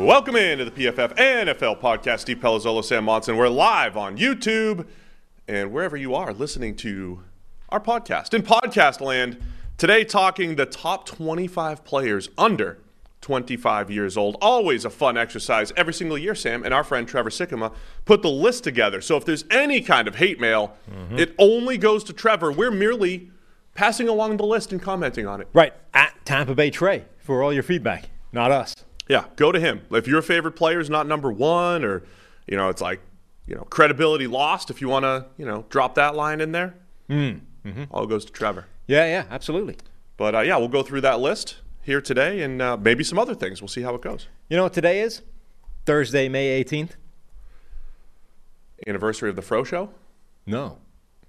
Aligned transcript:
Welcome 0.00 0.34
into 0.34 0.64
the 0.64 0.70
PFF 0.70 1.14
NFL 1.14 1.78
podcast. 1.78 2.20
Steve 2.20 2.38
Palazzolo, 2.38 2.82
Sam 2.82 3.04
Monson. 3.04 3.36
We're 3.36 3.50
live 3.50 3.98
on 3.98 4.16
YouTube 4.16 4.86
and 5.46 5.70
wherever 5.72 5.94
you 5.94 6.14
are 6.14 6.32
listening 6.32 6.74
to 6.76 7.22
our 7.68 7.80
podcast. 7.80 8.32
In 8.32 8.42
podcast 8.42 9.02
land, 9.02 9.38
today 9.76 10.04
talking 10.04 10.56
the 10.56 10.64
top 10.64 11.04
25 11.04 11.84
players 11.84 12.30
under 12.38 12.78
25 13.20 13.90
years 13.90 14.16
old. 14.16 14.38
Always 14.40 14.86
a 14.86 14.90
fun 14.90 15.18
exercise 15.18 15.70
every 15.76 15.92
single 15.92 16.16
year, 16.16 16.34
Sam. 16.34 16.64
And 16.64 16.72
our 16.72 16.82
friend 16.82 17.06
Trevor 17.06 17.28
Sikkema 17.28 17.74
put 18.06 18.22
the 18.22 18.30
list 18.30 18.64
together. 18.64 19.02
So 19.02 19.18
if 19.18 19.26
there's 19.26 19.44
any 19.50 19.82
kind 19.82 20.08
of 20.08 20.14
hate 20.14 20.40
mail, 20.40 20.78
mm-hmm. 20.90 21.18
it 21.18 21.34
only 21.38 21.76
goes 21.76 22.04
to 22.04 22.14
Trevor. 22.14 22.50
We're 22.50 22.70
merely 22.70 23.30
passing 23.74 24.08
along 24.08 24.38
the 24.38 24.46
list 24.46 24.72
and 24.72 24.80
commenting 24.80 25.26
on 25.26 25.42
it. 25.42 25.48
Right. 25.52 25.74
At 25.92 26.14
Tampa 26.24 26.54
Bay 26.54 26.70
Trey 26.70 27.04
for 27.18 27.42
all 27.42 27.52
your 27.52 27.62
feedback, 27.62 28.08
not 28.32 28.50
us. 28.50 28.74
Yeah, 29.10 29.24
go 29.34 29.50
to 29.50 29.58
him. 29.58 29.80
If 29.90 30.06
your 30.06 30.22
favorite 30.22 30.52
player 30.52 30.78
is 30.78 30.88
not 30.88 31.04
number 31.04 31.32
one, 31.32 31.84
or 31.84 32.04
you 32.46 32.56
know, 32.56 32.68
it's 32.68 32.80
like 32.80 33.00
you 33.44 33.56
know, 33.56 33.64
credibility 33.64 34.28
lost. 34.28 34.70
If 34.70 34.80
you 34.80 34.88
want 34.88 35.02
to, 35.02 35.26
you 35.36 35.44
know, 35.44 35.64
drop 35.68 35.96
that 35.96 36.14
line 36.14 36.40
in 36.40 36.52
there, 36.52 36.74
all 37.90 38.06
goes 38.06 38.24
to 38.26 38.32
Trevor. 38.32 38.66
Yeah, 38.86 39.06
yeah, 39.06 39.24
absolutely. 39.28 39.78
But 40.16 40.36
uh, 40.36 40.40
yeah, 40.42 40.56
we'll 40.58 40.68
go 40.68 40.84
through 40.84 41.00
that 41.00 41.18
list 41.18 41.56
here 41.82 42.00
today, 42.00 42.40
and 42.42 42.62
uh, 42.62 42.76
maybe 42.76 43.02
some 43.02 43.18
other 43.18 43.34
things. 43.34 43.60
We'll 43.60 43.66
see 43.66 43.82
how 43.82 43.96
it 43.96 44.00
goes. 44.00 44.28
You 44.48 44.56
know 44.56 44.62
what 44.62 44.74
today 44.74 45.00
is? 45.00 45.22
Thursday, 45.86 46.28
May 46.28 46.62
18th? 46.62 46.90
Anniversary 48.86 49.28
of 49.28 49.34
the 49.34 49.42
Fro 49.42 49.64
Show. 49.64 49.90
No. 50.46 50.78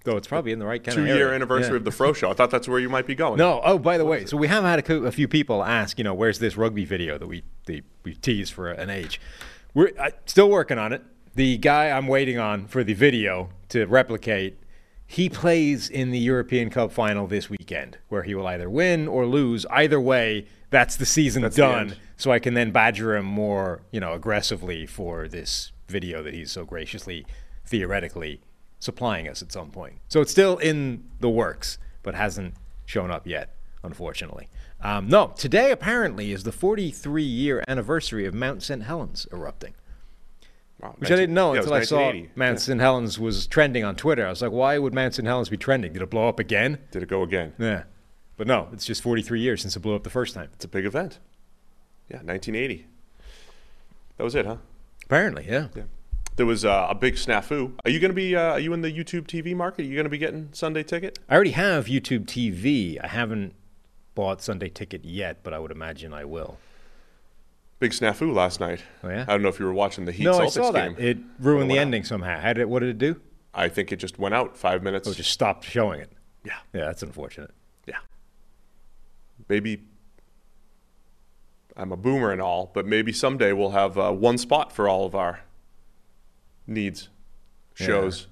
Though 0.03 0.17
it's 0.17 0.27
probably 0.27 0.51
in 0.51 0.57
the 0.59 0.65
right 0.65 0.83
kind 0.83 0.95
Two 0.95 1.01
of 1.03 1.07
year 1.09 1.31
anniversary 1.33 1.71
Yeah. 1.73 1.77
of 1.77 1.85
the 1.85 1.91
Fro 1.91 2.13
Show. 2.13 2.31
I 2.31 2.33
thought 2.33 2.49
that's 2.49 2.67
where 2.67 2.79
you 2.79 2.89
might 2.89 3.05
be 3.05 3.13
going. 3.13 3.37
No. 3.37 3.61
Oh, 3.63 3.77
by 3.77 3.97
the 3.99 4.05
way, 4.05 4.25
so 4.25 4.35
we 4.35 4.47
have 4.47 4.63
had 4.63 4.89
a, 4.89 5.03
a 5.03 5.11
few 5.11 5.27
people 5.27 5.63
ask, 5.63 5.97
you 5.99 6.03
know, 6.03 6.13
where's 6.15 6.39
this 6.39 6.57
rugby 6.57 6.85
video 6.85 7.17
that 7.19 7.27
we 7.27 7.43
the, 7.65 7.83
we 8.03 8.15
teased 8.15 8.53
for 8.53 8.71
an 8.71 8.89
age? 8.89 9.21
We're 9.75 9.91
I, 9.99 10.11
still 10.25 10.49
working 10.49 10.77
on 10.79 10.91
it. 10.91 11.03
The 11.35 11.57
guy 11.57 11.91
I'm 11.91 12.07
waiting 12.07 12.39
on 12.39 12.65
for 12.65 12.83
the 12.83 12.93
video 12.93 13.49
to 13.69 13.85
replicate, 13.85 14.57
he 15.05 15.29
plays 15.29 15.87
in 15.89 16.11
the 16.11 16.19
European 16.19 16.69
Cup 16.71 16.91
final 16.91 17.27
this 17.27 17.49
weekend, 17.49 17.97
where 18.09 18.23
he 18.23 18.33
will 18.33 18.47
either 18.47 18.69
win 18.69 19.07
or 19.07 19.25
lose. 19.27 19.65
Either 19.67 20.01
way, 20.01 20.47
that's 20.71 20.95
the 20.95 21.05
season 21.05 21.43
That's 21.43 21.55
done. 21.57 21.79
end. 21.91 21.97
so 22.17 22.31
I 22.31 22.39
can 22.39 22.53
then 22.55 22.71
badger 22.71 23.15
him 23.15 23.25
more, 23.25 23.81
you 23.91 23.99
know, 23.99 24.13
aggressively 24.13 24.85
for 24.85 25.27
this 25.27 25.71
video 25.87 26.23
that 26.23 26.33
he's 26.33 26.51
so 26.51 26.65
graciously, 26.65 27.25
theoretically, 27.65 28.41
supplying 28.81 29.29
us 29.29 29.41
at 29.41 29.53
some 29.53 29.71
point. 29.71 29.95
So 30.09 30.19
it's 30.19 30.31
still 30.31 30.57
in 30.57 31.05
the 31.21 31.29
works, 31.29 31.77
but 32.03 32.15
hasn't 32.15 32.55
shown 32.85 33.09
up 33.11 33.25
yet, 33.25 33.55
unfortunately. 33.83 34.49
Um, 34.81 35.07
no, 35.07 35.33
today 35.37 35.71
apparently 35.71 36.33
is 36.33 36.43
the 36.43 36.51
43 36.51 37.23
year 37.23 37.63
anniversary 37.67 38.25
of 38.25 38.33
Mount 38.33 38.63
St. 38.63 38.83
Helens 38.83 39.27
erupting. 39.31 39.75
Wow, 40.81 40.95
Which 40.97 41.11
I 41.11 41.15
didn't 41.15 41.35
know 41.35 41.53
yeah, 41.53 41.59
until 41.59 41.75
I 41.75 41.83
saw 41.83 41.97
1980. 41.97 42.31
Mount 42.35 42.55
Yeah. 42.57 42.59
St. 42.59 42.79
Helens 42.81 43.19
was 43.19 43.45
trending 43.45 43.83
on 43.83 43.95
Twitter. 43.95 44.25
I 44.25 44.29
was 44.31 44.41
like, 44.41 44.51
why 44.51 44.79
would 44.79 44.95
Mount 44.95 45.13
St. 45.13 45.27
Helens 45.27 45.47
be 45.49 45.57
trending? 45.57 45.93
Did 45.93 46.01
it 46.01 46.09
blow 46.09 46.27
up 46.27 46.39
again? 46.39 46.79
Did 46.89 47.03
it 47.03 47.09
go 47.09 47.21
again? 47.21 47.53
Yeah. 47.59 47.83
But 48.35 48.47
no, 48.47 48.67
it's 48.73 48.85
just 48.85 49.03
43 49.03 49.39
years 49.39 49.61
since 49.61 49.75
it 49.75 49.81
blew 49.81 49.93
up 49.93 50.01
the 50.03 50.09
first 50.09 50.33
time. 50.33 50.49
It's 50.53 50.65
a 50.65 50.67
big 50.67 50.85
event. 50.85 51.19
Yeah, 52.09 52.17
1980. 52.23 52.87
That 54.17 54.23
was 54.23 54.33
it, 54.33 54.47
huh? 54.47 54.57
Apparently, 55.05 55.45
yeah. 55.47 55.67
Yeah. 55.75 55.83
There 56.37 56.45
was 56.45 56.63
uh, 56.65 56.87
a 56.89 56.95
big 56.95 57.15
snafu. 57.15 57.73
Are 57.85 57.91
you 57.91 57.99
going 57.99 58.09
to 58.09 58.15
be? 58.15 58.35
Uh, 58.35 58.51
are 58.53 58.59
you 58.59 58.73
in 58.73 58.81
the 58.81 58.91
YouTube 58.91 59.27
TV 59.27 59.55
market? 59.55 59.83
Are 59.83 59.87
you 59.87 59.95
going 59.95 60.05
to 60.05 60.09
be 60.09 60.17
getting 60.17 60.49
Sunday 60.53 60.83
ticket? 60.83 61.19
I 61.29 61.35
already 61.35 61.51
have 61.51 61.85
YouTube 61.85 62.25
TV. 62.25 62.97
I 63.03 63.07
haven't 63.07 63.53
bought 64.15 64.41
Sunday 64.41 64.69
ticket 64.69 65.03
yet, 65.05 65.43
but 65.43 65.53
I 65.53 65.59
would 65.59 65.71
imagine 65.71 66.13
I 66.13 66.25
will. 66.25 66.57
Big 67.79 67.91
snafu 67.91 68.33
last 68.33 68.59
night. 68.59 68.81
Oh, 69.03 69.09
yeah? 69.09 69.23
I 69.23 69.31
don't 69.33 69.41
know 69.41 69.49
if 69.49 69.59
you 69.59 69.65
were 69.65 69.73
watching 69.73 70.05
the 70.05 70.11
Heat 70.11 70.23
no, 70.23 70.37
I 70.39 70.45
Celtics 70.45 70.51
saw 70.51 70.71
game. 70.71 70.93
that. 70.95 71.03
It 71.03 71.17
ruined 71.39 71.69
the 71.69 71.73
went 71.73 71.79
out. 71.79 71.81
ending 71.81 72.03
somehow. 72.03 72.39
How 72.39 72.53
did 72.53 72.61
it, 72.61 72.69
what 72.69 72.79
did 72.79 72.89
it 72.89 72.97
do? 72.99 73.19
I 73.53 73.67
think 73.69 73.91
it 73.91 73.97
just 73.97 74.17
went 74.19 74.33
out 74.35 74.55
five 74.55 74.83
minutes. 74.83 75.07
Oh, 75.07 75.13
just 75.13 75.31
stopped 75.31 75.65
showing 75.65 75.99
it. 75.99 76.11
yeah, 76.45 76.53
Yeah, 76.73 76.85
that's 76.85 77.03
unfortunate. 77.03 77.51
yeah. 77.87 77.97
Maybe 79.49 79.81
I'm 81.75 81.91
a 81.91 81.97
boomer 81.97 82.31
and 82.31 82.41
all, 82.41 82.71
but 82.73 82.85
maybe 82.85 83.11
someday 83.11 83.51
we'll 83.51 83.71
have 83.71 83.97
uh, 83.97 84.11
one 84.11 84.37
spot 84.37 84.71
for 84.71 84.87
all 84.87 85.05
of 85.05 85.15
our 85.15 85.39
needs, 86.67 87.09
shows. 87.73 88.27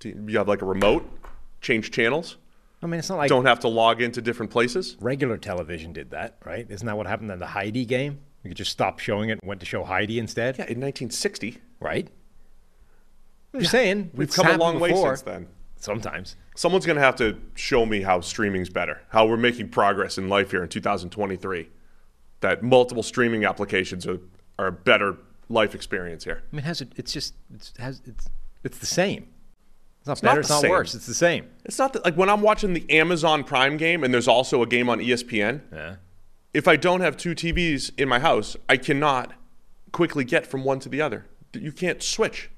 Do 0.00 0.08
You 0.26 0.38
have 0.38 0.48
like 0.48 0.62
a 0.62 0.66
remote, 0.66 1.08
change 1.60 1.90
channels. 1.90 2.36
I 2.82 2.86
mean, 2.86 2.98
it's 2.98 3.08
not 3.08 3.16
like 3.16 3.30
Don't 3.30 3.46
have 3.46 3.60
to 3.60 3.68
log 3.68 4.02
into 4.02 4.20
different 4.20 4.52
places. 4.52 4.96
regular 5.00 5.38
television 5.38 5.92
did 5.94 6.10
that, 6.10 6.36
right? 6.44 6.66
Isn't 6.68 6.86
that 6.86 6.96
what 6.96 7.06
happened 7.06 7.30
in 7.30 7.38
the 7.38 7.46
Heidi 7.46 7.86
game? 7.86 8.18
You 8.42 8.50
could 8.50 8.58
just 8.58 8.70
stop 8.72 8.98
showing 8.98 9.30
it 9.30 9.38
and 9.40 9.48
went 9.48 9.60
to 9.60 9.66
show 9.66 9.84
Heidi 9.84 10.18
instead, 10.18 10.56
Yeah, 10.58 10.64
in 10.64 10.80
1960. 10.80 11.58
right? 11.80 12.08
I'm 13.54 13.60
just 13.60 13.72
saying. 13.72 14.10
We've 14.14 14.30
come 14.30 14.48
a 14.48 14.56
long 14.58 14.80
way 14.80 14.94
since 14.94 15.22
then. 15.22 15.48
Sometimes. 15.76 16.36
Someone's 16.56 16.86
going 16.86 16.96
to 16.96 17.02
have 17.02 17.16
to 17.16 17.38
show 17.54 17.84
me 17.86 18.02
how 18.02 18.20
streaming's 18.20 18.68
better, 18.70 19.00
how 19.08 19.26
we're 19.26 19.36
making 19.36 19.68
progress 19.68 20.18
in 20.18 20.28
life 20.28 20.50
here 20.50 20.62
in 20.62 20.68
2023. 20.68 21.68
That 22.40 22.62
multiple 22.62 23.02
streaming 23.02 23.44
applications 23.44 24.06
are, 24.06 24.18
are 24.58 24.66
a 24.68 24.72
better 24.72 25.16
life 25.54 25.74
experience 25.74 26.24
here. 26.24 26.42
I 26.52 26.56
mean, 26.56 26.64
has 26.64 26.80
it? 26.80 26.92
It's 26.96 27.12
just 27.12 27.34
it's 27.54 27.72
has 27.78 28.02
it's 28.04 28.28
it's 28.62 28.78
the 28.78 28.86
same. 28.86 29.28
It's 30.00 30.06
not 30.08 30.22
not 30.22 30.30
better. 30.30 30.34
the 30.34 30.40
it's 30.40 30.50
not 30.50 30.60
same. 30.62 30.70
worse. 30.70 30.94
It's 30.94 31.06
the 31.06 31.14
same. 31.14 31.46
It's 31.64 31.78
not 31.78 31.94
that, 31.94 32.04
like 32.04 32.16
when 32.16 32.28
I'm 32.28 32.42
watching 32.42 32.74
the 32.74 32.84
Amazon 32.90 33.42
Prime 33.44 33.78
game 33.78 34.04
and 34.04 34.12
there's 34.12 34.28
also 34.28 34.62
a 34.62 34.66
game 34.66 34.90
on 34.90 34.98
ESPN, 35.00 35.62
Yeah. 35.72 35.96
if 36.52 36.68
I 36.68 36.76
don't 36.76 37.00
have 37.00 37.16
two 37.16 37.34
TVs 37.34 37.90
in 37.98 38.06
my 38.08 38.18
house, 38.18 38.54
I 38.68 38.76
cannot 38.76 39.32
quickly 39.92 40.24
get 40.24 40.46
from 40.46 40.62
one 40.64 40.78
to 40.80 40.88
the 40.90 41.00
other. 41.00 41.24
You 41.54 41.72
can't 41.72 42.02
switch 42.02 42.50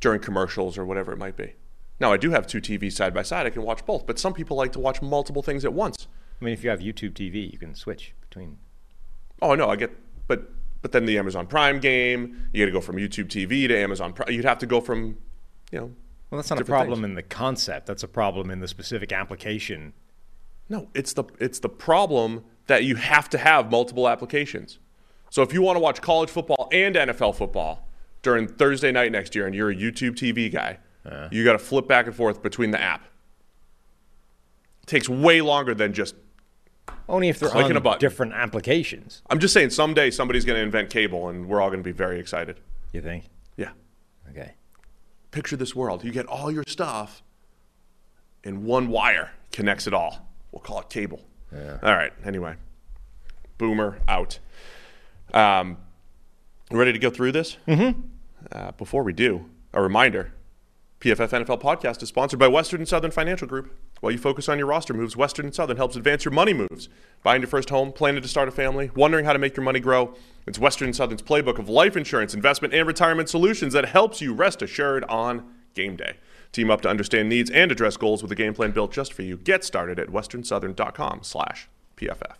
during 0.00 0.20
commercials 0.20 0.76
or 0.76 0.84
whatever 0.84 1.12
it 1.12 1.16
might 1.18 1.36
be. 1.36 1.54
Now, 2.00 2.12
I 2.12 2.16
do 2.18 2.30
have 2.32 2.46
two 2.46 2.60
TVs 2.60 2.92
side 2.92 3.14
by 3.14 3.22
side. 3.22 3.46
I 3.46 3.50
can 3.50 3.62
watch 3.62 3.86
both, 3.86 4.06
but 4.06 4.18
some 4.18 4.34
people 4.34 4.56
like 4.56 4.72
to 4.72 4.80
watch 4.80 5.00
multiple 5.00 5.42
things 5.42 5.64
at 5.64 5.72
once. 5.72 6.06
I 6.40 6.44
mean, 6.44 6.52
if 6.52 6.64
you 6.64 6.68
have 6.70 6.80
YouTube 6.80 7.12
TV, 7.12 7.50
you 7.50 7.58
can 7.58 7.74
switch 7.76 8.12
between. 8.20 8.58
Oh 9.40 9.54
no, 9.54 9.70
I 9.70 9.76
get, 9.76 9.92
but 10.26 10.50
but 10.84 10.92
then 10.92 11.06
the 11.06 11.16
Amazon 11.16 11.46
Prime 11.46 11.80
game, 11.80 12.42
you 12.52 12.62
got 12.62 12.66
to 12.66 12.70
go 12.70 12.80
from 12.82 12.96
YouTube 12.96 13.28
TV 13.28 13.66
to 13.66 13.74
Amazon 13.74 14.12
Prime. 14.12 14.30
You'd 14.30 14.44
have 14.44 14.58
to 14.58 14.66
go 14.66 14.82
from, 14.82 15.16
you 15.72 15.78
know, 15.78 15.90
Well, 16.28 16.36
that's 16.36 16.50
not 16.50 16.60
a 16.60 16.64
problem 16.66 16.98
things. 16.98 17.08
in 17.08 17.14
the 17.14 17.22
concept. 17.22 17.86
That's 17.86 18.02
a 18.02 18.08
problem 18.08 18.50
in 18.50 18.60
the 18.60 18.68
specific 18.68 19.10
application. 19.10 19.94
no, 20.68 20.90
it's 20.92 21.14
the 21.14 21.24
it's 21.40 21.58
the 21.58 21.70
problem 21.70 22.44
that 22.66 22.84
you 22.84 22.96
have 22.96 23.30
to 23.30 23.38
have 23.38 23.70
multiple 23.70 24.06
applications. 24.06 24.78
So 25.30 25.40
if 25.40 25.54
you 25.54 25.62
want 25.62 25.76
to 25.76 25.80
watch 25.80 26.02
college 26.02 26.28
football 26.28 26.68
and 26.70 26.94
NFL 26.94 27.34
football 27.34 27.88
during 28.20 28.46
Thursday 28.46 28.92
night 28.92 29.10
next 29.10 29.34
year 29.34 29.46
and 29.46 29.54
you're 29.54 29.70
a 29.70 29.74
YouTube 29.74 30.16
TV 30.16 30.52
guy, 30.52 30.80
uh-huh. 31.06 31.30
you 31.32 31.44
got 31.44 31.52
to 31.52 31.58
flip 31.58 31.88
back 31.88 32.04
and 32.04 32.14
forth 32.14 32.42
between 32.42 32.72
the 32.72 32.80
app. 32.80 33.06
It 34.82 34.86
takes 34.86 35.08
way 35.08 35.40
longer 35.40 35.74
than 35.74 35.94
just 35.94 36.14
Only 37.08 37.28
if 37.28 37.38
they're 37.38 37.48
Clicking 37.50 37.72
on 37.72 37.76
a 37.76 37.80
button. 37.80 38.00
different 38.00 38.32
applications. 38.32 39.22
I'm 39.28 39.38
just 39.38 39.52
saying 39.54 39.70
someday 39.70 40.10
somebody's 40.10 40.44
going 40.44 40.56
to 40.58 40.62
invent 40.62 40.90
cable 40.90 41.28
and 41.28 41.46
we're 41.48 41.60
all 41.60 41.68
going 41.68 41.80
to 41.80 41.84
be 41.84 41.92
very 41.92 42.18
excited. 42.18 42.60
You 42.92 43.02
think? 43.02 43.24
Yeah. 43.56 43.70
Okay. 44.30 44.54
Picture 45.30 45.56
this 45.56 45.74
world. 45.74 46.02
You 46.04 46.12
get 46.12 46.26
all 46.26 46.50
your 46.50 46.64
stuff 46.66 47.22
and 48.42 48.64
one 48.64 48.88
wire 48.88 49.32
connects 49.52 49.86
it 49.86 49.94
all. 49.94 50.28
We'll 50.52 50.62
call 50.62 50.80
it 50.80 50.88
cable. 50.88 51.20
Yeah. 51.52 51.78
All 51.82 51.94
right. 51.94 52.12
Anyway, 52.24 52.56
boomer 53.58 54.00
out. 54.08 54.38
Um, 55.32 55.76
ready 56.70 56.92
to 56.92 56.98
go 56.98 57.10
through 57.10 57.32
this? 57.32 57.56
Mm-hmm. 57.68 58.00
Uh, 58.52 58.72
before 58.72 59.02
we 59.02 59.12
do, 59.12 59.46
a 59.72 59.82
reminder 59.82 60.32
PFF 61.00 61.44
NFL 61.44 61.60
podcast 61.60 62.02
is 62.02 62.08
sponsored 62.08 62.38
by 62.38 62.48
Western 62.48 62.80
and 62.80 62.88
Southern 62.88 63.10
Financial 63.10 63.46
Group. 63.46 63.74
While 64.00 64.12
you 64.12 64.18
focus 64.18 64.48
on 64.48 64.58
your 64.58 64.66
roster 64.66 64.92
moves, 64.92 65.16
Western 65.16 65.46
and 65.46 65.54
Southern 65.54 65.76
helps 65.76 65.96
advance 65.96 66.24
your 66.24 66.32
money 66.32 66.52
moves. 66.52 66.88
Buying 67.22 67.40
your 67.40 67.48
first 67.48 67.70
home, 67.70 67.90
planning 67.90 68.20
to 68.20 68.28
start 68.28 68.48
a 68.48 68.50
family, 68.50 68.90
wondering 68.94 69.24
how 69.24 69.32
to 69.32 69.38
make 69.38 69.56
your 69.56 69.64
money 69.64 69.80
grow? 69.80 70.14
It's 70.46 70.58
Western 70.58 70.88
and 70.88 70.96
Southern's 70.96 71.22
playbook 71.22 71.58
of 71.58 71.68
life 71.68 71.96
insurance, 71.96 72.34
investment, 72.34 72.74
and 72.74 72.86
retirement 72.86 73.28
solutions 73.30 73.72
that 73.72 73.86
helps 73.86 74.20
you 74.20 74.34
rest 74.34 74.60
assured 74.60 75.04
on 75.04 75.48
game 75.72 75.96
day. 75.96 76.16
Team 76.52 76.70
up 76.70 76.82
to 76.82 76.88
understand 76.88 77.28
needs 77.28 77.50
and 77.50 77.72
address 77.72 77.96
goals 77.96 78.22
with 78.22 78.30
a 78.30 78.36
game 78.36 78.54
plan 78.54 78.72
built 78.72 78.92
just 78.92 79.12
for 79.12 79.22
you. 79.22 79.36
Get 79.38 79.64
started 79.64 79.98
at 79.98 80.08
westernsouthern.com 80.08 81.20
slash 81.22 81.68
PFF. 81.96 82.36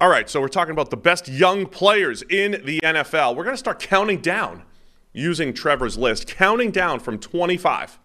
All 0.00 0.08
right, 0.08 0.28
so 0.28 0.40
we're 0.40 0.48
talking 0.48 0.72
about 0.72 0.90
the 0.90 0.96
best 0.96 1.28
young 1.28 1.66
players 1.66 2.22
in 2.22 2.62
the 2.64 2.80
NFL. 2.80 3.36
We're 3.36 3.44
going 3.44 3.54
to 3.54 3.58
start 3.58 3.78
counting 3.78 4.20
down 4.20 4.64
using 5.12 5.52
Trevor's 5.52 5.96
list, 5.96 6.26
counting 6.26 6.70
down 6.72 6.98
from 6.98 7.18
25. 7.18 8.00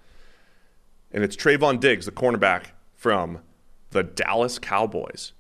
And 1.11 1.23
it's 1.23 1.35
Trevon 1.35 1.79
Diggs, 1.79 2.05
the 2.05 2.11
cornerback 2.11 2.67
from 2.95 3.39
the 3.91 4.03
Dallas 4.03 4.59
Cowboys, 4.59 5.33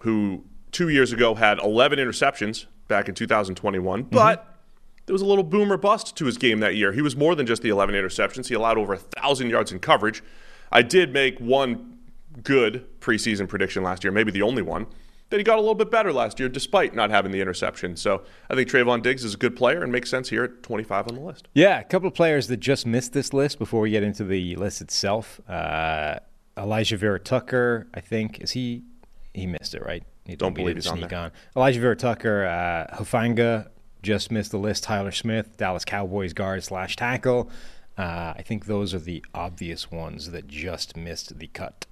who 0.00 0.44
two 0.72 0.88
years 0.88 1.12
ago 1.12 1.34
had 1.34 1.58
11 1.58 1.98
interceptions 1.98 2.66
back 2.88 3.08
in 3.08 3.14
2021, 3.14 4.02
mm-hmm. 4.02 4.10
but 4.10 4.58
there 5.06 5.12
was 5.12 5.22
a 5.22 5.26
little 5.26 5.44
boomer 5.44 5.76
bust 5.76 6.16
to 6.16 6.26
his 6.26 6.38
game 6.38 6.60
that 6.60 6.76
year. 6.76 6.92
He 6.92 7.02
was 7.02 7.16
more 7.16 7.34
than 7.34 7.46
just 7.46 7.62
the 7.62 7.68
11 7.68 7.94
interceptions. 7.94 8.48
He 8.48 8.54
allowed 8.54 8.78
over 8.78 8.94
1,000 8.94 9.50
yards 9.50 9.72
in 9.72 9.78
coverage. 9.78 10.22
I 10.70 10.82
did 10.82 11.12
make 11.12 11.38
one 11.38 11.98
good 12.42 12.86
preseason 13.00 13.48
prediction 13.48 13.82
last 13.82 14.04
year, 14.04 14.12
maybe 14.12 14.32
the 14.32 14.42
only 14.42 14.62
one, 14.62 14.86
that 15.32 15.38
he 15.38 15.44
got 15.44 15.56
a 15.56 15.60
little 15.60 15.74
bit 15.74 15.90
better 15.90 16.12
last 16.12 16.38
year 16.38 16.48
despite 16.48 16.94
not 16.94 17.10
having 17.10 17.32
the 17.32 17.40
interception. 17.40 17.96
So 17.96 18.22
I 18.48 18.54
think 18.54 18.68
Trevon 18.68 19.02
Diggs 19.02 19.24
is 19.24 19.34
a 19.34 19.36
good 19.38 19.56
player 19.56 19.82
and 19.82 19.90
makes 19.90 20.10
sense 20.10 20.28
here 20.28 20.44
at 20.44 20.62
25 20.62 21.08
on 21.08 21.14
the 21.14 21.20
list. 21.20 21.48
Yeah, 21.54 21.80
a 21.80 21.84
couple 21.84 22.06
of 22.06 22.14
players 22.14 22.46
that 22.48 22.58
just 22.58 22.86
missed 22.86 23.14
this 23.14 23.32
list 23.32 23.58
before 23.58 23.80
we 23.80 23.90
get 23.90 24.02
into 24.02 24.24
the 24.24 24.54
list 24.56 24.82
itself. 24.82 25.40
Uh, 25.48 26.16
Alijah 26.56 26.98
Vera-Tucker, 26.98 27.88
I 27.94 28.00
think, 28.00 28.40
is 28.40 28.50
he? 28.50 28.84
He 29.32 29.46
missed 29.46 29.74
it, 29.74 29.82
right? 29.84 30.04
He 30.26 30.36
Don't 30.36 30.54
believe 30.54 30.76
he's 30.76 30.86
on 30.86 31.00
there. 31.00 31.32
Alijah 31.56 31.80
Vera-Tucker, 31.80 32.46
uh, 32.46 32.96
Hufanga 32.96 33.68
just 34.02 34.30
missed 34.30 34.50
the 34.50 34.58
list. 34.58 34.84
Tyler 34.84 35.12
Smith, 35.12 35.56
Dallas 35.56 35.86
Cowboys 35.86 36.34
guard 36.34 36.62
slash 36.62 36.94
tackle. 36.96 37.50
Uh, 37.96 38.34
I 38.36 38.42
think 38.42 38.66
those 38.66 38.92
are 38.92 38.98
the 38.98 39.24
obvious 39.34 39.90
ones 39.90 40.30
that 40.30 40.46
just 40.46 40.94
missed 40.94 41.38
the 41.38 41.46
cut. 41.46 41.86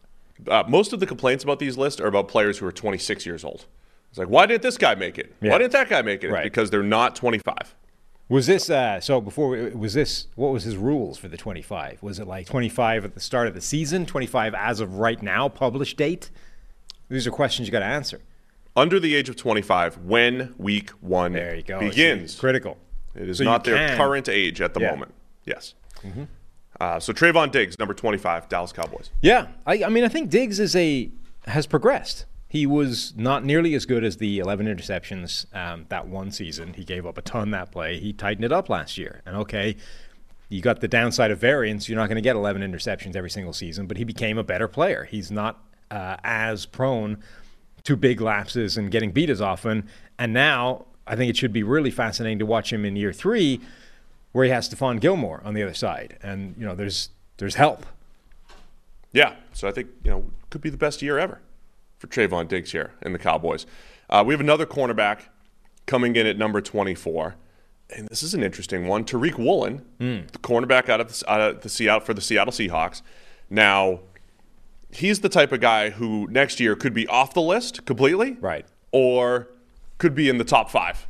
Uh, 0.48 0.64
most 0.68 0.92
of 0.92 1.00
the 1.00 1.06
complaints 1.06 1.44
about 1.44 1.58
these 1.58 1.76
lists 1.78 2.00
are 2.00 2.06
about 2.06 2.28
players 2.28 2.58
who 2.58 2.66
are 2.66 2.72
26 2.72 3.26
years 3.26 3.44
old. 3.44 3.66
It's 4.10 4.18
like, 4.18 4.28
why 4.28 4.46
didn't 4.46 4.62
this 4.62 4.76
guy 4.76 4.94
make 4.94 5.18
it? 5.18 5.34
Yeah. 5.40 5.52
Why 5.52 5.58
didn't 5.58 5.72
that 5.72 5.88
guy 5.88 6.02
make 6.02 6.24
it? 6.24 6.30
Right. 6.30 6.44
Because 6.44 6.70
they're 6.70 6.82
not 6.82 7.14
25. 7.16 7.54
Was 8.28 8.46
this 8.46 8.70
uh, 8.70 9.00
so? 9.00 9.20
Before 9.20 9.48
we- 9.50 9.70
was 9.70 9.94
this? 9.94 10.28
What 10.36 10.52
was 10.52 10.62
his 10.62 10.76
rules 10.76 11.18
for 11.18 11.26
the 11.26 11.36
twenty-five? 11.36 12.00
Was 12.00 12.20
it 12.20 12.28
like 12.28 12.46
twenty-five 12.46 13.04
at 13.04 13.14
the 13.14 13.20
start 13.20 13.48
of 13.48 13.54
the 13.54 13.60
season? 13.60 14.06
Twenty-five 14.06 14.54
as 14.54 14.78
of 14.78 14.98
right 14.98 15.20
now, 15.20 15.48
published 15.48 15.96
date? 15.96 16.30
These 17.08 17.26
are 17.26 17.32
questions 17.32 17.66
you 17.66 17.72
got 17.72 17.80
to 17.80 17.86
answer. 17.86 18.20
Under 18.76 19.00
the 19.00 19.16
age 19.16 19.28
of 19.28 19.34
25, 19.34 19.98
when 20.04 20.54
week 20.58 20.90
one 21.00 21.32
There 21.32 21.56
you 21.56 21.62
go. 21.64 21.80
begins. 21.80 22.34
See, 22.34 22.38
critical. 22.38 22.78
It 23.16 23.28
is 23.28 23.38
So 23.38 23.44
not 23.44 23.64
their 23.64 23.96
current 23.96 24.28
age 24.28 24.60
at 24.60 24.74
the 24.74 24.80
Yeah. 24.80 24.92
moment. 24.92 25.12
Yes. 25.44 25.74
Uh, 26.80 26.98
so 26.98 27.12
Trevon 27.12 27.52
Diggs, 27.52 27.78
number 27.78 27.94
25, 27.94 28.48
Dallas 28.48 28.72
Cowboys. 28.72 29.10
Yeah, 29.20 29.48
I, 29.66 29.84
I 29.84 29.88
mean, 29.90 30.02
I 30.02 30.08
think 30.08 30.30
Diggs 30.30 30.58
is 30.58 30.74
a 30.74 31.10
has 31.46 31.66
progressed. 31.66 32.26
He 32.48 32.66
was 32.66 33.14
not 33.16 33.44
nearly 33.44 33.74
as 33.74 33.86
good 33.86 34.02
as 34.02 34.16
the 34.16 34.40
11 34.40 34.66
interceptions 34.66 35.46
um, 35.54 35.86
that 35.88 36.08
one 36.08 36.32
season. 36.32 36.74
He 36.74 36.84
gave 36.84 37.06
up 37.06 37.16
a 37.16 37.22
ton 37.22 37.52
that 37.52 37.70
play. 37.70 38.00
He 38.00 38.12
tightened 38.12 38.44
it 38.44 38.50
up 38.50 38.68
last 38.68 38.98
year. 38.98 39.22
And 39.24 39.36
okay, 39.36 39.76
you 40.48 40.60
got 40.60 40.80
the 40.80 40.88
downside 40.88 41.30
of 41.30 41.38
variance. 41.38 41.88
You're 41.88 41.98
not 41.98 42.08
going 42.08 42.16
to 42.16 42.22
get 42.22 42.34
11 42.34 42.60
interceptions 42.60 43.14
every 43.14 43.30
single 43.30 43.52
season, 43.52 43.86
but 43.86 43.98
he 43.98 44.04
became 44.04 44.36
a 44.36 44.42
better 44.42 44.66
player. 44.66 45.04
He's 45.04 45.30
not 45.30 45.62
uh, 45.92 46.16
as 46.24 46.66
prone 46.66 47.22
to 47.84 47.96
big 47.96 48.20
lapses 48.20 48.76
and 48.76 48.90
getting 48.90 49.12
beat 49.12 49.30
as 49.30 49.40
often. 49.40 49.88
And 50.18 50.32
now 50.32 50.86
I 51.06 51.14
think 51.14 51.30
it 51.30 51.36
should 51.36 51.52
be 51.52 51.62
really 51.62 51.90
fascinating 51.90 52.40
to 52.40 52.46
watch 52.46 52.72
him 52.72 52.84
in 52.84 52.96
year 52.96 53.12
three, 53.12 53.60
where 54.32 54.44
he 54.44 54.50
has 54.50 54.68
Stephon 54.68 55.00
Gilmore 55.00 55.40
on 55.44 55.54
the 55.54 55.62
other 55.62 55.74
side. 55.74 56.18
And 56.22 56.54
you 56.58 56.64
know, 56.64 56.74
there's 56.74 57.10
there's 57.38 57.54
help. 57.54 57.86
Yeah. 59.12 59.34
So 59.52 59.66
I 59.68 59.72
think, 59.72 59.88
you 60.04 60.10
know, 60.10 60.24
could 60.50 60.60
be 60.60 60.70
the 60.70 60.76
best 60.76 61.02
year 61.02 61.18
ever 61.18 61.40
for 61.98 62.06
Trevon 62.06 62.48
Diggs 62.48 62.72
here 62.72 62.92
in 63.02 63.12
the 63.12 63.18
Cowboys. 63.18 63.66
Uh, 64.08 64.22
we 64.26 64.32
have 64.34 64.40
another 64.40 64.66
cornerback 64.66 65.22
coming 65.86 66.16
in 66.16 66.26
at 66.26 66.38
number 66.38 66.60
24. 66.60 67.34
And 67.96 68.06
this 68.08 68.22
is 68.22 68.34
an 68.34 68.42
interesting 68.44 68.86
one. 68.86 69.04
Tariq 69.04 69.36
Woolen, 69.36 69.84
the 69.98 70.38
cornerback 70.38 70.88
out 70.88 71.00
of 71.00 71.08
the, 71.08 71.30
out 71.30 71.40
of 71.40 71.60
the 71.62 71.68
Seattle 71.68 72.00
for 72.00 72.14
the 72.14 72.20
Seattle 72.20 72.52
Seahawks. 72.52 73.02
Now, 73.48 74.00
he's 74.92 75.20
the 75.20 75.28
type 75.28 75.50
of 75.50 75.60
guy 75.60 75.90
who 75.90 76.28
next 76.30 76.60
year 76.60 76.76
could 76.76 76.94
be 76.94 77.08
off 77.08 77.34
the 77.34 77.42
list 77.42 77.84
completely, 77.86 78.36
Right. 78.40 78.64
Or 78.92 79.48
could 79.98 80.14
be 80.14 80.28
in 80.28 80.38
the 80.38 80.44
top 80.44 80.70
five. 80.70 81.06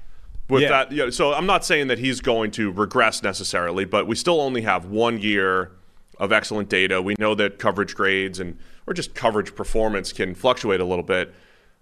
With 0.50 0.62
Yeah. 0.62 0.68
that, 0.68 0.92
you 0.92 0.98
know, 0.98 1.10
so 1.10 1.32
I'm 1.32 1.46
not 1.46 1.64
saying 1.64 1.86
that 1.88 1.98
he's 1.98 2.20
going 2.20 2.50
to 2.52 2.70
regress 2.70 3.22
necessarily, 3.22 3.84
but 3.84 4.06
we 4.06 4.16
still 4.16 4.40
only 4.40 4.62
have 4.62 4.86
one 4.86 5.18
year 5.20 5.72
of 6.18 6.32
excellent 6.32 6.68
data. 6.68 7.00
We 7.00 7.14
know 7.18 7.34
that 7.36 7.58
coverage 7.58 7.94
grades 7.94 8.38
and 8.40 8.58
or 8.86 8.92
just 8.92 9.14
coverage 9.14 9.54
performance 9.54 10.12
can 10.12 10.34
fluctuate 10.34 10.80
a 10.80 10.84
little 10.84 11.04
bit, 11.04 11.32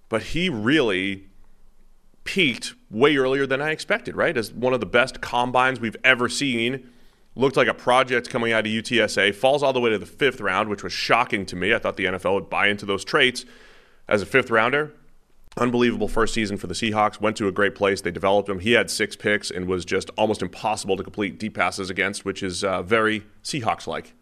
but 0.09 0.23
he 0.23 0.49
really 0.49 1.25
peaked 2.25 2.75
way 2.91 3.17
earlier 3.17 3.47
than 3.47 3.63
I 3.63 3.71
expected, 3.71 4.15
right? 4.15 4.37
As 4.37 4.53
one 4.53 4.75
of 4.75 4.81
the 4.81 4.87
best 4.87 5.21
combines 5.21 5.81
we've 5.81 5.97
ever 6.05 6.29
seen. 6.29 6.91
Looked 7.35 7.57
like 7.57 7.69
a 7.69 7.75
project 7.75 8.29
coming 8.31 8.53
out 8.53 8.67
of 8.67 8.73
UTSA, 8.73 9.33
falls 9.33 9.63
all 9.63 9.73
the 9.73 9.81
way 9.81 9.91
to 9.91 9.99
the 9.99 10.07
fifth 10.07 10.41
round, 10.41 10.69
which 10.69 10.83
was 10.83 10.93
shocking 10.93 11.47
to 11.47 11.57
me. 11.57 11.73
I 11.73 11.79
thought 11.79 11.97
the 11.97 12.07
NFL 12.07 12.35
would 12.35 12.51
buy 12.51 12.67
into 12.67 12.85
those 12.85 13.05
traits 13.05 13.45
as 14.09 14.23
a 14.23 14.27
fifth 14.27 14.51
rounder. 14.51 14.93
Unbelievable 15.59 16.09
first 16.09 16.35
season 16.35 16.57
for 16.57 16.69
the 16.69 16.75
Seahawks. 16.75 17.21
Went 17.21 17.37
to 17.39 17.49
a 17.49 17.53
great 17.53 17.75
place. 17.75 18.01
They 18.01 18.11
developed 18.11 18.49
him. 18.49 18.61
He 18.61 18.73
had 18.73 18.91
six 18.91 19.17
picks 19.17 19.51
and 19.51 19.67
was 19.67 19.85
just 19.85 20.11
almost 20.17 20.41
impossible 20.41 20.97
to 20.97 21.03
complete 21.03 21.39
deep 21.39 21.55
passes 21.55 21.91
against, 21.91 22.25
which 22.25 22.43
is 22.43 22.63
uh, 22.63 22.83
very 22.83 23.25
Seahawks 23.43 23.87
like. 23.87 24.15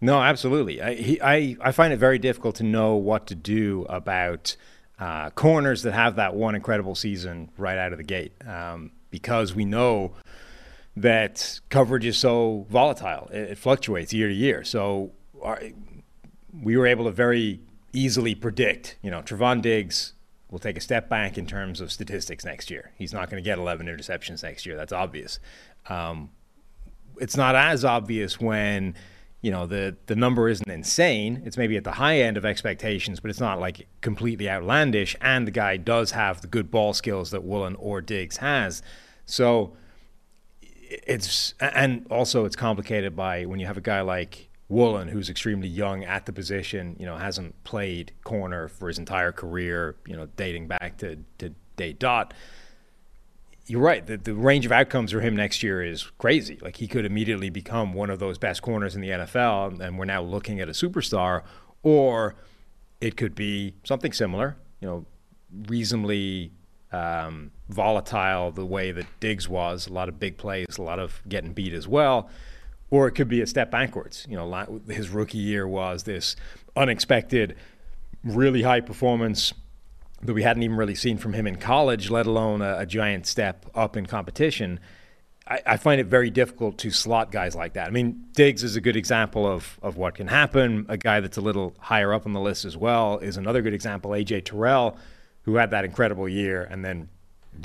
No, 0.00 0.20
absolutely. 0.20 0.82
I, 0.82 0.94
he, 0.94 1.22
I, 1.22 1.56
I 1.60 1.72
find 1.72 1.92
it 1.92 1.96
very 1.96 2.18
difficult 2.18 2.56
to 2.56 2.64
know 2.64 2.96
what 2.96 3.28
to 3.28 3.34
do 3.34 3.86
about 3.88 4.56
uh, 4.98 5.30
corners 5.30 5.84
that 5.84 5.92
have 5.92 6.16
that 6.16 6.34
one 6.34 6.54
incredible 6.54 6.94
season 6.94 7.50
right 7.56 7.78
out 7.78 7.92
of 7.92 7.98
the 7.98 8.04
gate 8.04 8.32
um, 8.46 8.90
because 9.10 9.54
we 9.54 9.64
know 9.64 10.12
that 10.96 11.60
coverage 11.70 12.04
is 12.04 12.18
so 12.18 12.66
volatile. 12.68 13.30
It, 13.32 13.52
it 13.52 13.58
fluctuates 13.58 14.12
year 14.12 14.28
to 14.28 14.34
year. 14.34 14.64
So 14.64 15.12
our, 15.40 15.60
we 16.52 16.76
were 16.76 16.86
able 16.86 17.06
to 17.06 17.12
very 17.12 17.60
easily 17.92 18.34
predict, 18.34 18.96
you 19.02 19.10
know, 19.10 19.22
Trevon 19.22 19.62
Diggs 19.62 20.14
will 20.52 20.58
take 20.58 20.76
a 20.76 20.80
step 20.80 21.08
back 21.08 21.38
in 21.38 21.46
terms 21.46 21.80
of 21.80 21.90
statistics 21.90 22.44
next 22.44 22.70
year. 22.70 22.92
He's 22.96 23.12
not 23.12 23.30
going 23.30 23.42
to 23.42 23.44
get 23.44 23.58
11 23.58 23.86
interceptions 23.86 24.42
next 24.42 24.66
year. 24.66 24.76
That's 24.76 24.92
obvious. 24.92 25.40
Um, 25.88 26.30
it's 27.16 27.36
not 27.36 27.56
as 27.56 27.84
obvious 27.84 28.38
when 28.38 28.94
you 29.40 29.50
know 29.50 29.66
the 29.66 29.96
the 30.06 30.14
number 30.14 30.48
isn't 30.48 30.70
insane. 30.70 31.42
It's 31.44 31.56
maybe 31.56 31.76
at 31.76 31.84
the 31.84 31.92
high 31.92 32.20
end 32.20 32.36
of 32.36 32.44
expectations, 32.44 33.18
but 33.18 33.30
it's 33.30 33.40
not 33.40 33.58
like 33.58 33.88
completely 34.02 34.48
outlandish. 34.48 35.16
And 35.20 35.46
the 35.46 35.50
guy 35.50 35.78
does 35.78 36.12
have 36.12 36.42
the 36.42 36.46
good 36.46 36.70
ball 36.70 36.92
skills 36.92 37.30
that 37.32 37.42
Woolen 37.42 37.74
or 37.76 38.00
Diggs 38.00 38.36
has. 38.36 38.82
So 39.24 39.74
it's 40.82 41.54
and 41.60 42.06
also 42.10 42.44
it's 42.44 42.56
complicated 42.56 43.16
by 43.16 43.46
when 43.46 43.58
you 43.58 43.66
have 43.66 43.78
a 43.78 43.82
guy 43.82 44.02
like 44.02 44.48
Woolen 44.72 45.08
who's 45.08 45.28
extremely 45.28 45.68
young 45.68 46.02
at 46.04 46.26
the 46.26 46.32
position. 46.32 46.96
You 46.98 47.06
know, 47.06 47.16
hasn't 47.16 47.62
played 47.64 48.12
corner 48.24 48.68
for 48.68 48.88
his 48.88 48.98
entire 48.98 49.32
career. 49.32 49.96
You 50.06 50.16
know, 50.16 50.26
dating 50.36 50.68
back 50.68 50.96
to 50.98 51.18
to 51.38 51.54
date 51.76 51.98
dot 51.98 52.34
you're 53.66 53.80
right. 53.80 54.06
The, 54.06 54.16
the 54.16 54.34
range 54.34 54.66
of 54.66 54.72
outcomes 54.72 55.12
for 55.12 55.20
him 55.20 55.36
next 55.36 55.62
year 55.62 55.82
is 55.82 56.10
crazy. 56.18 56.58
Like 56.60 56.76
he 56.76 56.88
could 56.88 57.04
immediately 57.04 57.50
become 57.50 57.92
one 57.92 58.10
of 58.10 58.18
those 58.18 58.38
best 58.38 58.62
corners 58.62 58.94
in 58.94 59.00
the 59.00 59.10
NFL, 59.10 59.80
and 59.80 59.98
we're 59.98 60.04
now 60.04 60.22
looking 60.22 60.60
at 60.60 60.68
a 60.68 60.72
superstar, 60.72 61.42
or 61.82 62.34
it 63.00 63.16
could 63.16 63.34
be 63.34 63.74
something 63.84 64.12
similar. 64.12 64.56
You 64.80 64.88
know, 64.88 65.06
reasonably 65.68 66.52
um, 66.92 67.52
volatile 67.68 68.50
the 68.50 68.66
way 68.66 68.90
that 68.92 69.06
Diggs 69.20 69.48
was, 69.48 69.86
a 69.86 69.92
lot 69.92 70.08
of 70.08 70.18
big 70.18 70.38
plays, 70.38 70.76
a 70.76 70.82
lot 70.82 70.98
of 70.98 71.22
getting 71.28 71.52
beat 71.52 71.72
as 71.72 71.86
well, 71.86 72.28
or 72.92 73.08
it 73.08 73.12
could 73.12 73.26
be 73.26 73.40
a 73.40 73.46
step 73.46 73.70
backwards. 73.70 74.26
You 74.28 74.36
know, 74.36 74.82
his 74.86 75.08
rookie 75.08 75.38
year 75.38 75.66
was 75.66 76.02
this 76.02 76.36
unexpected, 76.76 77.56
really 78.22 78.60
high 78.60 78.80
performance 78.80 79.54
that 80.20 80.34
we 80.34 80.42
hadn't 80.42 80.62
even 80.62 80.76
really 80.76 80.94
seen 80.94 81.16
from 81.16 81.32
him 81.32 81.46
in 81.46 81.56
college, 81.56 82.10
let 82.10 82.26
alone 82.26 82.60
a, 82.60 82.80
a 82.80 82.86
giant 82.86 83.26
step 83.26 83.64
up 83.74 83.96
in 83.96 84.04
competition. 84.04 84.78
I, 85.48 85.60
I, 85.66 85.76
find 85.78 86.02
it 86.02 86.06
very 86.06 86.28
difficult 86.28 86.76
to 86.78 86.90
slot 86.90 87.32
guys 87.32 87.56
like 87.56 87.72
that. 87.72 87.88
I 87.88 87.90
mean, 87.90 88.26
Diggs 88.34 88.62
is 88.62 88.76
a 88.76 88.80
good 88.82 88.94
example 88.94 89.46
of, 89.46 89.78
of 89.80 89.96
what 89.96 90.14
can 90.14 90.28
happen. 90.28 90.84
A 90.90 90.98
guy 90.98 91.20
that's 91.20 91.38
a 91.38 91.40
little 91.40 91.74
higher 91.78 92.12
up 92.12 92.26
on 92.26 92.34
the 92.34 92.40
list 92.40 92.66
as 92.66 92.76
well 92.76 93.18
is 93.20 93.38
another 93.38 93.62
good 93.62 93.74
example. 93.74 94.10
AJ 94.10 94.44
Terrell, 94.44 94.98
who 95.44 95.56
had 95.56 95.70
that 95.70 95.86
incredible 95.86 96.28
year 96.28 96.62
and 96.70 96.84
then 96.84 97.08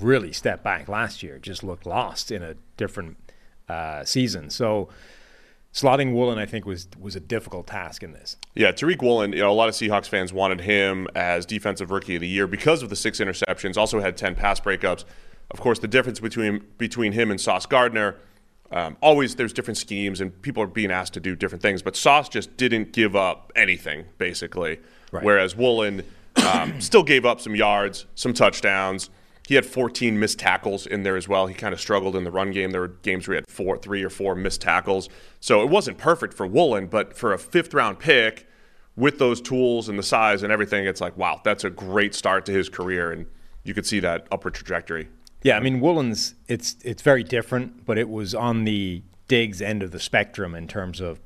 really 0.02 0.32
stepped 0.32 0.64
back 0.64 0.88
last 0.88 1.22
year, 1.22 1.38
just 1.38 1.66
looked 1.66 1.86
lost 1.86 2.32
in 2.32 2.42
a 2.42 2.56
different 2.78 3.18
uh, 3.68 4.06
season. 4.06 4.50
So 4.50 4.88
slotting 5.74 6.14
Woolen, 6.14 6.38
I 6.38 6.46
think, 6.46 6.66
was 6.66 6.88
was 7.00 7.16
a 7.16 7.20
difficult 7.20 7.68
task 7.68 8.04
in 8.04 8.14
this. 8.14 8.38
Yeah, 8.56 8.72
Tariq 8.72 9.02
Woolen, 9.02 9.34
you 9.34 9.40
know, 9.40 9.52
a 9.52 9.54
lot 9.54 9.70
of 9.70 9.76
Seahawks 9.76 10.08
fans 10.08 10.34
wanted 10.34 10.62
him 10.62 11.08
as 11.16 11.46
defensive 11.46 11.92
rookie 11.92 12.16
of 12.16 12.22
the 12.22 12.28
year 12.28 12.48
because 12.48 12.84
of 12.84 12.90
the 12.90 12.96
six 12.96 13.20
interceptions. 13.20 13.78
Also 13.78 14.00
had 14.00 14.18
ten 14.18 14.36
pass 14.36 14.60
breakups. 14.60 15.04
Of 15.52 15.60
course, 15.60 15.80
the 15.80 15.88
difference 15.88 16.20
between 16.20 16.64
between 16.78 17.14
him 17.14 17.32
and 17.32 17.40
Sauce 17.40 17.66
Gardner. 17.66 18.16
Um, 18.70 18.98
always 19.00 19.36
there's 19.36 19.54
different 19.54 19.78
schemes 19.78 20.20
and 20.20 20.42
people 20.42 20.62
are 20.62 20.68
being 20.68 20.92
asked 20.92 21.14
to 21.14 21.22
do 21.22 21.38
different 21.38 21.62
things, 21.62 21.82
but 21.82 21.96
Sauce 21.96 22.28
just 22.28 22.58
didn't 22.58 22.92
give 22.92 23.16
up 23.16 23.54
anything 23.56 24.06
basically. 24.18 24.80
Right. 25.10 25.24
Whereas 25.24 25.56
Woolen 25.56 26.04
um, 26.46 26.82
still 26.82 27.04
gave 27.04 27.26
up 27.26 27.40
some 27.40 27.56
yards, 27.56 28.08
some 28.16 28.34
touchdowns. 28.34 29.10
He 29.48 29.56
had 29.56 29.66
14 29.66 30.20
missed 30.20 30.40
tackles 30.40 30.86
in 30.86 31.04
there 31.04 31.16
as 31.16 31.30
well. 31.30 31.48
He 31.48 31.54
kind 31.54 31.74
of 31.74 31.80
struggled 31.80 32.18
in 32.18 32.26
the 32.26 32.32
run 32.32 32.52
game. 32.52 32.72
There 32.72 32.82
were 32.82 32.90
games 32.90 33.28
where 33.30 33.36
he 33.36 33.38
had 33.38 33.50
four, 33.50 33.78
three 33.78 34.04
or 34.04 34.10
four 34.10 34.36
missed 34.36 34.60
tackles. 34.60 35.08
So 35.40 35.62
it 35.62 35.70
wasn't 35.70 35.98
perfect 35.98 36.34
for 36.34 36.46
Woolen, 36.46 36.88
but 36.88 37.16
for 37.16 37.32
a 37.32 37.40
fifth 37.40 37.74
round 37.74 37.98
pick 37.98 38.46
with 38.98 39.20
those 39.20 39.40
tools 39.40 39.88
and 39.88 39.98
the 39.98 40.04
size 40.04 40.44
and 40.44 40.52
everything, 40.52 40.86
it's 40.86 41.00
like, 41.00 41.16
wow, 41.16 41.40
that's 41.46 41.64
a 41.64 41.70
great 41.70 42.14
start 42.14 42.46
to 42.48 42.52
his 42.52 42.68
career. 42.68 43.14
And 43.14 43.26
you 43.64 43.74
could 43.74 43.86
see 43.86 44.02
that 44.02 44.28
upward 44.34 44.54
trajectory. 44.54 45.08
Yeah, 45.44 45.56
I 45.56 45.62
mean, 45.62 45.80
Woolen's, 45.80 46.36
it's, 46.50 46.76
it's 46.84 47.02
very 47.02 47.24
different, 47.24 47.86
but 47.86 47.98
it 47.98 48.10
was 48.10 48.36
on 48.36 48.66
the 48.66 49.02
Diggs 49.30 49.62
end 49.62 49.82
of 49.82 49.92
the 49.92 50.00
spectrum 50.02 50.56
in 50.56 50.68
terms 50.68 51.00
of 51.00 51.22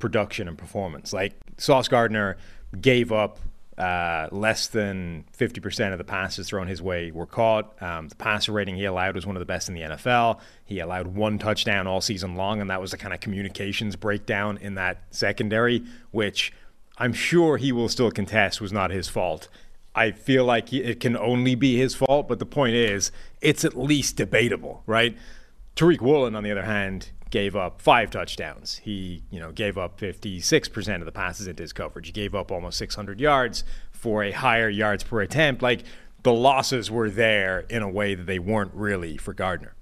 production 0.00 0.48
and 0.48 0.58
performance. 0.58 1.12
Like 1.12 1.34
Sauce 1.56 1.86
Gardner 1.86 2.36
gave 2.80 3.12
up 3.12 3.38
uh, 3.80 4.28
less 4.30 4.66
than 4.66 5.24
50% 5.38 5.92
of 5.92 5.98
the 5.98 6.04
passes 6.04 6.48
thrown 6.48 6.68
his 6.68 6.82
way 6.82 7.10
were 7.10 7.26
caught. 7.26 7.82
Um, 7.82 8.08
the 8.08 8.14
passer 8.14 8.52
rating 8.52 8.76
he 8.76 8.84
allowed 8.84 9.14
was 9.14 9.26
one 9.26 9.36
of 9.36 9.40
the 9.40 9.46
best 9.46 9.70
in 9.70 9.74
the 9.74 9.80
NFL. 9.80 10.38
He 10.66 10.80
allowed 10.80 11.08
one 11.08 11.38
touchdown 11.38 11.86
all 11.86 12.02
season 12.02 12.36
long, 12.36 12.60
and 12.60 12.68
that 12.68 12.80
was 12.80 12.90
the 12.90 12.98
kind 12.98 13.14
of 13.14 13.20
communications 13.20 13.96
breakdown 13.96 14.58
in 14.58 14.74
that 14.74 15.02
secondary, 15.10 15.82
which 16.10 16.52
I'm 16.98 17.14
sure 17.14 17.56
he 17.56 17.72
will 17.72 17.88
still 17.88 18.10
contest 18.10 18.60
was 18.60 18.70
not 18.70 18.90
his 18.90 19.08
fault. 19.08 19.48
I 19.94 20.10
feel 20.10 20.44
like 20.44 20.72
it 20.74 21.00
can 21.00 21.16
only 21.16 21.54
be 21.54 21.78
his 21.78 21.94
fault, 21.94 22.28
but 22.28 22.38
the 22.38 22.46
point 22.46 22.74
is, 22.74 23.10
it's 23.40 23.64
at 23.64 23.78
least 23.78 24.16
debatable, 24.16 24.82
right? 24.86 25.16
Tariq 25.74 26.02
Woolen, 26.02 26.36
on 26.36 26.44
the 26.44 26.50
other 26.50 26.64
hand, 26.64 27.10
gave 27.30 27.56
up 27.56 27.80
five 27.80 28.10
touchdowns. 28.10 28.78
He, 28.78 29.22
you 29.30 29.40
know, 29.40 29.52
gave 29.52 29.78
up 29.78 29.98
56% 29.98 30.96
of 30.96 31.04
the 31.04 31.12
passes 31.12 31.46
into 31.46 31.62
his 31.62 31.72
coverage. 31.72 32.06
He 32.06 32.12
gave 32.12 32.34
up 32.34 32.50
almost 32.50 32.78
600 32.78 33.20
yards 33.20 33.64
for 33.92 34.22
a 34.24 34.32
higher 34.32 34.68
yards 34.68 35.04
per 35.04 35.20
attempt. 35.20 35.62
Like 35.62 35.84
the 36.22 36.32
losses 36.32 36.90
were 36.90 37.08
there 37.08 37.60
in 37.70 37.82
a 37.82 37.88
way 37.88 38.14
that 38.14 38.26
they 38.26 38.38
weren't 38.38 38.74
really 38.74 39.16
for 39.16 39.32
Gardner. 39.32 39.74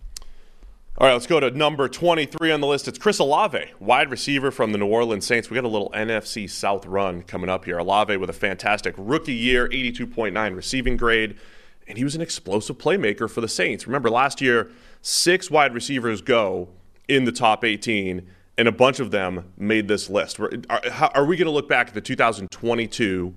All 1.00 1.06
right, 1.06 1.12
let's 1.12 1.28
go 1.28 1.38
to 1.38 1.52
number 1.52 1.88
23 1.88 2.50
on 2.50 2.60
the 2.60 2.66
list. 2.66 2.88
It's 2.88 2.98
Chris 2.98 3.20
Olave, 3.20 3.66
wide 3.78 4.10
receiver 4.10 4.50
from 4.50 4.72
the 4.72 4.78
New 4.78 4.88
Orleans 4.88 5.24
Saints. 5.24 5.48
We 5.48 5.54
got 5.54 5.64
a 5.64 5.68
little 5.68 5.90
NFC 5.90 6.50
South 6.50 6.86
run 6.86 7.22
coming 7.22 7.48
up 7.48 7.66
here. 7.66 7.78
Olave 7.78 8.16
with 8.16 8.28
a 8.28 8.32
fantastic 8.32 8.96
rookie 8.98 9.32
year, 9.32 9.68
82.9 9.68 10.56
receiving 10.56 10.96
grade, 10.96 11.38
and 11.86 11.96
he 11.98 12.02
was 12.02 12.16
an 12.16 12.20
explosive 12.20 12.78
playmaker 12.78 13.30
for 13.30 13.40
the 13.40 13.46
Saints. 13.46 13.86
Remember 13.86 14.10
last 14.10 14.40
year, 14.40 14.72
six 15.00 15.52
wide 15.52 15.72
receivers 15.72 16.20
go 16.20 16.70
in 17.08 17.24
the 17.24 17.32
top 17.32 17.64
18, 17.64 18.26
and 18.56 18.68
a 18.68 18.72
bunch 18.72 19.00
of 19.00 19.10
them 19.10 19.52
made 19.56 19.88
this 19.88 20.10
list. 20.10 20.38
Are, 20.38 20.80
are 21.14 21.24
we 21.24 21.36
going 21.36 21.46
to 21.46 21.52
look 21.52 21.68
back 21.68 21.88
at 21.88 21.94
the 21.94 22.00
2022 22.00 23.34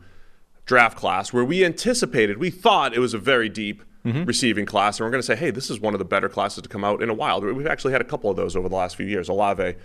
draft 0.65 0.97
class 0.97 1.33
where 1.33 1.43
we 1.43 1.65
anticipated, 1.65 2.37
we 2.37 2.49
thought 2.49 2.93
it 2.93 2.99
was 2.99 3.13
a 3.13 3.17
very 3.17 3.49
deep 3.49 3.83
mm-hmm. 4.05 4.23
receiving 4.25 4.65
class, 4.65 4.99
and 4.99 5.05
we're 5.05 5.11
going 5.11 5.21
to 5.21 5.25
say, 5.25 5.35
hey, 5.35 5.51
this 5.51 5.69
is 5.69 5.79
one 5.79 5.93
of 5.93 5.99
the 5.99 6.05
better 6.05 6.29
classes 6.29 6.63
to 6.63 6.69
come 6.69 6.83
out 6.83 7.01
in 7.01 7.09
a 7.09 7.13
while. 7.13 7.41
We've 7.41 7.67
actually 7.67 7.93
had 7.93 8.01
a 8.01 8.05
couple 8.05 8.29
of 8.29 8.35
those 8.35 8.55
over 8.55 8.69
the 8.69 8.75
last 8.75 8.95
few 8.95 9.05
years. 9.05 9.29
Olave, 9.29 9.75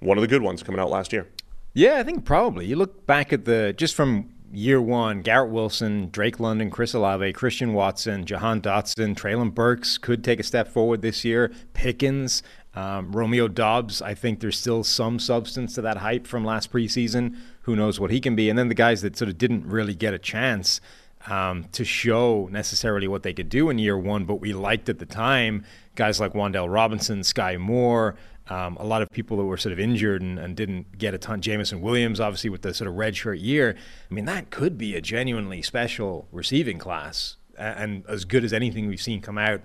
one 0.00 0.18
of 0.18 0.22
the 0.22 0.28
good 0.28 0.42
ones 0.42 0.62
coming 0.62 0.80
out 0.80 0.90
last 0.90 1.12
year. 1.12 1.28
Yeah, 1.74 1.98
I 1.98 2.02
think 2.02 2.24
probably. 2.24 2.66
You 2.66 2.76
look 2.76 3.06
back 3.06 3.32
at 3.32 3.44
the 3.44 3.74
just 3.76 3.94
from 3.94 4.30
year 4.52 4.82
one, 4.82 5.22
Garrett 5.22 5.50
Wilson, 5.50 6.10
Drake 6.10 6.38
London, 6.38 6.70
Chris 6.70 6.92
Olave, 6.92 7.32
Christian 7.32 7.72
Watson, 7.72 8.26
Jahan 8.26 8.60
Dotson, 8.60 9.16
Treylon 9.16 9.54
Burks 9.54 9.96
could 9.96 10.22
take 10.22 10.38
a 10.38 10.42
step 10.42 10.68
forward 10.68 11.00
this 11.00 11.24
year. 11.24 11.50
Pickens, 11.72 12.42
um, 12.74 13.12
Romeo 13.12 13.48
Doubs, 13.48 14.00
I 14.00 14.14
think 14.14 14.40
there's 14.40 14.58
still 14.58 14.82
some 14.82 15.18
substance 15.18 15.74
to 15.74 15.82
that 15.82 15.98
hype 15.98 16.26
from 16.26 16.44
last 16.44 16.72
preseason. 16.72 17.36
Who 17.62 17.76
knows 17.76 18.00
what 18.00 18.10
he 18.10 18.20
can 18.20 18.34
be? 18.34 18.48
And 18.48 18.58
then 18.58 18.68
the 18.68 18.74
guys 18.74 19.02
that 19.02 19.16
sort 19.16 19.28
of 19.28 19.38
didn't 19.38 19.66
really 19.66 19.94
get 19.94 20.14
a 20.14 20.18
chance 20.18 20.80
um, 21.26 21.64
to 21.72 21.84
show 21.84 22.48
necessarily 22.50 23.06
what 23.06 23.22
they 23.22 23.32
could 23.32 23.48
do 23.48 23.70
in 23.70 23.78
year 23.78 23.98
one, 23.98 24.24
but 24.24 24.36
we 24.36 24.52
liked 24.52 24.88
at 24.88 24.98
the 24.98 25.06
time 25.06 25.64
guys 25.94 26.18
like 26.18 26.32
Wan'Dale 26.32 26.72
Robinson, 26.72 27.22
Sky 27.22 27.56
Moore, 27.56 28.16
um, 28.48 28.76
a 28.78 28.84
lot 28.84 29.02
of 29.02 29.10
people 29.10 29.36
that 29.36 29.44
were 29.44 29.56
sort 29.56 29.72
of 29.72 29.78
injured 29.78 30.20
and, 30.20 30.38
and, 30.38 30.56
didn't 30.56 30.98
get 30.98 31.14
a 31.14 31.18
ton. 31.18 31.40
Jameson 31.40 31.80
Williams, 31.80 32.18
obviously, 32.18 32.50
with 32.50 32.62
the 32.62 32.74
sort 32.74 32.88
of 32.88 32.94
redshirt 32.94 33.40
year. 33.40 33.76
I 34.10 34.14
mean, 34.14 34.24
that 34.24 34.50
could 34.50 34.76
be 34.76 34.96
a 34.96 35.00
genuinely 35.00 35.62
special 35.62 36.26
receiving 36.32 36.78
class 36.78 37.36
and, 37.56 37.78
and 37.78 38.06
as 38.08 38.24
good 38.24 38.42
as 38.42 38.52
anything 38.52 38.88
we've 38.88 39.00
seen 39.00 39.20
come 39.20 39.38
out, 39.38 39.60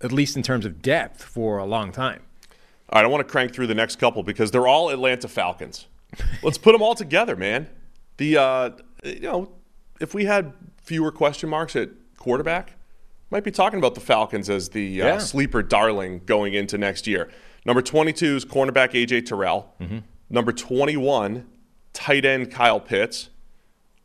at 0.00 0.12
least 0.12 0.36
in 0.36 0.42
terms 0.42 0.64
of 0.64 0.80
depth, 0.80 1.22
for 1.22 1.58
a 1.58 1.64
long 1.64 1.90
time. 1.90 2.22
All 2.92 3.00
right, 3.00 3.06
I 3.06 3.08
want 3.08 3.26
to 3.26 3.30
crank 3.30 3.54
through 3.54 3.68
the 3.68 3.74
next 3.74 3.96
couple 3.96 4.22
because 4.22 4.50
they're 4.50 4.66
all 4.66 4.90
Atlanta 4.90 5.26
Falcons. 5.26 5.86
Let's 6.42 6.58
put 6.58 6.72
them 6.72 6.82
all 6.82 6.94
together, 6.94 7.36
man. 7.36 7.70
The 8.18 8.36
uh, 8.36 8.70
you 9.02 9.20
know, 9.20 9.50
if 9.98 10.14
we 10.14 10.26
had 10.26 10.52
fewer 10.82 11.10
question 11.10 11.48
marks 11.48 11.74
at 11.74 11.88
quarterback, 12.18 12.74
might 13.30 13.44
be 13.44 13.50
talking 13.50 13.78
about 13.78 13.94
the 13.94 14.02
Falcons 14.02 14.50
as 14.50 14.68
the 14.68 15.00
uh, 15.00 15.06
yeah. 15.06 15.18
sleeper 15.18 15.62
darling 15.62 16.20
going 16.26 16.52
into 16.52 16.76
next 16.76 17.06
year. 17.06 17.30
Number 17.64 17.80
22 17.80 18.36
is 18.36 18.44
cornerback 18.44 18.90
AJ 18.90 19.24
Terrell. 19.24 19.72
Mm-hmm. 19.80 19.98
Number 20.28 20.52
21, 20.52 21.46
tight 21.94 22.26
end 22.26 22.50
Kyle 22.50 22.80
Pitts. 22.80 23.30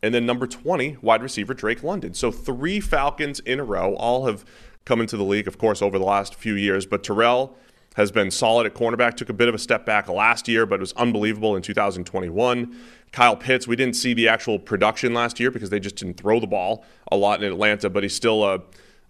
And 0.02 0.14
then 0.14 0.24
number 0.24 0.46
20, 0.46 0.96
wide 1.02 1.22
receiver 1.22 1.52
Drake 1.52 1.82
London. 1.82 2.14
So 2.14 2.30
three 2.30 2.80
Falcons 2.80 3.40
in 3.40 3.60
a 3.60 3.64
row. 3.64 3.94
All 3.96 4.26
have 4.26 4.46
come 4.86 5.02
into 5.02 5.18
the 5.18 5.24
league, 5.24 5.48
of 5.48 5.58
course, 5.58 5.82
over 5.82 5.98
the 5.98 6.04
last 6.04 6.34
few 6.34 6.54
years. 6.54 6.86
But 6.86 7.02
Terrell 7.02 7.54
has 7.98 8.12
been 8.12 8.30
solid 8.30 8.64
at 8.64 8.74
cornerback. 8.74 9.16
Took 9.16 9.28
a 9.28 9.32
bit 9.32 9.48
of 9.48 9.56
a 9.56 9.58
step 9.58 9.84
back 9.84 10.08
last 10.08 10.46
year, 10.46 10.66
but 10.66 10.78
was 10.78 10.92
unbelievable 10.92 11.56
in 11.56 11.62
2021. 11.62 12.76
Kyle 13.10 13.34
Pitts, 13.34 13.66
we 13.66 13.74
didn't 13.74 13.96
see 13.96 14.14
the 14.14 14.28
actual 14.28 14.56
production 14.56 15.12
last 15.12 15.40
year 15.40 15.50
because 15.50 15.70
they 15.70 15.80
just 15.80 15.96
didn't 15.96 16.16
throw 16.16 16.38
the 16.38 16.46
ball 16.46 16.84
a 17.10 17.16
lot 17.16 17.42
in 17.42 17.50
Atlanta, 17.50 17.90
but 17.90 18.04
he's 18.04 18.14
still 18.14 18.44
a, 18.44 18.62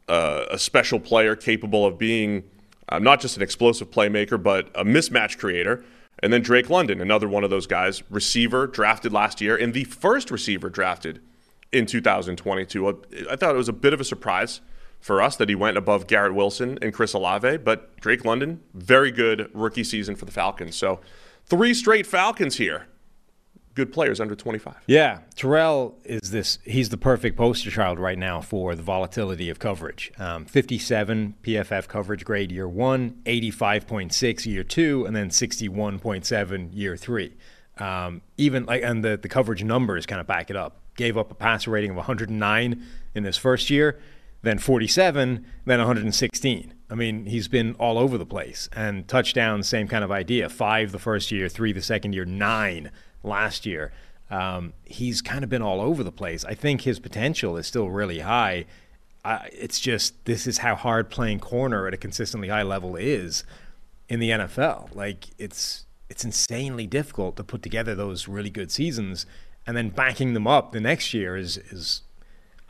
a, 0.09 0.47
a 0.53 0.59
special 0.59 0.99
player 0.99 1.37
capable 1.37 1.85
of 1.85 1.99
being 1.99 2.45
uh, 2.89 2.99
not 2.99 3.21
just 3.21 3.37
an 3.37 3.43
explosive 3.43 3.91
playmaker, 3.91 4.43
but 4.43 4.71
a 4.75 4.87
mismatch 4.87 5.37
creator. 5.37 5.85
And 6.23 6.33
then 6.33 6.41
Drake 6.41 6.71
London, 6.71 7.03
another 7.03 7.29
one 7.29 7.45
of 7.45 7.51
those 7.51 7.67
guys, 7.67 8.03
receiver 8.09 8.67
drafted 8.67 9.13
last 9.13 9.43
year, 9.43 9.55
and 9.55 9.75
the 9.75 9.85
first 9.85 10.31
receiver 10.31 10.71
drafted 10.71 11.21
in 11.73 11.85
2022. 11.85 12.89
I 13.31 13.37
thought 13.37 13.55
it 13.55 13.59
was 13.59 13.69
a 13.69 13.75
bit 13.75 13.93
of 13.93 14.01
a 14.01 14.05
surprise 14.05 14.63
for 15.01 15.23
us 15.23 15.37
that 15.37 15.49
he 15.49 15.55
went 15.55 15.77
above 15.77 16.07
Garrett 16.07 16.35
Wilson 16.35 16.79
and 16.83 16.93
Chris 16.93 17.13
Olave, 17.13 17.59
but 17.59 17.97
Drake 18.01 18.25
London, 18.25 18.61
very 18.75 19.11
good 19.11 19.51
rookie 19.55 19.85
season 19.85 20.17
for 20.17 20.25
the 20.25 20.33
Falcons. 20.33 20.77
So 20.77 21.01
three 21.47 21.75
straight 21.75 22.07
Falcons 22.07 22.57
here. 22.57 22.87
Good 23.75 23.93
players 23.93 24.21
under 24.21 24.35
25. 24.35 24.75
Yeah, 24.89 25.21
Terrell 25.37 25.97
is 26.05 26.33
this. 26.33 26.59
He's 26.65 26.89
the 26.89 26.97
perfect 26.97 27.37
poster 27.37 27.71
child 27.71 28.01
right 28.01 28.19
now 28.19 28.41
for 28.41 28.75
the 28.75 28.83
volatility 28.83 29.51
of 29.51 29.61
coverage. 29.61 30.11
Um, 30.19 30.47
57 30.47 31.37
PFF 31.45 31.87
coverage 31.87 32.25
grade 32.25 32.51
year 32.51 32.69
one, 32.69 33.23
85.6 33.25 34.47
year 34.47 34.65
two, 34.65 35.07
and 35.07 35.15
then 35.15 35.31
61.7 35.31 36.71
year 36.73 36.97
three. 36.97 37.37
Um, 37.79 38.23
even 38.37 38.67
like, 38.67 38.83
and 38.83 39.05
the, 39.05 39.17
the 39.17 39.29
coverage 39.29 39.63
numbers 39.63 40.07
kind 40.07 40.21
of 40.21 40.27
back 40.27 40.51
it 40.51 40.57
up. 40.57 40.81
Gave 40.97 41.17
up 41.17 41.31
a 41.31 41.35
passer 41.35 41.71
rating 41.71 41.91
of 41.91 41.97
109 41.97 42.83
in 43.15 43.25
his 43.25 43.37
first 43.37 43.71
year 43.71 44.01
then 44.43 44.59
47, 44.59 45.45
then 45.65 45.79
116. 45.79 46.75
I 46.91 46.95
mean, 46.95 47.27
he's 47.27 47.49
been 47.49 47.75
all 47.75 47.99
over 47.99 48.17
the 48.17 48.27
place. 48.27 48.69
And 48.73 49.07
touchdowns, 49.07 49.69
same 49.69 49.89
kind 49.89 50.05
of 50.05 50.11
idea. 50.11 50.49
Five 50.49 50.93
the 50.93 50.99
first 50.99 51.31
year, 51.31 51.49
three 51.49 51.73
the 51.73 51.83
second 51.83 52.15
year, 52.15 52.25
nine 52.25 52.91
last 53.23 53.67
year. 53.67 53.93
Um, 54.31 54.75
he's 54.85 55.23
kind 55.23 55.43
of 55.43 55.51
been 55.51 55.63
all 55.63 55.81
over 55.81 56.03
the 56.03 56.13
place. 56.13 56.45
I 56.45 56.55
think 56.55 56.83
his 56.83 57.01
potential 57.01 57.57
is 57.57 57.67
still 57.67 57.91
really 57.91 58.21
high. 58.21 58.67
It's 59.53 59.81
just 59.81 60.25
this 60.25 60.47
is 60.47 60.59
how 60.59 60.75
hard 60.75 61.11
playing 61.11 61.41
corner 61.41 61.87
at 61.87 61.95
a 61.95 61.99
consistently 61.99 62.49
high 62.49 62.63
level 62.63 62.97
is 62.97 63.45
in 64.09 64.21
the 64.21 64.31
NFL. 64.31 64.95
Like 64.95 65.27
it's 65.39 65.87
it's 66.09 66.25
insanely 66.25 66.87
difficult 66.87 67.37
to 67.37 67.45
put 67.45 67.63
together 67.63 67.95
those 67.95 68.29
really 68.29 68.49
good 68.49 68.71
seasons 68.71 69.27
and 69.67 69.77
then 69.77 69.91
backing 69.91 70.33
them 70.33 70.47
up 70.47 70.73
the 70.73 70.81
next 70.81 71.13
year 71.13 71.37
is 71.37 71.59
is 71.59 72.03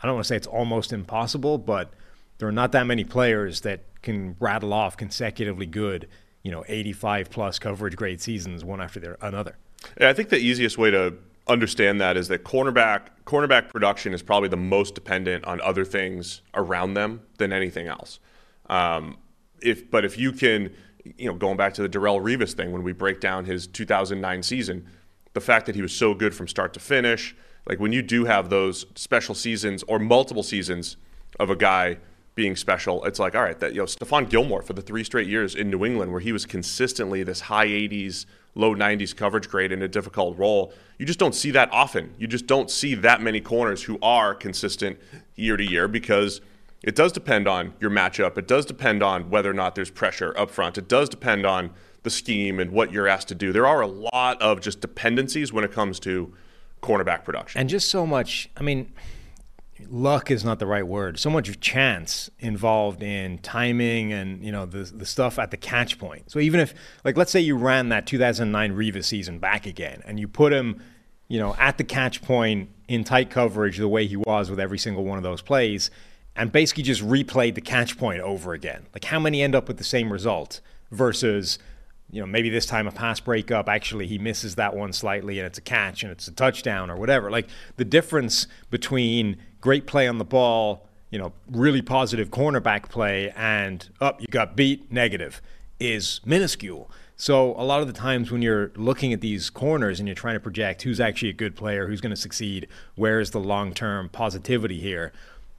I 0.02 0.06
don't 0.06 0.14
want 0.14 0.24
to 0.24 0.28
say 0.28 0.36
it's 0.36 0.46
almost 0.46 0.92
impossible, 0.92 1.58
but 1.58 1.92
there 2.38 2.48
are 2.48 2.52
not 2.52 2.72
that 2.72 2.86
many 2.86 3.04
players 3.04 3.62
that 3.62 3.82
can 4.02 4.36
rattle 4.38 4.72
off 4.72 4.96
consecutively 4.96 5.66
good, 5.66 6.08
you 6.42 6.50
know, 6.50 6.64
85 6.68 7.30
plus 7.30 7.58
coverage 7.58 7.96
grade 7.96 8.20
seasons 8.20 8.64
one 8.64 8.80
after 8.80 9.00
their, 9.00 9.16
another. 9.20 9.56
Yeah, 10.00 10.08
I 10.08 10.12
think 10.12 10.28
the 10.28 10.38
easiest 10.38 10.78
way 10.78 10.90
to 10.90 11.14
understand 11.48 12.00
that 12.00 12.16
is 12.16 12.28
that 12.28 12.44
cornerback 12.44 13.08
cornerback 13.24 13.68
production 13.68 14.12
is 14.12 14.22
probably 14.22 14.48
the 14.48 14.56
most 14.56 14.94
dependent 14.94 15.44
on 15.44 15.60
other 15.62 15.84
things 15.84 16.42
around 16.54 16.94
them 16.94 17.22
than 17.38 17.52
anything 17.52 17.86
else. 17.86 18.20
Um, 18.68 19.18
if 19.60 19.90
but 19.90 20.04
if 20.04 20.18
you 20.18 20.32
can, 20.32 20.72
you 21.16 21.26
know, 21.26 21.34
going 21.34 21.56
back 21.56 21.74
to 21.74 21.82
the 21.86 21.88
Darrelle 21.88 22.20
Revis 22.20 22.52
thing 22.52 22.72
when 22.72 22.82
we 22.82 22.92
break 22.92 23.20
down 23.20 23.44
his 23.44 23.66
2009 23.66 24.42
season, 24.42 24.86
the 25.32 25.40
fact 25.40 25.66
that 25.66 25.74
he 25.74 25.82
was 25.82 25.92
so 25.92 26.14
good 26.14 26.34
from 26.34 26.48
start 26.48 26.72
to 26.74 26.80
finish, 26.80 27.34
like 27.66 27.80
when 27.80 27.92
you 27.92 28.02
do 28.02 28.24
have 28.24 28.50
those 28.50 28.86
special 28.94 29.34
seasons 29.34 29.82
or 29.84 29.98
multiple 29.98 30.42
seasons 30.42 30.96
of 31.38 31.50
a 31.50 31.56
guy 31.56 31.98
being 32.34 32.56
special, 32.56 33.04
it's 33.04 33.18
like 33.18 33.34
all 33.34 33.42
right, 33.42 33.58
that 33.58 33.72
you 33.74 33.80
know, 33.80 33.84
Stephon 33.84 34.28
Gilmore 34.28 34.62
for 34.62 34.72
the 34.72 34.82
three 34.82 35.04
straight 35.04 35.26
years 35.26 35.54
in 35.54 35.70
New 35.70 35.84
England 35.84 36.12
where 36.12 36.20
he 36.20 36.32
was 36.32 36.46
consistently 36.46 37.22
this 37.22 37.40
high 37.40 37.66
80s 37.66 38.26
low 38.54 38.74
90s 38.74 39.14
coverage 39.14 39.48
grade 39.48 39.72
in 39.72 39.82
a 39.82 39.88
difficult 39.88 40.36
role. 40.36 40.72
You 40.98 41.06
just 41.06 41.18
don't 41.18 41.34
see 41.34 41.52
that 41.52 41.72
often. 41.72 42.12
You 42.18 42.26
just 42.26 42.46
don't 42.46 42.70
see 42.70 42.94
that 42.96 43.22
many 43.22 43.40
corners 43.40 43.84
who 43.84 43.98
are 44.02 44.34
consistent 44.34 44.98
year 45.36 45.56
to 45.56 45.64
year 45.64 45.86
because 45.88 46.40
it 46.82 46.94
does 46.94 47.12
depend 47.12 47.48
on 47.48 47.74
your 47.80 47.90
matchup. 47.90 48.36
It 48.36 48.48
does 48.48 48.66
depend 48.66 49.02
on 49.02 49.30
whether 49.30 49.50
or 49.50 49.54
not 49.54 49.74
there's 49.74 49.90
pressure 49.90 50.36
up 50.36 50.50
front. 50.50 50.76
It 50.76 50.88
does 50.88 51.08
depend 51.08 51.46
on 51.46 51.70
the 52.02 52.10
scheme 52.10 52.58
and 52.58 52.72
what 52.72 52.92
you're 52.92 53.08
asked 53.08 53.28
to 53.28 53.34
do. 53.34 53.52
There 53.52 53.66
are 53.66 53.80
a 53.80 53.86
lot 53.86 54.40
of 54.42 54.60
just 54.60 54.80
dependencies 54.80 55.52
when 55.52 55.64
it 55.64 55.72
comes 55.72 56.00
to 56.00 56.32
cornerback 56.82 57.24
production. 57.24 57.60
And 57.60 57.68
just 57.68 57.88
so 57.88 58.06
much, 58.06 58.48
I 58.56 58.62
mean, 58.62 58.92
luck 59.88 60.30
is 60.30 60.44
not 60.44 60.58
the 60.58 60.66
right 60.66 60.86
word. 60.86 61.18
So 61.18 61.30
much 61.30 61.60
chance 61.60 62.30
involved 62.38 63.02
in 63.02 63.38
timing 63.38 64.12
and 64.12 64.44
you 64.44 64.52
know 64.52 64.66
the 64.66 64.84
the 64.84 65.06
stuff 65.06 65.38
at 65.38 65.50
the 65.50 65.56
catch 65.56 65.98
point. 65.98 66.30
So 66.30 66.38
even 66.38 66.60
if 66.60 66.74
like 67.04 67.16
let's 67.16 67.30
say 67.30 67.40
you 67.40 67.56
ran 67.56 67.88
that 67.90 68.06
2009 68.06 68.74
Revis 68.74 69.04
season 69.04 69.38
back 69.38 69.66
again 69.66 70.02
and 70.06 70.18
you 70.18 70.28
put 70.28 70.52
him, 70.52 70.82
you 71.28 71.38
know, 71.38 71.54
at 71.58 71.78
the 71.78 71.84
catch 71.84 72.22
point 72.22 72.70
in 72.88 73.04
tight 73.04 73.30
coverage 73.30 73.78
the 73.78 73.88
way 73.88 74.06
he 74.06 74.16
was 74.16 74.50
with 74.50 74.60
every 74.60 74.78
single 74.78 75.04
one 75.04 75.18
of 75.18 75.24
those 75.24 75.42
plays 75.42 75.90
and 76.36 76.52
basically 76.52 76.84
just 76.84 77.02
replayed 77.02 77.54
the 77.54 77.60
catch 77.60 77.98
point 77.98 78.20
over 78.20 78.52
again. 78.52 78.86
Like 78.94 79.04
how 79.04 79.18
many 79.18 79.42
end 79.42 79.54
up 79.54 79.68
with 79.68 79.78
the 79.78 79.84
same 79.84 80.12
result 80.12 80.60
versus 80.90 81.58
you 82.10 82.20
know, 82.20 82.26
maybe 82.26 82.48
this 82.48 82.66
time 82.66 82.86
a 82.86 82.92
pass 82.92 83.20
breakup, 83.20 83.68
actually 83.68 84.06
he 84.06 84.18
misses 84.18 84.54
that 84.54 84.74
one 84.74 84.92
slightly 84.92 85.38
and 85.38 85.46
it's 85.46 85.58
a 85.58 85.62
catch 85.62 86.02
and 86.02 86.10
it's 86.10 86.26
a 86.28 86.32
touchdown 86.32 86.90
or 86.90 86.96
whatever. 86.96 87.30
Like 87.30 87.48
the 87.76 87.84
difference 87.84 88.46
between 88.70 89.36
great 89.60 89.86
play 89.86 90.08
on 90.08 90.18
the 90.18 90.24
ball, 90.24 90.86
you 91.10 91.18
know, 91.18 91.32
really 91.50 91.82
positive 91.82 92.30
cornerback 92.30 92.88
play, 92.88 93.30
and 93.36 93.88
up 94.00 94.16
oh, 94.18 94.20
you 94.20 94.26
got 94.28 94.56
beat 94.56 94.90
negative 94.92 95.40
is 95.80 96.20
minuscule. 96.24 96.90
So 97.16 97.50
a 97.56 97.64
lot 97.64 97.80
of 97.80 97.88
the 97.88 97.92
times 97.92 98.30
when 98.30 98.42
you're 98.42 98.70
looking 98.76 99.12
at 99.12 99.20
these 99.20 99.50
corners 99.50 99.98
and 99.98 100.06
you're 100.06 100.14
trying 100.14 100.36
to 100.36 100.40
project 100.40 100.82
who's 100.82 101.00
actually 101.00 101.30
a 101.30 101.34
good 101.34 101.56
player, 101.56 101.88
who's 101.88 102.00
going 102.00 102.10
to 102.10 102.16
succeed, 102.16 102.68
where 102.94 103.20
is 103.20 103.32
the 103.32 103.40
long-term 103.40 104.10
positivity 104.10 104.78
here, 104.78 105.12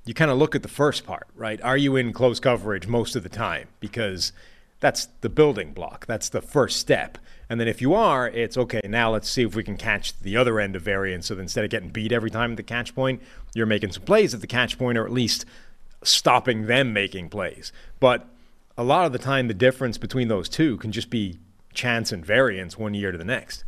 you 0.05 0.13
kind 0.13 0.31
of 0.31 0.37
look 0.37 0.55
at 0.55 0.63
the 0.63 0.69
first 0.69 1.05
part, 1.05 1.27
right? 1.35 1.61
Are 1.61 1.75
you 1.75 1.95
in 1.97 2.13
close 2.13 2.39
coverage 2.39 2.87
most 2.87 3.15
of 3.15 3.23
the 3.23 3.29
time? 3.29 3.67
Because 3.81 4.31
that's 4.79 5.07
the 5.21 5.29
building 5.29 5.73
block. 5.73 6.05
That's 6.05 6.29
the 6.29 6.41
first 6.41 6.79
step. 6.79 7.17
And 7.49 7.59
then 7.59 7.67
if 7.67 7.81
you 7.81 7.93
are, 7.93 8.27
it's 8.27 8.57
okay, 8.57 8.81
now 8.85 9.11
let's 9.11 9.29
see 9.29 9.43
if 9.43 9.55
we 9.55 9.63
can 9.63 9.75
catch 9.75 10.17
the 10.19 10.37
other 10.37 10.59
end 10.59 10.75
of 10.75 10.81
variance. 10.83 11.27
So 11.27 11.37
instead 11.39 11.63
of 11.63 11.71
getting 11.71 11.89
beat 11.89 12.11
every 12.11 12.29
time 12.29 12.51
at 12.51 12.57
the 12.57 12.63
catch 12.63 12.93
point, 12.95 13.21
you're 13.53 13.65
making 13.65 13.91
some 13.91 14.03
plays 14.03 14.33
at 14.33 14.41
the 14.41 14.47
catch 14.47 14.77
point 14.77 14.97
or 14.97 15.05
at 15.05 15.11
least 15.11 15.45
stopping 16.03 16.67
them 16.67 16.93
making 16.93 17.29
plays. 17.29 17.71
But 17.99 18.27
a 18.77 18.83
lot 18.83 19.05
of 19.05 19.11
the 19.11 19.19
time, 19.19 19.47
the 19.47 19.53
difference 19.53 19.97
between 19.97 20.27
those 20.27 20.47
two 20.47 20.77
can 20.77 20.91
just 20.91 21.09
be 21.09 21.39
chance 21.73 22.11
and 22.11 22.25
variance 22.25 22.77
one 22.77 22.93
year 22.93 23.11
to 23.11 23.17
the 23.17 23.25
next. 23.25 23.65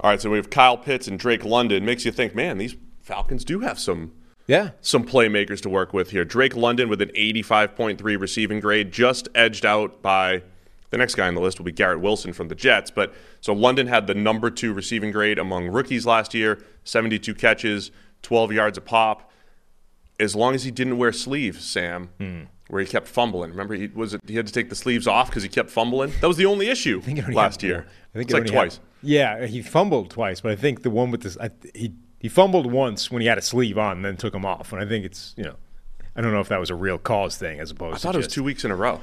All 0.00 0.10
right, 0.10 0.20
so 0.20 0.30
we 0.30 0.38
have 0.38 0.50
Kyle 0.50 0.78
Pitts 0.78 1.06
and 1.06 1.18
Drake 1.18 1.44
London. 1.44 1.84
Makes 1.84 2.04
you 2.04 2.12
think, 2.12 2.34
man, 2.34 2.58
these 2.58 2.76
Falcons 3.02 3.44
do 3.44 3.60
have 3.60 3.78
some 3.78 4.12
yeah. 4.46 4.70
Some 4.80 5.04
playmakers 5.04 5.60
to 5.62 5.68
work 5.68 5.92
with 5.92 6.10
here. 6.10 6.24
Drake 6.24 6.56
London 6.56 6.88
with 6.88 7.00
an 7.00 7.10
85.3 7.10 8.20
receiving 8.20 8.60
grade, 8.60 8.92
just 8.92 9.28
edged 9.34 9.64
out 9.64 10.02
by 10.02 10.42
the 10.92 10.98
next 10.98 11.14
guy 11.14 11.26
on 11.26 11.34
the 11.34 11.40
list 11.40 11.58
will 11.58 11.64
be 11.64 11.72
Garrett 11.72 12.00
Wilson 12.00 12.34
from 12.34 12.48
the 12.48 12.54
Jets. 12.54 12.90
But 12.90 13.14
so 13.40 13.54
London 13.54 13.86
had 13.86 14.06
the 14.06 14.14
number 14.14 14.50
two 14.50 14.74
receiving 14.74 15.10
grade 15.10 15.38
among 15.38 15.68
rookies 15.68 16.04
last 16.04 16.34
year, 16.34 16.62
72 16.84 17.34
catches, 17.34 17.90
12 18.20 18.52
yards 18.52 18.78
a 18.78 18.82
pop. 18.82 19.30
As 20.20 20.36
long 20.36 20.54
as 20.54 20.64
he 20.64 20.70
didn't 20.70 20.98
wear 20.98 21.10
sleeves, 21.10 21.64
Sam, 21.64 22.10
hmm. 22.18 22.42
where 22.68 22.82
he 22.82 22.86
kept 22.86 23.08
fumbling. 23.08 23.50
Remember, 23.50 23.74
he 23.74 23.88
was 23.88 24.12
it, 24.12 24.20
he 24.26 24.36
had 24.36 24.46
to 24.46 24.52
take 24.52 24.68
the 24.68 24.74
sleeves 24.74 25.06
off 25.06 25.28
because 25.28 25.42
he 25.42 25.48
kept 25.48 25.70
fumbling. 25.70 26.12
That 26.20 26.28
was 26.28 26.36
the 26.36 26.46
only 26.46 26.68
issue 26.68 27.00
last 27.32 27.62
year. 27.62 27.86
I 28.14 28.18
think 28.18 28.30
it's 28.30 28.38
like 28.38 28.46
twice. 28.46 28.78
Yeah, 29.02 29.46
he 29.46 29.62
fumbled 29.62 30.10
twice, 30.10 30.42
but 30.42 30.52
I 30.52 30.56
think 30.56 30.82
the 30.82 30.90
one 30.90 31.10
with 31.10 31.22
this, 31.22 31.38
I, 31.38 31.50
he 31.74 31.94
he 32.22 32.28
fumbled 32.28 32.70
once 32.70 33.10
when 33.10 33.20
he 33.20 33.26
had 33.26 33.36
a 33.36 33.42
sleeve 33.42 33.76
on 33.76 33.96
and 33.96 34.04
then 34.04 34.16
took 34.16 34.32
him 34.32 34.46
off. 34.46 34.72
And 34.72 34.80
I 34.80 34.86
think 34.86 35.04
it's, 35.04 35.34
you 35.36 35.42
know, 35.42 35.56
I 36.14 36.20
don't 36.20 36.32
know 36.32 36.38
if 36.38 36.48
that 36.50 36.60
was 36.60 36.70
a 36.70 36.74
real 36.76 36.96
cause 36.96 37.36
thing 37.36 37.58
as 37.58 37.72
opposed 37.72 37.94
to. 37.94 37.96
I 37.96 37.98
thought 37.98 38.12
to 38.12 38.18
it 38.18 38.20
was 38.20 38.26
just, 38.26 38.34
two 38.36 38.44
weeks 38.44 38.64
in 38.64 38.70
a 38.70 38.76
row. 38.76 38.92
I 38.92 38.94
think, 38.94 39.02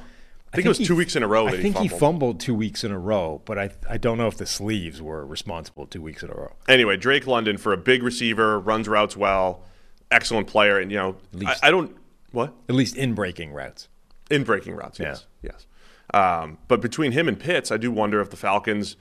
I 0.52 0.56
think 0.56 0.64
it 0.64 0.68
was 0.70 0.78
two 0.78 0.96
weeks 0.96 1.16
in 1.16 1.22
a 1.22 1.28
row. 1.28 1.46
I 1.46 1.50
think 1.50 1.76
he 1.76 1.86
fumbled. 1.86 1.90
he 1.90 1.98
fumbled 1.98 2.40
two 2.40 2.54
weeks 2.54 2.82
in 2.82 2.92
a 2.92 2.98
row, 2.98 3.42
but 3.44 3.58
I 3.58 3.70
I 3.88 3.98
don't 3.98 4.16
know 4.16 4.26
if 4.26 4.38
the 4.38 4.46
sleeves 4.46 5.02
were 5.02 5.24
responsible 5.24 5.86
two 5.86 6.00
weeks 6.00 6.22
in 6.22 6.30
a 6.30 6.34
row. 6.34 6.56
Anyway, 6.66 6.96
Drake 6.96 7.26
London 7.26 7.58
for 7.58 7.74
a 7.74 7.76
big 7.76 8.02
receiver, 8.02 8.58
runs 8.58 8.88
routes 8.88 9.16
well, 9.18 9.64
excellent 10.10 10.46
player, 10.46 10.78
and 10.78 10.90
you 10.90 10.96
know 10.96 11.16
I, 11.46 11.56
I, 11.64 11.70
don't 11.70 11.94
what 12.32 12.54
at 12.68 12.74
least 12.74 12.96
in 12.96 13.14
breaking 13.14 13.52
routes. 13.52 13.88
In 14.30 14.42
breaking 14.42 14.74
routes, 14.74 14.98
yes, 14.98 15.26
yeah. 15.42 15.52
yes. 15.52 15.66
Um, 16.12 16.58
but 16.68 16.80
between 16.80 17.12
him 17.12 17.28
and 17.28 17.38
Pitts, 17.38 17.70
I 17.70 17.76
do 17.76 17.92
wonder 17.92 18.20
if 18.20 18.30
the 18.30 18.36
Falcons 18.36 18.96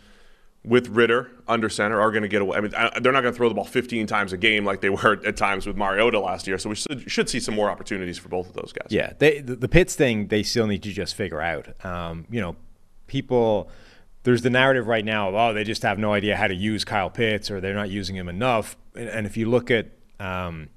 with 0.64 0.90
Ridder 0.90 1.32
under 1.48 1.70
center 1.70 2.00
are 2.02 2.12
going 2.12 2.24
to 2.24 2.28
get 2.28 2.42
away. 2.42 2.58
I 2.58 2.62
mean, 2.62 2.72
they're 2.72 3.14
not 3.14 3.22
going 3.22 3.34
to 3.34 3.38
throw 3.38 3.48
the 3.48 3.56
ball 3.56 3.66
15 3.66 4.08
times 4.08 4.34
a 4.34 4.38
game 4.38 4.66
like 4.66 4.82
they 4.82 4.90
were 4.90 5.20
at 5.26 5.38
times 5.38 5.66
with 5.66 5.78
Mariota 5.78 6.20
last 6.20 6.48
year. 6.48 6.58
So 6.58 6.70
we 6.70 6.76
should, 6.76 7.30
see 7.30 7.40
some 7.40 7.56
more 7.56 7.70
opportunities 7.70 8.18
for 8.18 8.28
both 8.28 8.48
of 8.48 8.54
those 8.54 8.74
guys. 8.74 8.88
Yeah, 8.90 9.14
they, 9.20 9.40
the, 9.40 9.56
the 9.56 9.68
Pitts 9.68 9.96
thing 9.96 10.28
they 10.28 10.44
still 10.44 10.68
need 10.68 10.84
to 10.84 10.92
just 10.92 11.16
figure 11.16 11.42
out. 11.42 11.86
Um, 11.86 12.26
you 12.30 12.42
know, 12.42 12.56
people. 13.08 13.70
There's 14.24 14.42
the 14.42 14.50
narrative 14.50 14.88
right 14.88 15.06
now 15.06 15.30
of 15.30 15.36
oh 15.36 15.54
they 15.54 15.64
just 15.64 15.82
have 15.84 15.98
no 15.98 16.12
idea 16.12 16.36
how 16.36 16.48
to 16.48 16.54
use 16.54 16.84
Kyle 16.84 17.10
Pitts 17.10 17.50
or 17.50 17.62
they're 17.62 17.74
not 17.74 17.90
using 17.90 18.18
him 18.18 18.28
enough. 18.28 18.76
And 18.94 19.26
if 19.26 19.38
you 19.38 19.50
look 19.50 19.72
at 19.72 19.88
um, 20.20 20.68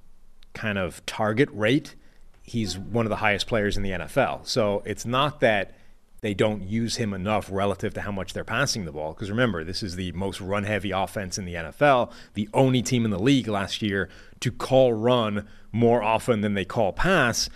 kind 0.54 0.78
of 0.78 1.04
target 1.06 1.48
rate, 1.52 1.96
he's 2.42 2.78
one 2.78 3.04
of 3.04 3.10
the 3.10 3.16
highest 3.16 3.48
players 3.48 3.76
in 3.76 3.82
the 3.82 3.90
NFL. 3.90 4.46
So 4.46 4.82
it's 4.86 5.04
not 5.04 5.40
that 5.40 5.74
they 6.22 6.34
don't 6.34 6.62
use 6.62 6.96
him 6.96 7.12
enough 7.12 7.48
relative 7.50 7.92
to 7.94 8.00
how 8.00 8.12
much 8.12 8.32
they're 8.32 8.44
passing 8.44 8.84
the 8.84 8.92
ball. 8.92 9.12
Because 9.12 9.28
remember, 9.28 9.64
this 9.64 9.82
is 9.82 9.96
the 9.96 10.12
most 10.12 10.40
run 10.40 10.62
heavy 10.62 10.92
offense 10.92 11.36
in 11.36 11.44
the 11.44 11.54
NFL, 11.54 12.12
the 12.34 12.48
only 12.54 12.80
team 12.80 13.04
in 13.04 13.10
the 13.10 13.18
league 13.18 13.48
last 13.48 13.82
year 13.82 14.08
to 14.40 14.52
call 14.52 14.92
run 14.92 15.48
more 15.72 16.00
often 16.00 16.40
than 16.40 16.54
they 16.54 16.64
call 16.64 16.92
pass. 16.92 17.50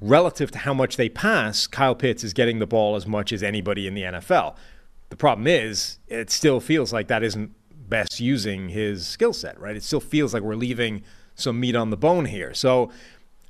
Relative 0.00 0.50
to 0.50 0.58
how 0.58 0.74
much 0.74 0.96
they 0.96 1.08
pass, 1.08 1.68
Kyle 1.68 1.94
Pitts 1.94 2.24
is 2.24 2.32
getting 2.32 2.58
the 2.58 2.66
ball 2.66 2.96
as 2.96 3.06
much 3.06 3.32
as 3.32 3.44
anybody 3.44 3.86
in 3.86 3.94
the 3.94 4.02
NFL. 4.02 4.56
The 5.10 5.16
problem 5.16 5.46
is, 5.46 5.98
it 6.08 6.30
still 6.30 6.58
feels 6.58 6.92
like 6.92 7.06
that 7.08 7.22
isn't 7.22 7.52
best 7.88 8.18
using 8.18 8.70
his 8.70 9.06
skill 9.06 9.32
set, 9.32 9.60
right? 9.60 9.76
It 9.76 9.84
still 9.84 10.00
feels 10.00 10.34
like 10.34 10.42
we're 10.42 10.54
leaving 10.56 11.02
some 11.36 11.60
meat 11.60 11.76
on 11.76 11.90
the 11.90 11.96
bone 11.96 12.24
here. 12.24 12.54
So 12.54 12.90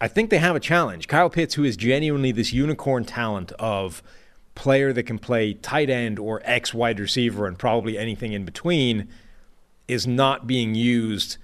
I 0.00 0.08
think 0.08 0.28
they 0.28 0.38
have 0.38 0.56
a 0.56 0.60
challenge. 0.60 1.08
Kyle 1.08 1.30
Pitts, 1.30 1.54
who 1.54 1.64
is 1.64 1.76
genuinely 1.76 2.32
this 2.32 2.52
unicorn 2.52 3.04
talent 3.04 3.52
of 3.52 4.02
player 4.60 4.92
that 4.92 5.04
can 5.04 5.18
play 5.18 5.54
tight 5.54 5.88
end 5.88 6.18
or 6.18 6.42
X 6.44 6.74
wide 6.74 7.00
receiver 7.00 7.46
and 7.46 7.58
probably 7.58 7.96
anything 7.96 8.34
in 8.34 8.44
between 8.44 9.08
is 9.88 10.06
not 10.06 10.46
being 10.46 10.74
used 10.74 11.38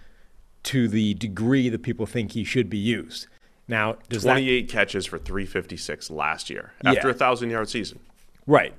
to 0.64 0.87
the 0.87 1.14
degree 1.14 1.70
that 1.70 1.83
people 1.83 2.05
think 2.05 2.33
he 2.33 2.44
should 2.44 2.68
be 2.68 2.76
used. 2.76 3.26
Now, 3.66 3.96
does 4.11 4.22
28 4.22 4.68
that, 4.68 4.72
catches 4.72 5.07
for 5.07 5.18
356 5.18 6.11
last 6.11 6.50
year 6.50 6.74
after 6.85 7.09
yeah. 7.09 7.14
a 7.14 7.16
thousand 7.16 7.48
yard 7.48 7.70
season. 7.70 8.00
Right. 8.46 8.74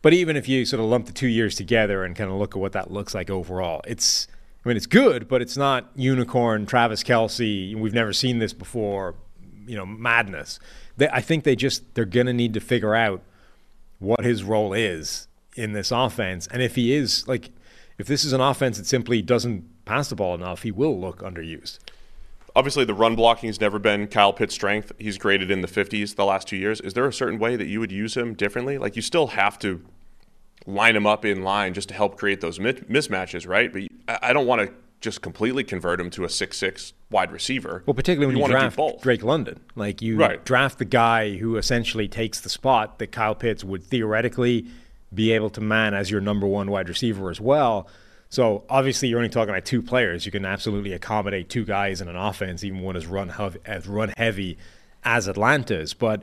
But 0.00 0.12
even 0.12 0.36
if 0.36 0.48
you 0.48 0.64
sort 0.64 0.78
of 0.78 0.86
lump 0.86 1.06
the 1.06 1.12
two 1.12 1.26
years 1.26 1.56
together 1.56 2.04
and 2.04 2.14
kind 2.14 2.30
of 2.30 2.36
look 2.36 2.54
at 2.54 2.60
what 2.60 2.72
that 2.72 2.92
looks 2.92 3.16
like 3.16 3.30
overall, 3.30 3.80
it's 3.84 4.28
I 4.64 4.68
mean 4.68 4.76
it's 4.76 4.86
good, 4.86 5.26
but 5.26 5.42
it's 5.42 5.56
not 5.56 5.90
unicorn 5.96 6.66
Travis 6.66 7.02
Kelce. 7.02 7.74
We've 7.74 7.92
never 7.92 8.12
seen 8.12 8.38
this 8.38 8.52
before. 8.52 9.16
You 9.66 9.76
know, 9.76 9.86
madness. 9.86 10.60
They, 10.96 11.08
I 11.08 11.20
think 11.20 11.42
they 11.42 11.56
just 11.56 11.94
they're 11.94 12.04
going 12.04 12.26
to 12.26 12.32
need 12.32 12.54
to 12.54 12.60
figure 12.60 12.94
out 12.94 13.22
what 14.02 14.24
his 14.24 14.44
role 14.44 14.72
is 14.72 15.28
in 15.56 15.72
this 15.72 15.90
offense. 15.90 16.46
And 16.48 16.62
if 16.62 16.74
he 16.74 16.94
is 16.94 17.26
like, 17.28 17.50
if 17.98 18.06
this 18.06 18.24
is 18.24 18.32
an 18.32 18.40
offense 18.40 18.78
that 18.78 18.86
simply 18.86 19.22
doesn't 19.22 19.84
pass 19.84 20.08
the 20.08 20.16
ball 20.16 20.34
enough, 20.34 20.62
he 20.62 20.70
will 20.70 20.98
look 20.98 21.20
underused. 21.20 21.78
Obviously, 22.54 22.84
the 22.84 22.94
run 22.94 23.14
blocking 23.16 23.48
has 23.48 23.60
never 23.60 23.78
been 23.78 24.06
Kyle 24.08 24.32
Pitt's 24.32 24.54
strength. 24.54 24.92
He's 24.98 25.16
graded 25.16 25.50
in 25.50 25.62
the 25.62 25.68
50s 25.68 26.16
the 26.16 26.24
last 26.24 26.48
two 26.48 26.56
years. 26.56 26.80
Is 26.80 26.92
there 26.92 27.06
a 27.06 27.12
certain 27.12 27.38
way 27.38 27.56
that 27.56 27.66
you 27.66 27.80
would 27.80 27.92
use 27.92 28.14
him 28.14 28.34
differently? 28.34 28.76
Like, 28.76 28.94
you 28.94 29.02
still 29.02 29.28
have 29.28 29.58
to 29.60 29.82
line 30.66 30.94
him 30.94 31.06
up 31.06 31.24
in 31.24 31.42
line 31.42 31.72
just 31.72 31.88
to 31.88 31.94
help 31.94 32.18
create 32.18 32.40
those 32.42 32.58
mismatches, 32.58 33.48
right? 33.48 33.72
But 33.72 33.84
I 34.22 34.34
don't 34.34 34.46
want 34.46 34.68
to 34.68 34.74
just 35.02 35.20
completely 35.20 35.64
convert 35.64 36.00
him 36.00 36.08
to 36.10 36.24
a 36.24 36.28
six-six 36.30 36.94
wide 37.10 37.30
receiver. 37.30 37.82
Well, 37.84 37.94
particularly 37.94 38.26
when 38.26 38.36
you, 38.36 38.42
you 38.42 38.48
draft 38.48 39.02
Drake 39.02 39.22
London, 39.22 39.60
like 39.74 40.00
you 40.00 40.16
right. 40.16 40.42
draft 40.44 40.78
the 40.78 40.86
guy 40.86 41.36
who 41.36 41.56
essentially 41.56 42.08
takes 42.08 42.40
the 42.40 42.48
spot 42.48 42.98
that 42.98 43.08
Kyle 43.08 43.34
Pitts 43.34 43.62
would 43.62 43.84
theoretically 43.84 44.66
be 45.12 45.32
able 45.32 45.50
to 45.50 45.60
man 45.60 45.92
as 45.92 46.10
your 46.10 46.22
number 46.22 46.46
one 46.46 46.70
wide 46.70 46.88
receiver 46.88 47.28
as 47.28 47.40
well. 47.40 47.86
So 48.30 48.64
obviously, 48.70 49.08
you're 49.08 49.18
only 49.18 49.28
talking 49.28 49.50
about 49.50 49.66
two 49.66 49.82
players. 49.82 50.24
You 50.24 50.32
can 50.32 50.46
absolutely 50.46 50.94
accommodate 50.94 51.50
two 51.50 51.66
guys 51.66 52.00
in 52.00 52.08
an 52.08 52.16
offense, 52.16 52.64
even 52.64 52.80
one 52.80 52.96
as 52.96 53.06
run 53.06 53.28
heavy, 53.28 53.58
as 53.66 53.86
run 53.86 54.14
heavy 54.16 54.56
as 55.04 55.28
Atlanta's. 55.28 55.92
But 55.92 56.22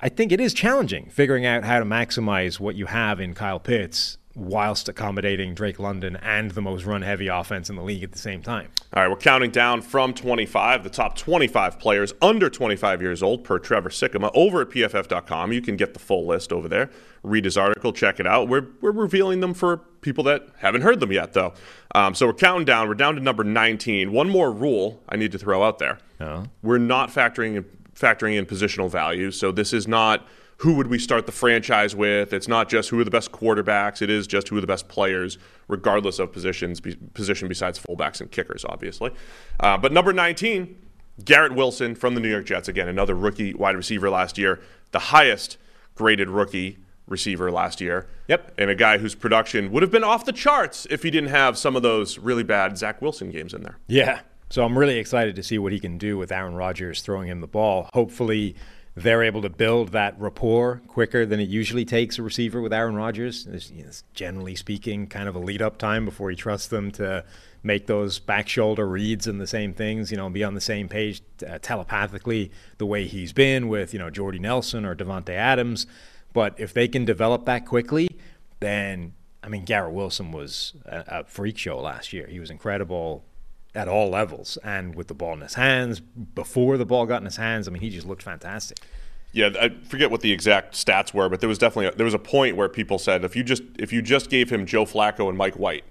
I 0.00 0.08
think 0.08 0.32
it 0.32 0.40
is 0.40 0.54
challenging 0.54 1.10
figuring 1.10 1.44
out 1.44 1.64
how 1.64 1.78
to 1.78 1.84
maximize 1.84 2.58
what 2.58 2.74
you 2.74 2.86
have 2.86 3.20
in 3.20 3.34
Kyle 3.34 3.60
Pitts 3.60 4.16
whilst 4.34 4.88
accommodating 4.88 5.54
Drake 5.54 5.78
London 5.78 6.16
and 6.16 6.50
the 6.52 6.62
most 6.62 6.84
run 6.84 7.02
heavy 7.02 7.28
offense 7.28 7.68
in 7.68 7.76
the 7.76 7.82
league 7.82 8.02
at 8.02 8.12
the 8.12 8.18
same 8.18 8.42
time. 8.42 8.68
All 8.94 9.02
right, 9.02 9.10
we're 9.10 9.16
counting 9.16 9.50
down 9.50 9.82
from 9.82 10.14
25, 10.14 10.84
the 10.84 10.90
top 10.90 11.16
25 11.16 11.78
players 11.78 12.14
under 12.22 12.48
25 12.48 13.02
years 13.02 13.22
old 13.22 13.44
per 13.44 13.58
Trevor 13.58 13.90
Sikkema 13.90 14.30
over 14.34 14.62
at 14.62 14.70
pff.com. 14.70 15.52
You 15.52 15.60
can 15.60 15.76
get 15.76 15.92
the 15.94 16.00
full 16.00 16.26
list 16.26 16.52
over 16.52 16.68
there. 16.68 16.90
Read 17.22 17.44
his 17.44 17.56
article, 17.56 17.92
check 17.92 18.20
it 18.20 18.26
out. 18.26 18.48
We're, 18.48 18.66
we're 18.80 18.92
revealing 18.92 19.40
them 19.40 19.54
for 19.54 19.78
people 20.00 20.24
that 20.24 20.48
haven't 20.58 20.82
heard 20.82 21.00
them 21.00 21.12
yet, 21.12 21.32
though. 21.34 21.54
Um, 21.94 22.14
so 22.14 22.26
we're 22.26 22.32
counting 22.34 22.64
down. 22.64 22.88
We're 22.88 22.94
down 22.94 23.14
to 23.14 23.20
number 23.20 23.44
19. 23.44 24.12
One 24.12 24.28
more 24.28 24.50
rule 24.50 25.02
I 25.08 25.16
need 25.16 25.32
to 25.32 25.38
throw 25.38 25.62
out 25.62 25.78
there. 25.78 25.98
Oh. 26.20 26.44
We're 26.62 26.78
not 26.78 27.10
factoring 27.10 27.56
in, 27.56 27.64
factoring 27.94 28.36
in 28.36 28.46
positional 28.46 28.90
value. 28.90 29.30
So 29.30 29.52
this 29.52 29.72
is 29.72 29.86
not– 29.86 30.26
who 30.62 30.74
would 30.74 30.86
we 30.86 30.96
start 30.96 31.26
the 31.26 31.32
franchise 31.32 31.96
with. 31.96 32.32
It's 32.32 32.46
not 32.46 32.68
just 32.68 32.90
who 32.90 33.00
are 33.00 33.04
the 33.04 33.10
best 33.10 33.32
quarterbacks. 33.32 34.00
It 34.00 34.08
is 34.08 34.28
just 34.28 34.46
who 34.46 34.56
are 34.56 34.60
the 34.60 34.66
best 34.66 34.86
players, 34.86 35.36
regardless 35.66 36.20
of 36.20 36.32
positions, 36.32 36.80
position 37.14 37.48
besides 37.48 37.80
fullbacks 37.80 38.20
and 38.20 38.30
kickers, 38.30 38.64
obviously. 38.68 39.10
Uh, 39.58 39.76
but 39.76 39.90
number 39.90 40.12
19, 40.12 40.78
Garrett 41.24 41.56
Wilson 41.56 41.96
from 41.96 42.14
the 42.14 42.20
New 42.20 42.30
York 42.30 42.46
Jets. 42.46 42.68
Again, 42.68 42.86
another 42.86 43.16
rookie 43.16 43.54
wide 43.54 43.74
receiver 43.74 44.08
last 44.08 44.38
year, 44.38 44.60
the 44.92 45.00
highest 45.00 45.58
graded 45.96 46.30
rookie 46.30 46.78
receiver 47.08 47.50
last 47.50 47.80
year. 47.80 48.06
Yep. 48.28 48.54
And 48.56 48.70
a 48.70 48.76
guy 48.76 48.98
whose 48.98 49.16
production 49.16 49.72
would 49.72 49.82
have 49.82 49.90
been 49.90 50.04
off 50.04 50.24
the 50.24 50.32
charts 50.32 50.86
if 50.90 51.02
he 51.02 51.10
didn't 51.10 51.30
have 51.30 51.58
some 51.58 51.74
of 51.74 51.82
those 51.82 52.18
really 52.18 52.44
bad 52.44 52.78
Zach 52.78 53.02
Wilson 53.02 53.32
games 53.32 53.52
in 53.52 53.64
there. 53.64 53.78
Yeah. 53.88 54.20
So 54.48 54.64
I'm 54.64 54.78
really 54.78 54.98
excited 54.98 55.34
to 55.34 55.42
see 55.42 55.58
what 55.58 55.72
he 55.72 55.80
can 55.80 55.98
do 55.98 56.18
with 56.18 56.30
Aaron 56.30 56.54
Rodgers 56.54 57.02
throwing 57.02 57.26
him 57.26 57.40
the 57.40 57.48
ball. 57.48 57.90
Hopefully, 57.94 58.54
they're 58.94 59.22
able 59.22 59.42
to 59.42 59.48
build 59.48 59.92
that 59.92 60.18
rapport 60.20 60.82
quicker 60.86 61.24
than 61.24 61.40
it 61.40 61.48
usually 61.48 61.84
takes 61.84 62.18
a 62.18 62.22
receiver 62.22 62.60
with 62.60 62.72
Aaron 62.72 62.94
Rodgers. 62.94 63.46
you 63.72 63.84
generally 64.12 64.54
speaking, 64.54 65.06
kind 65.06 65.28
of 65.28 65.34
a 65.34 65.38
lead 65.38 65.62
up 65.62 65.78
time 65.78 66.04
before 66.04 66.28
he 66.28 66.36
trusts 66.36 66.66
them 66.66 66.90
to 66.92 67.24
make 67.62 67.86
those 67.86 68.18
back 68.18 68.48
shoulder 68.48 68.86
reads 68.86 69.26
and 69.26 69.40
the 69.40 69.46
same 69.46 69.72
things, 69.72 70.10
you 70.10 70.16
know, 70.16 70.28
be 70.28 70.44
on 70.44 70.54
the 70.54 70.60
same 70.60 70.88
page 70.88 71.22
uh, 71.48 71.58
telepathically 71.62 72.50
the 72.78 72.86
way 72.86 73.06
he's 73.06 73.32
been 73.32 73.68
with, 73.68 73.94
you 73.94 73.98
know, 73.98 74.10
Jordy 74.10 74.38
Nelson 74.38 74.84
or 74.84 74.94
Davante 74.94 75.30
Adams. 75.30 75.86
But 76.32 76.58
if 76.58 76.74
they 76.74 76.88
can 76.88 77.04
develop 77.04 77.46
that 77.46 77.64
quickly, 77.64 78.08
then, 78.60 79.14
I 79.42 79.48
mean, 79.48 79.64
Garrett 79.64 79.94
Wilson 79.94 80.32
was 80.32 80.74
a, 80.84 81.04
a 81.06 81.24
freak 81.24 81.56
show 81.56 81.80
last 81.80 82.12
year. 82.12 82.26
He 82.26 82.40
was 82.40 82.50
incredible 82.50 83.24
at 83.74 83.88
all 83.88 84.10
levels 84.10 84.58
and 84.62 84.94
with 84.94 85.08
the 85.08 85.14
ball 85.14 85.32
in 85.32 85.40
his 85.40 85.54
hands 85.54 86.00
before 86.00 86.76
the 86.76 86.84
ball 86.84 87.06
got 87.06 87.20
in 87.22 87.24
his 87.24 87.36
hands. 87.36 87.66
I 87.66 87.70
mean, 87.70 87.82
he 87.82 87.90
just 87.90 88.06
looked 88.06 88.22
fantastic. 88.22 88.78
Yeah, 89.32 89.50
I 89.58 89.70
forget 89.88 90.10
what 90.10 90.20
the 90.20 90.30
exact 90.30 90.74
stats 90.74 91.14
were, 91.14 91.28
but 91.30 91.40
there 91.40 91.48
was 91.48 91.58
definitely 91.58 91.86
a, 91.86 91.92
there 91.92 92.04
was 92.04 92.12
a 92.12 92.18
point 92.18 92.56
where 92.56 92.68
people 92.68 92.98
said 92.98 93.24
if 93.24 93.34
you 93.34 93.42
just 93.42 93.62
if 93.78 93.90
you 93.90 94.02
just 94.02 94.28
gave 94.28 94.50
him 94.50 94.66
Joe 94.66 94.84
Flacco 94.84 95.28
and 95.30 95.38
Mike 95.38 95.54
White, 95.54 95.84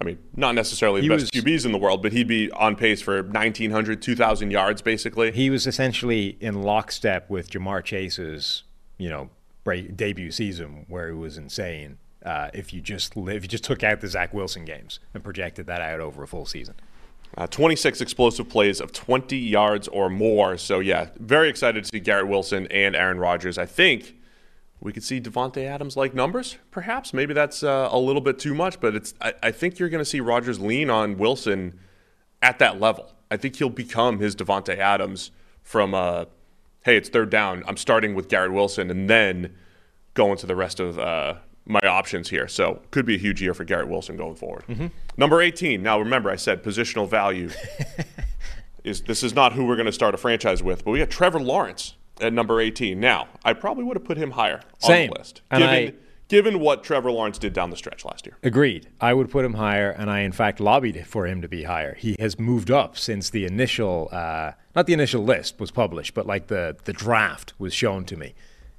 I 0.00 0.04
mean, 0.04 0.18
not 0.34 0.54
necessarily 0.54 1.00
the 1.00 1.04
he 1.04 1.08
best 1.08 1.34
was, 1.34 1.42
QBs 1.42 1.66
in 1.66 1.72
the 1.72 1.78
world, 1.78 2.02
but 2.02 2.12
he'd 2.12 2.28
be 2.28 2.50
on 2.52 2.76
pace 2.76 3.02
for 3.02 3.22
1,900, 3.22 4.00
2,000 4.00 4.50
yards, 4.50 4.80
basically. 4.80 5.32
He 5.32 5.50
was 5.50 5.66
essentially 5.66 6.38
in 6.40 6.62
lockstep 6.62 7.28
with 7.28 7.50
Ja'Marr 7.50 7.84
Chase's, 7.84 8.62
you 8.96 9.10
know, 9.10 9.28
break, 9.64 9.96
debut 9.96 10.30
season, 10.30 10.86
where 10.88 11.08
he 11.08 11.14
was 11.14 11.36
insane. 11.36 11.98
Uh, 12.24 12.50
if 12.54 12.72
you 12.72 12.80
just 12.80 13.16
if 13.16 13.42
you 13.42 13.48
just 13.48 13.64
took 13.64 13.82
out 13.82 14.00
the 14.00 14.08
Zach 14.08 14.32
Wilson 14.32 14.64
games 14.64 14.98
and 15.14 15.22
projected 15.22 15.66
that 15.66 15.80
out 15.80 16.00
over 16.00 16.22
a 16.22 16.26
full 16.26 16.46
season. 16.46 16.74
Uh, 17.36 17.46
26 17.46 18.00
explosive 18.00 18.48
plays 18.48 18.80
of 18.80 18.92
20 18.92 19.36
yards 19.36 19.86
or 19.88 20.08
more. 20.08 20.56
So, 20.58 20.80
yeah, 20.80 21.10
very 21.18 21.48
excited 21.48 21.84
to 21.84 21.88
see 21.88 22.00
Garrett 22.00 22.26
Wilson 22.26 22.66
and 22.68 22.96
Aaron 22.96 23.18
Rodgers. 23.18 23.58
I 23.58 23.66
think 23.66 24.16
we 24.80 24.92
could 24.92 25.04
see 25.04 25.20
Davante 25.20 25.64
Adams 25.64 25.96
like 25.96 26.14
numbers, 26.14 26.56
perhaps. 26.70 27.12
Maybe 27.12 27.34
that's 27.34 27.62
uh, 27.62 27.88
a 27.90 27.98
little 27.98 28.22
bit 28.22 28.38
too 28.38 28.54
much, 28.54 28.80
but 28.80 28.94
it's. 28.94 29.14
I, 29.20 29.34
I 29.42 29.50
think 29.50 29.78
you're 29.78 29.88
going 29.88 30.02
to 30.02 30.08
see 30.08 30.20
Rodgers 30.20 30.58
lean 30.58 30.90
on 30.90 31.16
Wilson 31.16 31.78
at 32.42 32.58
that 32.58 32.80
level. 32.80 33.12
I 33.30 33.36
think 33.36 33.56
he'll 33.56 33.68
become 33.68 34.20
his 34.20 34.34
Davante 34.34 34.76
Adams 34.76 35.30
from, 35.62 35.94
uh, 35.94 36.26
hey, 36.84 36.96
it's 36.96 37.08
third 37.08 37.30
down. 37.30 37.62
I'm 37.66 37.76
starting 37.76 38.14
with 38.14 38.28
Garrett 38.28 38.52
Wilson 38.52 38.90
and 38.90 39.08
then 39.08 39.54
going 40.14 40.38
to 40.38 40.46
the 40.46 40.56
rest 40.56 40.80
of 40.80 40.98
uh, 40.98 41.34
my 41.68 41.80
options 41.80 42.30
here. 42.30 42.48
So 42.48 42.80
could 42.90 43.06
be 43.06 43.14
a 43.14 43.18
huge 43.18 43.40
year 43.42 43.54
for 43.54 43.64
Garrett 43.64 43.88
Wilson 43.88 44.16
going 44.16 44.34
forward. 44.34 44.64
Mm-hmm. 44.68 44.86
Number 45.16 45.40
18. 45.40 45.82
Now 45.82 45.98
remember, 45.98 46.30
I 46.30 46.36
said 46.36 46.62
positional 46.62 47.08
value. 47.08 47.50
is 48.84 49.02
This 49.02 49.22
is 49.22 49.34
not 49.34 49.52
who 49.52 49.66
we're 49.66 49.76
going 49.76 49.86
to 49.86 49.92
start 49.92 50.14
a 50.14 50.18
franchise 50.18 50.62
with, 50.62 50.84
but 50.84 50.90
we 50.90 50.98
got 50.98 51.10
Trevor 51.10 51.40
Lawrence 51.40 51.94
at 52.20 52.32
number 52.32 52.60
18. 52.60 52.98
Now, 52.98 53.28
I 53.44 53.52
probably 53.52 53.84
would 53.84 53.96
have 53.96 54.04
put 54.04 54.16
him 54.16 54.32
higher 54.32 54.60
Same. 54.78 55.10
on 55.10 55.14
the 55.14 55.18
list. 55.18 55.42
And 55.50 55.62
given, 55.62 55.76
I, 55.76 55.94
given 56.28 56.60
what 56.60 56.82
Trevor 56.82 57.10
Lawrence 57.10 57.38
did 57.38 57.52
down 57.52 57.70
the 57.70 57.76
stretch 57.76 58.04
last 58.04 58.26
year. 58.26 58.36
Agreed. 58.42 58.88
I 59.00 59.14
would 59.14 59.30
put 59.30 59.44
him 59.44 59.54
higher, 59.54 59.90
and 59.90 60.10
I, 60.10 60.20
in 60.20 60.32
fact, 60.32 60.60
lobbied 60.60 61.06
for 61.06 61.26
him 61.26 61.42
to 61.42 61.48
be 61.48 61.64
higher. 61.64 61.94
He 61.94 62.16
has 62.18 62.38
moved 62.38 62.70
up 62.70 62.98
since 62.98 63.30
the 63.30 63.44
initial, 63.44 64.08
uh, 64.10 64.52
not 64.74 64.86
the 64.86 64.92
initial 64.92 65.22
list 65.22 65.60
was 65.60 65.70
published, 65.70 66.14
but 66.14 66.26
like 66.26 66.48
the, 66.48 66.76
the 66.84 66.92
draft 66.92 67.52
was 67.58 67.74
shown 67.74 68.04
to 68.06 68.16
me. 68.16 68.34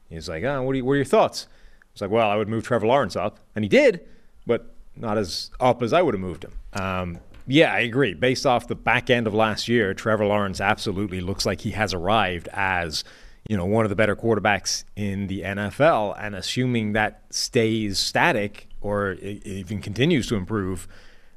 He's 0.10 0.28
like, 0.28 0.43
oh, 0.43 0.63
what, 0.63 0.73
are 0.73 0.75
you, 0.75 0.86
what 0.86 0.93
are 0.93 0.97
your 0.97 1.06
thoughts? 1.06 1.47
It's 1.91 2.02
like, 2.02 2.12
well, 2.12 2.30
I 2.30 2.36
would 2.36 2.47
move 2.47 2.63
Trevor 2.63 2.88
Lawrence 2.88 3.15
up, 3.15 3.39
and 3.56 3.65
he 3.65 3.69
did, 3.69 4.02
but 4.45 4.73
not 4.95 5.17
as 5.17 5.52
up 5.60 5.82
as 5.82 5.93
I 5.93 6.02
would 6.02 6.13
have 6.13 6.21
moved 6.21 6.45
him. 6.45 6.54
Um, 6.73 7.19
yeah, 7.47 7.73
I 7.73 7.80
agree. 7.80 8.13
Based 8.13 8.45
off 8.45 8.67
the 8.67 8.75
back 8.75 9.10
end 9.10 9.25
of 9.25 9.34
last 9.34 9.67
year, 9.67 9.93
Trevor 9.93 10.25
Lawrence 10.25 10.62
absolutely 10.62 11.19
looks 11.19 11.45
like 11.45 11.62
he 11.62 11.71
has 11.71 11.93
arrived 11.93 12.47
as 12.54 13.04
you 13.47 13.58
know 13.58 13.65
one 13.65 13.86
of 13.86 13.89
the 13.89 13.95
better 13.95 14.15
quarterbacks 14.15 14.84
in 14.95 15.28
the 15.28 15.41
NFL. 15.41 16.15
And 16.19 16.36
assuming 16.36 16.93
that 16.93 17.23
stays 17.32 17.97
static 17.97 18.67
or 18.82 19.13
even 19.13 19.82
continues 19.82 20.28
to 20.28 20.36
improve, 20.36 20.88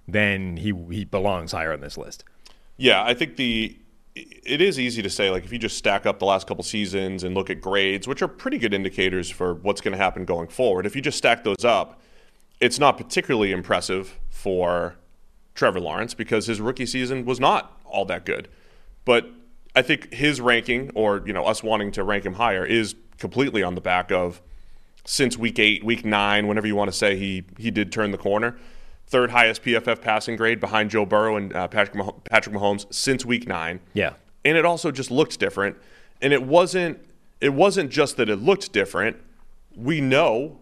then 0.07 0.59
he 0.59 0.73
he 0.91 1.05
belongs 1.05 1.53
higher 1.53 1.73
on 1.73 1.81
this 1.81 1.97
list. 1.97 2.25
Yeah, 2.77 3.03
I 3.03 3.15
think 3.15 3.37
the 3.37 3.77
it 4.15 4.61
is 4.61 4.79
easy 4.79 5.01
to 5.01 5.09
say 5.09 5.31
like 5.31 5.45
if 5.45 5.53
you 5.53 5.59
just 5.59 5.79
stack 5.79 6.05
up 6.05 6.19
the 6.19 6.27
last 6.27 6.47
couple 6.47 6.63
seasons 6.63 7.25
and 7.25 7.35
look 7.35 7.49
at 7.49 7.61
grades 7.61 8.07
which 8.07 8.21
are 8.21 8.29
pretty 8.29 8.59
good 8.59 8.75
indicators 8.75 9.31
for 9.31 9.55
what's 9.55 9.81
going 9.81 9.93
to 9.93 9.99
happen 9.99 10.25
going 10.25 10.49
forward 10.49 10.85
if 10.85 10.95
you 10.95 11.01
just 11.01 11.17
stack 11.17 11.45
those 11.45 11.65
up 11.65 12.01
it's 12.61 12.79
not 12.79 12.97
particularly 12.97 13.51
impressive 13.51 14.21
for 14.29 14.97
Trevor 15.55 15.81
Lawrence 15.81 16.15
because 16.15 16.47
his 16.47 16.61
rookie 16.61 16.87
season 16.87 17.25
was 17.25 17.41
not 17.41 17.81
all 17.85 18.05
that 18.07 18.25
good. 18.25 18.49
But 19.05 19.27
I 19.75 19.83
think 19.83 20.13
his 20.13 20.41
ranking 20.41 20.91
or 20.95 21.23
you 21.27 21.33
know 21.33 21.45
us 21.45 21.63
wanting 21.63 21.93
to 21.93 22.05
rank 22.05 22.25
him 22.25 22.35
higher 22.35 22.65
is 22.65 22.95
completely 23.19 23.63
on 23.63 23.75
the 23.75 23.81
back 23.81 24.11
of 24.13 24.41
since 25.05 25.37
week 25.37 25.59
8 25.59 25.83
week 25.85 26.05
9 26.05 26.47
whenever 26.47 26.67
you 26.67 26.77
want 26.77 26.91
to 26.91 26.97
say 26.97 27.17
he 27.17 27.45
he 27.59 27.71
did 27.71 27.91
turn 27.91 28.13
the 28.13 28.19
corner 28.19 28.57
third 29.13 29.31
highest 29.31 29.63
PFF 29.63 30.01
passing 30.01 30.37
grade 30.37 30.59
behind 30.59 30.91
Joe 30.91 31.05
Burrow 31.05 31.37
and 31.37 31.55
uh, 31.55 31.69
Patrick, 31.69 31.95
Mah- 31.95 32.13
Patrick 32.25 32.57
Mahomes 32.57 32.93
since 32.93 33.25
Week 33.25 33.47
Nine. 33.47 33.79
Yeah, 33.93 34.15
and 34.45 34.57
it 34.57 34.65
also 34.65 34.91
just 34.91 35.11
looked 35.11 35.39
different. 35.39 35.77
And 36.21 36.33
it 36.33 36.43
wasn't 36.43 36.99
it 37.41 37.51
wasn't 37.51 37.91
just 37.91 38.17
that 38.17 38.29
it 38.29 38.37
looked 38.37 38.73
different. 38.73 39.19
We 39.77 40.01
know 40.01 40.59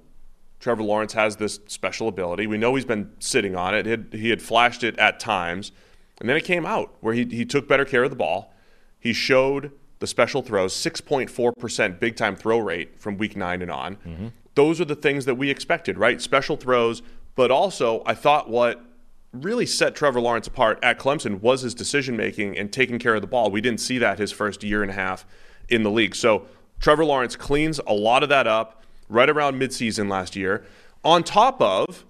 Trevor 0.58 0.82
Lawrence 0.82 1.12
has 1.14 1.36
this 1.36 1.60
special 1.66 2.08
ability. 2.08 2.46
We 2.46 2.58
know 2.58 2.74
he's 2.74 2.84
been 2.84 3.12
sitting 3.18 3.56
on 3.56 3.74
it. 3.74 3.86
He 3.86 3.90
had, 3.90 4.08
he 4.12 4.30
had 4.30 4.42
flashed 4.42 4.82
it 4.84 4.98
at 4.98 5.20
times, 5.20 5.72
and 6.20 6.28
then 6.28 6.36
it 6.36 6.44
came 6.44 6.66
out 6.66 6.94
where 7.00 7.14
he 7.14 7.24
he 7.24 7.44
took 7.44 7.68
better 7.68 7.84
care 7.84 8.02
of 8.02 8.10
the 8.10 8.16
ball. 8.16 8.52
He 8.98 9.12
showed 9.12 9.72
the 10.00 10.06
special 10.06 10.42
throws, 10.42 10.72
6.4% 10.74 12.00
big 12.00 12.16
time 12.16 12.34
throw 12.34 12.58
rate 12.58 12.98
from 12.98 13.18
week 13.18 13.36
nine 13.36 13.60
and 13.62 13.70
on. 13.70 13.96
Mm-hmm. 13.96 14.28
Those 14.54 14.80
are 14.80 14.84
the 14.86 14.96
things 14.96 15.26
that 15.26 15.36
we 15.36 15.50
expected, 15.50 15.98
right? 15.98 16.20
Special 16.20 16.56
throws, 16.56 17.02
but 17.40 17.50
also, 17.50 18.02
I 18.04 18.12
thought 18.12 18.50
what 18.50 18.84
really 19.32 19.64
set 19.64 19.94
Trevor 19.94 20.20
Lawrence 20.20 20.46
apart 20.46 20.78
at 20.82 20.98
Clemson 20.98 21.40
was 21.40 21.62
his 21.62 21.74
decision 21.74 22.14
making 22.14 22.58
and 22.58 22.70
taking 22.70 22.98
care 22.98 23.14
of 23.14 23.22
the 23.22 23.26
ball. 23.26 23.50
We 23.50 23.62
didn't 23.62 23.80
see 23.80 23.96
that 23.96 24.18
his 24.18 24.30
first 24.30 24.62
year 24.62 24.82
and 24.82 24.90
a 24.90 24.94
half 24.94 25.24
in 25.70 25.82
the 25.82 25.90
league. 25.90 26.14
So 26.14 26.44
Trevor 26.80 27.02
Lawrence 27.02 27.36
cleans 27.36 27.80
a 27.86 27.94
lot 27.94 28.22
of 28.22 28.28
that 28.28 28.46
up 28.46 28.84
right 29.08 29.30
around 29.30 29.58
midseason 29.58 30.10
last 30.10 30.36
year. 30.36 30.66
On 31.02 31.22
top 31.22 31.62
of, 31.62 32.04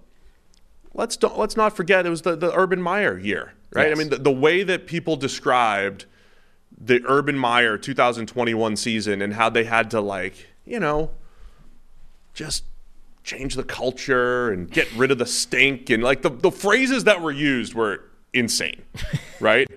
let's 0.93 1.15
don't, 1.15 1.39
let's 1.39 1.55
not 1.55 1.77
forget 1.77 2.05
it 2.05 2.09
was 2.09 2.23
the, 2.23 2.35
the 2.35 2.53
Urban 2.53 2.81
Meyer 2.81 3.17
year, 3.17 3.53
right? 3.71 3.87
Yes. 3.87 3.97
I 3.97 3.97
mean, 3.97 4.09
the, 4.09 4.17
the 4.17 4.31
way 4.31 4.63
that 4.63 4.85
people 4.85 5.15
described 5.15 6.07
the 6.77 7.01
Urban 7.05 7.37
Meyer 7.37 7.77
2021 7.77 8.75
season 8.75 9.21
and 9.21 9.35
how 9.35 9.49
they 9.49 9.63
had 9.63 9.89
to 9.91 10.01
like, 10.01 10.47
you 10.65 10.81
know, 10.81 11.11
just 12.33 12.65
change 13.23 13.55
the 13.55 13.63
culture 13.63 14.49
and 14.51 14.69
get 14.71 14.91
rid 14.93 15.11
of 15.11 15.17
the 15.17 15.25
stink 15.25 15.89
and 15.89 16.01
like 16.03 16.21
the, 16.21 16.29
the 16.29 16.51
phrases 16.51 17.03
that 17.05 17.21
were 17.21 17.31
used 17.31 17.73
were 17.73 18.03
insane, 18.33 18.81
right? 19.39 19.67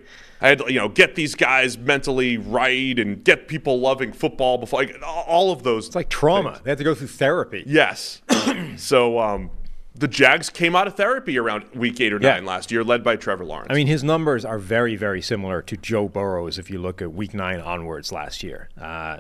I 0.40 0.48
had 0.48 0.58
to, 0.58 0.70
you 0.72 0.78
know, 0.78 0.88
get 0.88 1.14
these 1.14 1.34
guys 1.34 1.78
mentally 1.78 2.36
right 2.36 2.98
and 2.98 3.24
get 3.24 3.48
people 3.48 3.80
loving 3.80 4.12
football 4.12 4.58
before 4.58 4.80
like 4.84 4.96
all 5.04 5.52
of 5.52 5.62
those. 5.62 5.86
It's 5.86 5.96
like 5.96 6.08
trauma. 6.10 6.60
They 6.64 6.70
had 6.70 6.78
to 6.78 6.84
go 6.84 6.94
through 6.94 7.06
therapy. 7.08 7.62
Yes. 7.66 8.20
so 8.76 9.18
um, 9.20 9.50
the 9.94 10.08
Jags 10.08 10.50
came 10.50 10.76
out 10.76 10.86
of 10.86 10.96
therapy 10.96 11.38
around 11.38 11.64
week 11.74 11.98
eight 12.00 12.12
or 12.12 12.20
Yeah. 12.20 12.34
nine 12.34 12.44
last 12.44 12.70
year, 12.70 12.84
led 12.84 13.02
by 13.02 13.16
Trevor 13.16 13.44
Lawrence. 13.44 13.68
I 13.70 13.74
mean, 13.74 13.86
his 13.86 14.04
numbers 14.04 14.44
are 14.44 14.58
very, 14.58 14.96
very 14.96 15.22
similar 15.22 15.62
to 15.62 15.76
Joe 15.78 16.08
Burrow's 16.08 16.58
if 16.58 16.68
you 16.70 16.78
look 16.78 17.00
at 17.00 17.12
week 17.12 17.32
nine 17.32 17.60
onwards 17.60 18.12
last 18.12 18.42
year. 18.42 18.68
Uh, 18.78 19.18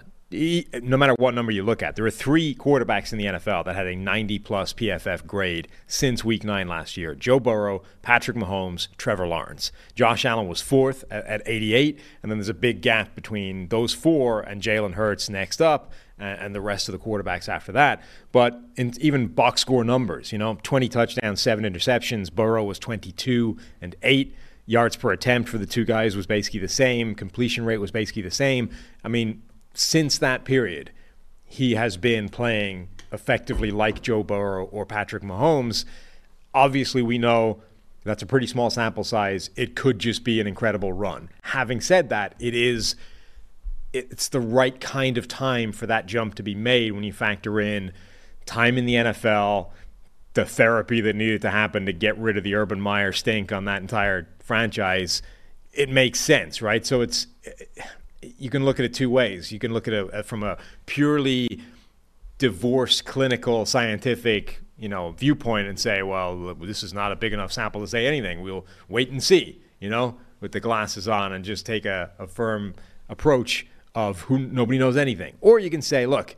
no 0.82 0.96
matter 0.96 1.14
what 1.14 1.34
number 1.34 1.52
you 1.52 1.62
look 1.62 1.82
at, 1.82 1.96
there 1.96 2.04
are 2.04 2.10
three 2.10 2.54
quarterbacks 2.54 3.12
in 3.12 3.18
the 3.18 3.26
NFL 3.26 3.64
that 3.66 3.76
had 3.76 3.86
a 3.86 3.94
90 3.94 4.38
plus 4.40 4.72
PFF 4.72 5.26
grade 5.26 5.68
since 5.86 6.24
week 6.24 6.42
nine 6.42 6.66
last 6.66 6.96
year 6.96 7.14
Joe 7.14 7.38
Burrow, 7.38 7.82
Patrick 8.02 8.36
Mahomes, 8.36 8.88
Trevor 8.96 9.26
Lawrence. 9.26 9.70
Josh 9.94 10.24
Allen 10.24 10.48
was 10.48 10.60
fourth 10.60 11.04
at, 11.10 11.24
at 11.26 11.42
88, 11.46 12.00
and 12.22 12.30
then 12.30 12.38
there's 12.38 12.48
a 12.48 12.54
big 12.54 12.80
gap 12.82 13.14
between 13.14 13.68
those 13.68 13.94
four 13.94 14.40
and 14.40 14.60
Jalen 14.60 14.94
Hurts 14.94 15.28
next 15.28 15.62
up. 15.62 15.92
And 16.16 16.54
the 16.54 16.60
rest 16.60 16.88
of 16.88 16.92
the 16.92 16.98
quarterbacks 17.00 17.48
after 17.48 17.72
that. 17.72 18.00
But 18.30 18.60
even 18.78 19.26
box 19.26 19.60
score 19.60 19.82
numbers, 19.82 20.30
you 20.30 20.38
know, 20.38 20.58
20 20.62 20.88
touchdowns, 20.88 21.40
seven 21.40 21.64
interceptions. 21.64 22.32
Burrow 22.32 22.62
was 22.62 22.78
22 22.78 23.58
and 23.80 23.96
eight 24.04 24.32
yards 24.64 24.94
per 24.94 25.10
attempt 25.10 25.48
for 25.48 25.58
the 25.58 25.66
two 25.66 25.84
guys 25.84 26.16
was 26.16 26.28
basically 26.28 26.60
the 26.60 26.68
same. 26.68 27.16
Completion 27.16 27.64
rate 27.64 27.78
was 27.78 27.90
basically 27.90 28.22
the 28.22 28.30
same. 28.30 28.70
I 29.02 29.08
mean, 29.08 29.42
since 29.74 30.18
that 30.18 30.44
period, 30.44 30.90
he 31.44 31.74
has 31.74 31.96
been 31.96 32.28
playing 32.28 32.88
effectively 33.12 33.70
like 33.70 34.02
Joe 34.02 34.22
Burrow 34.22 34.64
or 34.66 34.84
Patrick 34.86 35.22
Mahomes. 35.22 35.84
Obviously, 36.52 37.02
we 37.02 37.18
know 37.18 37.62
that's 38.04 38.22
a 38.22 38.26
pretty 38.26 38.46
small 38.46 38.70
sample 38.70 39.04
size. 39.04 39.50
It 39.56 39.74
could 39.74 39.98
just 39.98 40.24
be 40.24 40.40
an 40.40 40.46
incredible 40.46 40.92
run. 40.92 41.30
Having 41.42 41.80
said 41.80 42.08
that, 42.10 42.34
it 42.38 42.54
is 42.54 42.96
it's 43.92 44.28
the 44.28 44.40
right 44.40 44.80
kind 44.80 45.16
of 45.16 45.28
time 45.28 45.70
for 45.70 45.86
that 45.86 46.06
jump 46.06 46.34
to 46.34 46.42
be 46.42 46.54
made 46.54 46.92
when 46.92 47.04
you 47.04 47.12
factor 47.12 47.60
in 47.60 47.92
time 48.44 48.76
in 48.76 48.86
the 48.86 48.94
NFL, 48.94 49.70
the 50.34 50.44
therapy 50.44 51.00
that 51.00 51.14
needed 51.14 51.42
to 51.42 51.50
happen 51.50 51.86
to 51.86 51.92
get 51.92 52.18
rid 52.18 52.36
of 52.36 52.42
the 52.42 52.56
Urban 52.56 52.80
Meyer 52.80 53.12
stink 53.12 53.52
on 53.52 53.66
that 53.66 53.80
entire 53.80 54.28
franchise. 54.40 55.22
It 55.72 55.88
makes 55.88 56.20
sense, 56.20 56.60
right? 56.60 56.84
So 56.84 57.00
it's 57.02 57.28
you 58.38 58.50
can 58.50 58.64
look 58.64 58.78
at 58.78 58.84
it 58.84 58.94
two 58.94 59.10
ways. 59.10 59.52
You 59.52 59.58
can 59.58 59.72
look 59.72 59.88
at 59.88 59.94
it 59.94 60.14
uh, 60.14 60.22
from 60.22 60.42
a 60.42 60.56
purely 60.86 61.60
divorced 62.38 63.04
clinical 63.04 63.64
scientific 63.64 64.60
you 64.76 64.88
know 64.88 65.12
viewpoint 65.12 65.68
and 65.68 65.78
say 65.78 66.02
well 66.02 66.52
this 66.56 66.82
is 66.82 66.92
not 66.92 67.12
a 67.12 67.16
big 67.16 67.32
enough 67.32 67.52
sample 67.52 67.80
to 67.80 67.86
say 67.86 68.06
anything. 68.06 68.42
We'll 68.42 68.66
wait 68.88 69.10
and 69.10 69.22
see 69.22 69.62
you 69.80 69.88
know 69.88 70.18
with 70.40 70.52
the 70.52 70.60
glasses 70.60 71.08
on 71.08 71.32
and 71.32 71.44
just 71.44 71.64
take 71.64 71.86
a, 71.86 72.10
a 72.18 72.26
firm 72.26 72.74
approach 73.08 73.66
of 73.94 74.22
who 74.22 74.38
nobody 74.38 74.78
knows 74.78 74.96
anything. 74.96 75.36
Or 75.40 75.58
you 75.58 75.70
can 75.70 75.82
say 75.82 76.06
look 76.06 76.36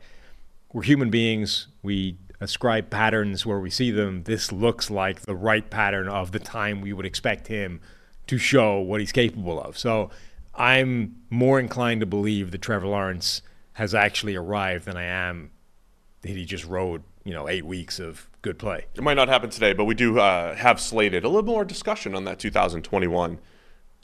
we're 0.73 0.83
human 0.83 1.09
beings. 1.09 1.67
We 1.81 2.17
ascribe 2.39 2.89
patterns 2.89 3.45
where 3.45 3.59
we 3.59 3.69
see 3.69 3.91
them. 3.91 4.23
This 4.23 4.51
looks 4.51 4.91
like 4.91 5.21
the 5.21 5.35
right 5.35 5.67
pattern 5.69 6.07
of 6.07 6.31
the 6.31 6.39
time 6.39 6.81
we 6.81 6.93
would 6.93 7.05
expect 7.05 7.47
him 7.47 7.81
to 8.27 8.37
show 8.37 8.79
what 8.79 8.99
he's 8.99 9.11
capable 9.11 9.59
of. 9.61 9.77
So 9.77 10.11
i'm 10.57 11.15
more 11.29 11.59
inclined 11.59 11.99
to 11.99 12.05
believe 12.05 12.51
that 12.51 12.61
trevor 12.61 12.87
lawrence 12.87 13.41
has 13.73 13.93
actually 13.93 14.35
arrived 14.35 14.85
than 14.85 14.97
i 14.97 15.03
am 15.03 15.51
that 16.21 16.29
he 16.29 16.45
just 16.45 16.65
rode, 16.65 17.03
you 17.23 17.33
know, 17.33 17.47
eight 17.47 17.65
weeks 17.65 17.99
of 17.99 18.29
good 18.41 18.57
play. 18.59 18.85
It 18.95 19.03
might 19.03 19.15
not 19.15 19.27
happen 19.27 19.49
today, 19.49 19.73
but 19.73 19.85
we 19.85 19.95
do 19.95 20.19
uh, 20.19 20.55
have 20.55 20.79
slated 20.79 21.23
a 21.23 21.29
little 21.29 21.45
more 21.45 21.65
discussion 21.65 22.15
on 22.15 22.25
that 22.25 22.39
2021 22.39 23.39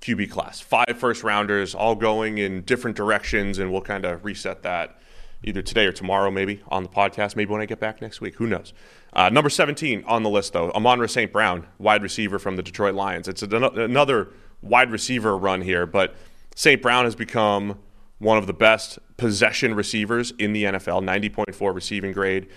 QB 0.01 0.29
class. 0.29 0.59
Five 0.61 0.95
first 0.97 1.23
rounders, 1.23 1.73
all 1.73 1.95
going 1.95 2.37
in 2.37 2.61
different 2.61 2.95
directions, 2.97 3.59
and 3.59 3.71
we'll 3.71 3.81
kind 3.81 4.05
of 4.05 4.25
reset 4.25 4.63
that 4.63 4.99
either 5.43 5.61
today 5.61 5.85
or 5.85 5.91
tomorrow, 5.91 6.31
maybe 6.31 6.61
on 6.69 6.83
the 6.83 6.89
podcast. 6.89 7.35
Maybe 7.35 7.51
when 7.51 7.61
I 7.61 7.65
get 7.65 7.79
back 7.79 8.01
next 8.01 8.21
week. 8.21 8.35
Who 8.35 8.47
knows? 8.47 8.73
Uh, 9.11 9.29
number 9.29 9.49
17 9.49 10.03
on 10.05 10.23
the 10.23 10.29
list, 10.29 10.53
though, 10.53 10.71
Amon-Ra 10.71 11.07
St. 11.07 11.31
Brown, 11.31 11.67
wide 11.77 12.03
receiver 12.03 12.39
from 12.39 12.55
the 12.55 12.63
Detroit 12.63 12.95
Lions. 12.95 13.27
It's 13.27 13.41
an- 13.41 13.63
another 13.63 14.29
wide 14.61 14.91
receiver 14.91 15.37
run 15.37 15.61
here, 15.61 15.85
but 15.85 16.15
St. 16.55 16.81
Brown 16.81 17.05
has 17.05 17.15
become 17.15 17.79
one 18.19 18.37
of 18.37 18.47
the 18.47 18.53
best 18.53 18.99
possession 19.17 19.75
receivers 19.75 20.31
in 20.39 20.53
the 20.53 20.63
NFL, 20.63 21.03
90.4 21.03 21.73
receiving 21.73 22.11
grade 22.11 22.47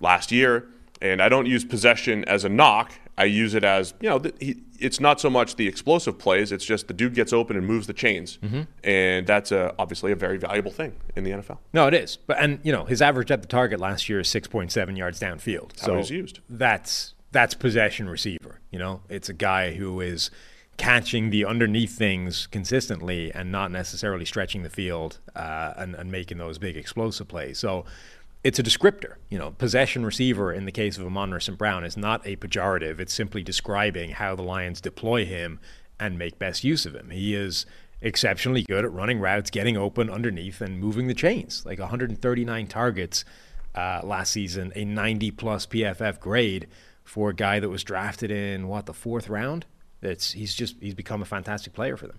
last 0.00 0.32
year. 0.32 0.68
And 1.00 1.20
I 1.20 1.28
don't 1.28 1.46
use 1.46 1.64
possession 1.64 2.24
as 2.26 2.44
a 2.44 2.48
knock. 2.48 2.92
I 3.18 3.24
use 3.24 3.54
it 3.54 3.64
as, 3.64 3.92
you 4.00 4.08
know, 4.08 4.18
th- 4.18 4.34
he, 4.40 4.62
it's 4.78 5.00
not 5.00 5.20
so 5.20 5.28
much 5.28 5.56
the 5.56 5.68
explosive 5.68 6.18
plays, 6.18 6.50
it's 6.50 6.64
just 6.64 6.88
the 6.88 6.94
dude 6.94 7.14
gets 7.14 7.32
open 7.32 7.56
and 7.56 7.66
moves 7.66 7.86
the 7.86 7.92
chains. 7.92 8.38
Mm-hmm. 8.42 8.62
And 8.84 9.26
that's 9.26 9.52
a, 9.52 9.74
obviously 9.78 10.12
a 10.12 10.16
very 10.16 10.38
valuable 10.38 10.70
thing 10.70 10.94
in 11.14 11.24
the 11.24 11.30
NFL. 11.30 11.58
No, 11.72 11.86
it 11.86 11.94
is. 11.94 12.16
But 12.16 12.38
and 12.40 12.58
you 12.62 12.72
know, 12.72 12.84
his 12.84 13.02
average 13.02 13.30
at 13.30 13.42
the 13.42 13.48
target 13.48 13.80
last 13.80 14.08
year 14.08 14.20
is 14.20 14.28
six 14.28 14.48
point 14.48 14.72
seven 14.72 14.96
yards 14.96 15.20
downfield. 15.20 15.78
So 15.78 15.98
used. 15.98 16.40
That's 16.48 17.14
that's 17.32 17.54
possession 17.54 18.08
receiver. 18.08 18.60
You 18.70 18.78
know, 18.78 19.02
it's 19.08 19.28
a 19.28 19.34
guy 19.34 19.72
who 19.72 20.00
is 20.00 20.30
catching 20.76 21.30
the 21.30 21.44
underneath 21.44 21.96
things 21.96 22.46
consistently 22.46 23.32
and 23.32 23.52
not 23.52 23.70
necessarily 23.70 24.24
stretching 24.24 24.62
the 24.62 24.70
field 24.70 25.18
uh, 25.36 25.74
and, 25.76 25.94
and 25.94 26.10
making 26.10 26.38
those 26.38 26.58
big 26.58 26.76
explosive 26.76 27.28
plays. 27.28 27.58
So 27.58 27.84
it's 28.42 28.58
a 28.58 28.62
descriptor. 28.62 29.14
You 29.28 29.38
know, 29.38 29.52
possession 29.52 30.04
receiver 30.04 30.52
in 30.52 30.64
the 30.64 30.72
case 30.72 30.98
of 30.98 31.06
Amon 31.06 31.38
St. 31.40 31.56
Brown 31.56 31.84
is 31.84 31.96
not 31.96 32.26
a 32.26 32.36
pejorative. 32.36 32.98
It's 32.98 33.14
simply 33.14 33.42
describing 33.42 34.10
how 34.10 34.34
the 34.34 34.42
Lions 34.42 34.80
deploy 34.80 35.24
him 35.24 35.60
and 36.00 36.18
make 36.18 36.38
best 36.38 36.64
use 36.64 36.84
of 36.84 36.94
him. 36.94 37.10
He 37.10 37.34
is 37.34 37.64
exceptionally 38.00 38.64
good 38.64 38.84
at 38.84 38.92
running 38.92 39.20
routes, 39.20 39.50
getting 39.50 39.76
open 39.76 40.10
underneath, 40.10 40.60
and 40.60 40.80
moving 40.80 41.06
the 41.06 41.14
chains. 41.14 41.64
Like 41.64 41.78
139 41.78 42.66
targets 42.66 43.24
uh, 43.74 44.00
last 44.02 44.32
season, 44.32 44.72
a 44.74 44.84
90 44.84 45.30
plus 45.30 45.66
PFF 45.66 46.18
grade 46.18 46.66
for 47.04 47.30
a 47.30 47.34
guy 47.34 47.60
that 47.60 47.68
was 47.68 47.84
drafted 47.84 48.30
in 48.30 48.68
what 48.68 48.86
the 48.86 48.94
fourth 48.94 49.28
round. 49.28 49.64
It's 50.02 50.32
he's 50.32 50.54
just 50.54 50.76
he's 50.80 50.94
become 50.94 51.22
a 51.22 51.24
fantastic 51.24 51.72
player 51.72 51.96
for 51.96 52.06
them. 52.06 52.18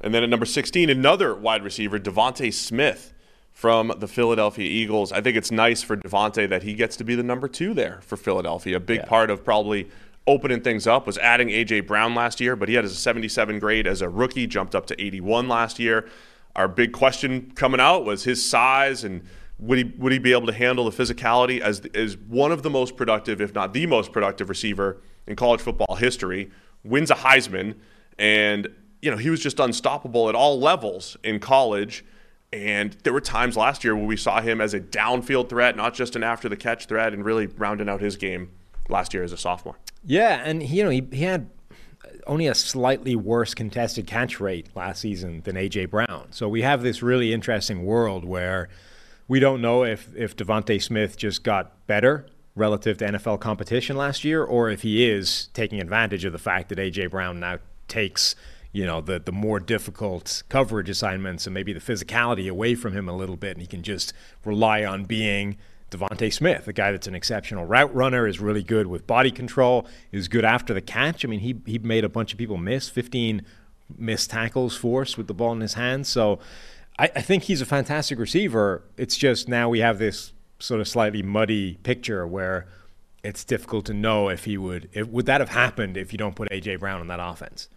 And 0.00 0.12
then 0.14 0.22
at 0.22 0.28
number 0.28 0.44
16, 0.46 0.90
another 0.90 1.34
wide 1.34 1.62
receiver, 1.64 1.98
DeVonta 1.98 2.52
Smith 2.52 3.12
from 3.52 3.92
the 3.98 4.08
Philadelphia 4.08 4.68
Eagles. 4.68 5.12
I 5.12 5.20
think 5.20 5.36
it's 5.36 5.50
nice 5.50 5.82
for 5.82 5.96
DeVonta 5.96 6.48
that 6.48 6.64
he 6.64 6.74
gets 6.74 6.96
to 6.96 7.04
be 7.04 7.14
the 7.14 7.22
number 7.22 7.48
two 7.48 7.72
there 7.72 8.00
for 8.02 8.16
Philadelphia. 8.16 8.76
A 8.76 8.80
big 8.80 8.98
Yeah. 9.00 9.04
part 9.06 9.30
of 9.30 9.44
probably 9.44 9.88
opening 10.26 10.60
things 10.60 10.86
up 10.86 11.06
was 11.06 11.16
adding 11.18 11.50
A.J. 11.50 11.80
Brown 11.80 12.14
last 12.14 12.40
year, 12.40 12.56
but 12.56 12.68
he 12.68 12.74
had 12.74 12.84
a 12.84 12.88
77 12.88 13.58
grade 13.60 13.86
as 13.86 14.02
a 14.02 14.08
rookie, 14.08 14.46
jumped 14.46 14.74
up 14.74 14.86
to 14.86 15.00
81 15.02 15.48
last 15.48 15.78
year. 15.78 16.06
Our 16.56 16.66
big 16.68 16.92
question 16.92 17.52
coming 17.54 17.80
out 17.80 18.04
was 18.04 18.24
his 18.24 18.44
size 18.48 19.04
and 19.04 19.22
would 19.60 19.78
he 19.78 19.84
would 19.98 20.12
he 20.12 20.18
be 20.18 20.32
able 20.32 20.46
to 20.48 20.52
handle 20.52 20.90
the 20.90 20.96
physicality 21.04 21.60
as 21.60 21.80
as 21.94 22.16
one 22.16 22.50
of 22.52 22.62
the 22.64 22.70
most 22.70 22.96
productive, 22.96 23.40
if 23.40 23.54
not 23.54 23.72
the 23.72 23.86
most 23.86 24.12
productive 24.12 24.48
receiver 24.48 25.00
in 25.26 25.36
college 25.36 25.60
football 25.60 25.96
history? 25.96 26.50
Wins 26.84 27.10
a 27.10 27.14
Heisman, 27.14 27.76
and 28.18 28.68
you 29.02 29.10
know 29.10 29.16
he 29.16 29.30
was 29.30 29.40
just 29.40 29.58
unstoppable 29.58 30.28
at 30.28 30.34
all 30.34 30.58
levels 30.58 31.16
in 31.24 31.40
college. 31.40 32.04
And 32.52 32.96
there 33.02 33.12
were 33.12 33.20
times 33.20 33.56
last 33.56 33.82
year 33.82 33.96
where 33.96 34.04
we 34.04 34.16
saw 34.16 34.40
him 34.40 34.60
as 34.60 34.74
a 34.74 34.80
downfield 34.80 35.48
threat, 35.48 35.76
not 35.76 35.92
just 35.92 36.14
an 36.14 36.22
after 36.22 36.48
the 36.48 36.56
catch 36.56 36.86
threat, 36.86 37.12
and 37.12 37.24
really 37.24 37.48
rounding 37.48 37.88
out 37.88 38.00
his 38.00 38.16
game 38.16 38.50
last 38.88 39.12
year 39.12 39.24
as 39.24 39.32
a 39.32 39.36
sophomore. 39.36 39.76
Yeah, 40.04 40.40
and 40.44 40.62
you 40.62 40.84
know 40.84 40.90
he, 40.90 41.06
he 41.10 41.24
had 41.24 41.50
only 42.26 42.46
a 42.46 42.54
slightly 42.54 43.16
worse 43.16 43.54
contested 43.54 44.06
catch 44.06 44.40
rate 44.40 44.68
last 44.74 45.00
season 45.00 45.42
than 45.42 45.56
AJ 45.56 45.90
Brown. 45.90 46.28
So 46.30 46.48
we 46.48 46.62
have 46.62 46.82
this 46.82 47.02
really 47.02 47.32
interesting 47.32 47.84
world 47.84 48.24
where 48.24 48.68
we 49.28 49.40
don't 49.40 49.60
know 49.60 49.84
if 49.84 50.14
if 50.14 50.36
DeVonta 50.36 50.82
Smith 50.82 51.16
just 51.16 51.42
got 51.42 51.86
better 51.86 52.26
relative 52.56 52.98
to 52.98 53.06
NFL 53.06 53.40
competition 53.40 53.96
last 53.96 54.24
year, 54.24 54.44
or 54.44 54.70
if 54.70 54.82
he 54.82 55.08
is 55.08 55.48
taking 55.54 55.80
advantage 55.80 56.24
of 56.24 56.32
the 56.32 56.38
fact 56.38 56.68
that 56.68 56.78
AJ 56.78 57.10
Brown 57.10 57.40
now 57.40 57.58
takes 57.88 58.34
you 58.72 58.84
know 58.84 59.00
the 59.00 59.20
the 59.20 59.32
more 59.32 59.60
difficult 59.60 60.42
coverage 60.48 60.88
assignments 60.88 61.46
and 61.46 61.54
maybe 61.54 61.72
the 61.72 61.80
physicality 61.80 62.50
away 62.50 62.74
from 62.74 62.92
him 62.92 63.08
a 63.08 63.16
little 63.16 63.36
bit, 63.36 63.52
and 63.52 63.60
he 63.60 63.66
can 63.66 63.82
just 63.82 64.12
rely 64.44 64.84
on 64.84 65.04
being 65.04 65.56
DeVonta 65.90 66.32
Smith, 66.32 66.66
a 66.66 66.72
guy 66.72 66.90
that's 66.90 67.06
an 67.06 67.14
exceptional 67.14 67.64
route 67.64 67.94
runner, 67.94 68.26
is 68.26 68.40
really 68.40 68.62
good 68.62 68.86
with 68.86 69.06
body 69.06 69.30
control, 69.30 69.86
is 70.12 70.28
good 70.28 70.44
after 70.44 70.74
the 70.74 70.80
catch. 70.80 71.24
I 71.24 71.28
mean, 71.28 71.40
he 71.40 71.56
he 71.66 71.78
made 71.78 72.04
a 72.04 72.08
bunch 72.08 72.32
of 72.32 72.38
people 72.38 72.56
miss, 72.56 72.88
15 72.88 73.42
missed 73.96 74.30
tackles 74.30 74.76
forced 74.76 75.16
with 75.16 75.26
the 75.26 75.34
ball 75.34 75.52
in 75.52 75.60
his 75.60 75.74
hands. 75.74 76.08
So 76.08 76.38
I, 76.98 77.10
I 77.14 77.20
think 77.22 77.44
he's 77.44 77.60
a 77.60 77.66
fantastic 77.66 78.18
receiver. 78.18 78.82
It's 78.96 79.16
just 79.16 79.48
now 79.48 79.68
we 79.68 79.80
have 79.80 79.98
this 79.98 80.32
sort 80.58 80.80
of 80.80 80.88
slightly 80.88 81.22
muddy 81.22 81.78
picture 81.82 82.26
where 82.26 82.66
it's 83.22 83.44
difficult 83.44 83.86
to 83.86 83.94
know 83.94 84.28
if 84.28 84.44
he 84.44 84.56
would 84.58 84.88
if, 84.92 85.08
would 85.08 85.26
that 85.26 85.40
have 85.40 85.50
happened 85.50 85.96
if 85.96 86.12
you 86.12 86.18
don't 86.18 86.36
put 86.36 86.48
AJ 86.50 86.80
Brown 86.80 87.00
on 87.00 87.08
that 87.08 87.20
offense. 87.20 87.68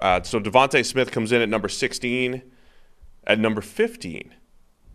Uh, 0.00 0.22
so 0.22 0.40
DeVonta 0.40 0.84
Smith 0.84 1.10
comes 1.10 1.32
in 1.32 1.40
at 1.40 1.48
number 1.48 1.68
16. 1.68 2.42
At 3.26 3.38
number 3.38 3.60
15, 3.60 4.34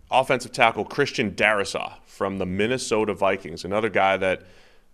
offensive 0.10 0.52
tackle 0.52 0.84
Christian 0.84 1.32
Darrisaw 1.32 1.94
from 2.06 2.40
the 2.40 2.46
Minnesota 2.46 3.14
Vikings, 3.14 3.64
another 3.64 3.88
guy 3.88 4.18
that 4.18 4.42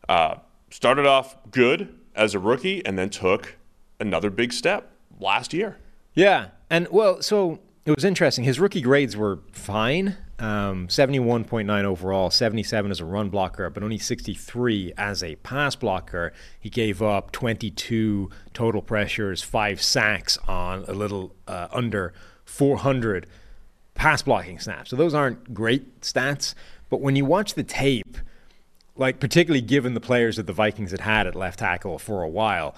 uh, 0.09 0.35
started 0.69 1.05
off 1.05 1.37
good 1.49 1.97
as 2.13 2.35
a 2.35 2.39
rookie 2.39 2.85
and 2.85 2.99
then 2.99 3.09
took 3.09 3.55
another 4.01 4.29
big 4.29 4.51
step 4.51 4.91
last 5.19 5.53
year. 5.53 5.77
Yeah, 6.13 6.47
and 6.69 6.89
well, 6.89 7.21
so 7.21 7.59
it 7.85 7.95
was 7.95 8.03
interesting. 8.03 8.43
His 8.43 8.59
rookie 8.59 8.81
grades 8.81 9.15
were 9.15 9.39
fine. 9.53 10.17
Um, 10.41 10.87
71.9 10.87 11.83
overall, 11.83 12.31
77 12.31 12.89
as 12.89 12.99
a 12.99 13.05
run 13.05 13.29
blocker, 13.29 13.69
but 13.69 13.83
only 13.83 13.99
63 13.99 14.91
as 14.97 15.21
a 15.21 15.35
pass 15.35 15.75
blocker. 15.75 16.33
He 16.59 16.67
gave 16.67 16.99
up 16.99 17.31
22 17.31 18.27
total 18.51 18.81
pressures, 18.81 19.43
five 19.43 19.83
sacks 19.83 20.39
on 20.47 20.83
a 20.87 20.93
little 20.93 21.35
uh, 21.47 21.67
under 21.71 22.13
400 22.43 23.27
pass 23.93 24.23
blocking 24.23 24.57
snaps. 24.57 24.89
So 24.89 24.95
those 24.95 25.13
aren't 25.13 25.53
great 25.53 26.01
stats, 26.01 26.55
but 26.89 27.01
when 27.01 27.15
you 27.15 27.23
watch 27.23 27.53
the 27.53 27.63
tape, 27.63 28.17
like 28.95 29.19
particularly 29.19 29.61
given 29.61 29.93
the 29.93 30.01
players 30.01 30.37
that 30.37 30.47
the 30.47 30.53
Vikings 30.53 30.89
had 30.89 31.01
had 31.01 31.27
at 31.27 31.35
left 31.35 31.59
tackle 31.59 31.99
for 31.99 32.23
a 32.23 32.29
while, 32.29 32.73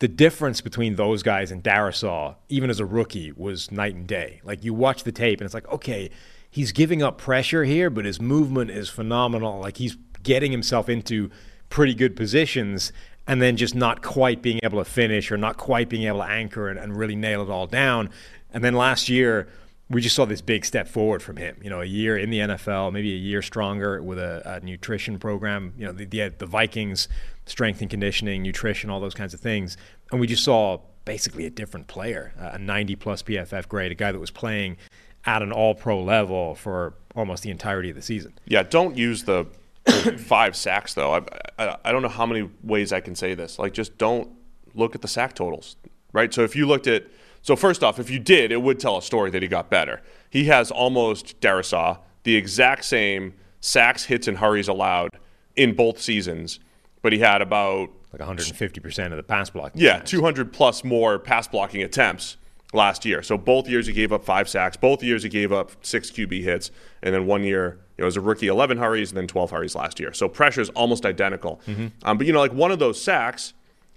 the 0.00 0.08
difference 0.08 0.60
between 0.60 0.96
those 0.96 1.22
guys 1.22 1.52
and 1.52 1.62
Darrisaw, 1.62 2.34
even 2.48 2.68
as 2.68 2.80
a 2.80 2.84
rookie, 2.84 3.30
was 3.30 3.70
night 3.70 3.94
and 3.94 4.08
day. 4.08 4.40
Like 4.42 4.64
you 4.64 4.74
watch 4.74 5.04
the 5.04 5.12
tape 5.12 5.40
and 5.40 5.44
it's 5.46 5.54
like, 5.54 5.68
okay, 5.68 6.10
he's 6.56 6.72
giving 6.72 7.02
up 7.02 7.18
pressure 7.18 7.64
here, 7.64 7.90
but 7.90 8.06
his 8.06 8.18
movement 8.18 8.70
is 8.70 8.88
phenomenal. 8.88 9.60
Like 9.60 9.76
he's 9.76 9.98
getting 10.22 10.50
himself 10.50 10.88
into 10.88 11.30
pretty 11.68 11.92
good 11.92 12.16
positions 12.16 12.94
and 13.26 13.42
then 13.42 13.58
just 13.58 13.74
not 13.74 14.00
quite 14.00 14.40
being 14.40 14.58
able 14.62 14.82
to 14.82 14.90
finish 14.90 15.30
or 15.30 15.36
not 15.36 15.58
quite 15.58 15.90
being 15.90 16.04
able 16.04 16.20
to 16.20 16.24
anchor 16.24 16.70
and, 16.70 16.78
and 16.78 16.96
really 16.96 17.14
nail 17.14 17.42
it 17.42 17.50
all 17.50 17.66
down. 17.66 18.08
And 18.54 18.64
then 18.64 18.72
last 18.72 19.10
year, 19.10 19.48
we 19.90 20.00
just 20.00 20.16
saw 20.16 20.24
this 20.24 20.40
big 20.40 20.64
step 20.64 20.88
forward 20.88 21.22
from 21.22 21.36
him. 21.36 21.58
You 21.60 21.68
know, 21.68 21.82
a 21.82 21.84
year 21.84 22.16
in 22.16 22.30
the 22.30 22.38
NFL, 22.38 22.90
maybe 22.90 23.12
a 23.12 23.18
year 23.18 23.42
stronger 23.42 24.02
with 24.02 24.18
a, 24.18 24.40
a 24.56 24.64
nutrition 24.64 25.18
program. 25.18 25.74
You 25.76 25.84
know, 25.84 25.92
the, 25.92 26.06
the, 26.06 26.32
the 26.38 26.46
Vikings 26.46 27.06
strength 27.44 27.82
and 27.82 27.90
conditioning, 27.90 28.42
nutrition, 28.42 28.88
all 28.88 29.00
those 29.00 29.12
kinds 29.12 29.34
of 29.34 29.40
things, 29.40 29.76
and 30.10 30.18
we 30.18 30.26
just 30.26 30.42
saw 30.42 30.80
basically 31.04 31.44
a 31.44 31.50
different 31.50 31.86
player, 31.86 32.32
a 32.38 32.58
90 32.58 32.96
plus 32.96 33.22
PFF 33.22 33.68
grade, 33.68 33.92
a 33.92 33.94
guy 33.94 34.10
that 34.10 34.18
was 34.18 34.30
playing 34.30 34.78
at 35.26 35.42
an 35.42 35.52
all 35.52 35.74
pro 35.74 36.02
level 36.02 36.54
for 36.54 36.94
almost 37.14 37.42
the 37.42 37.50
entirety 37.50 37.90
of 37.90 37.96
the 37.96 38.02
season. 38.02 38.32
Yeah, 38.46 38.62
don't 38.62 38.96
use 38.96 39.24
the 39.24 39.46
five 40.18 40.56
sacks 40.56 40.94
though. 40.94 41.14
I, 41.14 41.22
I, 41.58 41.76
I 41.86 41.92
don't 41.92 42.02
know 42.02 42.08
how 42.08 42.26
many 42.26 42.48
ways 42.62 42.92
I 42.92 43.00
can 43.00 43.14
say 43.14 43.34
this. 43.34 43.58
Like, 43.58 43.72
just 43.72 43.98
don't 43.98 44.30
look 44.74 44.94
at 44.94 45.02
the 45.02 45.08
sack 45.08 45.34
totals, 45.34 45.76
right? 46.12 46.32
So 46.32 46.42
if 46.42 46.54
you 46.54 46.66
looked 46.66 46.86
at, 46.86 47.04
so 47.42 47.56
first 47.56 47.82
off, 47.82 47.98
if 47.98 48.08
you 48.10 48.18
did, 48.18 48.52
it 48.52 48.62
would 48.62 48.78
tell 48.78 48.96
a 48.96 49.02
story 49.02 49.30
that 49.30 49.42
he 49.42 49.48
got 49.48 49.70
better. 49.70 50.02
He 50.30 50.44
has 50.44 50.70
almost 50.70 51.40
Darrisaw 51.40 51.98
the 52.22 52.36
exact 52.36 52.84
same 52.84 53.34
sacks, 53.60 54.04
hits, 54.04 54.28
and 54.28 54.38
hurries 54.38 54.68
allowed 54.68 55.10
in 55.54 55.74
both 55.74 56.00
seasons, 56.00 56.60
but 57.02 57.12
he 57.12 57.18
had 57.20 57.40
about 57.40 57.90
like 58.12 58.20
150 58.20 58.80
percent 58.80 59.12
of 59.12 59.16
the 59.16 59.22
pass 59.22 59.50
blocking. 59.50 59.80
Yeah, 59.80 60.00
200 60.00 60.52
plus 60.52 60.84
more 60.84 61.18
pass 61.18 61.46
blocking 61.48 61.82
attempts 61.82 62.36
last 62.76 63.04
year. 63.04 63.22
So 63.22 63.36
both 63.36 63.68
years 63.68 63.86
he 63.86 63.92
gave 63.92 64.12
up 64.12 64.24
five 64.24 64.48
sacks. 64.48 64.76
Both 64.76 65.02
years 65.02 65.22
he 65.22 65.28
gave 65.28 65.52
up 65.52 65.72
six 65.84 66.10
QB 66.10 66.42
hits, 66.42 66.70
and 67.02 67.14
then 67.14 67.26
one 67.26 67.42
year 67.42 67.80
you 67.96 68.02
know, 68.02 68.06
as 68.06 68.16
a 68.16 68.20
rookie, 68.20 68.46
11 68.46 68.78
hurries 68.78 69.10
and 69.10 69.16
then 69.16 69.26
12 69.26 69.50
hurries 69.50 69.74
last 69.74 69.98
year. 69.98 70.12
So 70.12 70.28
pressure 70.28 70.60
is 70.60 70.68
almost 70.70 71.04
identical. 71.04 71.60
Mm-hmm. 71.66 71.86
Um, 72.04 72.18
but 72.18 72.26
you 72.26 72.32
know, 72.32 72.40
like 72.40 72.52
one 72.52 72.70
of 72.70 72.78
those 72.78 73.00
sacks 73.00 73.54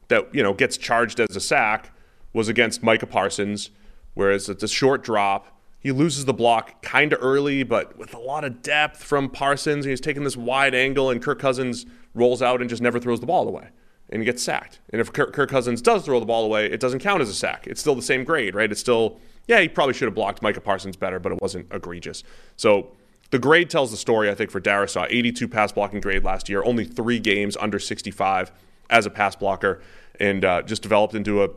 that 0.07 0.33
you 0.33 0.41
know 0.41 0.53
gets 0.53 0.77
charged 0.77 1.19
as 1.19 1.35
a 1.35 1.41
sack 1.41 1.91
was 2.33 2.47
against 2.47 2.81
Micah 2.81 3.07
Parsons, 3.07 3.69
whereas 4.13 4.49
it's 4.49 4.63
a 4.63 4.67
short 4.67 5.03
drop. 5.03 5.55
He 5.81 5.91
loses 5.93 6.25
the 6.25 6.33
block 6.33 6.81
kind 6.81 7.13
of 7.13 7.19
early, 7.21 7.63
but 7.63 7.97
with 7.97 8.13
a 8.13 8.19
lot 8.19 8.43
of 8.43 8.61
depth 8.61 9.01
from 9.01 9.29
Parsons. 9.29 9.85
He's 9.85 10.01
taking 10.01 10.23
this 10.23 10.35
wide 10.35 10.75
angle, 10.75 11.09
and 11.09 11.21
Kirk 11.21 11.39
Cousins 11.39 11.85
rolls 12.13 12.41
out 12.41 12.59
and 12.59 12.69
just 12.69 12.81
never 12.81 12.99
throws 12.99 13.19
the 13.19 13.25
ball 13.25 13.47
away 13.47 13.69
and 14.09 14.25
gets 14.25 14.41
sacked. 14.41 14.79
And 14.89 14.99
if 14.99 15.13
Kirk, 15.13 15.33
Kirk 15.33 15.49
Cousins 15.49 15.81
does 15.81 16.03
throw 16.03 16.19
the 16.19 16.25
ball 16.25 16.43
away, 16.45 16.65
it 16.65 16.79
doesn't 16.79 16.99
count 16.99 17.21
as 17.21 17.29
a 17.29 17.33
sack. 17.33 17.67
It's 17.67 17.79
still 17.79 17.95
the 17.95 18.01
same 18.01 18.23
grade, 18.23 18.55
right? 18.55 18.71
It's 18.71 18.81
still, 18.81 19.19
yeah, 19.47 19.59
he 19.59 19.67
probably 19.67 19.93
should 19.93 20.07
have 20.07 20.15
blocked 20.15 20.41
Micah 20.41 20.61
Parsons 20.61 20.95
better, 20.95 21.19
but 21.19 21.31
it 21.31 21.41
wasn't 21.41 21.67
egregious. 21.71 22.23
So 22.55 22.91
the 23.31 23.39
grade 23.39 23.69
tells 23.69 23.91
the 23.91 23.97
story, 23.97 24.29
I 24.29 24.35
think, 24.35 24.49
for 24.49 24.59
Darrisaw. 24.59 25.05
82 25.09 25.47
pass 25.47 25.71
blocking 25.71 26.01
grade 26.01 26.23
last 26.23 26.49
year, 26.49 26.63
only 26.63 26.85
three 26.85 27.19
games 27.19 27.55
under 27.57 27.77
65 27.77 28.51
as 28.89 29.05
a 29.05 29.09
pass 29.09 29.35
blocker, 29.35 29.81
and 30.19 30.43
uh, 30.43 30.63
just 30.63 30.81
developed 30.81 31.13
into 31.13 31.43
a 31.43 31.49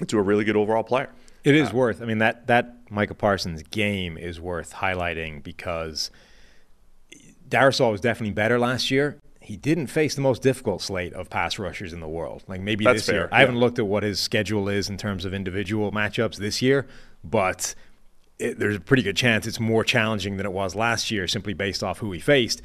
into 0.00 0.18
a 0.18 0.22
really 0.22 0.44
good 0.44 0.56
overall 0.56 0.84
player. 0.84 1.10
It 1.44 1.54
is 1.54 1.70
uh, 1.70 1.74
worth. 1.74 2.02
I 2.02 2.04
mean 2.04 2.18
that 2.18 2.48
that 2.48 2.90
Micah 2.90 3.14
Parsons 3.14 3.62
game 3.62 4.18
is 4.18 4.40
worth 4.40 4.74
highlighting 4.74 5.42
because 5.42 6.10
Darrisaw 7.48 7.92
was 7.92 8.00
definitely 8.00 8.32
better 8.32 8.58
last 8.58 8.90
year 8.90 9.20
he 9.48 9.56
didn't 9.56 9.86
face 9.86 10.14
the 10.14 10.20
most 10.20 10.42
difficult 10.42 10.82
slate 10.82 11.14
of 11.14 11.30
pass 11.30 11.58
rushers 11.58 11.94
in 11.94 12.00
the 12.00 12.08
world. 12.08 12.44
Like 12.46 12.60
maybe 12.60 12.84
That's 12.84 12.98
this 12.98 13.06
fair, 13.06 13.14
year. 13.14 13.28
yeah. 13.32 13.36
I 13.38 13.40
haven't 13.40 13.58
looked 13.58 13.78
at 13.78 13.86
what 13.86 14.02
his 14.02 14.20
schedule 14.20 14.68
is 14.68 14.90
in 14.90 14.98
terms 14.98 15.24
of 15.24 15.32
individual 15.32 15.90
matchups 15.90 16.36
this 16.36 16.60
year, 16.60 16.86
but 17.24 17.74
it, 18.38 18.58
there's 18.58 18.76
a 18.76 18.80
pretty 18.80 19.02
good 19.02 19.16
chance 19.16 19.46
it's 19.46 19.58
more 19.58 19.84
challenging 19.84 20.36
than 20.36 20.44
it 20.44 20.52
was 20.52 20.74
last 20.74 21.10
year 21.10 21.26
simply 21.26 21.54
based 21.54 21.82
off 21.82 22.00
who 22.00 22.12
he 22.12 22.20
faced. 22.20 22.60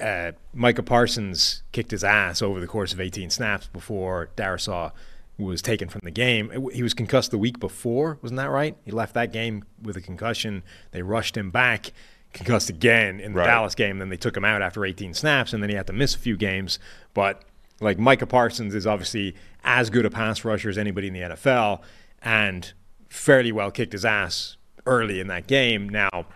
Uh, 0.00 0.32
Micah 0.52 0.82
Parsons 0.82 1.62
kicked 1.70 1.92
his 1.92 2.02
ass 2.02 2.42
over 2.42 2.58
the 2.58 2.66
course 2.66 2.92
of 2.92 3.00
18 3.00 3.30
snaps 3.30 3.68
before 3.68 4.30
Darrisaw 4.36 4.90
was 5.38 5.62
taken 5.62 5.88
from 5.88 6.00
the 6.02 6.10
game. 6.10 6.68
He 6.72 6.82
was 6.82 6.94
concussed 6.94 7.30
the 7.30 7.38
week 7.38 7.60
before, 7.60 8.18
wasn't 8.22 8.38
that 8.38 8.50
right? 8.50 8.76
He 8.84 8.90
left 8.90 9.14
that 9.14 9.32
game 9.32 9.62
with 9.80 9.96
a 9.96 10.00
concussion. 10.00 10.64
They 10.90 11.02
rushed 11.02 11.36
him 11.36 11.52
back 11.52 11.92
concussed 12.32 12.70
again 12.70 13.20
in 13.20 13.32
the 13.32 13.38
Right. 13.38 13.46
Dallas 13.46 13.74
game. 13.74 13.98
Then 13.98 14.08
they 14.10 14.16
took 14.16 14.36
him 14.36 14.44
out 14.44 14.62
after 14.62 14.84
18 14.84 15.14
snaps, 15.14 15.52
and 15.52 15.62
then 15.62 15.70
he 15.70 15.76
had 15.76 15.86
to 15.88 15.92
miss 15.92 16.14
a 16.14 16.18
few 16.18 16.36
games. 16.36 16.78
But 17.14 17.42
like 17.80 17.98
Micah 17.98 18.26
Parsons 18.26 18.74
is 18.74 18.86
obviously 18.86 19.34
as 19.64 19.90
good 19.90 20.04
a 20.06 20.10
pass 20.10 20.44
rusher 20.44 20.68
as 20.68 20.78
anybody 20.78 21.08
in 21.08 21.14
the 21.14 21.20
NFL, 21.20 21.80
and 22.22 22.72
fairly 23.08 23.52
well 23.52 23.70
kicked 23.70 23.92
his 23.92 24.04
ass 24.04 24.56
early 24.86 25.20
in 25.20 25.26
that 25.28 25.46
game. 25.46 25.88
Now, 25.88 26.26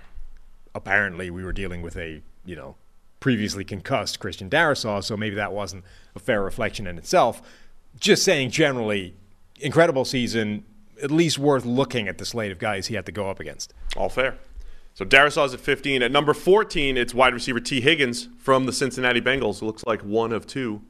apparently, 0.75 1.31
we 1.31 1.45
were 1.45 1.53
dealing 1.53 1.83
with 1.83 1.97
a 1.97 2.23
you 2.45 2.57
know 2.57 2.77
previously 3.21 3.65
concussed 3.65 4.19
Christian 4.19 4.51
Darrisaw, 4.51 5.03
so 5.05 5.17
maybe 5.17 5.37
that 5.37 5.53
wasn't 5.53 5.85
a 6.15 6.19
fair 6.19 6.43
reflection 6.43 6.87
in 6.87 6.99
itself. 6.99 7.41
Just 7.99 8.25
saying, 8.25 8.51
generally, 8.51 9.15
incredible 9.61 10.05
season. 10.05 10.65
At 11.03 11.11
least 11.11 11.37
worth 11.39 11.65
looking 11.65 12.07
at 12.07 12.19
the 12.19 12.25
slate 12.25 12.53
of 12.53 12.59
guys 12.61 12.87
he 12.87 12.95
had 12.95 13.07
to 13.07 13.13
go 13.13 13.29
up 13.29 13.41
against. 13.41 13.75
All 13.97 14.09
fair. 14.09 14.37
So 14.95 15.05
Darrisaw's 15.05 15.55
at 15.55 15.61
15. 15.61 16.03
At 16.03 16.13
number 16.13 16.35
14, 16.35 16.97
it's 16.97 17.15
wide 17.15 17.33
receiver 17.35 17.61
Tee 17.61 17.81
Higgins 17.81 18.29
from 18.39 18.67
the 18.67 18.73
Cincinnati 18.73 19.21
Bengals. 19.21 19.63
Looks 19.63 19.85
like 19.87 20.03
one 20.03 20.33
of 20.33 20.47
two 20.47 20.83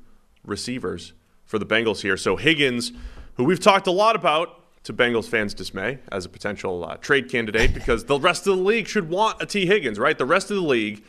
receivers 0.45 1.13
for 1.45 1.59
the 1.59 1.67
Bengals 1.67 2.03
here. 2.03 2.17
So 2.17 2.37
Higgins, 2.37 2.93
who 3.37 3.45
we've 3.45 3.61
talked 3.61 3.87
a 3.87 3.93
lot 3.93 4.17
about 4.17 4.59
to 4.85 4.93
Bengals 4.93 5.27
fans' 5.29 5.55
dismay 5.55 6.01
as 6.11 6.25
a 6.25 6.29
potential 6.29 6.85
uh, 6.85 6.97
trade 6.97 7.31
candidate, 7.31 7.73
because 7.75 8.05
the 8.07 8.19
rest 8.19 8.47
of 8.49 8.57
the 8.57 8.63
league 8.63 8.89
should 8.89 9.09
want 9.09 9.41
a 9.41 9.47
Tee 9.47 9.67
Higgins, 9.67 9.99
right? 9.99 10.19
The 10.19 10.27
rest 10.27 10.51
of 10.51 10.57
the 10.57 10.63
league, 10.63 11.05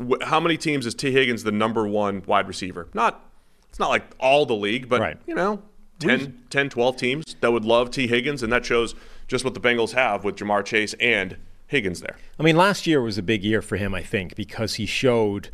wh- 0.00 0.22
how 0.22 0.38
many 0.38 0.56
teams 0.56 0.86
is 0.86 0.94
Tee 0.94 1.10
Higgins 1.10 1.42
the 1.42 1.50
number 1.52 1.86
one 1.88 2.22
wide 2.26 2.46
receiver? 2.46 2.86
Not, 2.94 3.28
it's 3.68 3.80
not 3.80 3.88
like 3.90 4.04
all 4.20 4.46
the 4.46 4.54
league, 4.54 4.88
but 4.88 5.00
Right. 5.00 5.16
you 5.26 5.34
know, 5.34 5.60
10, 5.98 6.42
10, 6.50 6.68
12 6.70 6.96
teams 6.96 7.36
that 7.40 7.50
would 7.52 7.64
love 7.64 7.90
Tee 7.90 8.06
Higgins, 8.06 8.44
and 8.44 8.52
that 8.52 8.64
shows 8.64 8.94
just 9.26 9.44
what 9.44 9.54
the 9.54 9.60
Bengals 9.60 9.92
have 9.94 10.22
with 10.22 10.36
Ja'Marr 10.36 10.64
Chase 10.64 10.94
and 11.00 11.36
Higgins 11.72 12.00
there. 12.00 12.16
I 12.38 12.42
mean, 12.42 12.56
last 12.56 12.86
year 12.86 13.02
was 13.02 13.18
a 13.18 13.22
big 13.22 13.42
year 13.42 13.60
for 13.60 13.76
him, 13.76 13.94
I 13.94 14.02
think, 14.02 14.36
because 14.36 14.74
he 14.74 14.86
showed 14.86 15.50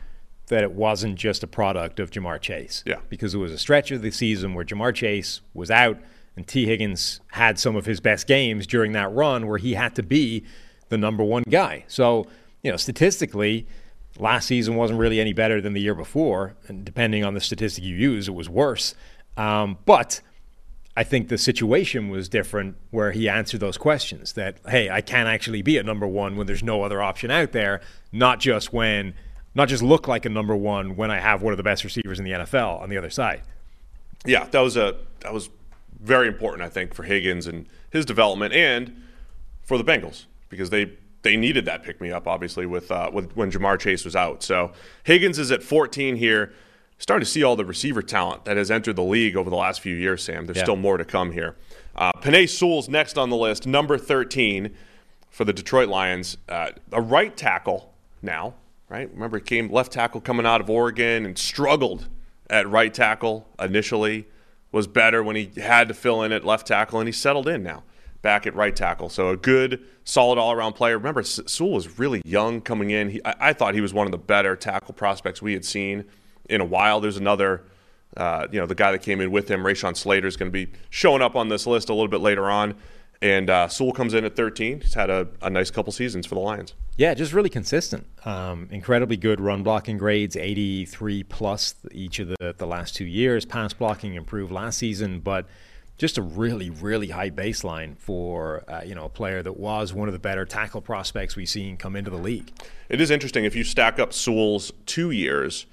that 0.48 0.62
it 0.62 0.72
wasn't 0.72 1.16
just 1.16 1.42
a 1.42 1.46
product 1.46 2.00
of 2.00 2.10
Ja'Marr 2.10 2.40
Chase. 2.40 2.82
Yeah. 2.86 3.00
Because 3.08 3.34
it 3.34 3.38
was 3.38 3.52
a 3.52 3.58
stretch 3.58 3.90
of 3.90 4.02
the 4.02 4.10
season 4.10 4.54
where 4.54 4.64
Ja'Marr 4.64 4.94
Chase 4.94 5.40
was 5.54 5.70
out 5.70 5.98
and 6.36 6.46
Tee 6.46 6.66
Higgins 6.66 7.20
had 7.32 7.58
some 7.58 7.76
of 7.76 7.86
his 7.86 8.00
best 8.00 8.26
games 8.26 8.66
during 8.66 8.92
that 8.92 9.12
run 9.12 9.46
where 9.46 9.58
he 9.58 9.74
had 9.74 9.94
to 9.96 10.02
be 10.02 10.44
the 10.88 10.98
number 10.98 11.24
one 11.24 11.44
guy. 11.48 11.84
So, 11.88 12.26
you 12.62 12.70
know, 12.70 12.76
statistically, 12.76 13.66
last 14.18 14.46
season 14.46 14.76
wasn't 14.76 14.98
really 14.98 15.20
any 15.20 15.32
better 15.32 15.60
than 15.60 15.72
the 15.72 15.80
year 15.80 15.94
before. 15.94 16.54
And 16.66 16.84
depending 16.84 17.24
on 17.24 17.34
the 17.34 17.40
statistic 17.40 17.84
you 17.84 17.96
use, 17.96 18.28
it 18.28 18.34
was 18.34 18.48
worse. 18.48 18.94
Um, 19.36 19.78
but 19.84 20.20
I 20.98 21.04
think 21.04 21.28
the 21.28 21.38
situation 21.38 22.08
was 22.08 22.28
different 22.28 22.74
where 22.90 23.12
he 23.12 23.28
answered 23.28 23.60
those 23.60 23.78
questions 23.78 24.32
that, 24.32 24.56
hey, 24.68 24.90
I 24.90 25.00
can 25.00 25.28
actually 25.28 25.62
be 25.62 25.78
a 25.78 25.84
number 25.84 26.08
one 26.08 26.34
when 26.34 26.48
there's 26.48 26.64
no 26.64 26.82
other 26.82 27.00
option 27.00 27.30
out 27.30 27.52
there, 27.52 27.80
not 28.10 28.40
just 28.40 28.72
when, 28.72 29.14
not 29.54 29.68
just 29.68 29.80
look 29.80 30.08
like 30.08 30.24
a 30.24 30.28
number 30.28 30.56
one 30.56 30.96
when 30.96 31.12
I 31.12 31.20
have 31.20 31.40
one 31.40 31.52
of 31.52 31.56
the 31.56 31.62
best 31.62 31.84
receivers 31.84 32.18
in 32.18 32.24
the 32.24 32.32
NFL 32.32 32.80
on 32.82 32.90
the 32.90 32.98
other 32.98 33.10
side. 33.10 33.42
Yeah, 34.26 34.46
that 34.46 34.58
was 34.58 34.76
a 34.76 34.96
that 35.20 35.32
was 35.32 35.50
very 36.00 36.26
important, 36.26 36.62
I 36.62 36.68
think, 36.68 36.94
for 36.94 37.04
Higgins 37.04 37.46
and 37.46 37.68
his 37.90 38.04
development, 38.04 38.52
and 38.52 39.00
for 39.62 39.78
the 39.78 39.84
Bengals 39.84 40.24
because 40.48 40.70
they 40.70 40.94
they 41.22 41.36
needed 41.36 41.64
that 41.66 41.84
pick 41.84 42.00
me 42.00 42.10
up, 42.10 42.26
obviously, 42.26 42.66
with 42.66 42.90
uh, 42.90 43.08
with 43.12 43.36
when 43.36 43.52
Ja'Marr 43.52 43.78
Chase 43.78 44.04
was 44.04 44.16
out. 44.16 44.42
So 44.42 44.72
Higgins 45.04 45.38
is 45.38 45.52
at 45.52 45.62
14 45.62 46.16
here. 46.16 46.52
Starting 46.98 47.24
to 47.24 47.30
see 47.30 47.44
all 47.44 47.54
the 47.56 47.64
receiver 47.64 48.02
talent 48.02 48.44
that 48.44 48.56
has 48.56 48.70
entered 48.70 48.96
the 48.96 49.02
league 49.02 49.36
over 49.36 49.48
the 49.48 49.56
last 49.56 49.80
few 49.80 49.94
years, 49.94 50.22
Sam. 50.24 50.46
There's 50.46 50.58
Yeah. 50.58 50.64
still 50.64 50.76
more 50.76 50.96
to 50.96 51.04
come 51.04 51.32
here. 51.32 51.54
Uh, 51.94 52.12
Penei 52.20 52.48
Sewell's 52.48 52.88
next 52.88 53.16
on 53.16 53.30
the 53.30 53.36
list, 53.36 53.66
number 53.66 53.96
13. 53.96 54.70
for 55.30 55.44
the 55.44 55.52
Detroit 55.52 55.88
Lions, 55.88 56.38
uh, 56.48 56.70
a 56.90 57.00
right 57.00 57.36
tackle 57.36 57.92
now, 58.22 58.54
right? 58.88 59.08
Remember, 59.12 59.38
he 59.38 59.44
came 59.44 59.70
left 59.70 59.92
tackle 59.92 60.20
coming 60.22 60.46
out 60.46 60.60
of 60.60 60.68
Oregon 60.70 61.26
and 61.26 61.38
struggled 61.38 62.08
at 62.50 62.68
right 62.68 62.92
tackle 62.92 63.46
initially, 63.60 64.26
was 64.72 64.86
better 64.86 65.22
when 65.22 65.36
he 65.36 65.50
had 65.60 65.86
to 65.88 65.94
fill 65.94 66.22
in 66.22 66.32
at 66.32 66.44
left 66.44 66.66
tackle, 66.66 66.98
and 66.98 67.06
he's 67.06 67.18
settled 67.18 67.46
in 67.46 67.62
now 67.62 67.84
back 68.22 68.46
at 68.46 68.54
right 68.54 68.74
tackle. 68.74 69.10
So 69.10 69.28
a 69.28 69.36
good, 69.36 69.80
solid 70.02 70.38
all 70.38 70.50
around 70.50 70.72
player. 70.72 70.96
Remember, 70.96 71.22
Sewell 71.22 71.72
was 71.72 71.98
really 71.98 72.22
young 72.24 72.60
coming 72.60 72.90
in. 72.90 73.10
He, 73.10 73.20
I, 73.24 73.34
I, 73.40 73.52
thought 73.52 73.74
he 73.74 73.80
was 73.80 73.94
one 73.94 74.06
of 74.06 74.10
the 74.10 74.18
better 74.18 74.56
tackle 74.56 74.94
prospects 74.94 75.40
we 75.40 75.52
had 75.52 75.64
seen 75.64 76.04
in 76.48 76.60
a 76.60 76.64
while. 76.64 77.00
There's 77.00 77.16
another, 77.16 77.62
uh, 78.16 78.46
you 78.50 78.58
know, 78.60 78.66
the 78.66 78.74
guy 78.74 78.92
that 78.92 79.02
came 79.02 79.20
in 79.20 79.30
with 79.30 79.50
him, 79.50 79.62
Rashawn 79.62 79.96
Slater, 79.96 80.26
is 80.26 80.36
going 80.36 80.50
to 80.50 80.66
be 80.66 80.72
showing 80.90 81.22
up 81.22 81.36
on 81.36 81.48
this 81.48 81.66
list 81.66 81.88
a 81.88 81.94
little 81.94 82.08
bit 82.08 82.20
later 82.20 82.50
on. 82.50 82.74
And 83.20 83.50
uh, 83.50 83.68
Sewell 83.68 83.92
comes 83.92 84.14
in 84.14 84.24
at 84.24 84.36
13. 84.36 84.80
He's 84.80 84.94
had 84.94 85.10
a, 85.10 85.26
a, 85.42 85.50
nice 85.50 85.72
couple 85.72 85.92
seasons 85.92 86.24
for 86.24 86.36
the 86.36 86.40
Lions. 86.40 86.74
Yeah, 86.96 87.14
just 87.14 87.32
really 87.32 87.50
consistent. 87.50 88.06
Um, 88.24 88.68
incredibly 88.70 89.16
good 89.16 89.40
run 89.40 89.64
blocking 89.64 89.98
grades, 89.98 90.36
83 90.36 91.24
plus 91.24 91.74
each 91.90 92.20
of 92.20 92.28
the, 92.28 92.54
the 92.56 92.66
last 92.66 92.94
two 92.94 93.04
years. 93.04 93.44
Pass 93.44 93.72
blocking 93.72 94.14
improved 94.14 94.52
last 94.52 94.78
season, 94.78 95.18
but 95.18 95.46
just 95.96 96.16
a 96.16 96.22
really, 96.22 96.70
really 96.70 97.08
high 97.08 97.30
baseline 97.30 97.98
for 97.98 98.62
uh, 98.68 98.82
you 98.86 98.94
know 98.94 99.04
a 99.04 99.08
player 99.08 99.42
that 99.42 99.56
was 99.58 99.92
one 99.92 100.08
of 100.08 100.12
the 100.12 100.20
better 100.20 100.44
tackle 100.44 100.80
prospects 100.80 101.34
we've 101.34 101.48
seen 101.48 101.76
come 101.76 101.96
into 101.96 102.10
the 102.10 102.16
league. 102.16 102.52
It 102.88 103.00
is 103.00 103.10
interesting 103.10 103.44
if 103.44 103.56
you 103.56 103.64
stack 103.64 103.98
up 103.98 104.12
Sewell's 104.12 104.72
two 104.86 105.10
years, 105.10 105.66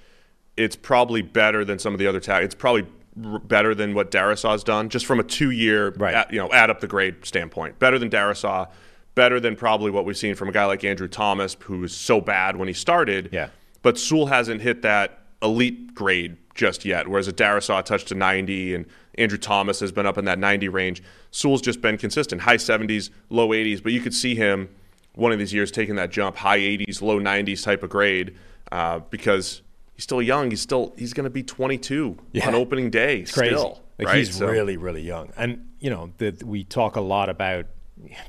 it's 0.58 0.76
probably 0.76 1.22
better 1.22 1.66
than 1.66 1.80
some 1.80 1.93
of 1.93 1.99
the 1.99 2.08
other 2.08 2.20
tackles. 2.20 2.45
It's 2.45 2.56
probably 2.56 2.88
better 3.16 3.74
than 3.74 3.93
what 3.93 4.12
Darrisaw's 4.12 4.64
done, 4.64 4.89
just 4.89 5.06
from 5.06 5.20
a 5.20 5.24
two-year, 5.24 5.91
right. 5.97 6.30
you 6.32 6.39
know, 6.39 6.51
add 6.51 6.70
up 6.70 6.82
the 6.82 6.88
grade 6.88 7.26
standpoint. 7.26 7.80
Better 7.80 7.97
than 7.97 8.10
Darrisaw, 8.10 8.70
better 9.16 9.39
than 9.39 9.56
probably 9.56 9.91
what 9.91 10.06
we've 10.06 10.18
seen 10.18 10.36
from 10.36 10.49
a 10.49 10.51
guy 10.51 10.66
like 10.66 10.84
Andrew 10.84 11.08
Thomas, 11.08 11.56
who 11.62 11.80
was 11.80 11.95
so 11.95 12.20
bad 12.20 12.58
when 12.58 12.68
he 12.68 12.74
started. 12.74 13.30
Yeah. 13.32 13.49
But 13.82 13.97
Sewell 13.97 14.28
hasn't 14.28 14.62
hit 14.62 14.82
that 14.82 15.20
elite 15.41 15.93
grade 15.93 16.38
just 16.53 16.86
yet, 16.86 17.08
whereas 17.08 17.28
a 17.28 17.34
Darrisaw 17.34 17.84
touched 17.84 18.08
to 18.10 18.16
90 18.16 18.76
and 18.76 18.86
Andrew 19.18 19.38
Thomas 19.38 19.80
has 19.80 19.91
been 19.91 20.06
up 20.06 20.18
in 20.18 20.26
that 20.26 20.39
90 20.39 20.70
range. 20.70 21.03
Sewell's 21.32 21.62
just 21.62 21.82
been 21.82 21.97
consistent, 21.97 22.41
high 22.41 22.58
70s, 22.58 23.10
low 23.30 23.49
80s, 23.49 23.82
but 23.82 23.91
you 23.91 24.01
could 24.01 24.14
see 24.14 24.36
him 24.36 24.70
one 25.14 25.32
of 25.32 25.39
these 25.39 25.53
years 25.53 25.72
taking 25.72 25.95
that 25.95 26.12
jump, 26.12 26.36
high 26.38 26.60
80s, 26.60 27.01
low 27.01 27.20
90s 27.20 27.64
type 27.64 27.84
of 27.84 27.89
grade, 27.89 28.36
uh, 28.72 28.99
because 29.10 29.62
he's 29.96 30.04
still 30.04 30.22
young. 30.22 30.50
He's 30.50 30.62
still 30.62 30.93
he's 30.98 31.14
going 31.14 31.24
to 31.24 31.30
be 31.30 31.43
22 31.43 32.18
yeah. 32.34 32.48
on 32.48 32.56
opening 32.56 32.89
day. 32.89 33.20
It's 33.20 33.32
crazy. 33.32 33.56
Still, 33.56 33.82
like 33.98 34.10
right? 34.10 34.18
he's 34.18 34.36
so. 34.36 34.48
really 34.48 34.78
really 34.78 35.02
young, 35.02 35.32
and 35.38 35.70
you 35.80 35.89
know 35.89 36.12
that 36.18 36.43
we 36.43 36.64
talk 36.64 36.96
a 36.96 37.02
lot 37.02 37.30
about. 37.30 37.66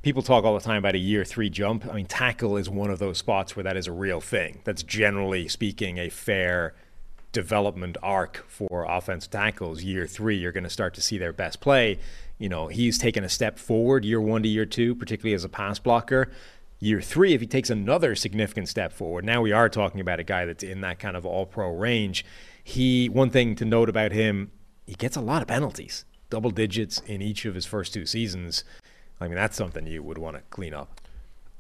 People 0.03 0.23
talk 0.23 0.45
all 0.45 0.55
the 0.55 0.65
time 0.65 0.79
about 0.79 0.95
a 0.95 0.99
year 0.99 1.25
three 1.25 1.51
jump. 1.51 1.87
I 1.87 1.93
mean, 1.93 2.07
tackle 2.07 2.57
is 2.57 2.71
one 2.71 2.89
of 2.89 3.01
those 3.01 3.19
spots 3.19 3.57
where 3.57 3.65
that 3.65 3.77
is 3.77 3.89
a 3.89 3.93
real 3.93 4.21
thing. 4.21 4.61
That's 4.65 4.85
generally 4.85 5.49
speaking 5.49 5.99
a 5.99 6.09
fair 6.09 6.75
development 7.33 7.97
arc 8.01 8.45
for 8.47 8.87
offensive 8.89 9.33
tackles. 9.33 9.83
Year 9.83 10.07
three, 10.07 10.37
you're 10.37 10.53
going 10.53 10.65
to 10.65 10.71
start 10.71 10.95
to 10.95 11.01
see 11.01 11.19
their 11.19 11.33
best 11.33 11.61
play. 11.61 11.99
You 12.39 12.49
know, 12.49 12.69
he's 12.69 12.97
taken 12.97 13.25
a 13.25 13.29
step 13.29 13.59
forward 13.59 14.05
year 14.05 14.21
one 14.21 14.45
to 14.45 14.49
year 14.49 14.67
two, 14.67 14.95
particularly 14.95 15.35
as 15.35 15.43
a 15.43 15.49
pass 15.49 15.81
blocker 15.81 16.31
year 16.79 17.01
three, 17.01 17.35
if 17.35 17.41
he 17.41 17.47
takes 17.47 17.71
another 17.71 18.15
significant 18.15 18.69
step 18.69 18.93
forward, 18.93 19.25
now 19.25 19.41
we 19.41 19.53
are 19.53 19.69
talking 19.69 20.01
about 20.01 20.21
a 20.21 20.25
guy 20.25 20.45
that's 20.45 20.63
in 20.63 20.81
that 20.83 20.99
kind 20.99 21.17
of 21.17 21.25
all 21.25 21.47
pro 21.47 21.71
range. 21.71 22.25
He, 22.63 23.09
one 23.09 23.31
thing 23.31 23.55
to 23.57 23.65
note 23.65 23.89
about 23.89 24.13
him, 24.13 24.51
he 24.87 24.95
gets 24.95 25.17
a 25.17 25.21
lot 25.21 25.43
of 25.43 25.49
penalties, 25.49 26.05
double 26.31 26.51
digits 26.51 27.01
in 27.07 27.23
each 27.23 27.45
of 27.45 27.55
his 27.55 27.67
first 27.67 27.95
two 27.95 28.07
seasons. 28.07 28.65
I 29.21 29.27
mean, 29.27 29.37
that's 29.37 29.57
something 29.57 29.87
you 29.87 30.03
would 30.03 30.19
want 30.19 30.37
to 30.37 30.43
clean 30.51 30.75
up. 30.75 31.01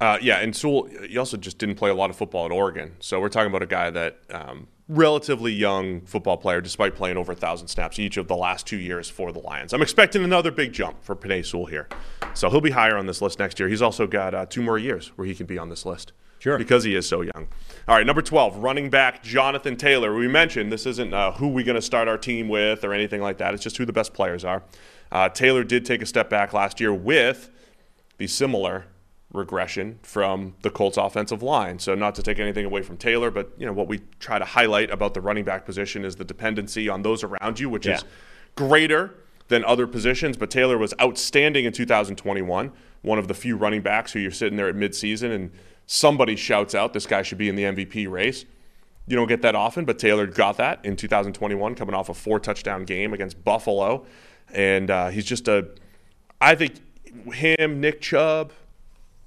Uh, 0.01 0.19
yeah, 0.21 0.39
and 0.41 0.55
Sewell, 0.55 0.89
he 1.09 1.17
also 1.17 1.37
just 1.37 1.59
didn't 1.59 1.77
play 1.77 1.89
a 1.89 1.95
lot 1.95 2.11
of 2.11 2.17
football 2.17 2.45
at 2.45 2.53
Oregon. 2.53 2.97
So 3.01 3.19
we're 3.19 3.31
talking 3.31 3.51
about 3.51 3.63
a 3.63 3.67
guy 3.67 3.91
that 3.91 4.19
um, 4.31 4.69
relatively 4.89 5.53
young 5.53 6.01
football 6.03 6.37
player, 6.37 6.61
despite 6.61 6.95
playing 6.95 7.17
over 7.17 7.33
a 7.33 7.37
thousand 7.37 7.69
snaps 7.69 7.99
each 7.99 8.17
of 8.17 8.29
the 8.29 8.37
last 8.37 8.67
two 8.67 8.77
years 8.77 9.11
for 9.11 9.33
the 9.33 9.41
Lions. 9.41 9.73
I'm 9.73 9.83
expecting 9.83 10.23
another 10.23 10.51
big 10.51 10.73
jump 10.73 11.03
for 11.03 11.17
Penei 11.17 11.45
Sewell 11.45 11.67
here, 11.67 11.89
so 12.35 12.51
he'll 12.51 12.61
be 12.61 12.71
higher 12.71 12.97
on 12.97 13.07
this 13.07 13.21
list 13.21 13.39
next 13.39 13.59
year. 13.59 13.69
He's 13.69 13.83
also 13.83 14.07
got 14.07 14.35
uh, 14.35 14.47
two 14.47 14.63
more 14.63 14.79
years 14.79 15.09
where 15.17 15.27
he 15.27 15.35
can 15.35 15.47
be 15.47 15.59
on 15.59 15.69
this 15.69 15.85
list. 15.85 16.13
Sure. 16.39 16.59
Because 16.59 16.85
he 16.85 16.95
is 16.95 17.09
so 17.09 17.23
young. 17.23 17.49
All 17.89 17.97
right, 17.97 18.07
number 18.07 18.23
12, 18.23 18.59
running 18.59 18.91
back 18.91 19.23
Jonathan 19.23 19.75
Taylor. 19.77 20.15
We 20.15 20.29
mentioned 20.29 20.71
this 20.71 20.87
isn't 20.87 21.13
uh, 21.13 21.33
who 21.33 21.49
we're 21.49 21.65
going 21.65 21.77
to 21.77 21.83
start 21.83 22.09
our 22.09 22.19
team 22.19 22.49
with 22.49 22.85
or 22.85 22.93
anything 22.93 23.23
like 23.23 23.39
that. 23.39 23.55
It's 23.55 23.63
just 23.63 23.79
who 23.79 23.87
the 23.87 23.93
best 23.93 24.13
players 24.13 24.45
are. 24.45 24.63
Uh, 25.11 25.29
Taylor 25.29 25.65
did 25.65 25.87
take 25.87 26.03
a 26.03 26.07
step 26.07 26.29
back 26.29 26.53
last 26.53 26.79
year 26.79 26.93
with 26.93 27.51
the 28.19 28.27
similar 28.27 28.85
regression 29.37 29.99
from 30.03 30.55
the 30.63 30.71
Colts 30.71 30.97
offensive 30.97 31.43
line. 31.43 31.79
So 31.79 31.95
not 31.95 32.15
to 32.17 32.23
take 32.23 32.39
anything 32.39 32.65
away 32.65 32.83
from 32.83 32.97
Taylor, 32.97 33.31
but 33.31 33.53
you 33.59 33.67
know 33.67 33.73
what 33.73 33.89
we 33.89 34.01
try 34.19 34.39
to 34.39 34.45
highlight 34.45 34.91
about 34.91 35.15
the 35.15 35.21
running 35.21 35.45
back 35.45 35.65
position 35.65 36.05
is 36.05 36.17
the 36.17 36.25
dependency 36.25 36.89
on 36.89 37.03
those 37.03 37.23
around 37.23 37.61
you, 37.61 37.69
which 37.69 37.87
yeah. 37.87 37.97
is 37.97 38.05
greater 38.57 39.15
than 39.49 39.65
other 39.65 39.87
positions, 39.87 40.37
but 40.37 40.51
Taylor 40.51 40.77
was 40.77 40.93
outstanding 41.01 41.65
in 41.65 41.73
2021, 41.73 42.73
one 43.03 43.19
of 43.19 43.29
the 43.29 43.35
few 43.35 43.57
running 43.57 43.81
backs 43.81 44.13
who 44.13 44.19
you're 44.19 44.31
sitting 44.31 44.57
there 44.57 44.69
at 44.69 44.75
midseason 44.75 45.33
and 45.35 45.53
somebody 45.87 46.35
shouts 46.35 46.75
out 46.75 46.93
this 46.93 47.07
guy 47.07 47.23
should 47.23 47.39
be 47.39 47.49
in 47.49 47.55
the 47.55 47.63
MVP 47.63 48.11
race. 48.11 48.45
You 49.07 49.15
don't 49.15 49.29
get 49.29 49.43
that 49.43 49.55
often, 49.55 49.85
but 49.85 50.01
Taylor 50.01 50.27
got 50.27 50.57
that 50.57 50.85
in 50.85 50.97
2021, 50.97 51.77
coming 51.77 51.95
off 51.95 52.09
a 52.09 52.15
four 52.15 52.41
touchdown 52.41 52.85
game 52.85 53.13
against 53.13 53.45
Buffalo. 53.45 54.05
And 54.53 54.91
uh, 54.91 55.09
he's 55.09 55.25
just 55.25 55.47
a, 55.47 55.69
I 56.41 56.57
think 56.57 56.81
him, 57.33 57.81
Nick 57.81 58.01
Chubb, 58.01 58.53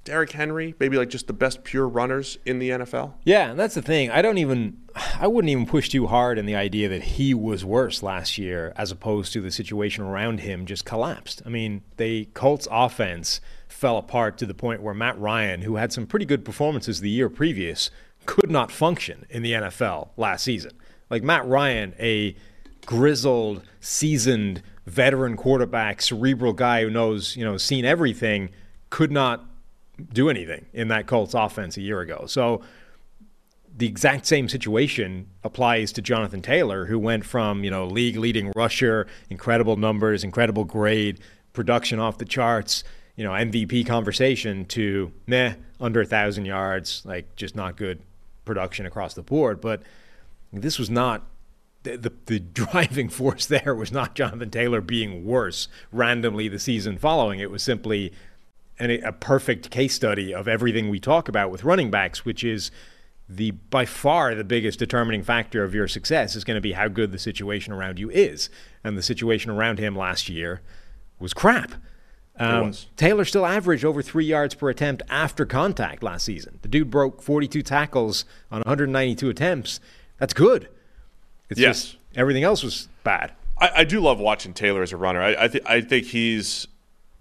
Derrick 0.04 0.32
Henry, 0.32 0.76
maybe 0.80 0.98
like 0.98 1.10
just 1.10 1.28
the 1.28 1.34
best 1.34 1.64
pure 1.64 1.88
runners 1.88 2.38
in 2.46 2.60
the 2.60 2.70
NFL? 2.70 3.14
Yeah, 3.24 3.52
and 3.52 3.60
that's 3.60 3.76
the 3.76 3.82
thing. 3.82 4.10
I 4.10 4.22
don't 4.22 4.38
even, 4.38 4.78
I 5.20 5.28
wouldn't 5.28 5.50
even 5.50 5.66
push 5.66 5.90
too 5.90 6.08
hard 6.08 6.38
in 6.38 6.46
the 6.46 6.56
idea 6.56 6.90
that 6.90 7.04
he 7.04 7.34
was 7.34 7.66
worse 7.66 8.02
last 8.02 8.38
year 8.38 8.74
as 8.76 8.92
opposed 8.92 9.34
to 9.34 9.42
the 9.42 9.52
situation 9.52 10.04
around 10.04 10.40
him 10.40 10.66
just 10.66 10.86
collapsed. 10.86 11.42
I 11.46 11.50
mean, 11.50 11.82
the 11.98 12.26
Colts 12.34 12.68
offense 12.72 13.42
fell 13.68 13.98
apart 13.98 14.38
to 14.40 14.46
the 14.46 14.54
point 14.54 14.82
where 14.82 14.94
Matt 14.94 15.20
Ryan, 15.20 15.62
who 15.62 15.76
had 15.76 15.94
some 15.94 16.08
pretty 16.08 16.26
good 16.26 16.44
performances 16.44 17.02
the 17.02 17.10
year 17.10 17.30
previous, 17.30 17.92
could 18.26 18.52
not 18.52 18.72
function 18.72 19.26
in 19.30 19.44
the 19.44 19.54
NFL 19.54 20.10
last 20.18 20.44
season. 20.44 20.72
Like 21.10 21.24
Matt 21.24 21.46
Ryan, 21.48 21.94
a 22.00 22.36
grizzled, 22.86 23.64
seasoned 23.80 24.62
veteran 24.86 25.38
quarterback, 25.38 26.02
cerebral 26.02 26.54
guy 26.54 26.84
who 26.84 26.90
knows, 26.90 27.36
you 27.36 27.44
know, 27.46 27.58
seen 27.58 27.86
everything, 27.86 28.50
could 28.90 29.12
not 29.12 29.46
do 30.12 30.30
anything 30.30 30.66
in 30.74 30.88
that 30.90 31.08
Colts 31.08 31.34
offense 31.34 31.78
a 31.78 31.82
year 31.82 32.02
ago. 32.02 32.26
So 32.28 32.62
the 33.76 33.88
exact 33.88 34.26
same 34.26 34.50
situation 34.50 35.28
applies 35.44 35.92
to 35.94 36.02
Jonathan 36.02 36.42
Taylor, 36.42 36.86
who 36.86 37.00
went 37.00 37.26
from, 37.26 37.64
you 37.64 37.72
know, 37.72 37.86
league 37.86 38.18
leading 38.18 38.52
rusher, 38.56 39.08
incredible 39.30 39.78
numbers, 39.78 40.24
incredible 40.24 40.66
grade, 40.66 41.20
production 41.54 42.00
off 42.00 42.18
the 42.18 42.26
charts, 42.26 42.84
you 43.16 43.24
know, 43.24 43.32
MVP 43.32 43.86
conversation 43.86 44.66
to 44.66 45.12
meh, 45.28 45.54
under 45.80 46.02
a 46.02 46.06
thousand 46.06 46.46
yards, 46.46 47.04
like 47.06 47.36
just 47.36 47.56
not 47.56 47.78
good 47.78 48.02
production 48.46 48.86
across 48.86 49.14
the 49.14 49.22
board. 49.22 49.62
But 49.62 49.82
this 50.52 50.80
was 50.80 50.90
not 50.90 51.26
the, 51.84 51.98
the, 51.98 52.14
the, 52.26 52.40
driving 52.66 53.10
force 53.10 53.46
there 53.46 53.74
was 53.76 53.92
not 53.92 54.16
Jonathan 54.16 54.50
Taylor 54.50 54.82
being 54.82 55.26
worse 55.26 55.68
randomly 55.92 56.48
the 56.48 56.60
season 56.60 56.98
following. 56.98 57.40
It 57.40 57.52
was 57.52 57.64
simply 57.64 58.12
and 58.80 58.92
a 58.92 59.12
perfect 59.12 59.70
case 59.70 59.94
study 59.94 60.34
of 60.34 60.48
everything 60.48 60.90
we 60.90 61.00
talk 61.00 61.28
about 61.28 61.52
with 61.52 61.64
running 61.64 61.92
backs, 61.92 62.24
which 62.24 62.44
is 62.44 62.72
the 63.28 63.52
by 63.52 63.86
far 63.86 64.34
the 64.34 64.44
biggest 64.44 64.80
determining 64.80 65.22
factor 65.22 65.64
of 65.64 65.76
your 65.76 65.88
success 65.88 66.36
is 66.36 66.44
going 66.44 66.56
to 66.56 66.62
be 66.62 66.72
how 66.72 66.88
good 66.88 67.12
the 67.12 67.20
situation 67.20 67.74
around 67.74 68.00
you 68.00 68.10
is. 68.10 68.50
And 68.84 68.98
the 68.98 69.04
situation 69.04 69.52
around 69.52 69.78
him 69.78 69.96
last 69.96 70.30
year 70.30 70.62
was 71.20 71.34
crap. 71.34 71.74
Um, 72.38 72.68
was. 72.68 72.88
Taylor 72.96 73.26
still 73.26 73.46
averaged 73.46 73.84
over 73.84 74.02
three 74.02 74.26
yards 74.26 74.56
per 74.56 74.70
attempt 74.70 75.04
after 75.10 75.46
contact 75.46 76.02
last 76.02 76.26
season. 76.26 76.60
The 76.62 76.70
dude 76.70 76.90
broke 76.90 77.22
42 77.22 77.62
tackles 77.62 78.24
on 78.50 78.60
192 78.60 79.30
attempts. 79.30 79.80
That's 80.18 80.34
good. 80.34 80.70
It's 81.50 81.60
yes. 81.60 81.82
just 81.82 81.98
everything 82.16 82.44
else 82.44 82.64
was 82.64 82.88
bad. 83.04 83.34
I, 83.60 83.70
I 83.78 83.84
do 83.84 84.00
love 84.00 84.20
watching 84.20 84.54
Taylor 84.54 84.82
as 84.82 84.94
a 84.94 84.98
runner. 84.98 85.22
I, 85.22 85.44
I, 85.44 85.48
th- 85.50 85.64
I 85.68 85.82
think 85.82 86.08
he's 86.08 86.68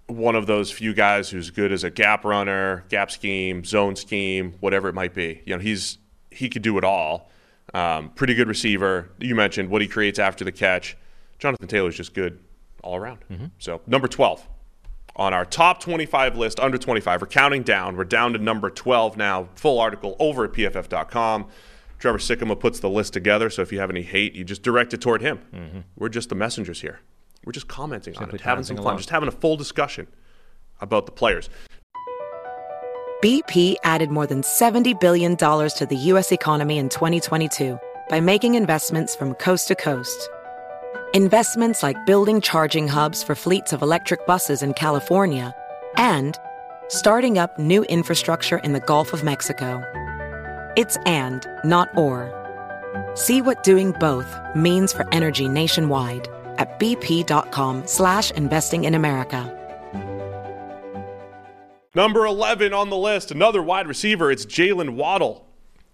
one 0.09 0.35
of 0.35 0.47
those 0.47 0.71
few 0.71 0.93
guys 0.93 1.29
who's 1.29 1.51
good 1.51 1.71
as 1.71 1.83
a 1.83 1.89
gap 1.89 2.25
runner, 2.25 2.85
gap 2.89 3.11
scheme, 3.11 3.63
zone 3.63 3.95
scheme, 3.95 4.55
whatever 4.59 4.89
it 4.89 4.95
might 4.95 5.13
be. 5.13 5.41
You 5.45 5.55
know, 5.55 5.61
he's 5.61 5.97
he 6.31 6.49
could 6.49 6.61
do 6.61 6.77
it 6.77 6.83
all. 6.83 7.29
Um, 7.73 8.09
pretty 8.09 8.33
good 8.33 8.47
receiver. 8.47 9.11
You 9.19 9.35
mentioned 9.35 9.69
what 9.69 9.81
he 9.81 9.87
creates 9.87 10.19
after 10.19 10.43
the 10.43 10.51
catch. 10.51 10.97
Jonathan 11.37 11.67
Taylor's 11.67 11.95
just 11.95 12.13
good 12.13 12.39
all 12.83 12.95
around. 12.95 13.19
Mm-hmm. 13.31 13.45
So 13.59 13.81
number 13.87 14.07
twelve 14.07 14.47
on 15.15 15.33
our 15.33 15.43
top 15.43 15.81
25 15.81 16.37
list, 16.37 16.61
under 16.61 16.77
25. 16.77 17.21
We're 17.21 17.27
counting 17.27 17.61
down. 17.61 17.97
We're 17.97 18.05
down 18.05 18.31
to 18.33 18.39
number 18.39 18.69
12 18.69 19.17
now. 19.17 19.49
Full 19.55 19.77
article 19.77 20.15
over 20.17 20.45
at 20.45 20.53
pff.com. 20.53 21.47
Trevor 21.99 22.17
Sikkema 22.17 22.57
puts 22.57 22.79
the 22.79 22.89
list 22.89 23.11
together, 23.11 23.49
so 23.49 23.61
if 23.61 23.73
you 23.73 23.79
have 23.81 23.89
any 23.89 24.03
hate, 24.03 24.33
you 24.33 24.45
just 24.45 24.63
direct 24.63 24.93
it 24.93 25.01
toward 25.01 25.21
him. 25.21 25.39
Mm-hmm. 25.53 25.79
We're 25.97 26.07
just 26.07 26.29
the 26.29 26.35
messengers 26.35 26.79
here. 26.79 27.01
We're 27.45 27.53
just 27.53 27.67
commenting 27.67 28.13
Simply 28.13 28.31
on 28.31 28.35
it, 28.35 28.41
having 28.41 28.63
some 28.63 28.77
fun, 28.77 28.85
along. 28.85 28.97
just 28.97 29.09
having 29.09 29.29
a 29.29 29.31
full 29.31 29.57
discussion 29.57 30.07
about 30.81 31.05
the 31.05 31.11
players. 31.11 31.49
BP 33.23 33.75
added 33.83 34.11
more 34.11 34.25
than 34.25 34.43
$70 34.43 34.99
billion 34.99 35.35
to 35.35 35.87
the 35.89 35.95
U.S. 35.95 36.31
economy 36.31 36.77
in 36.77 36.89
2022 36.89 37.77
by 38.09 38.19
making 38.21 38.55
investments 38.55 39.15
from 39.15 39.33
coast 39.35 39.67
to 39.67 39.75
coast. 39.75 40.29
Investments 41.13 41.83
like 41.83 41.97
building 42.05 42.39
charging 42.39 42.87
hubs 42.87 43.23
for 43.23 43.35
fleets 43.35 43.73
of 43.73 43.81
electric 43.81 44.25
buses 44.25 44.61
in 44.61 44.73
California 44.73 45.53
and 45.97 46.37
starting 46.87 47.37
up 47.37 47.57
new 47.59 47.83
infrastructure 47.83 48.59
in 48.59 48.73
the 48.73 48.79
Gulf 48.79 49.11
of 49.11 49.23
Mexico. 49.23 49.83
It's 50.77 50.97
and, 51.05 51.45
not 51.65 51.89
or. 51.97 52.31
See 53.15 53.41
what 53.41 53.63
doing 53.63 53.91
both 53.99 54.33
means 54.55 54.93
for 54.93 55.05
energy 55.11 55.49
nationwide 55.49 56.27
at 56.59 56.79
bp.com 56.79 57.87
slash 57.87 58.31
investing 58.31 58.83
in 58.83 58.93
America. 58.93 59.55
Number 61.95 62.25
11 62.27 62.71
on 62.71 62.91
the 62.91 62.97
list, 62.97 63.31
another 63.31 63.63
wide 63.63 63.87
receiver. 63.87 64.31
It's 64.31 64.45
Jalen 64.45 64.91
Waddle 64.91 65.47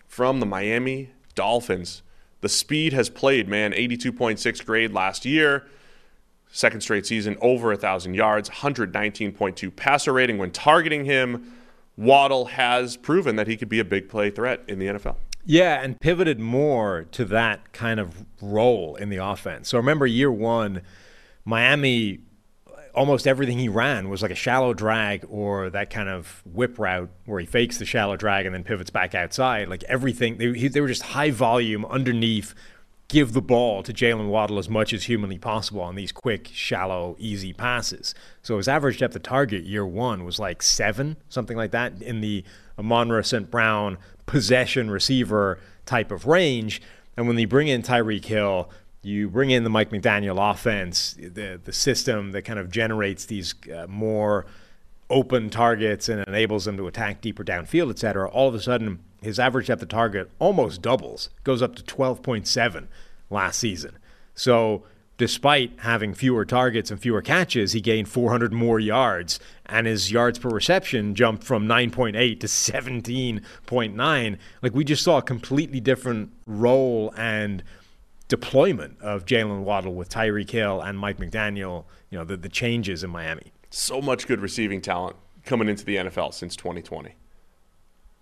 from 0.08 0.42
the 0.42 0.46
Miami 0.46 1.12
Dolphins. 1.36 2.04
The 2.42 2.50
speed 2.50 2.92
has 2.92 3.10
played, 3.10 3.48
man. 3.48 3.72
82.6 3.72 4.66
grade 4.66 4.92
last 4.92 5.26
year. 5.26 5.66
Second 6.52 6.82
straight 6.82 7.06
season, 7.06 7.38
over 7.42 7.70
1,000 7.70 8.14
yards, 8.14 8.50
119.2 8.50 9.76
passer 9.76 10.14
rating. 10.14 10.38
When 10.38 10.52
targeting 10.52 11.06
him, 11.06 11.54
Waddle 11.98 12.46
has 12.46 12.98
proven 12.98 13.36
that 13.38 13.48
he 13.48 13.58
could 13.58 13.70
be 13.70 13.80
a 13.80 13.86
big 13.86 14.10
play 14.10 14.30
threat 14.30 14.62
in 14.68 14.80
the 14.80 14.88
NFL. 14.88 15.16
Yeah, 15.46 15.82
and 15.82 16.00
pivoted 16.00 16.40
more 16.40 17.06
to 17.12 17.24
that 17.26 17.72
kind 17.72 18.00
of 18.00 18.26
role 18.42 18.96
in 18.96 19.10
the 19.10 19.18
offense. 19.18 19.70
So 19.70 19.78
remember, 19.78 20.08
year 20.08 20.32
one, 20.32 20.82
Miami, 21.46 22.20
almost 22.96 23.28
everything 23.28 23.60
he 23.60 23.70
ran 23.70 24.10
was 24.10 24.24
like 24.24 24.32
a 24.32 24.36
shallow 24.36 24.74
drag 24.74 25.24
or 25.30 25.70
that 25.70 25.92
kind 25.92 26.10
of 26.10 26.42
whip 26.52 26.80
route 26.80 27.12
where 27.26 27.40
he 27.40 27.46
fakes 27.46 27.78
the 27.78 27.86
shallow 27.86 28.16
drag 28.16 28.48
and 28.48 28.56
then 28.56 28.64
pivots 28.64 28.90
back 28.90 29.14
outside. 29.14 29.70
Like 29.70 29.84
everything, 29.84 30.38
they, 30.38 30.68
they 30.68 30.82
were 30.82 30.88
just 30.88 31.04
high 31.04 31.30
volume 31.30 31.86
underneath. 31.86 32.56
Give 33.08 33.34
the 33.34 33.42
ball 33.42 33.84
to 33.84 33.94
Jalen 33.94 34.30
Waddle 34.30 34.58
as 34.58 34.68
much 34.68 34.92
as 34.92 35.04
humanly 35.04 35.38
possible 35.38 35.82
on 35.82 35.94
these 35.94 36.12
quick, 36.12 36.50
shallow, 36.52 37.16
easy 37.20 37.54
passes. 37.54 38.16
So 38.42 38.58
his 38.58 38.68
average 38.68 38.98
depth 38.98 39.16
of 39.16 39.22
target 39.22 39.64
year 39.64 39.86
one 39.86 40.26
was 40.26 40.40
like 40.40 40.64
seven, 40.64 41.18
something 41.30 41.56
like 41.56 41.70
that, 41.70 42.02
in 42.02 42.22
the 42.22 42.44
Amon-Ra 42.80 43.22
St. 43.22 43.52
Brown 43.52 44.00
possession 44.26 44.90
receiver 44.90 45.60
type 45.86 46.12
of 46.12 46.26
range. 46.26 46.82
And 47.18 47.28
when 47.28 47.38
you 47.38 47.48
bring 47.48 47.68
in 47.68 47.82
Tyreek 47.82 48.26
Hill, 48.26 48.70
you 49.02 49.30
bring 49.30 49.52
in 49.52 49.64
the 49.64 49.70
Mike 49.70 49.92
McDaniel 49.92 50.52
offense, 50.52 51.14
the 51.14 51.60
the 51.64 51.74
system 51.74 52.32
that 52.32 52.42
kind 52.42 52.60
of 52.60 52.72
generates 52.72 53.26
these 53.26 53.54
uh, 53.74 53.86
more 53.88 54.46
open 55.10 55.50
targets 55.50 56.10
and 56.10 56.24
enables 56.28 56.66
them 56.66 56.78
to 56.78 56.88
attack 56.88 57.22
deeper 57.22 57.44
downfield, 57.44 57.92
et 57.92 58.00
cetera. 58.00 58.28
All 58.30 58.48
of 58.48 58.56
a 58.56 58.62
sudden, 58.62 59.00
his 59.22 59.40
average 59.40 59.68
depth 59.68 59.84
of 59.84 59.90
target 59.90 60.32
almost 60.40 60.82
doubles, 60.82 61.30
goes 61.44 61.62
up 61.62 61.76
to 61.76 61.84
12.7 61.84 62.88
last 63.30 63.60
season. 63.60 63.98
So 64.34 64.84
despite 65.18 65.80
having 65.80 66.14
fewer 66.14 66.46
targets 66.46 66.92
and 66.92 67.00
fewer 67.00 67.22
catches, 67.22 67.72
he 67.72 67.82
gained 67.82 68.10
400 68.10 68.52
more 68.54 68.80
yards, 68.80 69.40
and 69.66 69.88
his 69.88 70.12
yards 70.12 70.40
per 70.40 70.50
reception 70.50 71.16
jumped 71.16 71.44
from 71.44 71.68
9.8 71.68 72.40
to 72.40 72.48
17.9. 72.48 74.38
Like 74.62 74.74
we 74.74 74.84
just 74.84 75.04
saw 75.04 75.18
a 75.18 75.22
completely 75.22 75.80
different 75.80 76.32
role 76.46 77.14
and 77.18 77.64
deployment 78.28 79.00
of 79.02 79.26
Jalen 79.26 79.64
Waddle 79.64 79.94
with 79.94 80.10
Tyreek 80.10 80.50
Hill 80.50 80.82
and 80.82 80.98
Mike 80.98 81.18
McDaniel. 81.18 81.86
You 82.10 82.20
know 82.20 82.26
the, 82.26 82.38
the 82.38 82.50
changes 82.50 83.04
in 83.04 83.10
Miami. 83.10 83.54
So 83.70 84.02
much 84.02 84.28
good 84.28 84.42
receiving 84.42 84.82
talent 84.82 85.16
coming 85.44 85.70
into 85.70 85.86
the 85.86 85.98
NFL 85.98 86.34
since 86.34 86.56
2020. 86.56 87.16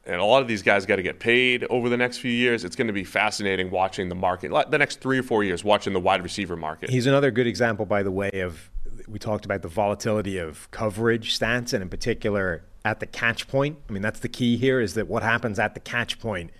And 0.05 0.19
a 0.19 0.25
lot 0.25 0.41
of 0.41 0.49
these 0.49 0.61
guys 0.61 0.85
got 0.85 0.97
to 0.97 1.01
get 1.01 1.19
paid 1.19 1.63
over 1.69 1.87
the 1.87 1.95
next 1.95 2.17
few 2.17 2.31
years. 2.31 2.65
It's 2.65 2.75
going 2.75 2.87
to 2.87 2.93
be 2.93 3.05
fascinating 3.05 3.71
watching 3.71 4.09
the 4.09 4.15
market, 4.15 4.51
the 4.69 4.77
next 4.77 4.99
three 4.99 5.17
or 5.17 5.23
four 5.23 5.45
years, 5.45 5.63
watching 5.63 5.93
the 5.93 5.99
wide 5.99 6.21
receiver 6.21 6.57
market. 6.57 6.89
He's 6.89 7.07
another 7.07 7.31
good 7.31 7.47
example, 7.47 7.85
by 7.85 8.03
the 8.03 8.11
way, 8.11 8.41
of 8.41 8.69
we 9.07 9.17
talked 9.17 9.45
about 9.45 9.61
the 9.61 9.69
volatility 9.69 10.37
of 10.37 10.69
coverage 10.71 11.37
stats, 11.37 11.73
and 11.73 11.81
in 11.81 11.89
particular 11.89 12.63
at 12.85 12.99
the 12.99 13.05
catch 13.05 13.47
point. 13.47 13.77
I 13.89 13.93
mean, 13.93 14.01
that's 14.01 14.19
the 14.19 14.29
key 14.29 14.57
here 14.57 14.81
is 14.81 14.95
that 14.95 15.07
what 15.07 15.23
happens 15.23 15.57
at 15.57 15.73
the 15.73 15.79
catch 15.79 16.19
point 16.19 16.51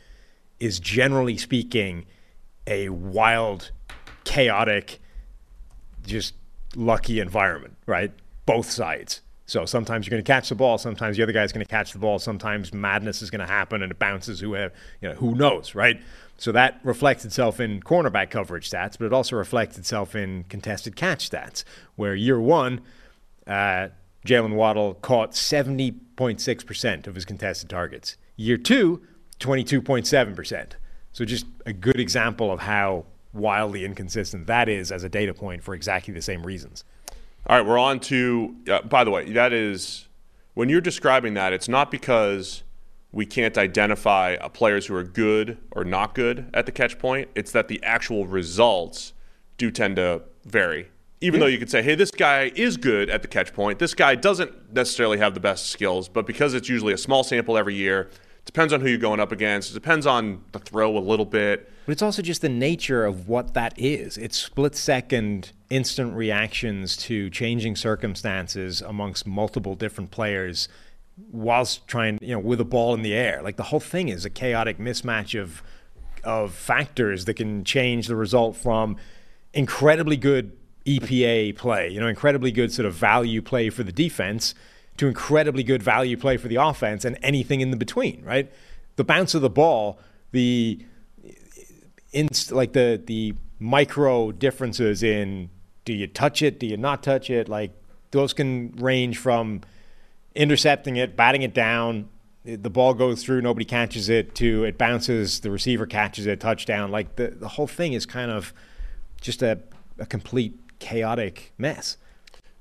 is 0.60 0.80
generally 0.80 1.38
speaking 1.38 2.06
a 2.66 2.89
wild, 2.89 3.72
chaotic, 4.24 5.00
just 6.06 6.34
lucky 6.76 7.20
environment, 7.20 7.76
right? 7.86 8.12
Both 8.46 8.72
sides. 8.72 9.22
So 9.46 9.66
sometimes 9.66 10.06
you're 10.06 10.12
going 10.12 10.24
to 10.24 10.28
catch 10.32 10.50
the 10.50 10.56
ball, 10.56 10.78
sometimes 10.78 11.18
the 11.18 11.24
other 11.24 11.34
guy's 11.34 11.52
going 11.52 11.66
to 11.66 11.70
catch 11.70 11.91
the 11.91 12.00
ball, 12.00 12.18
sometimes 12.18 12.74
madness 12.74 13.22
is 13.22 13.30
going 13.30 13.41
to 13.41 13.48
happen 13.48 13.84
and 13.84 13.91
it 13.91 14.00
bounces 14.00 14.39
who 14.39 14.56
you 14.56 14.70
know, 15.02 15.14
who 15.16 15.36
knows, 15.36 15.76
right? 15.76 16.02
So 16.38 16.52
that 16.54 16.80
reflects 16.84 17.26
itself 17.26 17.60
in 17.60 17.82
cornerback 17.82 18.30
coverage 18.30 18.70
stats, 18.70 18.98
but 18.98 19.06
it 19.06 19.14
also 19.14 19.36
reflects 19.36 19.78
itself 19.78 20.16
in 20.16 20.46
contested 20.46 20.96
catch 20.96 21.30
stats, 21.30 21.64
where 21.96 22.16
year 22.16 22.39
one, 22.39 22.82
uh, 23.46 23.89
Jalen 24.26 24.56
Waddle 24.56 24.94
caught 24.96 25.32
70.6% 25.32 27.08
of 27.08 27.16
his 27.16 27.26
contested 27.26 27.70
targets. 27.70 28.18
Year 28.38 28.58
two, 28.58 29.02
22.7%. 29.39 30.72
So 31.12 31.26
just 31.26 31.46
a 31.66 31.74
good 31.74 32.00
example 32.00 32.52
of 32.52 32.62
how 32.62 33.06
wildly 33.34 33.84
inconsistent 33.84 34.48
that 34.48 34.70
is 34.70 34.91
as 34.91 35.04
a 35.04 35.10
data 35.10 35.34
point 35.34 35.64
for 35.64 35.74
exactly 35.74 36.14
the 36.14 36.22
same 36.22 36.46
reasons. 36.46 36.84
All 37.46 37.58
right, 37.58 37.68
we're 37.68 37.78
on 37.78 38.00
to. 38.02 38.56
Uh, 38.70 38.82
by 38.84 39.04
the 39.04 39.12
way, 39.12 39.30
that 39.34 39.52
is 39.52 40.08
when 40.54 40.70
you're 40.70 40.80
describing 40.80 41.34
that, 41.34 41.52
it's 41.52 41.68
not 41.68 41.91
because 41.91 42.64
we 43.12 43.26
can't 43.26 43.58
identify 43.58 44.38
players 44.50 44.88
who 44.88 44.96
are 44.96 45.04
good 45.04 45.58
or 45.72 45.84
not 45.84 46.16
good 46.16 46.50
at 46.54 46.66
the 46.66 46.72
catch 46.72 46.98
point. 46.98 47.30
It's 47.36 47.52
that 47.52 47.68
the 47.68 47.84
actual 47.84 48.26
results 48.28 49.12
do 49.58 49.72
tend 49.72 49.98
to 49.98 50.22
vary. 50.46 50.88
Even 51.20 51.39
yeah. 51.39 51.46
though 51.46 51.50
you 51.50 51.58
could 51.58 51.70
say, 51.70 51.82
hey, 51.82 51.96
this 51.96 52.12
guy 52.12 52.52
is 52.56 52.78
good 52.78 53.10
at 53.10 53.22
the 53.22 53.28
catch 53.28 53.54
point, 53.54 53.78
this 53.78 53.94
guy 53.94 54.16
doesn't 54.16 54.74
necessarily 54.74 55.18
have 55.18 55.34
the 55.34 55.39
best 55.39 55.68
skills, 55.68 56.08
but 56.10 56.26
because 56.26 56.54
it's 56.54 56.70
usually 56.70 56.94
a 56.94 56.98
small 56.98 57.24
sample 57.24 57.58
every 57.58 57.76
year, 57.76 58.10
Depends 58.46 58.74
on 58.74 58.82
who 58.82 58.88
you're 58.88 58.98
going 58.98 59.20
up 59.20 59.32
against. 59.32 59.72
It 59.72 59.74
depends 59.74 60.06
on 60.06 60.44
the 60.52 60.60
throw 60.60 60.98
a 60.98 61.00
little 61.00 61.26
bit. 61.26 61.72
But 61.86 61.94
it's 61.94 62.02
also 62.02 62.22
just 62.22 62.41
the 62.41 62.50
nature 62.50 63.06
of 63.06 63.28
what 63.28 63.54
that 63.54 63.74
is. 63.78 64.18
It's 64.18 64.38
split 64.38 64.76
second 64.76 65.52
instant 65.70 66.16
reactions 66.16 66.96
to 66.98 67.30
changing 67.30 67.76
circumstances 67.76 68.82
amongst 68.82 69.26
multiple 69.26 69.76
different 69.76 70.12
players 70.12 70.68
whilst 71.32 71.88
trying, 71.88 72.20
you 72.22 72.34
know, 72.34 72.39
with 72.39 72.60
a 72.60 72.66
ball 72.66 72.94
in 72.94 73.02
the 73.02 73.14
air. 73.14 73.41
Like 73.41 73.56
the 73.56 73.64
whole 73.64 73.80
thing 73.80 74.10
is 74.10 74.26
a 74.26 74.30
chaotic 74.30 74.78
mismatch 74.78 75.39
of 75.39 75.64
of 76.24 76.54
factors 76.54 77.26
that 77.26 77.34
can 77.34 77.66
change 77.66 78.08
the 78.08 78.16
result 78.16 78.56
from 78.56 78.96
incredibly 79.54 80.16
good 80.16 80.54
EPA 80.86 81.56
play, 81.58 81.89
you 81.89 82.00
know, 82.00 82.08
incredibly 82.08 82.52
good 82.52 82.72
sort 82.72 82.86
of 82.86 82.94
value 82.94 83.41
play 83.41 83.70
for 83.70 83.84
the 83.84 83.91
defense 83.91 84.54
to 84.98 85.08
incredibly 85.08 85.64
good 85.64 85.82
value 85.82 86.18
play 86.18 86.38
for 86.38 86.48
the 86.48 86.56
offense 86.56 87.06
and 87.06 87.18
anything 87.22 87.62
in 87.62 87.72
the 87.72 87.78
between, 87.78 88.24
right? 88.24 88.52
The 88.96 89.04
bounce 89.04 89.34
of 89.34 89.41
the 89.41 89.50
ball, 89.50 90.00
the 90.32 90.86
in, 92.12 92.30
like 92.52 92.74
the 92.74 93.02
the 93.04 93.34
micro 93.60 94.32
differences 94.32 95.04
in 95.04 95.50
do 95.86 95.94
you 95.94 96.08
touch 96.08 96.41
it, 96.41 96.60
do 96.60 96.68
you 96.68 96.78
not 96.78 97.02
touch 97.04 97.30
it, 97.30 97.50
like 97.50 97.72
those 98.12 98.34
can 98.34 98.72
range 98.74 99.18
from 99.18 99.62
intercepting 100.36 100.96
it, 100.96 101.16
batting 101.16 101.41
it 101.41 101.54
down, 101.54 102.10
the 102.46 102.70
ball 102.70 102.94
goes 102.94 103.24
through, 103.24 103.41
nobody 103.41 103.66
catches 103.66 104.10
it, 104.10 104.36
to 104.36 104.66
it 104.66 104.78
bounces, 104.78 105.39
the 105.39 105.52
receiver 105.52 105.86
catches 105.86 106.28
it, 106.28 106.39
touchdown. 106.39 106.91
Like 106.91 107.16
the, 107.16 107.28
the 107.28 107.48
whole 107.48 107.68
thing 107.68 107.94
is 107.94 108.06
kind 108.06 108.32
of 108.32 108.54
just 109.22 109.41
a, 109.41 109.60
a 109.98 110.06
complete 110.06 110.60
chaotic 110.80 111.54
mess. 111.58 111.98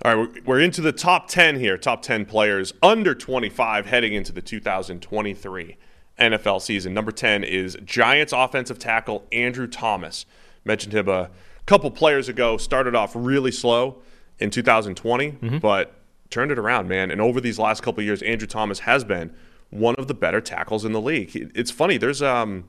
All 0.05 0.16
right, 0.16 0.46
we're 0.46 0.59
into 0.59 0.80
the 0.80 0.90
top 0.90 1.28
10 1.28 1.61
here, 1.61 1.78
top 1.78 2.03
10 2.03 2.24
players 2.24 2.74
under 2.82 3.14
25 3.14 3.86
heading 3.86 4.14
into 4.14 4.32
the 4.32 4.42
2023 4.42 5.76
NFL 6.18 6.61
season. 6.61 6.92
Number 6.92 7.12
10 7.12 7.44
is 7.44 7.78
Giants 7.84 8.32
offensive 8.32 8.80
tackle 8.80 9.24
Andrew 9.30 9.68
Thomas. 9.68 10.26
Mentioned 10.64 10.92
him 10.92 11.09
a 11.09 11.30
couple 11.66 11.88
players 11.92 12.28
ago, 12.28 12.57
started 12.57 12.96
off 12.96 13.12
really 13.14 13.53
slow 13.53 14.03
in 14.40 14.50
2020, 14.50 15.32
mm-hmm. 15.32 15.59
but 15.59 15.94
turned 16.30 16.50
it 16.50 16.59
around, 16.59 16.88
man. 16.88 17.12
And 17.12 17.20
over 17.20 17.40
these 17.40 17.61
last 17.61 17.84
couple 17.84 18.03
years, 18.03 18.22
Andrew 18.22 18.48
Thomas 18.48 18.80
has 18.80 19.05
been 19.05 19.32
one 19.70 19.94
of 19.96 20.09
the 20.09 20.14
better 20.14 20.40
tackles 20.40 20.84
in 20.84 20.90
the 20.90 21.00
league. 21.00 21.30
It's 21.55 21.70
funny, 21.70 21.96
there's 21.96 22.22
um 22.22 22.64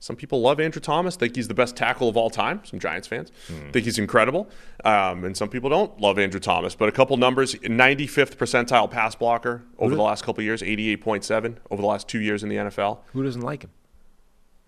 some 0.00 0.16
people 0.16 0.40
love 0.40 0.58
Andrew 0.60 0.80
Thomas, 0.80 1.14
think 1.14 1.36
he's 1.36 1.48
the 1.48 1.54
best 1.54 1.76
tackle 1.76 2.08
of 2.08 2.16
all 2.16 2.30
time. 2.30 2.60
Some 2.64 2.78
Giants 2.78 3.06
fans 3.06 3.30
mm. 3.48 3.72
think 3.72 3.84
he's 3.84 3.98
incredible. 3.98 4.48
Um, 4.84 5.24
and 5.24 5.36
some 5.36 5.48
people 5.48 5.70
don't 5.70 6.00
love 6.00 6.18
Andrew 6.18 6.40
Thomas. 6.40 6.74
But 6.74 6.88
a 6.88 6.92
couple 6.92 7.16
numbers 7.16 7.54
95th 7.54 8.36
percentile 8.36 8.90
pass 8.90 9.14
blocker 9.14 9.62
over 9.78 9.94
the 9.94 10.02
last 10.02 10.24
couple 10.24 10.42
years, 10.42 10.62
88.7 10.62 11.56
over 11.70 11.82
the 11.82 11.88
last 11.88 12.08
two 12.08 12.20
years 12.20 12.42
in 12.42 12.48
the 12.48 12.56
NFL. 12.56 12.98
Who 13.12 13.22
doesn't 13.22 13.42
like 13.42 13.62
him? 13.62 13.70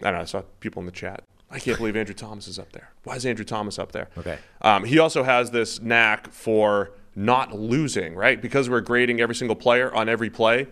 I 0.00 0.06
don't 0.06 0.14
know. 0.14 0.20
I 0.20 0.24
saw 0.24 0.42
people 0.60 0.80
in 0.80 0.86
the 0.86 0.92
chat. 0.92 1.24
I 1.50 1.58
can't 1.58 1.76
believe 1.76 1.96
Andrew 1.96 2.14
Thomas 2.14 2.48
is 2.48 2.58
up 2.58 2.72
there. 2.72 2.92
Why 3.04 3.16
is 3.16 3.26
Andrew 3.26 3.44
Thomas 3.44 3.78
up 3.78 3.92
there? 3.92 4.08
Okay. 4.16 4.38
Um, 4.62 4.84
he 4.84 4.98
also 4.98 5.22
has 5.22 5.50
this 5.50 5.80
knack 5.80 6.32
for 6.32 6.92
not 7.14 7.54
losing, 7.54 8.14
right? 8.14 8.40
Because 8.40 8.70
we're 8.70 8.80
grading 8.80 9.20
every 9.20 9.34
single 9.34 9.56
player 9.56 9.94
on 9.94 10.08
every 10.08 10.30
play 10.30 10.66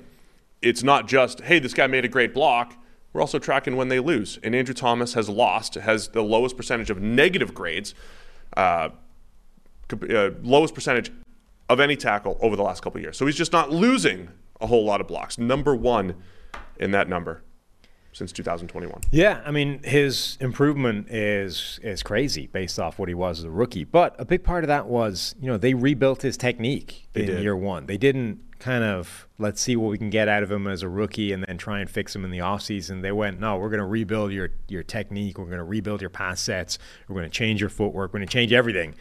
it's 0.62 0.82
not 0.82 1.08
just, 1.08 1.40
hey, 1.40 1.58
this 1.58 1.74
guy 1.74 1.86
made 1.86 2.04
a 2.04 2.08
great 2.08 2.34
block. 2.34 2.76
We're 3.12 3.20
also 3.20 3.38
tracking 3.38 3.76
when 3.76 3.88
they 3.88 4.00
lose. 4.00 4.38
And 4.42 4.54
Andrew 4.54 4.74
Thomas 4.74 5.14
has 5.14 5.28
lost, 5.28 5.74
has 5.74 6.08
the 6.08 6.22
lowest 6.22 6.56
percentage 6.56 6.90
of 6.90 7.00
negative 7.00 7.54
grades, 7.54 7.94
uh, 8.56 8.90
uh, 9.92 10.30
lowest 10.42 10.74
percentage 10.74 11.10
of 11.68 11.80
any 11.80 11.96
tackle 11.96 12.38
over 12.40 12.56
the 12.56 12.62
last 12.62 12.82
couple 12.82 13.00
years. 13.00 13.16
So 13.16 13.26
he's 13.26 13.36
just 13.36 13.52
not 13.52 13.70
losing 13.70 14.28
a 14.60 14.66
whole 14.66 14.84
lot 14.84 15.00
of 15.00 15.08
blocks. 15.08 15.38
Number 15.38 15.74
one 15.74 16.16
in 16.78 16.92
that 16.92 17.08
number 17.08 17.42
since 18.12 18.32
2021. 18.32 19.00
Yeah, 19.10 19.40
I 19.44 19.50
mean 19.50 19.82
his 19.82 20.36
improvement 20.40 21.10
is 21.10 21.78
is 21.82 22.02
crazy 22.02 22.46
based 22.48 22.78
off 22.78 22.98
what 22.98 23.08
he 23.08 23.14
was 23.14 23.38
as 23.40 23.44
a 23.44 23.50
rookie. 23.50 23.84
But 23.84 24.14
a 24.18 24.24
big 24.24 24.42
part 24.42 24.64
of 24.64 24.68
that 24.68 24.86
was, 24.86 25.34
you 25.40 25.46
know, 25.48 25.56
they 25.56 25.74
rebuilt 25.74 26.22
his 26.22 26.36
technique 26.36 27.08
They 27.12 27.22
in 27.22 27.26
did. 27.26 27.42
year 27.42 27.56
one. 27.56 27.86
They 27.86 27.96
didn't 27.98 28.40
kind 28.58 28.84
of 28.84 29.26
let's 29.38 29.60
see 29.60 29.74
what 29.74 29.90
we 29.90 29.96
can 29.96 30.10
get 30.10 30.28
out 30.28 30.42
of 30.42 30.50
him 30.50 30.66
as 30.66 30.82
a 30.82 30.88
rookie 30.88 31.32
and 31.32 31.42
then 31.44 31.56
try 31.56 31.80
and 31.80 31.88
fix 31.88 32.14
him 32.14 32.24
in 32.24 32.30
the 32.30 32.38
offseason. 32.38 33.00
They 33.00 33.12
went, 33.12 33.40
no, 33.40 33.56
we're 33.56 33.70
going 33.70 33.78
to 33.80 33.86
rebuild 33.86 34.32
your 34.32 34.50
your 34.68 34.82
technique. 34.82 35.38
We're 35.38 35.46
going 35.46 35.58
to 35.58 35.64
rebuild 35.64 36.00
your 36.00 36.10
pass 36.10 36.40
sets. 36.40 36.78
We're 37.08 37.16
going 37.16 37.30
to 37.30 37.34
change 37.36 37.60
your 37.60 37.70
footwork. 37.70 38.12
We're 38.12 38.18
going 38.18 38.28
to 38.28 38.32
change 38.32 38.52
everything. 38.52 38.94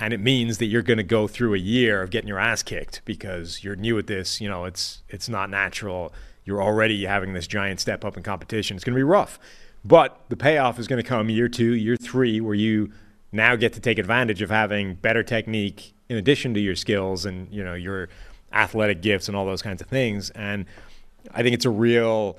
And 0.00 0.12
it 0.12 0.20
means 0.20 0.58
that 0.58 0.66
you're 0.66 0.82
going 0.82 0.98
to 0.98 1.02
go 1.02 1.26
through 1.26 1.54
a 1.54 1.58
year 1.58 2.02
of 2.02 2.10
getting 2.10 2.28
your 2.28 2.38
ass 2.38 2.62
kicked 2.62 3.02
because 3.04 3.64
you're 3.64 3.74
new 3.74 3.98
at 3.98 4.06
this. 4.06 4.40
You 4.40 4.48
know, 4.48 4.64
it's 4.64 5.02
it's 5.08 5.28
not 5.28 5.50
natural. 5.50 6.12
You're 6.48 6.62
already 6.62 7.04
having 7.04 7.34
this 7.34 7.46
giant 7.46 7.78
step 7.78 8.06
up 8.06 8.16
in 8.16 8.22
competition. 8.22 8.74
It's 8.74 8.82
going 8.82 8.94
to 8.94 8.98
be 8.98 9.02
rough, 9.02 9.38
but 9.84 10.18
the 10.30 10.36
payoff 10.36 10.78
is 10.78 10.88
going 10.88 11.02
to 11.02 11.06
come 11.06 11.28
year 11.28 11.46
two, 11.46 11.74
year 11.74 11.94
three, 11.94 12.40
where 12.40 12.54
you 12.54 12.90
now 13.32 13.54
get 13.54 13.74
to 13.74 13.80
take 13.80 13.98
advantage 13.98 14.40
of 14.40 14.48
having 14.48 14.94
better 14.94 15.22
technique 15.22 15.92
in 16.08 16.16
addition 16.16 16.54
to 16.54 16.60
your 16.60 16.74
skills 16.74 17.26
and 17.26 17.52
you 17.52 17.62
know 17.62 17.74
your 17.74 18.08
athletic 18.50 19.02
gifts 19.02 19.28
and 19.28 19.36
all 19.36 19.44
those 19.44 19.60
kinds 19.60 19.82
of 19.82 19.88
things. 19.88 20.30
And 20.30 20.64
I 21.34 21.42
think 21.42 21.52
it's 21.52 21.66
a 21.66 21.70
real 21.70 22.38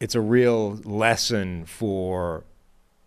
it's 0.00 0.14
a 0.14 0.20
real 0.22 0.76
lesson 0.84 1.66
for 1.66 2.44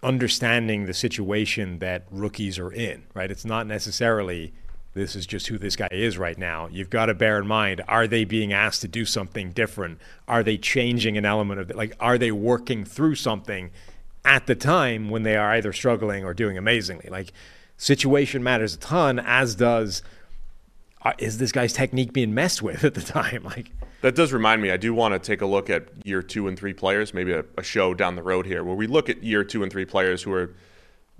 understanding 0.04 0.86
the 0.86 0.94
situation 0.94 1.80
that 1.80 2.06
rookies 2.12 2.60
are 2.60 2.72
in, 2.72 3.04
right? 3.16 3.32
It's 3.32 3.46
not 3.46 3.66
necessarily 3.66 4.54
this 5.00 5.16
is 5.16 5.26
just 5.26 5.48
who 5.48 5.58
this 5.58 5.76
guy 5.76 5.88
is 5.92 6.18
right 6.18 6.38
now. 6.38 6.68
You've 6.72 6.90
got 6.90 7.08
to 7.08 7.14
bear 7.14 7.40
in 7.40 7.48
mind 7.48 7.82
are 7.88 8.08
they 8.08 8.26
being 8.26 8.54
asked 8.54 8.82
to 8.82 8.88
do 8.88 9.06
something 9.06 9.52
different? 9.52 10.00
Are 10.28 10.44
they 10.44 10.58
changing 10.58 11.18
an 11.18 11.26
element 11.26 11.60
of 11.60 11.70
it? 11.70 11.76
Like, 11.76 11.96
are 12.00 12.18
they 12.18 12.32
working 12.32 12.86
through 12.86 13.16
something 13.16 13.72
at 14.26 14.46
the 14.46 14.56
time 14.56 15.10
when 15.10 15.24
they 15.24 15.38
are 15.38 15.52
either 15.54 15.74
struggling 15.74 16.26
or 16.26 16.34
doing 16.34 16.58
amazingly? 16.58 17.10
Like, 17.10 17.32
situation 17.78 18.44
matters 18.44 18.76
a 18.76 18.78
ton, 18.78 19.20
as 19.20 19.56
does 19.56 20.04
uh, 21.02 21.14
is 21.18 21.38
this 21.38 21.52
guy's 21.54 21.72
technique 21.72 22.12
being 22.12 22.34
messed 22.34 22.62
with 22.62 22.84
at 22.84 22.94
the 22.94 23.02
time? 23.02 23.44
Like, 23.44 23.72
That 24.02 24.16
does 24.16 24.34
remind 24.34 24.62
me, 24.62 24.72
I 24.72 24.78
do 24.78 24.94
want 24.94 25.14
to 25.14 25.20
take 25.20 25.42
a 25.42 25.46
look 25.46 25.70
at 25.70 25.88
year 26.06 26.22
two 26.22 26.48
and 26.48 26.58
three 26.58 26.74
players, 26.74 27.14
maybe 27.14 27.32
a, 27.32 27.46
a 27.58 27.64
show 27.64 27.94
down 27.94 28.16
the 28.16 28.24
road 28.24 28.46
here 28.46 28.64
where 28.64 28.76
we 28.76 28.88
look 28.88 29.10
at 29.10 29.24
year 29.24 29.44
two 29.44 29.64
and 29.64 29.72
three 29.72 29.86
players 29.86 30.24
who 30.24 30.34
are 30.34 30.54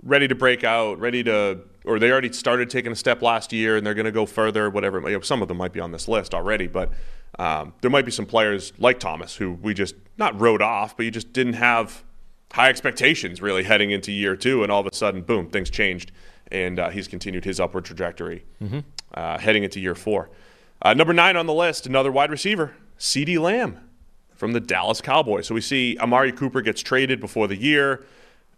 ready 0.02 0.28
to 0.28 0.34
break 0.34 0.64
out, 0.64 0.98
ready 0.98 1.22
to, 1.24 1.60
or 1.84 1.98
they 1.98 2.10
already 2.10 2.32
started 2.32 2.70
taking 2.70 2.92
a 2.92 2.96
step 2.96 3.22
last 3.22 3.52
year 3.52 3.76
and 3.76 3.86
they're 3.86 3.94
going 3.94 4.04
to 4.04 4.12
go 4.12 4.26
further, 4.26 4.68
whatever. 4.70 5.00
You 5.08 5.16
know, 5.16 5.20
some 5.20 5.42
of 5.42 5.48
them 5.48 5.56
might 5.56 5.72
be 5.72 5.80
on 5.80 5.92
this 5.92 6.08
list 6.08 6.34
already, 6.34 6.66
but 6.66 6.92
um, 7.38 7.72
there 7.80 7.90
might 7.90 8.04
be 8.04 8.10
some 8.10 8.26
players 8.26 8.72
like 8.78 9.00
Thomas 9.00 9.36
who 9.36 9.52
we 9.52 9.74
just 9.74 9.94
not 10.18 10.38
wrote 10.40 10.60
off, 10.62 10.96
but 10.96 11.04
you 11.04 11.10
just 11.10 11.32
didn't 11.32 11.54
have 11.54 12.04
high 12.52 12.68
expectations 12.68 13.40
really 13.40 13.62
heading 13.62 13.90
into 13.90 14.12
year 14.12 14.36
two, 14.36 14.62
and 14.62 14.72
all 14.72 14.80
of 14.80 14.86
a 14.86 14.94
sudden, 14.94 15.22
boom, 15.22 15.48
things 15.48 15.70
changed, 15.70 16.12
and 16.50 16.78
uh, 16.78 16.90
he's 16.90 17.06
continued 17.06 17.44
his 17.44 17.60
upward 17.60 17.84
trajectory 17.84 18.44
uh, 19.14 19.38
heading 19.38 19.62
into 19.64 19.80
year 19.80 19.94
four. 19.94 20.30
Uh, 20.82 20.94
number 20.94 21.12
nine 21.12 21.36
on 21.36 21.46
the 21.46 21.54
list, 21.54 21.86
another 21.86 22.10
wide 22.10 22.30
receiver, 22.30 22.74
CeeDee 22.98 23.38
Lamb 23.38 23.78
from 24.34 24.52
the 24.52 24.60
Dallas 24.60 25.00
Cowboys. 25.00 25.46
So 25.46 25.54
we 25.54 25.60
see 25.60 25.96
Amari 26.00 26.32
Cooper 26.32 26.60
gets 26.62 26.80
traded 26.82 27.20
before 27.20 27.46
the 27.46 27.56
year, 27.56 28.04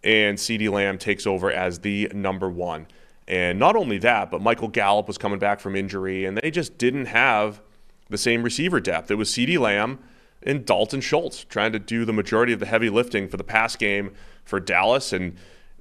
and 0.03 0.37
CeeDee 0.37 0.71
Lamb 0.71 0.97
takes 0.97 1.27
over 1.27 1.51
as 1.51 1.79
the 1.79 2.09
number 2.13 2.49
one. 2.49 2.87
And 3.27 3.57
not 3.57 3.75
only 3.75 3.97
that, 3.99 4.29
but 4.29 4.41
Michael 4.41 4.67
Gallup 4.67 5.07
was 5.07 5.17
coming 5.17 5.39
back 5.39 5.59
from 5.59 5.75
injury, 5.75 6.25
and 6.25 6.37
they 6.37 6.51
just 6.51 6.77
didn't 6.77 7.05
have 7.05 7.61
the 8.09 8.17
same 8.17 8.43
receiver 8.43 8.79
depth. 8.79 9.09
It 9.09 9.15
was 9.15 9.29
CeeDee 9.29 9.57
Lamb 9.59 9.99
and 10.41 10.65
Dalton 10.65 10.99
Schultz 10.99 11.43
trying 11.45 11.71
to 11.71 11.79
do 11.79 12.03
the 12.03 12.11
majority 12.13 12.51
of 12.51 12.59
the 12.59 12.65
heavy 12.65 12.89
lifting 12.89 13.29
for 13.29 13.37
the 13.37 13.43
pass 13.43 13.75
game 13.77 14.13
for 14.43 14.59
Dallas, 14.59 15.13
and 15.13 15.37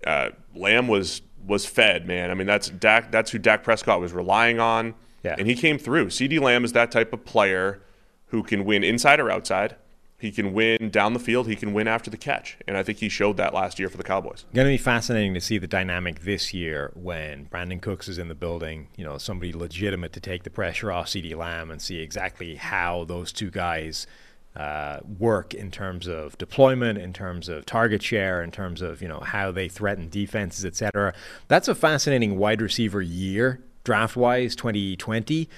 uh, 0.07 0.31
Lamb 0.55 0.87
was 0.89 1.23
was 1.45 1.67
fed. 1.67 2.07
Man, 2.07 2.31
I 2.31 2.35
mean 2.35 2.47
that's 2.47 2.69
Dak. 2.71 3.11
That's 3.11 3.33
who 3.33 3.39
Dak 3.39 3.65
Prescott 3.65 4.01
was 4.01 4.13
relying 4.13 4.61
on, 4.61 4.95
Yeah. 5.25 5.35
and 5.37 5.49
he 5.49 5.57
came 5.57 5.79
through. 5.79 6.07
CeeDee 6.07 6.41
Lamb 6.41 6.65
is 6.65 6.73
that 6.75 6.93
type 6.93 7.13
of 7.13 7.25
player 7.25 7.83
who 8.27 8.45
can 8.45 8.65
win 8.65 8.85
inside 8.85 9.19
or 9.19 9.29
outside. 9.31 9.75
He 10.23 10.31
can 10.31 10.53
win 10.53 10.91
down 10.91 11.15
the 11.15 11.19
field. 11.19 11.49
He 11.49 11.57
can 11.57 11.73
win 11.73 11.89
after 11.89 12.09
the 12.09 12.17
catch, 12.17 12.57
and 12.69 12.77
I 12.77 12.85
think 12.85 12.99
he 12.99 13.09
showed 13.09 13.37
that 13.39 13.53
last 13.53 13.81
year 13.81 13.89
for 13.89 13.97
the 13.97 14.05
Cowboys. 14.05 14.45
Going 14.55 14.69
to 14.69 14.73
be 14.73 14.79
fascinating 14.79 15.35
to 15.35 15.41
see 15.41 15.59
the 15.59 15.67
dynamic 15.67 16.21
this 16.21 16.55
year 16.55 16.93
when 16.95 17.47
Brandin 17.47 17.83
Cooks 17.83 18.07
is 18.07 18.19
in 18.19 18.29
the 18.29 18.37
building. 18.37 18.87
You 18.97 19.05
know, 19.05 19.19
somebody 19.19 19.53
legitimate 19.53 20.13
to 20.13 20.21
take 20.21 20.45
the 20.45 20.51
pressure 20.51 20.93
off 20.93 21.09
CeeDee 21.09 21.37
Lamb 21.37 21.73
and 21.73 21.83
see 21.83 21.99
exactly 21.99 22.55
how 22.55 23.03
those 23.03 23.33
two 23.33 23.51
guys 23.51 24.07
uh, 24.55 25.01
work 25.19 25.55
in 25.55 25.73
terms 25.73 26.07
of 26.07 26.39
deployment, 26.39 26.99
in 26.99 27.13
terms 27.13 27.49
of 27.49 27.67
target 27.67 28.01
share, 28.01 28.45
in 28.45 28.53
terms 28.53 28.81
of 28.81 29.03
you 29.03 29.09
know 29.09 29.19
how 29.19 29.51
they 29.51 29.69
threaten 29.69 30.09
defenses, 30.09 30.65
etc. 30.65 31.15
That's 31.49 31.67
a 31.67 31.75
fascinating 31.75 32.39
wide 32.39 32.63
receiver 32.63 33.03
year 33.03 33.61
draft 33.83 34.15
wise, 34.15 34.55
2020. 34.55 35.49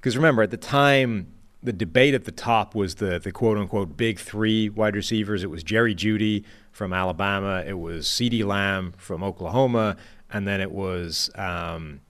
Because 0.00 0.16
remember, 0.16 0.42
at 0.42 0.50
the 0.50 0.56
time, 0.56 1.26
the 1.64 1.72
debate 1.72 2.14
at 2.14 2.24
the 2.24 2.32
top 2.32 2.74
was 2.74 2.96
the 2.96 3.18
the 3.18 3.32
quote 3.32 3.58
unquote 3.58 3.96
big 3.96 4.20
three 4.20 4.68
wide 4.68 4.94
receivers. 4.94 5.42
It 5.42 5.50
was 5.50 5.64
Jerry 5.64 5.94
Jeudy 5.94 6.44
from 6.70 6.92
Alabama, 6.92 7.64
it 7.66 7.78
was 7.78 8.06
CeeDee 8.06 8.44
Lamb 8.44 8.92
from 8.96 9.22
Oklahoma, 9.22 9.96
and 10.30 10.46
then 10.46 10.60
it 10.60 10.70
was 10.70 11.30
um, 11.36 12.00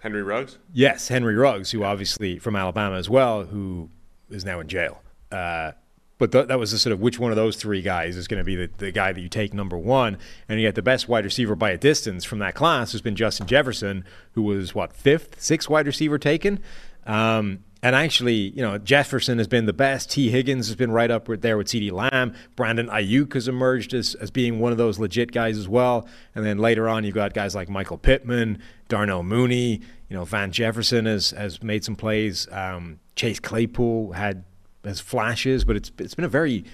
Henry 0.00 0.22
Ruggs. 0.22 0.58
yes 0.72 1.08
Henry 1.08 1.34
Ruggs, 1.36 1.70
who 1.70 1.84
obviously 1.84 2.38
from 2.38 2.56
Alabama 2.56 2.96
as 2.96 3.10
well, 3.10 3.44
who 3.44 3.90
is 4.30 4.44
now 4.44 4.60
in 4.60 4.68
jail. 4.68 5.02
Uh, 5.30 5.72
but 6.18 6.30
th- 6.30 6.46
that 6.46 6.58
was 6.58 6.70
the 6.70 6.78
sort 6.78 6.92
of 6.92 7.00
which 7.00 7.18
one 7.18 7.32
of 7.32 7.36
those 7.36 7.56
three 7.56 7.82
guys 7.82 8.16
is 8.16 8.28
going 8.28 8.38
to 8.38 8.44
be 8.44 8.54
the, 8.54 8.70
the 8.78 8.92
guy 8.92 9.12
that 9.12 9.20
you 9.20 9.28
take 9.28 9.52
number 9.52 9.76
one. 9.76 10.18
And 10.48 10.60
yet 10.60 10.76
the 10.76 10.82
best 10.82 11.08
wide 11.08 11.24
receiver 11.24 11.56
by 11.56 11.70
a 11.70 11.76
distance 11.76 12.24
from 12.24 12.38
that 12.38 12.54
class 12.54 12.92
has 12.92 13.00
been 13.00 13.16
Justin 13.16 13.48
Jefferson, 13.48 14.04
who 14.32 14.42
was 14.42 14.72
what 14.72 14.92
fifth, 14.92 15.42
sixth 15.42 15.68
wide 15.68 15.86
receiver 15.86 16.18
taken. 16.18 16.60
Um, 17.06 17.64
and 17.82 17.96
actually, 17.96 18.34
you 18.34 18.62
know, 18.62 18.78
Jefferson 18.78 19.38
has 19.38 19.48
been 19.48 19.66
the 19.66 19.72
best. 19.72 20.10
Tee 20.10 20.30
Higgins 20.30 20.68
has 20.68 20.76
been 20.76 20.92
right 20.92 21.10
up 21.10 21.26
there 21.26 21.56
with 21.56 21.66
CeeDee 21.66 21.90
Lamb. 21.90 22.32
Brandon 22.54 22.86
Aiyuk 22.86 23.34
has 23.34 23.48
emerged 23.48 23.92
as, 23.92 24.14
as 24.14 24.30
being 24.30 24.60
one 24.60 24.70
of 24.70 24.78
those 24.78 25.00
legit 25.00 25.32
guys 25.32 25.58
as 25.58 25.68
well. 25.68 26.06
And 26.36 26.46
then 26.46 26.58
later 26.58 26.88
on, 26.88 27.02
you've 27.02 27.16
got 27.16 27.34
guys 27.34 27.56
like 27.56 27.68
Michael 27.68 27.98
Pittman, 27.98 28.62
Darnell 28.88 29.24
Mooney. 29.24 29.80
You 30.08 30.16
know, 30.16 30.24
Van 30.24 30.52
Jefferson 30.52 31.06
has 31.06 31.30
has 31.30 31.60
made 31.62 31.82
some 31.82 31.96
plays. 31.96 32.46
Um, 32.52 33.00
Chase 33.16 33.40
Claypool 33.40 34.12
had 34.12 34.44
has 34.84 35.00
flashes, 35.00 35.64
but 35.64 35.74
it's 35.74 35.90
it's 35.98 36.14
been 36.14 36.24
a 36.24 36.28
very 36.28 36.64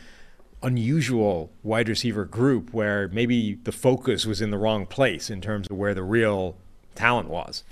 unusual 0.63 1.51
wide 1.63 1.89
receiver 1.89 2.27
group 2.27 2.75
where 2.75 3.09
maybe 3.09 3.55
the 3.63 3.73
focus 3.73 4.27
was 4.27 4.43
in 4.43 4.51
the 4.51 4.59
wrong 4.59 4.85
place 4.85 5.31
in 5.31 5.41
terms 5.41 5.69
of 5.71 5.77
where 5.77 5.95
the 5.95 6.03
real 6.03 6.57
talent 6.95 7.29
was. 7.29 7.65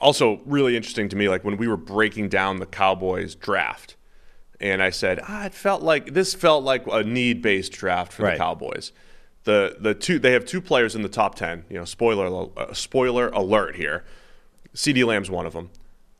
Also 0.00 0.40
really 0.46 0.76
interesting 0.76 1.08
to 1.10 1.16
me 1.16 1.28
like 1.28 1.44
when 1.44 1.56
we 1.56 1.68
were 1.68 1.76
breaking 1.76 2.28
down 2.28 2.58
the 2.58 2.66
cowboys 2.66 3.34
draft 3.34 3.96
and 4.60 4.82
i 4.82 4.88
said 4.90 5.20
ah, 5.28 5.44
it 5.46 5.54
felt 5.54 5.82
like 5.82 6.14
this 6.14 6.32
felt 6.34 6.64
like 6.64 6.84
a 6.90 7.02
need-based 7.02 7.72
draft 7.72 8.12
for 8.12 8.22
Right. 8.24 8.32
the 8.32 8.38
cowboys. 8.38 8.92
The 9.44 9.76
the 9.80 9.94
two 9.94 10.18
they 10.18 10.32
have 10.32 10.44
two 10.44 10.60
players 10.60 10.94
in 10.94 11.02
the 11.02 11.08
top 11.08 11.34
10 11.34 11.64
you 11.70 11.78
know 11.78 11.84
spoiler 11.84 12.48
uh, 12.56 12.72
spoiler 12.72 13.28
alert 13.28 13.76
here. 13.76 14.04
CeeDee 14.74 15.04
Lamb's 15.06 15.30
one 15.30 15.46
of 15.46 15.52
them. 15.52 15.70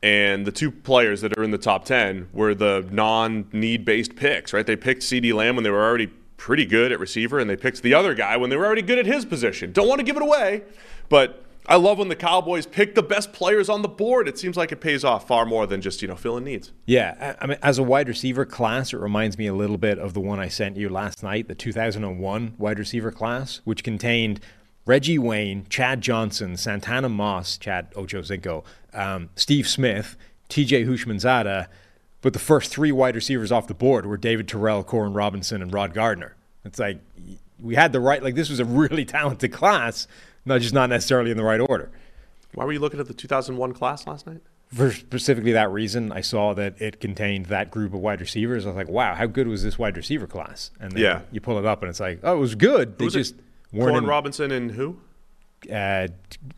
And 0.03 0.45
the 0.47 0.51
two 0.51 0.71
players 0.71 1.21
that 1.21 1.37
are 1.37 1.43
in 1.43 1.51
the 1.51 1.59
top 1.59 1.85
10 1.85 2.29
were 2.33 2.55
the 2.55 2.87
non-need 2.91 3.85
based 3.85 4.15
picks 4.15 4.53
right? 4.53 4.65
They 4.65 4.75
picked 4.75 5.01
CeeDee 5.03 5.33
Lamb 5.33 5.55
when 5.55 5.63
they 5.63 5.69
were 5.69 5.83
already 5.83 6.07
pretty 6.37 6.65
good 6.65 6.91
at 6.91 6.99
receiver 6.99 7.37
and 7.39 7.47
they 7.47 7.55
picked 7.55 7.81
the 7.83 7.93
other 7.93 8.15
guy 8.15 8.37
when 8.37 8.49
they 8.49 8.57
were 8.57 8.65
already 8.65 8.81
good 8.81 8.97
at 8.97 9.05
his 9.05 9.23
position. 9.25 9.71
Don't 9.71 9.87
want 9.87 9.99
to 9.99 10.03
give 10.05 10.15
it 10.17 10.23
away 10.23 10.63
but 11.09 11.43
I 11.67 11.75
love 11.75 11.99
when 11.99 12.07
the 12.07 12.15
Cowboys 12.15 12.65
pick 12.65 12.95
the 12.95 13.03
best 13.03 13.33
players 13.33 13.69
on 13.69 13.81
the 13.81 13.87
board. 13.87 14.27
It 14.27 14.37
seems 14.37 14.57
like 14.57 14.71
it 14.71 14.81
pays 14.81 15.03
off 15.03 15.27
far 15.27 15.45
more 15.45 15.67
than 15.67 15.81
just 15.81 16.01
you 16.01 16.07
know 16.07 16.15
filling 16.15 16.43
needs. 16.43 16.71
Yeah, 16.85 17.35
I 17.39 17.47
mean, 17.47 17.57
as 17.61 17.77
a 17.77 17.83
wide 17.83 18.07
receiver 18.07 18.45
class, 18.45 18.93
it 18.93 18.97
reminds 18.97 19.37
me 19.37 19.47
a 19.47 19.53
little 19.53 19.77
bit 19.77 19.99
of 19.99 20.13
the 20.13 20.19
one 20.19 20.39
I 20.39 20.47
sent 20.47 20.75
you 20.77 20.89
last 20.89 21.23
night, 21.23 21.47
the 21.47 21.55
2001 21.55 22.55
wide 22.57 22.79
receiver 22.79 23.11
class, 23.11 23.61
which 23.63 23.83
contained 23.83 24.39
Reggie 24.85 25.19
Wayne, 25.19 25.65
Chad 25.69 26.01
Johnson, 26.01 26.57
Santana 26.57 27.09
Moss, 27.09 27.57
Chad 27.57 27.91
Ochocinco, 27.93 28.63
um, 28.93 29.29
Steve 29.35 29.67
Smith, 29.67 30.17
T.J. 30.49 30.85
Houshmandzadeh, 30.85 31.67
but 32.21 32.33
the 32.33 32.39
first 32.39 32.71
three 32.71 32.91
wide 32.91 33.15
receivers 33.15 33.51
off 33.51 33.67
the 33.67 33.73
board 33.73 34.05
were 34.05 34.17
David 34.17 34.47
Terrell, 34.47 34.83
Koren 34.83 35.13
Robinson, 35.13 35.61
and 35.61 35.73
Rod 35.73 35.93
Gardner. 35.93 36.35
It's 36.65 36.79
like 36.79 36.99
we 37.59 37.75
had 37.75 37.93
the 37.93 37.99
right, 37.99 38.23
like 38.23 38.35
this 38.35 38.49
was 38.49 38.59
a 38.59 38.65
really 38.65 39.05
talented 39.17 39.51
class, 39.51 40.07
not 40.45 40.61
just 40.61 40.73
not 40.73 40.89
necessarily 40.89 41.31
in 41.31 41.37
the 41.37 41.43
right 41.43 41.59
order. 41.59 41.91
Why 42.53 42.65
were 42.65 42.73
you 42.73 42.79
looking 42.79 42.99
at 42.99 43.07
the 43.07 43.13
2001 43.13 43.73
class 43.73 44.05
last 44.07 44.27
night? 44.27 44.41
for 44.73 44.89
specifically 44.89 45.51
that 45.51 45.69
reason, 45.69 46.13
I 46.13 46.21
saw 46.21 46.53
that 46.53 46.81
it 46.81 47.01
contained 47.01 47.47
that 47.47 47.71
group 47.71 47.93
of 47.93 47.99
wide 47.99 48.21
receivers. 48.21 48.65
I 48.65 48.69
was 48.69 48.77
like, 48.77 48.87
wow, 48.87 49.15
how 49.15 49.25
good 49.25 49.45
was 49.49 49.63
this 49.63 49.77
wide 49.77 49.97
receiver 49.97 50.27
class? 50.27 50.71
And 50.79 50.93
then 50.93 51.01
Yeah. 51.03 51.21
you 51.29 51.41
pull 51.41 51.59
it 51.59 51.65
up 51.65 51.81
and 51.81 51.89
it's 51.89 51.99
like, 51.99 52.21
oh, 52.23 52.37
it 52.37 52.39
was 52.39 52.55
good. 52.55 52.97
They 52.97 53.03
was 53.03 53.15
it? 53.15 53.19
just 53.19 53.35
weren't 53.73 53.91
Corn 53.91 54.03
in- 54.05 54.09
Robinson 54.09 54.49
and 54.51 54.71
who? 54.71 54.97
uh, 55.69 56.07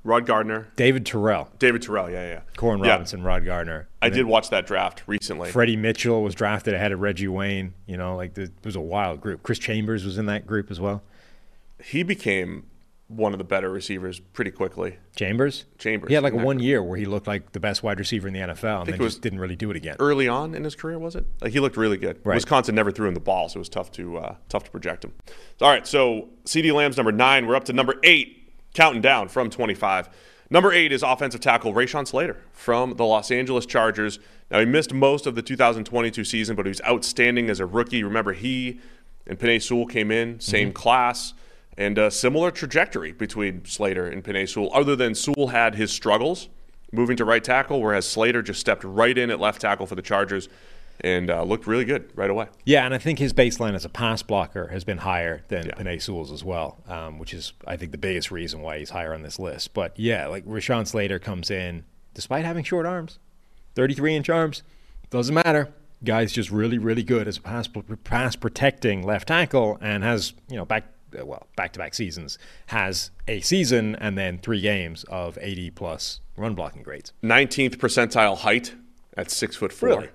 Rod 0.04 0.28
Gardner. 0.28 0.68
David 0.76 1.08
Terrell, 1.08 1.50
David 1.58 1.82
Terrell. 1.82 2.10
Yeah, 2.10 2.28
yeah. 2.28 2.42
Corn 2.56 2.84
Yeah. 2.84 2.92
Robinson, 2.92 3.24
Rod 3.24 3.46
Gardner. 3.46 3.88
I 4.02 4.10
did 4.10 4.26
watch 4.28 4.50
that 4.52 4.68
draft 4.68 5.02
recently. 5.08 5.50
Freddie 5.52 5.76
Mitchell 5.76 6.22
was 6.22 6.36
drafted 6.36 6.76
ahead 6.76 6.92
of 6.92 7.00
Reggie 7.02 7.28
Wayne. 7.28 7.74
You 7.88 7.98
know, 7.98 8.16
like 8.16 8.36
the, 8.36 8.44
it 8.44 8.52
was 8.64 8.76
a 8.76 8.82
wild 8.82 9.22
group. 9.22 9.42
Chris 9.42 9.58
Chambers 9.60 10.06
was 10.06 10.20
in 10.20 10.28
that 10.28 10.46
group 10.46 10.70
as 10.70 10.80
well. 10.80 11.02
He 11.84 12.04
became 12.04 12.66
one 13.16 13.34
of 13.34 13.38
the 13.38 13.44
better 13.44 13.70
receivers 13.70 14.20
pretty 14.20 14.52
quickly. 14.52 14.98
Chambers. 15.16 15.66
Chambers, 15.78 16.10
He 16.10 16.16
had 16.16 16.24
like 16.24 16.34
a 16.34 16.36
in 16.36 16.42
that 16.42 16.46
one 16.46 16.60
year 16.60 16.82
where 16.82 16.98
he 16.98 17.06
looked 17.06 17.28
like 17.28 17.52
the 17.52 17.60
best 17.60 17.84
wide 17.84 18.00
receiver 18.00 18.28
in 18.28 18.34
the 18.34 18.40
NFL, 18.40 18.82
and 18.82 18.94
then 18.94 19.00
just 19.00 19.22
didn't 19.22 19.40
really 19.40 19.56
do 19.56 19.70
it 19.72 19.78
again. 19.78 19.96
Early 20.00 20.28
on 20.28 20.56
in 20.56 20.64
his 20.64 20.76
career, 20.76 20.98
was 21.00 21.16
it? 21.16 21.26
Like 21.42 21.54
he 21.54 21.60
looked 21.60 21.78
really 21.78 21.98
good. 21.98 22.20
Right. 22.24 22.36
Wisconsin 22.36 22.76
never 22.76 22.92
threw 22.92 23.08
him 23.08 23.14
the 23.14 23.20
ball, 23.20 23.50
so 23.50 23.58
it 23.58 23.60
was 23.60 23.70
tough 23.70 23.92
to 23.94 24.18
uh, 24.18 24.36
tough 24.50 24.64
to 24.66 24.72
project 24.72 25.06
him. 25.06 25.14
All 25.62 25.70
right, 25.70 25.86
so 25.86 26.30
CeeDee 26.46 26.74
Lamb's 26.74 26.98
number 26.98 27.12
nine. 27.12 27.48
We're 27.48 27.56
up 27.56 27.66
to 27.66 27.74
number 27.74 27.96
eight, 28.04 28.54
counting 28.74 29.02
down 29.02 29.28
from 29.30 29.50
twenty-five. 29.50 30.10
Number 30.50 30.72
eight 30.72 30.92
is 30.92 31.02
offensive 31.02 31.42
tackle 31.42 31.74
Rashawn 31.74 32.08
Slater 32.08 32.38
from 32.52 32.96
the 32.96 33.06
Los 33.06 33.32
Angeles 33.32 33.66
Chargers. 33.66 34.20
Now 34.52 34.60
he 34.60 34.66
missed 34.66 34.94
most 34.94 35.26
of 35.26 35.34
the 35.34 35.42
2022 35.42 36.24
season, 36.24 36.56
but 36.56 36.68
he 36.68 36.70
was 36.70 36.82
outstanding 36.82 37.50
as 37.50 37.60
a 37.60 37.66
rookie. 37.66 38.04
Remember, 38.04 38.34
he 38.34 38.80
and 39.26 39.40
Penei 39.40 39.60
Sewell 39.62 39.88
came 39.88 40.12
in 40.12 40.40
same 40.40 40.72
class, 40.72 41.34
and 41.78 41.98
a 41.98 42.12
similar 42.12 42.52
trajectory 42.52 43.12
between 43.12 43.66
Slater 43.66 44.08
and 44.08 44.24
Penei 44.24 44.48
Sewell. 44.48 44.70
Other 44.74 44.96
than 44.96 45.16
Sewell 45.16 45.48
had 45.48 45.76
his 45.76 45.92
struggles 45.92 46.50
moving 46.92 47.18
to 47.18 47.26
right 47.26 47.44
tackle, 47.44 47.82
whereas 47.82 48.08
Slater 48.08 48.42
just 48.42 48.60
stepped 48.60 48.84
right 48.84 49.18
in 49.18 49.32
at 49.32 49.40
left 49.40 49.62
tackle 49.62 49.88
for 49.88 49.96
the 49.96 50.02
Chargers 50.02 50.48
and 51.02 51.32
uh, 51.32 51.44
looked 51.44 51.66
really 51.66 51.86
good 51.86 52.12
right 52.16 52.30
away. 52.30 52.48
Yeah, 52.66 52.86
and 52.86 52.94
I 52.94 53.00
think 53.00 53.18
his 53.18 53.34
baseline 53.34 53.74
as 53.74 53.84
a 53.84 53.90
pass 53.90 54.22
blocker 54.22 54.68
has 54.68 54.84
been 54.84 55.00
higher 55.00 55.44
than 55.48 55.66
Yeah. 55.66 55.74
Penei 55.74 56.02
Sewell's 56.02 56.32
as 56.32 56.44
well, 56.44 56.84
um, 56.88 57.18
which 57.18 57.34
is, 57.34 57.54
I 57.68 57.78
think, 57.78 57.92
the 57.92 57.98
biggest 57.98 58.30
reason 58.30 58.62
why 58.62 58.78
he's 58.80 58.92
higher 58.92 59.14
on 59.14 59.24
this 59.24 59.40
list. 59.40 59.74
But 59.74 59.98
yeah, 60.00 60.28
like 60.28 60.46
Rashawn 60.46 60.88
Slater 60.88 61.18
comes 61.18 61.50
in, 61.50 61.84
despite 62.14 62.46
having 62.46 62.64
short 62.64 62.86
arms, 62.86 63.18
33 63.76 64.16
inch 64.16 64.30
arms, 64.30 64.62
doesn't 65.10 65.34
matter. 65.34 65.74
Guy's 66.04 66.32
just 66.32 66.52
really, 66.52 66.78
really 66.78 67.04
good 67.04 67.28
as 67.28 67.38
a 67.38 67.42
pass, 67.42 67.68
pass 68.04 68.36
protecting 68.36 69.04
left 69.04 69.30
tackle 69.30 69.78
and 69.82 70.04
has, 70.04 70.34
you 70.50 70.58
know, 70.58 70.66
back, 70.66 70.84
well, 71.24 71.48
back 71.56 71.74
to 71.74 71.80
back 71.80 71.94
seasons, 71.94 72.38
has 72.68 73.12
a 73.28 73.40
season 73.42 73.96
and 73.96 74.18
then 74.18 74.40
three 74.40 74.62
games 74.62 75.04
of 75.06 75.38
80 75.42 75.70
plus 75.72 76.20
run 76.38 76.56
blocking 76.56 76.84
grades. 76.84 77.14
19th 77.24 77.78
percentile 77.78 78.38
height 78.40 78.74
at 79.16 79.30
six 79.30 79.56
foot 79.56 79.72
four. 79.72 79.90
Really? 79.90 80.10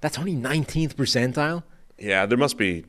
That's 0.00 0.18
only 0.18 0.34
19th 0.36 0.94
percentile? 0.94 1.62
Yeah, 1.98 2.26
there 2.26 2.36
must 2.38 2.58
be 2.58 2.84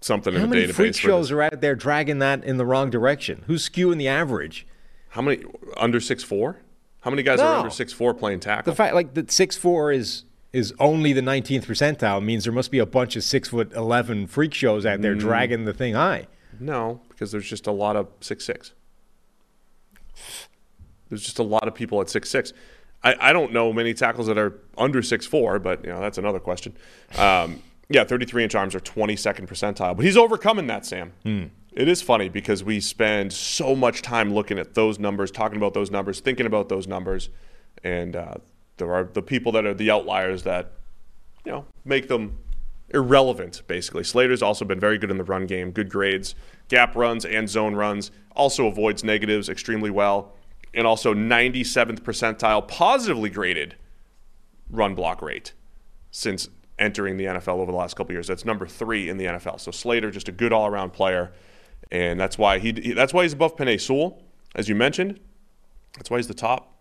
something 0.00 0.34
How 0.34 0.44
in 0.44 0.50
the 0.50 0.56
many 0.56 0.72
freak 0.72 0.96
shows 0.96 1.30
are 1.30 1.42
out 1.42 1.60
there 1.60 1.74
dragging 1.74 2.18
that 2.20 2.42
in 2.44 2.56
the 2.56 2.64
wrong 2.64 2.88
direction? 2.90 3.44
Who's 3.46 3.68
skewing 3.68 3.98
the 3.98 4.08
average? 4.08 4.66
How 5.10 5.22
many 5.22 5.44
under 5.76 6.00
six 6.00 6.22
four? 6.22 6.56
How 7.02 7.10
many 7.10 7.22
guys 7.22 7.38
are 7.40 7.58
under 7.58 7.70
six 7.70 7.92
four 7.92 8.14
playing 8.14 8.40
tackle? 8.40 8.72
The 8.72 8.76
fact 8.76 8.94
like 8.94 9.14
that 9.14 9.30
six 9.30 9.56
four 9.56 9.92
is 9.92 10.24
is 10.52 10.72
only 10.80 11.12
the 11.12 11.20
19th 11.20 11.66
percentile 11.66 12.24
means 12.24 12.44
there 12.44 12.52
must 12.52 12.70
be 12.70 12.78
a 12.78 12.86
bunch 12.86 13.14
of 13.14 13.22
six 13.22 13.48
foot 13.50 13.72
eleven 13.74 14.26
freak 14.26 14.54
shows 14.54 14.86
out 14.86 15.02
there 15.02 15.14
Mm. 15.14 15.20
dragging 15.20 15.64
the 15.66 15.74
thing 15.74 15.94
high. 15.94 16.26
No, 16.60 17.00
because 17.08 17.32
there's 17.32 17.48
just 17.48 17.66
a 17.66 17.72
lot 17.72 17.96
of 17.96 18.08
six 18.20 18.44
six. 18.44 18.72
There's 21.08 21.22
just 21.22 21.38
a 21.38 21.42
lot 21.42 21.68
of 21.68 21.74
people 21.74 22.00
at 22.00 22.10
six 22.10 22.30
six. 22.30 22.52
I, 23.02 23.14
I 23.20 23.32
don't 23.32 23.52
know 23.52 23.72
many 23.72 23.94
tackles 23.94 24.26
that 24.26 24.38
are 24.38 24.58
under 24.76 25.02
six 25.02 25.26
four, 25.26 25.58
but 25.58 25.84
you 25.84 25.90
know 25.90 26.00
that's 26.00 26.18
another 26.18 26.40
question. 26.40 26.76
Um, 27.18 27.62
yeah, 27.88 28.02
33 28.02 28.42
inch 28.44 28.54
arms 28.56 28.74
are 28.74 28.80
22nd 28.80 29.46
percentile, 29.46 29.94
but 29.94 30.04
he's 30.04 30.16
overcoming 30.16 30.66
that, 30.66 30.84
Sam. 30.84 31.12
It 31.72 31.88
is 31.88 32.02
funny 32.02 32.28
because 32.28 32.64
we 32.64 32.80
spend 32.80 33.32
so 33.32 33.76
much 33.76 34.02
time 34.02 34.34
looking 34.34 34.58
at 34.58 34.74
those 34.74 34.98
numbers, 34.98 35.30
talking 35.30 35.56
about 35.56 35.74
those 35.74 35.90
numbers, 35.90 36.18
thinking 36.20 36.46
about 36.46 36.68
those 36.68 36.88
numbers, 36.88 37.28
and 37.84 38.16
uh, 38.16 38.34
there 38.78 38.92
are 38.92 39.04
the 39.04 39.22
people 39.22 39.52
that 39.52 39.66
are 39.66 39.74
the 39.74 39.90
outliers 39.90 40.42
that 40.44 40.72
you 41.44 41.52
know 41.52 41.64
make 41.84 42.08
them 42.08 42.38
irrelevant 42.90 43.62
basically 43.66 44.04
slater's 44.04 44.42
also 44.42 44.64
been 44.64 44.78
very 44.80 44.96
good 44.98 45.10
in 45.10 45.18
the 45.18 45.24
run 45.24 45.44
game 45.46 45.70
good 45.72 45.90
grades 45.90 46.34
gap 46.68 46.94
runs 46.94 47.24
and 47.24 47.48
zone 47.48 47.74
runs 47.74 48.10
also 48.36 48.66
avoids 48.66 49.02
negatives 49.02 49.48
extremely 49.48 49.90
well 49.90 50.32
and 50.72 50.86
also 50.86 51.12
97th 51.14 52.00
percentile 52.00 52.66
positively 52.68 53.30
graded 53.30 53.74
run 54.70 54.94
block 54.94 55.22
rate 55.22 55.52
since 56.10 56.48
entering 56.78 57.16
the 57.16 57.24
NFL 57.24 57.54
over 57.60 57.72
the 57.72 57.78
last 57.78 57.96
couple 57.96 58.12
years. 58.12 58.26
That's 58.26 58.44
number 58.44 58.66
three 58.66 59.08
in 59.08 59.16
the 59.16 59.24
NFL. 59.24 59.58
So 59.60 59.70
Slater, 59.70 60.10
just 60.10 60.28
a 60.28 60.32
good 60.32 60.52
all-around 60.52 60.92
player, 60.92 61.32
and 61.90 62.20
that's 62.20 62.36
why 62.36 62.58
he- 62.58 62.92
that's 62.92 63.14
why 63.14 63.22
he's 63.22 63.32
above 63.32 63.56
Penei 63.56 63.80
Sewell, 63.80 64.22
as 64.54 64.68
you 64.68 64.74
mentioned. 64.74 65.18
That's 65.96 66.10
why 66.10 66.18
he's 66.18 66.28
the 66.28 66.34
top. 66.34 66.74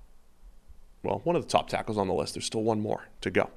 Well, 1.03 1.21
one 1.23 1.37
of 1.37 1.43
the 1.43 1.47
top 1.47 1.69
tackles 1.69 1.97
on 1.97 2.07
the 2.07 2.13
list. 2.13 2.33
There's 2.33 2.45
still 2.45 2.63
one 2.63 2.81
more 2.81 3.05
to 3.21 3.31
go. 3.31 3.49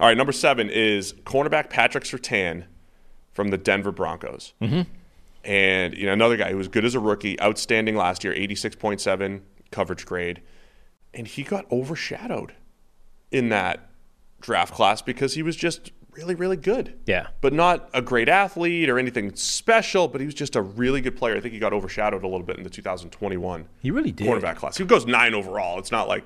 All 0.00 0.06
right, 0.06 0.16
number 0.16 0.32
seven 0.32 0.70
is 0.70 1.12
cornerback 1.24 1.70
Patrick 1.70 2.04
Surtain 2.04 2.64
from 3.32 3.48
the 3.48 3.58
Denver 3.58 3.92
Broncos. 3.92 4.52
Mm-hmm. 4.62 4.82
And 5.44 5.94
you 5.94 6.06
know 6.06 6.12
another 6.12 6.36
guy 6.36 6.50
who 6.50 6.56
was 6.56 6.68
good 6.68 6.84
as 6.84 6.94
a 6.94 7.00
rookie, 7.00 7.40
outstanding 7.40 7.96
last 7.96 8.22
year, 8.24 8.34
86.7 8.34 9.40
coverage 9.70 10.04
grade, 10.06 10.42
and 11.14 11.26
he 11.26 11.42
got 11.42 11.70
overshadowed 11.72 12.52
in 13.30 13.48
that 13.50 13.90
draft 14.40 14.74
class 14.74 15.02
because 15.02 15.34
he 15.34 15.42
was 15.42 15.56
just 15.56 15.92
really, 16.12 16.34
really 16.34 16.56
good. 16.56 16.94
Yeah. 17.06 17.28
But 17.40 17.52
not 17.52 17.88
a 17.94 18.02
great 18.02 18.28
athlete 18.28 18.88
or 18.88 18.98
anything 18.98 19.34
special, 19.36 20.08
but 20.08 20.20
he 20.20 20.26
was 20.26 20.34
just 20.34 20.56
a 20.56 20.62
really 20.62 21.00
good 21.00 21.16
player. 21.16 21.36
I 21.36 21.40
think 21.40 21.54
he 21.54 21.60
got 21.60 21.72
overshadowed 21.72 22.24
a 22.24 22.26
little 22.26 22.44
bit 22.46 22.56
in 22.56 22.64
the 22.64 22.70
2021 22.70 23.68
He 23.80 23.90
really 23.90 24.12
did. 24.12 24.26
quarterback 24.26 24.56
class. 24.56 24.76
He 24.76 24.84
goes 24.84 25.06
nine 25.06 25.34
overall. 25.34 25.78
It's 25.78 25.92
not 25.92 26.08
like 26.08 26.24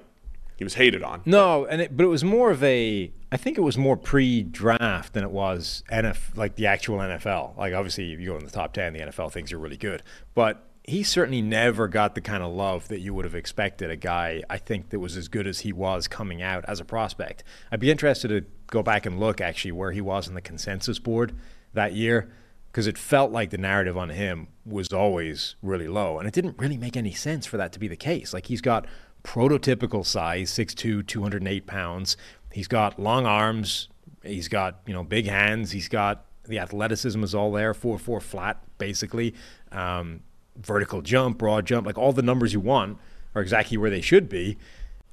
he 0.63 0.65
was 0.65 0.75
hated 0.75 1.03
on. 1.03 1.23
No, 1.25 1.65
and 1.67 1.83
it, 1.83 1.97
but 1.97 2.05
it 2.05 2.09
was 2.09 2.23
more 2.23 2.53
of 2.53 2.63
a. 2.63 3.13
I 3.33 3.37
think 3.37 3.59
it 3.59 3.63
was 3.63 3.77
more 3.77 3.97
pre-draft 3.97 5.13
than 5.13 5.25
it 5.25 5.31
was 5.33 5.83
NF 5.91 6.37
like 6.37 6.55
the 6.55 6.69
actual 6.69 6.99
NFL. 6.99 7.57
Like 7.57 7.75
obviously, 7.75 8.13
if 8.13 8.21
you 8.21 8.29
go 8.29 8.37
in 8.37 8.45
the 8.45 8.51
top 8.51 8.73
ten, 8.73 8.93
the 8.93 9.01
NFL 9.01 9.33
thinks 9.33 9.51
you're 9.51 9.59
really 9.59 9.77
good, 9.77 10.05
but 10.35 10.65
he 10.85 11.03
certainly 11.03 11.43
never 11.43 11.89
got 11.89 12.15
the 12.15 12.21
kind 12.21 12.45
of 12.45 12.53
love 12.53 12.89
that 12.89 13.01
you 13.01 13.13
would 13.13 13.25
have 13.25 13.35
expected 13.35 13.91
a 13.91 13.97
guy. 13.97 14.43
I 14.49 14.59
think 14.59 14.91
that 14.91 15.01
was 15.01 15.17
as 15.17 15.29
good 15.29 15.47
as 15.49 15.61
he 15.61 15.73
was 15.73 16.07
coming 16.07 16.43
out 16.43 16.65
as 16.69 16.79
a 16.79 16.85
prospect. 16.85 17.43
I'd 17.71 17.81
be 17.81 17.91
interested 17.91 18.29
to 18.29 18.45
go 18.69 18.83
back 18.83 19.05
and 19.05 19.19
look 19.19 19.41
actually 19.41 19.73
where 19.73 19.93
he 19.93 20.01
was 20.01 20.29
in 20.29 20.35
the 20.35 20.41
consensus 20.41 20.99
board 20.99 21.35
that 21.73 21.93
year 21.93 22.33
because 22.73 22.87
it 22.87 22.97
felt 22.97 23.31
like 23.31 23.51
the 23.51 23.59
narrative 23.59 23.99
on 23.99 24.09
him 24.09 24.49
was 24.65 24.93
always 24.93 25.57
really 25.61 25.89
low. 25.89 26.19
And 26.19 26.27
it 26.27 26.33
didn't 26.33 26.59
really 26.59 26.79
make 26.79 26.97
any 26.97 27.13
sense 27.13 27.47
for 27.47 27.59
that 27.59 27.73
to 27.73 27.79
be 27.79 27.87
the 27.87 27.97
case. 27.97 28.33
Like 28.33 28.47
he's 28.47 28.63
got 28.63 28.87
prototypical 29.25 30.05
size, 30.05 30.51
6'2, 30.51 31.07
208 31.07 31.67
pounds. 31.67 32.17
He's 32.53 32.69
got 32.69 32.99
long 32.99 33.27
arms. 33.27 33.89
He's 34.23 34.49
got, 34.49 34.81
you 34.87 34.95
know, 34.95 35.03
big 35.03 35.27
hands. 35.27 35.71
He's 35.73 35.89
got 35.89 36.27
the 36.45 36.59
athleticism 36.59 37.23
is 37.23 37.35
all 37.35 37.53
there, 37.53 37.73
4 37.73 37.99
4 37.99 38.21
flat, 38.21 38.61
basically. 38.79 39.35
Um, 39.71 40.21
vertical 40.57 41.03
jump, 41.03 41.39
broad 41.39 41.67
jump, 41.67 41.87
like 41.87 41.99
all 41.99 42.13
the 42.13 42.23
numbers 42.23 42.53
you 42.53 42.61
want 42.61 42.99
are 43.35 43.43
exactly 43.43 43.77
where 43.77 43.91
they 43.91 44.01
should 44.01 44.29
be. 44.29 44.59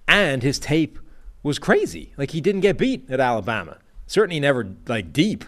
And 0.08 0.44
his 0.44 0.60
tape 0.60 1.00
was 1.44 1.60
crazy. 1.60 2.14
Like 2.18 2.32
he 2.32 2.42
didn't 2.42 2.62
get 2.62 2.78
beat 2.78 3.10
at 3.10 3.20
Alabama. 3.20 3.78
Certainly 4.08 4.40
never 4.40 4.68
like 4.88 5.14
deep. 5.14 5.46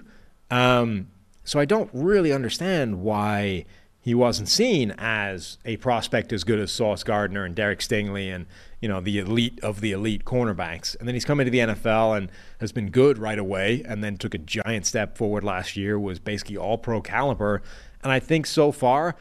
Um, 0.50 1.08
so 1.44 1.60
I 1.60 1.66
don't 1.66 1.90
really 1.94 2.32
understand 2.32 3.02
why 3.02 3.66
he 4.04 4.16
wasn't 4.16 4.50
seen 4.50 4.92
as 4.98 5.60
a 5.64 5.78
prospect 5.78 6.34
as 6.34 6.44
good 6.44 6.60
as 6.60 6.72
Sauce 6.72 7.04
Gardner 7.04 7.46
and 7.46 7.54
Derek 7.54 7.80
Stingley 7.80 8.34
and 8.34 8.48
you 8.80 8.90
know 8.90 9.00
the 9.00 9.20
elite 9.20 9.60
of 9.62 9.80
the 9.80 9.92
elite 9.92 10.26
cornerbacks. 10.26 10.98
And 10.98 11.08
then 11.08 11.14
he's 11.14 11.24
come 11.24 11.40
into 11.40 11.52
the 11.52 11.60
NFL 11.60 12.18
and 12.18 12.32
has 12.60 12.72
been 12.72 12.90
good 12.90 13.20
right 13.20 13.38
away, 13.38 13.84
and 13.86 14.04
then 14.04 14.18
took 14.18 14.34
a 14.34 14.40
giant 14.40 14.88
step 14.88 15.18
forward 15.18 15.44
last 15.44 15.78
year. 15.78 16.00
Was 16.00 16.18
basically 16.18 16.58
all 16.58 16.80
pro 16.80 17.00
caliber, 17.00 17.62
and 18.04 18.12
I 18.12 18.20
think 18.20 18.48
so 18.48 18.72
far 18.72 19.16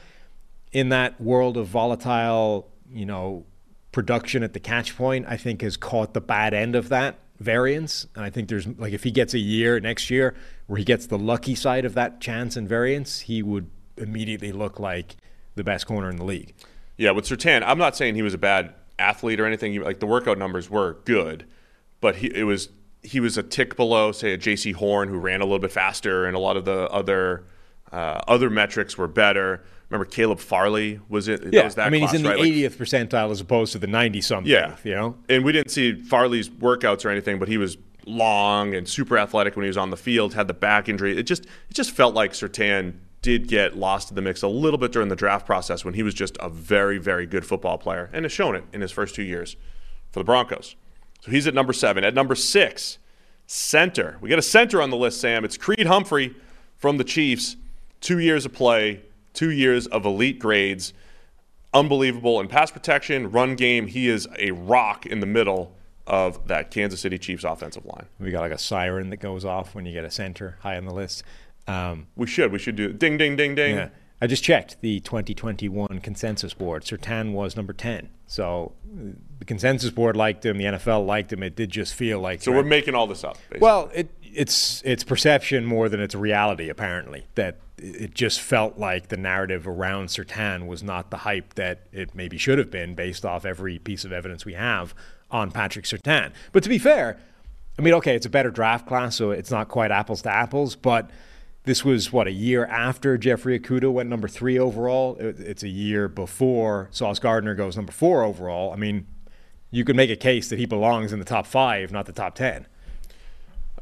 in 0.72 0.88
that 0.88 1.20
world 1.20 1.56
of 1.56 1.66
volatile, 1.66 2.70
you 2.90 3.04
know, 3.04 3.44
production 3.92 4.42
at 4.42 4.52
the 4.52 4.60
catch 4.60 4.96
point, 4.96 5.26
I 5.28 5.36
think 5.36 5.62
has 5.62 5.76
caught 5.76 6.14
the 6.14 6.20
bad 6.20 6.54
end 6.54 6.74
of 6.74 6.88
that 6.88 7.18
variance. 7.38 8.06
And 8.14 8.24
I 8.24 8.30
think 8.30 8.48
there's 8.48 8.66
like 8.66 8.94
if 8.94 9.04
he 9.04 9.10
gets 9.10 9.34
a 9.34 9.38
year 9.38 9.78
next 9.78 10.08
year 10.10 10.34
where 10.68 10.78
he 10.78 10.84
gets 10.84 11.06
the 11.06 11.18
lucky 11.18 11.54
side 11.54 11.84
of 11.84 11.94
that 11.94 12.20
chance 12.20 12.56
and 12.56 12.68
variance, 12.68 13.20
he 13.20 13.42
would 13.42 13.68
immediately 14.00 14.52
look 14.52 14.78
like 14.80 15.16
the 15.54 15.64
best 15.64 15.86
corner 15.86 16.08
in 16.10 16.16
the 16.16 16.24
league. 16.24 16.54
Yeah, 16.96 17.12
with 17.12 17.24
Surtain, 17.26 17.62
I'm 17.64 17.78
not 17.78 17.96
saying 17.96 18.14
he 18.14 18.22
was 18.22 18.34
a 18.34 18.38
bad 18.38 18.74
athlete 18.98 19.40
or 19.40 19.46
anything. 19.46 19.72
He- 19.72 19.78
Like 19.80 20.00
the 20.00 20.06
workout 20.06 20.38
numbers 20.38 20.68
were 20.70 20.98
good, 21.04 21.44
but 22.00 22.16
he 22.16 22.26
it 22.34 22.44
was 22.44 22.68
he 23.02 23.18
was 23.20 23.38
a 23.38 23.42
tick 23.42 23.76
below, 23.76 24.12
say, 24.12 24.34
a 24.34 24.38
Jaycee 24.38 24.74
Horn 24.74 25.08
who 25.08 25.18
ran 25.18 25.40
a 25.40 25.44
little 25.44 25.58
bit 25.58 25.72
faster, 25.72 26.26
and 26.26 26.36
a 26.36 26.40
lot 26.40 26.56
of 26.56 26.64
the 26.64 26.88
other 26.90 27.44
Uh, 27.92 28.20
other 28.28 28.48
metrics 28.50 28.96
were 28.96 29.08
better. 29.08 29.64
Remember, 29.88 30.04
Caleb 30.08 30.38
Farley 30.38 31.00
was 31.08 31.26
it? 31.26 31.42
that 31.42 31.52
Yeah, 31.52 31.64
was 31.64 31.74
that 31.74 31.86
I 31.88 31.90
mean 31.90 32.02
class, 32.02 32.12
he's 32.12 32.20
in 32.20 32.22
the 32.24 32.28
right? 32.30 32.38
Like, 32.38 32.52
80th 32.52 32.76
percentile 32.76 33.32
as 33.32 33.40
opposed 33.40 33.72
to 33.72 33.78
the 33.80 33.88
90 33.88 34.20
something. 34.20 34.48
Yeah. 34.52 34.76
you 34.84 34.92
know. 34.94 35.16
and 35.28 35.44
we 35.44 35.50
didn't 35.50 35.72
see 35.72 35.94
Farley's 35.94 36.48
workouts 36.48 37.04
or 37.04 37.08
anything, 37.10 37.40
but 37.40 37.48
he 37.48 37.58
was 37.58 37.76
long 38.06 38.74
and 38.76 38.88
super 38.88 39.18
athletic 39.18 39.56
when 39.56 39.64
he 39.64 39.68
was 39.68 39.76
on 39.76 39.90
the 39.90 39.96
field. 39.96 40.34
Had 40.34 40.46
the 40.46 40.54
back 40.54 40.88
injury. 40.88 41.18
It 41.18 41.24
just 41.24 41.44
it 41.46 41.74
just 41.74 41.90
felt 41.90 42.14
like 42.14 42.32
Surtain 42.32 42.94
did 43.22 43.48
get 43.48 43.76
lost 43.76 44.10
in 44.10 44.14
the 44.14 44.22
mix 44.22 44.42
a 44.42 44.48
little 44.48 44.78
bit 44.78 44.92
during 44.92 45.08
the 45.08 45.16
draft 45.16 45.44
process 45.44 45.84
when 45.84 45.94
he 45.94 46.02
was 46.02 46.14
just 46.14 46.36
a 46.40 46.48
very 46.48 46.98
very 46.98 47.26
good 47.26 47.44
football 47.44 47.78
player 47.78 48.08
and 48.12 48.24
has 48.24 48.32
shown 48.32 48.56
it 48.56 48.64
in 48.72 48.80
his 48.80 48.90
first 48.90 49.14
two 49.14 49.22
years 49.22 49.56
for 50.10 50.20
the 50.20 50.24
Broncos. 50.24 50.76
So 51.20 51.30
he's 51.30 51.46
at 51.46 51.54
number 51.54 51.72
seven. 51.72 52.02
At 52.02 52.14
number 52.14 52.34
six, 52.34 52.98
center. 53.46 54.16
We 54.20 54.28
got 54.28 54.38
a 54.38 54.42
center 54.42 54.80
on 54.80 54.90
the 54.90 54.96
list, 54.96 55.20
Sam. 55.20 55.44
It's 55.44 55.56
Creed 55.56 55.86
Humphrey 55.86 56.34
from 56.76 56.96
the 56.96 57.04
Chiefs. 57.04 57.56
Two 58.00 58.18
years 58.18 58.46
of 58.46 58.54
play, 58.54 59.02
two 59.34 59.50
years 59.50 59.86
of 59.86 60.06
elite 60.06 60.38
grades 60.38 60.94
unbelievable 61.72 62.40
in 62.40 62.48
pass 62.48 62.70
protection, 62.70 63.30
run 63.30 63.54
game. 63.54 63.86
He 63.86 64.08
is 64.08 64.28
a 64.38 64.50
rock 64.52 65.06
in 65.06 65.20
the 65.20 65.26
middle 65.26 65.72
of 66.06 66.48
that 66.48 66.70
Kansas 66.70 67.00
City 67.00 67.18
Chiefs 67.18 67.44
offensive 67.44 67.84
line. 67.84 68.06
We 68.18 68.30
got 68.30 68.40
like 68.40 68.52
a 68.52 68.58
siren 68.58 69.10
that 69.10 69.18
goes 69.18 69.44
off 69.44 69.74
when 69.74 69.86
you 69.86 69.92
get 69.92 70.04
a 70.04 70.10
center 70.10 70.56
high 70.60 70.76
on 70.76 70.84
the 70.84 70.94
list. 70.94 71.22
Um, 71.70 72.06
We 72.16 72.26
should. 72.26 72.52
We 72.52 72.58
should 72.58 72.76
do 72.76 72.92
ding, 72.92 73.18
ding, 73.18 73.36
ding, 73.36 73.54
ding. 73.54 73.76
yeah. 73.76 73.88
I 74.22 74.26
just 74.26 74.44
checked 74.44 74.82
the 74.82 75.00
2021 75.00 76.00
consensus 76.00 76.52
board. 76.52 76.82
Surtain 76.84 77.32
was 77.32 77.56
number 77.56 77.72
10. 77.72 78.10
So 78.26 78.72
uh, 78.84 79.12
the 79.38 79.44
consensus 79.46 79.90
board 79.90 80.14
liked 80.14 80.44
him. 80.44 80.58
The 80.58 80.64
NFL 80.64 81.06
liked 81.06 81.32
him. 81.32 81.42
It 81.42 81.56
did 81.56 81.70
just 81.70 81.94
feel 81.94 82.20
like. 82.20 82.42
So 82.42 82.52
we're 82.52 82.62
making 82.62 82.94
all 82.94 83.06
this 83.06 83.24
up. 83.24 83.36
Basically. 83.48 83.60
Well, 83.60 83.90
it, 83.94 84.10
it's 84.22 84.82
it's 84.84 85.04
perception 85.04 85.64
more 85.64 85.88
than 85.88 86.00
it's 86.00 86.14
reality. 86.14 86.68
Apparently, 86.68 87.26
that 87.34 87.56
it 87.78 88.14
just 88.14 88.40
felt 88.42 88.76
like 88.78 89.08
the 89.08 89.16
narrative 89.16 89.66
around 89.66 90.08
Surtain 90.08 90.66
was 90.66 90.82
not 90.82 91.10
the 91.10 91.16
hype 91.18 91.54
that 91.54 91.86
it 91.90 92.14
maybe 92.14 92.36
should 92.36 92.58
have 92.58 92.70
been, 92.70 92.94
based 92.94 93.24
off 93.24 93.46
every 93.46 93.78
piece 93.78 94.04
of 94.04 94.12
evidence 94.12 94.44
we 94.44 94.52
have 94.52 94.94
on 95.30 95.50
Patrick 95.50 95.86
Surtain. 95.86 96.32
But 96.52 96.62
to 96.62 96.68
be 96.68 96.78
fair, 96.78 97.18
I 97.78 97.82
mean, 97.82 97.94
okay, 97.94 98.14
it's 98.16 98.26
a 98.26 98.30
better 98.30 98.50
draft 98.50 98.86
class, 98.86 99.16
so 99.16 99.30
it's 99.30 99.50
not 99.50 99.68
quite 99.68 99.90
apples 99.90 100.20
to 100.22 100.30
apples, 100.30 100.76
but. 100.76 101.10
This 101.64 101.84
was 101.84 102.10
what 102.10 102.26
a 102.26 102.32
year 102.32 102.64
after 102.66 103.18
Jeffrey 103.18 103.58
Okudah 103.58 103.92
went 103.92 104.08
number 104.08 104.28
three 104.28 104.58
overall. 104.58 105.16
It's 105.20 105.62
a 105.62 105.68
year 105.68 106.08
before 106.08 106.88
Sauce 106.90 107.18
Gardner 107.18 107.54
goes 107.54 107.76
number 107.76 107.92
four 107.92 108.24
overall. 108.24 108.72
I 108.72 108.76
mean, 108.76 109.06
you 109.70 109.84
could 109.84 109.94
make 109.94 110.08
a 110.10 110.16
case 110.16 110.48
that 110.48 110.58
he 110.58 110.64
belongs 110.64 111.12
in 111.12 111.18
the 111.18 111.24
top 111.24 111.46
five, 111.46 111.92
not 111.92 112.06
the 112.06 112.12
top 112.12 112.34
ten. 112.34 112.66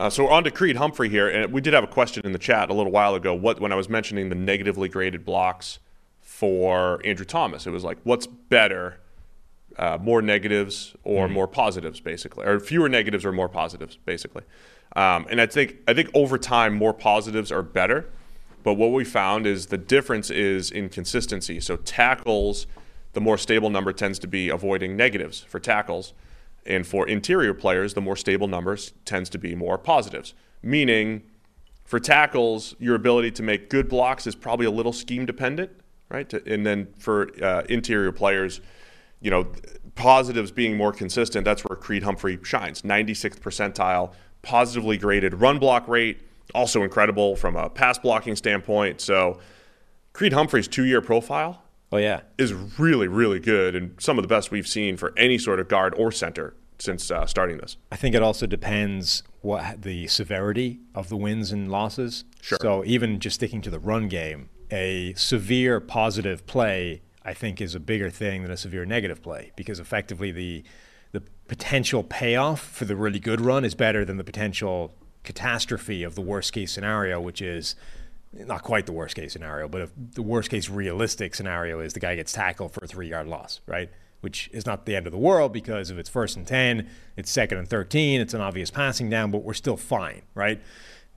Uh, 0.00 0.10
so 0.10 0.24
we're 0.24 0.30
on 0.30 0.44
to 0.44 0.50
Creed 0.50 0.76
Humphrey 0.76 1.08
here, 1.08 1.28
and 1.28 1.52
we 1.52 1.60
did 1.60 1.72
have 1.72 1.84
a 1.84 1.88
question 1.88 2.26
in 2.26 2.32
the 2.32 2.38
chat 2.38 2.68
a 2.68 2.74
little 2.74 2.92
while 2.92 3.14
ago. 3.14 3.32
What 3.32 3.60
when 3.60 3.72
I 3.72 3.76
was 3.76 3.88
mentioning 3.88 4.28
the 4.28 4.34
negatively 4.34 4.88
graded 4.88 5.24
blocks 5.24 5.78
for 6.20 7.00
Andrew 7.04 7.24
Thomas, 7.24 7.66
it 7.66 7.70
was 7.70 7.84
like, 7.84 7.98
what's 8.02 8.26
better, 8.26 9.00
uh, 9.76 9.98
more 10.00 10.20
negatives 10.20 10.94
or 11.04 11.28
more 11.28 11.48
positives, 11.48 12.00
basically, 12.00 12.44
or 12.44 12.58
fewer 12.60 12.88
negatives 12.88 13.24
or 13.24 13.32
more 13.32 13.48
positives, 13.48 13.98
basically. 14.04 14.42
Um, 14.96 15.26
and 15.30 15.40
I 15.40 15.46
think 15.46 15.76
I 15.86 15.94
think 15.94 16.10
over 16.14 16.38
time, 16.38 16.74
more 16.74 16.94
positives 16.94 17.52
are 17.52 17.62
better. 17.62 18.10
But 18.62 18.74
what 18.74 18.92
we 18.92 19.04
found 19.04 19.46
is 19.46 19.66
the 19.66 19.78
difference 19.78 20.30
is 20.30 20.70
in 20.70 20.88
consistency. 20.88 21.60
So 21.60 21.76
tackles, 21.76 22.66
the 23.12 23.20
more 23.20 23.38
stable 23.38 23.70
number 23.70 23.92
tends 23.92 24.18
to 24.20 24.26
be 24.26 24.48
avoiding 24.48 24.96
negatives 24.96 25.40
for 25.40 25.60
tackles. 25.60 26.12
And 26.66 26.86
for 26.86 27.08
interior 27.08 27.54
players, 27.54 27.94
the 27.94 28.00
more 28.00 28.16
stable 28.16 28.48
numbers 28.48 28.92
tends 29.04 29.30
to 29.30 29.38
be 29.38 29.54
more 29.54 29.78
positives. 29.78 30.34
Meaning, 30.62 31.22
for 31.84 31.98
tackles, 31.98 32.74
your 32.78 32.94
ability 32.94 33.30
to 33.32 33.42
make 33.42 33.70
good 33.70 33.88
blocks 33.88 34.26
is 34.26 34.34
probably 34.34 34.66
a 34.66 34.70
little 34.70 34.92
scheme 34.92 35.24
dependent, 35.24 35.70
right? 36.10 36.30
And 36.32 36.66
then 36.66 36.88
for 36.98 37.30
uh, 37.42 37.62
interior 37.70 38.12
players, 38.12 38.60
you 39.22 39.30
know, 39.30 39.46
positives 39.94 40.50
being 40.50 40.76
more 40.76 40.92
consistent, 40.92 41.46
that's 41.46 41.62
where 41.64 41.76
Creed 41.76 42.02
Humphrey 42.02 42.38
shines. 42.42 42.82
96th 42.82 43.40
percentile, 43.40 44.12
positively 44.42 44.96
graded 44.96 45.34
run 45.34 45.58
block 45.58 45.86
rate, 45.88 46.20
also 46.54 46.82
incredible 46.82 47.36
from 47.36 47.56
a 47.56 47.68
pass 47.68 47.98
blocking 47.98 48.36
standpoint. 48.36 49.00
So, 49.00 49.40
Creed 50.12 50.32
Humphrey's 50.32 50.68
two 50.68 50.84
year 50.84 51.00
profile 51.00 51.62
Oh 51.90 51.96
yeah, 51.96 52.20
is 52.36 52.52
really, 52.52 53.08
really 53.08 53.40
good 53.40 53.74
and 53.74 53.94
some 53.98 54.18
of 54.18 54.22
the 54.22 54.28
best 54.28 54.50
we've 54.50 54.68
seen 54.68 54.96
for 54.96 55.14
any 55.16 55.38
sort 55.38 55.58
of 55.58 55.68
guard 55.68 55.94
or 55.96 56.12
center 56.12 56.54
since 56.78 57.10
uh, 57.10 57.26
starting 57.26 57.58
this. 57.58 57.76
I 57.90 57.96
think 57.96 58.14
it 58.14 58.22
also 58.22 58.46
depends 58.46 59.22
what 59.40 59.82
the 59.82 60.06
severity 60.06 60.80
of 60.94 61.08
the 61.08 61.16
wins 61.16 61.50
and 61.50 61.70
losses. 61.70 62.24
Sure. 62.42 62.58
So 62.60 62.84
even 62.84 63.20
just 63.20 63.36
sticking 63.36 63.62
to 63.62 63.70
the 63.70 63.78
run 63.78 64.08
game, 64.08 64.50
a 64.70 65.14
severe 65.14 65.80
positive 65.80 66.46
play 66.46 67.02
I 67.24 67.34
think 67.34 67.60
is 67.60 67.74
a 67.74 67.80
bigger 67.80 68.08
thing 68.08 68.42
than 68.42 68.50
a 68.50 68.56
severe 68.56 68.86
negative 68.86 69.22
play 69.22 69.52
because 69.54 69.80
effectively 69.80 70.30
the 70.30 70.64
the 71.12 71.22
potential 71.46 72.02
payoff 72.02 72.60
for 72.60 72.84
the 72.84 72.96
really 72.96 73.18
good 73.18 73.40
run 73.40 73.64
is 73.64 73.74
better 73.74 74.04
than 74.04 74.16
the 74.16 74.24
potential 74.24 74.94
catastrophe 75.24 76.02
of 76.02 76.14
the 76.14 76.20
worst 76.20 76.52
case 76.52 76.72
scenario, 76.72 77.20
which 77.20 77.42
is 77.42 77.74
not 78.32 78.62
quite 78.62 78.86
the 78.86 78.92
worst 78.92 79.16
case 79.16 79.32
scenario, 79.32 79.68
but 79.68 79.80
if 79.80 79.90
the 79.96 80.22
worst 80.22 80.50
case 80.50 80.68
realistic 80.68 81.34
scenario 81.34 81.80
is 81.80 81.94
the 81.94 82.00
guy 82.00 82.14
gets 82.14 82.32
tackled 82.32 82.72
for 82.72 82.84
a 82.84 82.86
three 82.86 83.08
yard 83.08 83.26
loss, 83.26 83.60
right? 83.66 83.90
Which 84.20 84.50
is 84.52 84.66
not 84.66 84.84
the 84.84 84.96
end 84.96 85.06
of 85.06 85.12
the 85.12 85.18
world 85.18 85.52
because 85.52 85.90
if 85.90 85.98
it's 85.98 86.08
first 86.08 86.36
and 86.36 86.46
10, 86.46 86.88
it's 87.16 87.30
second 87.30 87.58
and 87.58 87.68
13, 87.68 88.20
it's 88.20 88.34
an 88.34 88.40
obvious 88.40 88.70
passing 88.70 89.08
down, 89.08 89.30
but 89.30 89.42
we're 89.42 89.54
still 89.54 89.76
fine, 89.76 90.22
right? 90.34 90.60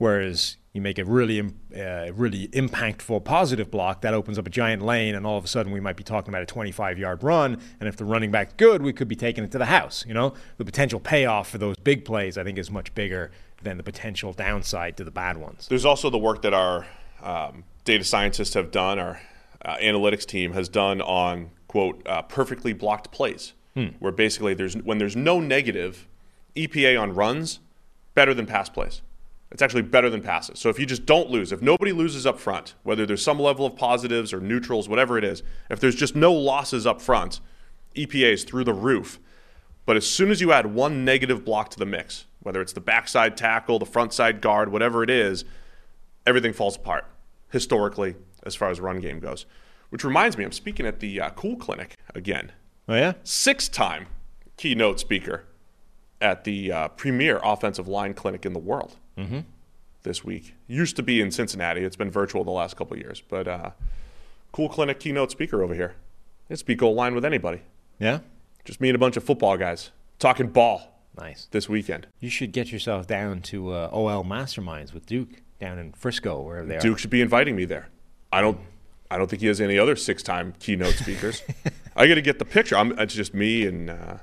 Whereas 0.02 0.56
you 0.72 0.80
make 0.80 0.98
a 0.98 1.04
really, 1.04 1.38
uh, 1.40 2.12
really 2.12 2.48
impactful 2.48 3.24
positive 3.24 3.70
block 3.70 4.00
that 4.00 4.14
opens 4.14 4.36
up 4.36 4.48
a 4.48 4.50
giant 4.50 4.82
lane, 4.82 5.14
and 5.14 5.24
all 5.24 5.38
of 5.38 5.44
a 5.44 5.46
sudden 5.46 5.70
we 5.70 5.78
might 5.78 5.96
be 5.96 6.02
talking 6.02 6.34
about 6.34 6.42
a 6.42 6.46
25 6.46 6.98
yard 6.98 7.22
run. 7.22 7.60
And 7.78 7.88
if 7.88 7.96
the 7.96 8.04
running 8.04 8.32
back's 8.32 8.54
good, 8.56 8.82
we 8.82 8.92
could 8.92 9.06
be 9.06 9.14
taking 9.14 9.44
it 9.44 9.52
to 9.52 9.58
the 9.58 9.66
house. 9.66 10.04
You 10.04 10.14
know, 10.14 10.34
the 10.56 10.64
potential 10.64 10.98
payoff 10.98 11.48
for 11.48 11.58
those 11.58 11.76
big 11.76 12.04
plays, 12.04 12.36
I 12.36 12.42
think, 12.42 12.58
is 12.58 12.68
much 12.68 12.92
bigger 12.96 13.30
than 13.62 13.76
the 13.76 13.84
potential 13.84 14.32
downside 14.32 14.96
to 14.96 15.04
the 15.04 15.12
bad 15.12 15.36
ones. 15.36 15.68
There's 15.68 15.84
also 15.84 16.10
the 16.10 16.18
work 16.18 16.42
that 16.42 16.52
our 16.52 16.84
um, 17.22 17.62
data 17.84 18.02
scientists 18.02 18.54
have 18.54 18.72
done, 18.72 18.98
our 18.98 19.20
uh, 19.64 19.76
analytics 19.76 20.26
team 20.26 20.52
has 20.54 20.68
done 20.68 21.00
on 21.00 21.50
quote 21.68 22.04
uh, 22.08 22.22
perfectly 22.22 22.72
blocked 22.72 23.12
plays, 23.12 23.52
where 24.00 24.10
basically 24.10 24.54
there's 24.54 24.76
when 24.78 24.98
there's 24.98 25.14
no 25.14 25.38
negative 25.38 26.08
EPA 26.56 27.00
on 27.00 27.14
runs, 27.14 27.60
better 28.16 28.34
than 28.34 28.46
pass 28.46 28.68
plays. 28.68 29.00
It's 29.52 29.60
actually 29.60 29.82
better 29.82 30.08
than 30.08 30.22
passes. 30.22 30.58
So 30.58 30.70
if 30.70 30.78
you 30.78 30.86
just 30.86 31.04
don't 31.04 31.28
lose, 31.28 31.52
if 31.52 31.60
nobody 31.60 31.92
loses 31.92 32.26
up 32.26 32.40
front, 32.40 32.74
whether 32.84 33.04
there's 33.04 33.22
some 33.22 33.38
level 33.38 33.66
of 33.66 33.76
positives 33.76 34.32
or 34.32 34.40
neutrals, 34.40 34.88
whatever 34.88 35.18
it 35.18 35.24
is, 35.24 35.42
if 35.68 35.78
there's 35.78 35.94
just 35.94 36.16
no 36.16 36.32
losses 36.32 36.86
up 36.86 37.02
front, 37.02 37.40
EPA 37.94 38.32
is 38.32 38.44
through 38.44 38.64
the 38.64 38.72
roof. 38.72 39.20
But 39.84 39.98
as 39.98 40.06
soon 40.06 40.30
as 40.30 40.40
you 40.40 40.52
add 40.52 40.74
one 40.74 41.04
negative 41.04 41.44
block 41.44 41.68
to 41.70 41.78
the 41.78 41.84
mix, 41.84 42.24
whether 42.40 42.62
it's 42.62 42.72
the 42.72 42.80
backside 42.80 43.36
tackle, 43.36 43.78
the 43.78 43.84
front 43.84 44.14
side 44.14 44.40
guard, 44.40 44.72
whatever 44.72 45.02
it 45.02 45.10
is, 45.10 45.44
everything 46.26 46.54
falls 46.54 46.76
apart 46.76 47.04
historically 47.50 48.14
as 48.44 48.54
far 48.54 48.70
as 48.70 48.80
run 48.80 49.00
game 49.00 49.20
goes. 49.20 49.44
Which 49.90 50.02
reminds 50.02 50.38
me, 50.38 50.44
I'm 50.44 50.52
speaking 50.52 50.86
at 50.86 51.00
the 51.00 51.20
uh, 51.20 51.30
Cool 51.30 51.56
Clinic 51.56 51.96
again. 52.14 52.52
Oh, 52.88 52.94
yeah? 52.94 53.12
Six 53.22 53.68
time 53.68 54.06
keynote 54.56 54.98
speaker 54.98 55.44
at 56.22 56.44
the 56.44 56.72
uh, 56.72 56.88
premier 56.88 57.38
offensive 57.44 57.86
line 57.86 58.14
clinic 58.14 58.46
in 58.46 58.54
the 58.54 58.58
world 58.58 58.96
this 60.02 60.24
week. 60.24 60.54
Used 60.66 60.96
to 60.96 61.02
be 61.02 61.20
in 61.20 61.30
Cincinnati. 61.30 61.82
It's 61.82 61.96
been 61.96 62.10
virtual 62.10 62.44
the 62.44 62.50
last 62.50 62.76
couple 62.76 62.94
of 62.96 63.00
years. 63.00 63.22
But 63.28 63.46
uh, 63.48 63.70
Cool 64.52 64.68
Clinic 64.68 65.00
keynote 65.00 65.30
speaker 65.30 65.62
over 65.62 65.74
here. 65.74 65.94
I 66.50 66.54
speak 66.54 66.82
O 66.82 66.90
line 66.90 67.14
with 67.14 67.24
anybody. 67.24 67.62
Yeah? 67.98 68.18
Just 68.64 68.80
me 68.80 68.88
and 68.88 68.96
a 68.96 68.98
bunch 68.98 69.16
of 69.16 69.24
football 69.24 69.56
guys 69.56 69.90
talking 70.18 70.48
ball 70.48 70.98
Nice. 71.18 71.48
this 71.50 71.68
weekend. 71.68 72.06
You 72.20 72.30
should 72.30 72.52
get 72.52 72.70
yourself 72.72 73.06
down 73.06 73.40
to 73.42 73.72
uh, 73.72 73.90
OL 73.92 74.24
Masterminds 74.24 74.92
with 74.92 75.06
Duke 75.06 75.42
down 75.60 75.78
in 75.78 75.92
Frisco, 75.92 76.40
wherever 76.42 76.66
they 76.66 76.76
are. 76.76 76.80
Duke 76.80 76.98
should 76.98 77.10
be 77.10 77.20
inviting 77.20 77.56
me 77.56 77.64
there. 77.64 77.88
I 78.32 78.40
don't. 78.40 78.58
I 79.10 79.18
don't 79.18 79.28
think 79.28 79.42
he 79.42 79.48
has 79.48 79.60
any 79.60 79.78
other 79.78 79.94
six-time 79.94 80.54
keynote 80.58 80.94
speakers. 80.94 81.42
I 81.96 82.06
got 82.06 82.14
to 82.14 82.22
get 82.22 82.38
the 82.38 82.46
picture. 82.46 82.76
I'm, 82.78 82.98
it's 82.98 83.12
just 83.14 83.34
me 83.34 83.66
and 83.66 83.90
uh, 83.90 84.16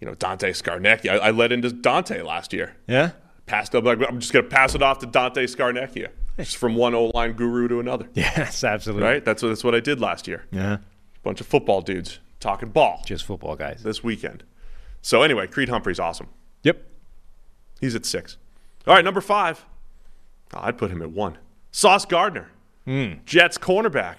you 0.00 0.06
know 0.06 0.14
Dante 0.14 0.52
Scarnecchia. 0.52 1.10
I, 1.10 1.16
I 1.28 1.30
led 1.32 1.52
into 1.52 1.70
Dante 1.70 2.22
last 2.22 2.52
year. 2.54 2.76
Yeah? 2.86 3.10
Passed 3.50 3.74
up. 3.74 3.84
I'm 3.84 4.20
just 4.20 4.32
going 4.32 4.44
to 4.44 4.48
pass 4.48 4.76
it 4.76 4.82
off 4.82 5.00
to 5.00 5.06
Dante 5.06 5.44
Scarnecchia. 5.44 6.10
Just 6.38 6.56
from 6.56 6.76
one 6.76 6.94
O-line 6.94 7.32
guru 7.32 7.66
to 7.66 7.80
another. 7.80 8.08
Yes, 8.14 8.62
absolutely. 8.62 9.02
Right. 9.02 9.24
That's 9.24 9.42
what, 9.42 9.48
that's 9.48 9.64
what 9.64 9.74
I 9.74 9.80
did 9.80 10.00
last 10.00 10.28
year. 10.28 10.44
Yeah. 10.52 10.76
Bunch 11.24 11.40
of 11.40 11.48
football 11.48 11.80
dudes 11.80 12.20
talking 12.38 12.68
ball 12.68 13.02
Just 13.04 13.24
football 13.24 13.56
guys. 13.56 13.82
this 13.82 14.04
weekend. 14.04 14.44
So 15.02 15.22
anyway, 15.24 15.48
Creed 15.48 15.68
Humphrey's 15.68 15.98
awesome. 15.98 16.28
Yep. 16.62 16.80
He's 17.80 17.96
at 17.96 18.06
six. 18.06 18.36
All 18.86 18.94
right, 18.94 19.04
number 19.04 19.20
five. 19.20 19.66
Oh, 20.54 20.60
I'd 20.62 20.78
put 20.78 20.92
him 20.92 21.02
at 21.02 21.10
one. 21.10 21.36
Sauce 21.72 22.04
Gardner, 22.04 22.50
hmm. 22.84 23.14
Jets 23.26 23.58
cornerback. 23.58 24.16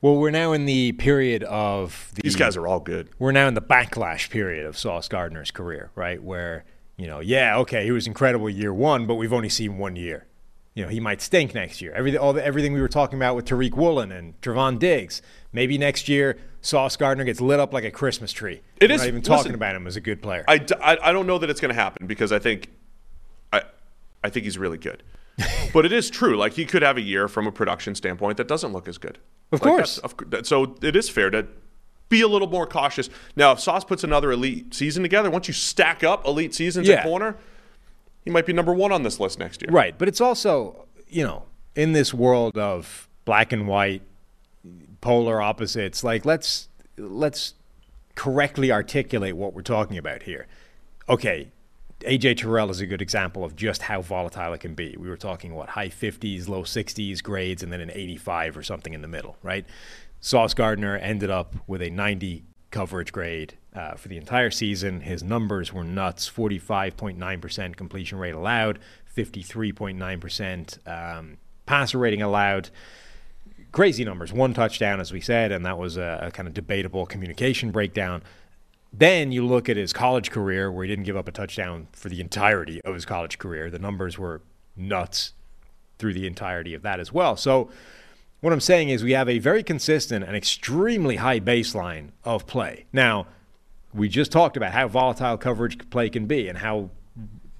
Well, 0.00 0.16
we're 0.16 0.32
now 0.32 0.50
in 0.52 0.64
the 0.66 0.92
period 0.92 1.44
of 1.44 2.10
the. 2.16 2.22
These 2.22 2.34
guys 2.34 2.56
are 2.56 2.66
all 2.66 2.80
good. 2.80 3.10
We're 3.20 3.30
now 3.30 3.46
in 3.46 3.54
the 3.54 3.62
backlash 3.62 4.30
period 4.30 4.66
of 4.66 4.76
Sauce 4.76 5.06
Gardner's 5.06 5.52
career, 5.52 5.92
right? 5.94 6.20
Where, 6.20 6.64
you 6.98 7.06
know, 7.06 7.20
yeah, 7.20 7.56
okay, 7.58 7.84
he 7.84 7.90
was 7.92 8.06
incredible 8.06 8.50
year 8.50 8.74
one, 8.74 9.06
but 9.06 9.14
we've 9.14 9.32
only 9.32 9.48
seen 9.48 9.78
one 9.78 9.96
year. 9.96 10.26
you 10.74 10.82
know, 10.84 10.88
he 10.90 11.00
might 11.00 11.20
stink 11.20 11.54
next 11.54 11.80
year. 11.80 11.92
Everything, 11.92 12.20
all 12.20 12.32
the, 12.32 12.44
everything 12.44 12.72
we 12.72 12.80
were 12.80 12.88
talking 12.88 13.18
about 13.18 13.34
with 13.34 13.46
Tariq 13.46 13.72
Woolen 13.74 14.12
and 14.12 14.40
Trevon 14.42 14.78
Diggs. 14.78 15.22
Maybe 15.52 15.76
next 15.78 16.08
year, 16.08 16.36
Sauce 16.60 16.96
Gardner 16.96 17.24
gets 17.24 17.40
lit 17.40 17.58
up 17.58 17.72
like 17.72 17.84
a 17.84 17.90
Christmas 17.90 18.30
tree. 18.32 18.60
It 18.80 18.90
We're 18.90 18.94
is- 18.96 19.00
not 19.00 19.08
even 19.08 19.20
listen, 19.22 19.36
talking 19.36 19.54
about 19.54 19.74
him 19.74 19.86
as 19.88 19.96
a 19.96 20.00
good 20.00 20.20
player. 20.22 20.44
I, 20.46 20.60
I 20.82 21.10
don't 21.12 21.26
know 21.26 21.38
that 21.38 21.48
it's 21.50 21.60
going 21.60 21.74
to 21.74 21.80
happen 21.80 22.06
because 22.06 22.30
I 22.32 22.38
think 22.38 22.68
I 23.52 23.62
I 24.22 24.28
think 24.30 24.44
he's 24.44 24.58
really 24.58 24.78
good. 24.78 25.02
but 25.72 25.84
it 25.86 25.92
is 25.92 26.10
true. 26.10 26.36
Like 26.36 26.52
he 26.54 26.64
could 26.64 26.82
have 26.82 26.96
a 26.96 27.00
year 27.00 27.26
from 27.28 27.46
a 27.46 27.52
production 27.52 27.94
standpoint 27.94 28.36
that 28.36 28.46
doesn't 28.48 28.72
look 28.72 28.86
as 28.88 28.98
good. 28.98 29.18
Of 29.52 29.62
Like, 29.62 29.70
course. 29.72 30.00
that- 30.28 30.46
so 30.46 30.76
it 30.82 30.94
is 30.96 31.08
fair 31.08 31.30
to 31.30 31.46
be 32.08 32.20
a 32.22 32.28
little 32.28 32.48
more 32.48 32.66
cautious. 32.66 33.10
Now, 33.36 33.52
if 33.52 33.60
Sauce 33.60 33.84
puts 33.84 34.04
another 34.04 34.32
elite 34.32 34.74
season 34.74 35.02
together, 35.02 35.30
once 35.30 35.48
you 35.48 35.54
stack 35.54 36.02
up 36.02 36.26
elite 36.26 36.54
seasons 36.54 36.88
Yeah. 36.88 36.96
at 36.96 37.04
corner, 37.04 37.36
he 38.24 38.30
might 38.30 38.46
be 38.46 38.52
number 38.52 38.72
one 38.72 38.92
on 38.92 39.02
this 39.02 39.20
list 39.20 39.38
next 39.38 39.62
year. 39.62 39.70
Right, 39.70 39.96
but 39.96 40.08
it's 40.08 40.20
also, 40.20 40.86
you 41.08 41.24
know, 41.24 41.44
in 41.74 41.92
this 41.92 42.12
world 42.14 42.56
of 42.58 43.08
black 43.24 43.52
and 43.52 43.66
white, 43.68 44.02
polar 45.00 45.40
opposites, 45.40 46.02
like 46.02 46.24
let's 46.24 46.68
let's 46.96 47.54
correctly 48.16 48.72
articulate 48.72 49.36
what 49.36 49.54
we're 49.54 49.62
talking 49.62 49.96
about 49.96 50.24
here. 50.24 50.46
Okay, 51.08 51.48
AJ 52.00 52.38
Terrell 52.38 52.70
is 52.70 52.80
a 52.80 52.86
good 52.86 53.00
example 53.00 53.44
of 53.44 53.54
just 53.54 53.82
how 53.82 54.02
volatile 54.02 54.52
it 54.54 54.58
can 54.60 54.74
be. 54.74 54.96
We 54.98 55.08
were 55.08 55.16
talking 55.16 55.54
what 55.54 55.70
high 55.70 55.88
50s, 55.88 56.48
low 56.48 56.62
60s 56.64 57.22
grades, 57.22 57.62
and 57.62 57.72
then 57.72 57.80
an 57.80 57.90
85 57.92 58.56
or 58.56 58.62
something 58.62 58.92
in 58.92 59.02
the 59.02 59.08
middle, 59.08 59.36
right? 59.42 59.64
Sauce 60.20 60.54
Gardner 60.54 60.96
ended 60.96 61.30
up 61.30 61.54
with 61.66 61.82
a 61.82 61.90
90 61.90 62.44
coverage 62.70 63.12
grade 63.12 63.54
uh, 63.74 63.94
for 63.94 64.08
the 64.08 64.16
entire 64.16 64.50
season. 64.50 65.02
His 65.02 65.22
numbers 65.22 65.72
were 65.72 65.84
nuts 65.84 66.28
45.9% 66.28 67.76
completion 67.76 68.18
rate 68.18 68.34
allowed, 68.34 68.78
53.9% 69.16 71.18
um, 71.18 71.38
passer 71.66 71.98
rating 71.98 72.22
allowed. 72.22 72.70
Crazy 73.70 74.04
numbers. 74.04 74.32
One 74.32 74.54
touchdown, 74.54 74.98
as 74.98 75.12
we 75.12 75.20
said, 75.20 75.52
and 75.52 75.64
that 75.66 75.78
was 75.78 75.96
a, 75.96 76.18
a 76.22 76.30
kind 76.30 76.48
of 76.48 76.54
debatable 76.54 77.06
communication 77.06 77.70
breakdown. 77.70 78.22
Then 78.92 79.30
you 79.30 79.46
look 79.46 79.68
at 79.68 79.76
his 79.76 79.92
college 79.92 80.30
career, 80.30 80.72
where 80.72 80.84
he 80.84 80.88
didn't 80.88 81.04
give 81.04 81.16
up 81.16 81.28
a 81.28 81.32
touchdown 81.32 81.88
for 81.92 82.08
the 82.08 82.20
entirety 82.20 82.80
of 82.82 82.94
his 82.94 83.04
college 83.04 83.38
career. 83.38 83.70
The 83.70 83.78
numbers 83.78 84.18
were 84.18 84.40
nuts 84.74 85.34
through 85.98 86.14
the 86.14 86.26
entirety 86.26 86.72
of 86.72 86.82
that 86.82 86.98
as 86.98 87.12
well. 87.12 87.36
So, 87.36 87.70
what 88.40 88.52
I'm 88.52 88.60
saying 88.60 88.90
is 88.90 89.02
we 89.02 89.12
have 89.12 89.28
a 89.28 89.38
very 89.38 89.62
consistent 89.62 90.24
and 90.24 90.36
extremely 90.36 91.16
high 91.16 91.40
baseline 91.40 92.10
of 92.24 92.46
play. 92.46 92.86
Now, 92.92 93.26
we 93.92 94.08
just 94.08 94.30
talked 94.30 94.56
about 94.56 94.72
how 94.72 94.86
volatile 94.88 95.36
coverage 95.36 95.90
play 95.90 96.08
can 96.08 96.26
be 96.26 96.48
and 96.48 96.58
how 96.58 96.90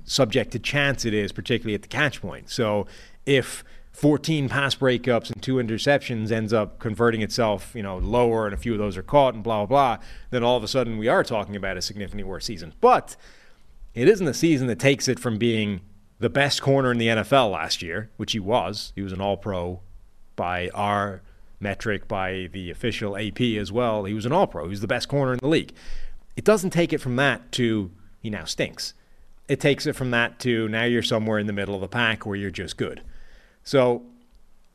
subject 0.05 0.53
to 0.53 0.59
chance 0.59 1.05
it 1.05 1.15
is, 1.15 1.33
particularly 1.33 1.75
at 1.75 1.83
the 1.83 1.89
catch 1.89 2.21
point. 2.21 2.51
So, 2.51 2.87
if 3.27 3.65
14 3.93 4.49
pass 4.49 4.77
breakups 4.77 5.31
and 5.31 5.43
two 5.43 5.57
interceptions 5.57 6.31
ends 6.31 6.53
up 6.53 6.79
converting 6.79 7.23
itself, 7.23 7.73
you 7.75 7.83
know, 7.83 7.99
lower 7.99 8.47
and 8.47 8.55
a 8.55 8.57
few 8.57 8.73
of 8.73 8.79
those 8.79 8.97
are 8.97 9.03
caught 9.03 9.35
and 9.35 9.43
blah, 9.43 9.67
blah, 9.67 9.97
blah, 9.97 10.05
then 10.31 10.45
all 10.45 10.57
of 10.57 10.63
a 10.63 10.69
sudden 10.69 10.99
we 10.99 11.09
are 11.09 11.25
talking 11.25 11.57
about 11.57 11.77
a 11.77 11.83
significantly 11.83 12.23
worse 12.23 12.45
season. 12.45 12.75
But 12.81 13.17
it 13.95 14.07
isn't 14.07 14.27
a 14.29 14.35
season 14.35 14.69
that 14.69 14.79
takes 14.79 15.09
it 15.09 15.19
from 15.19 15.39
being 15.39 15.81
the 16.21 16.31
best 16.31 16.63
corner 16.63 16.93
in 16.93 16.99
the 16.99 17.09
NFL 17.09 17.51
last 17.51 17.83
year, 17.83 18.11
which 18.17 18.33
he 18.33 18.39
was. 18.39 18.93
He 18.95 19.03
was 19.03 19.13
an 19.13 19.21
all 19.21 19.37
pro 19.37 19.81
by 20.39 20.71
our 20.71 21.21
metric, 21.61 22.09
by 22.09 22.49
the 22.53 22.71
official 22.71 23.19
AP 23.19 23.41
as 23.41 23.71
well. 23.71 24.05
He 24.05 24.15
was 24.15 24.25
an 24.25 24.33
all 24.33 24.47
pro. 24.47 24.65
He 24.65 24.71
was 24.71 24.81
the 24.81 24.87
best 24.87 25.09
corner 25.09 25.35
in 25.35 25.41
the 25.41 25.49
league. 25.49 25.75
It 26.37 26.45
doesn't 26.45 26.71
take 26.71 26.95
it 26.95 26.99
from 26.99 27.17
that 27.17 27.53
to 27.53 27.91
he 28.21 28.31
now 28.31 28.45
stinks. 28.45 28.95
It 29.49 29.61
takes 29.61 29.87
it 29.87 29.95
from 29.95 30.11
that 30.13 30.39
to 30.41 30.69
now 30.69 30.85
you're 30.85 31.03
somewhere 31.03 31.39
in 31.39 31.47
the 31.47 31.53
middle 31.53 31.75
of 31.75 31.81
the 31.81 31.89
pack 31.89 32.25
where 32.25 32.37
you're 32.37 32.51
just 32.51 32.77
good. 32.77 33.03
So 33.65 34.03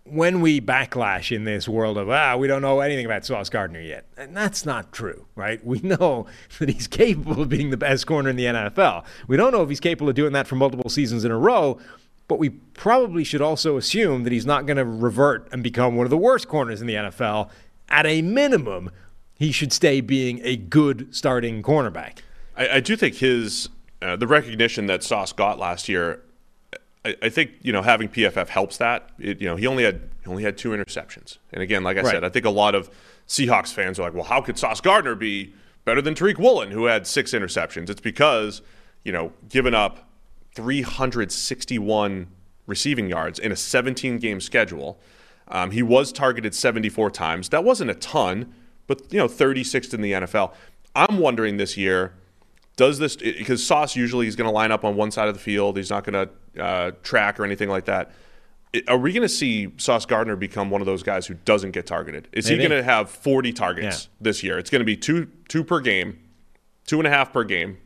when 0.06 0.42
we 0.42 0.60
backlash 0.60 1.34
in 1.34 1.46
this 1.46 1.68
world 1.68 1.98
of 1.98 2.10
ah 2.10 2.36
we 2.36 2.48
don't 2.48 2.62
know 2.62 2.82
anything 2.82 3.06
about 3.06 3.26
Sauce 3.26 3.50
Gardner 3.50 3.80
yet, 3.80 4.06
and 4.18 4.36
that's 4.36 4.66
not 4.66 4.92
true, 4.92 5.26
right? 5.36 5.66
We 5.66 5.80
know 5.80 6.28
that 6.60 6.70
he's 6.70 6.88
capable 6.88 7.42
of 7.42 7.50
being 7.50 7.70
the 7.70 7.78
best 7.78 8.06
corner 8.06 8.30
in 8.30 8.36
the 8.36 8.46
NFL. 8.46 9.06
We 9.28 9.38
don't 9.38 9.52
know 9.52 9.64
if 9.64 9.70
he's 9.70 9.80
capable 9.80 10.10
of 10.10 10.16
doing 10.16 10.34
that 10.34 10.48
for 10.48 10.56
multiple 10.56 10.90
seasons 10.90 11.24
in 11.24 11.32
a 11.32 11.38
row, 11.38 11.80
but 12.34 12.40
we 12.40 12.50
probably 12.50 13.24
should 13.24 13.44
also 13.44 13.78
assume 13.78 14.24
that 14.24 14.34
he's 14.34 14.46
not 14.48 14.66
going 14.66 14.78
to 14.78 14.84
revert 14.86 15.48
and 15.52 15.62
become 15.62 15.96
one 15.96 16.04
of 16.04 16.10
the 16.10 16.18
worst 16.18 16.48
corners 16.48 16.82
in 16.82 16.88
the 16.88 16.96
NFL. 16.96 17.52
At 17.90 18.08
a 18.08 18.24
minimum, 18.24 18.90
he 19.36 19.52
should 19.52 19.72
stay 19.72 20.02
being 20.02 20.42
a 20.44 20.56
good 20.58 21.14
starting 21.16 21.62
cornerback. 21.62 22.22
I, 22.58 22.68
I 22.70 22.80
do 22.80 22.96
think 22.96 23.18
his 23.18 23.70
uh, 24.02 24.16
the 24.16 24.26
recognition 24.26 24.88
that 24.88 25.04
Sauce 25.04 25.32
got 25.32 25.60
last 25.60 25.88
year. 25.88 26.24
I, 27.06 27.16
I 27.22 27.30
think 27.30 27.52
you 27.62 27.72
know 27.72 27.84
having 27.84 28.10
PFF 28.10 28.48
helps 28.48 28.78
that. 28.78 29.12
It, 29.20 29.40
you 29.40 29.48
know 29.48 29.56
he 29.56 29.68
only 29.68 29.84
had 29.84 30.10
he 30.24 30.28
only 30.32 30.42
had 30.42 30.58
two 30.58 30.70
interceptions, 30.72 31.38
and 31.52 31.62
again, 31.62 31.84
like 31.84 31.98
I 31.98 32.02
Right. 32.02 32.12
said, 32.14 32.24
I 32.24 32.30
think 32.30 32.46
a 32.46 32.50
lot 32.50 32.74
of 32.74 32.90
Seahawks 33.28 33.72
fans 33.72 34.00
are 34.00 34.04
like, 34.04 34.16
well, 34.16 34.24
how 34.24 34.42
could 34.42 34.58
Sauce 34.58 34.82
Gardner 34.82 35.14
be 35.14 35.54
better 35.86 36.02
than 36.02 36.16
Tariq 36.16 36.40
Woolen, 36.40 36.72
who 36.72 36.86
had 36.86 37.06
six 37.06 37.32
interceptions? 37.32 37.92
It's 37.92 38.02
because 38.02 38.64
you 39.04 39.12
know 39.12 39.34
given 39.50 39.76
up 39.76 40.10
361 40.56 42.28
receiving 42.68 43.10
yards 43.10 43.40
in 43.40 43.52
a 43.52 43.56
17 43.56 44.18
game 44.20 44.40
schedule. 44.40 45.00
Um, 45.48 45.72
he 45.72 45.84
was 45.84 46.12
targeted 46.12 46.56
74 46.56 47.12
times. 47.12 47.50
That 47.50 47.64
wasn't 47.64 47.92
a 47.92 47.96
ton, 47.96 48.54
but 48.88 49.12
you 49.12 49.20
know 49.20 49.28
36th 49.28 49.94
in 49.94 50.02
the 50.02 50.14
NFL. 50.14 50.54
I'm 50.96 51.18
wondering 51.18 51.58
this 51.58 51.76
year 51.78 52.14
does 52.76 52.98
this 53.00 53.16
because 53.16 53.66
Sauce 53.66 53.96
usually 53.96 54.28
is 54.28 54.36
going 54.36 54.48
to 54.48 54.52
line 54.54 54.72
up 54.72 54.84
on 54.84 54.96
one 54.96 55.12
side 55.12 55.28
of 55.28 55.34
the 55.36 55.40
field. 55.40 55.78
He's 55.78 55.90
not 55.92 56.04
going 56.04 56.28
to 56.56 56.64
uh, 56.64 56.92
track 57.04 57.40
or 57.40 57.44
anything 57.46 57.70
like 57.70 57.86
that. 57.86 58.12
Are 58.88 58.98
we 58.98 59.12
going 59.14 59.22
to 59.22 59.30
see 59.30 59.72
Sauce 59.78 60.08
Gardner 60.08 60.36
become 60.36 60.72
one 60.72 60.82
of 60.82 60.88
those 60.88 61.04
guys 61.04 61.28
who 61.28 61.36
doesn't 61.36 61.72
get 61.72 61.86
targeted? 61.86 62.28
Is 62.32 62.48
he 62.48 62.58
going 62.58 62.72
to 62.72 62.82
have 62.82 63.12
40 63.12 63.54
targets 63.54 64.06
Yeah. 64.06 64.16
this 64.22 64.42
year? 64.42 64.58
It's 64.58 64.72
going 64.72 64.80
to 64.80 64.86
be 64.86 64.98
two 64.98 65.28
two 65.48 65.64
per 65.64 65.80
game, 65.80 66.18
two 66.88 66.98
and 67.00 67.06
a 67.06 67.12
half 67.12 67.32
per 67.32 67.44
game, 67.44 67.78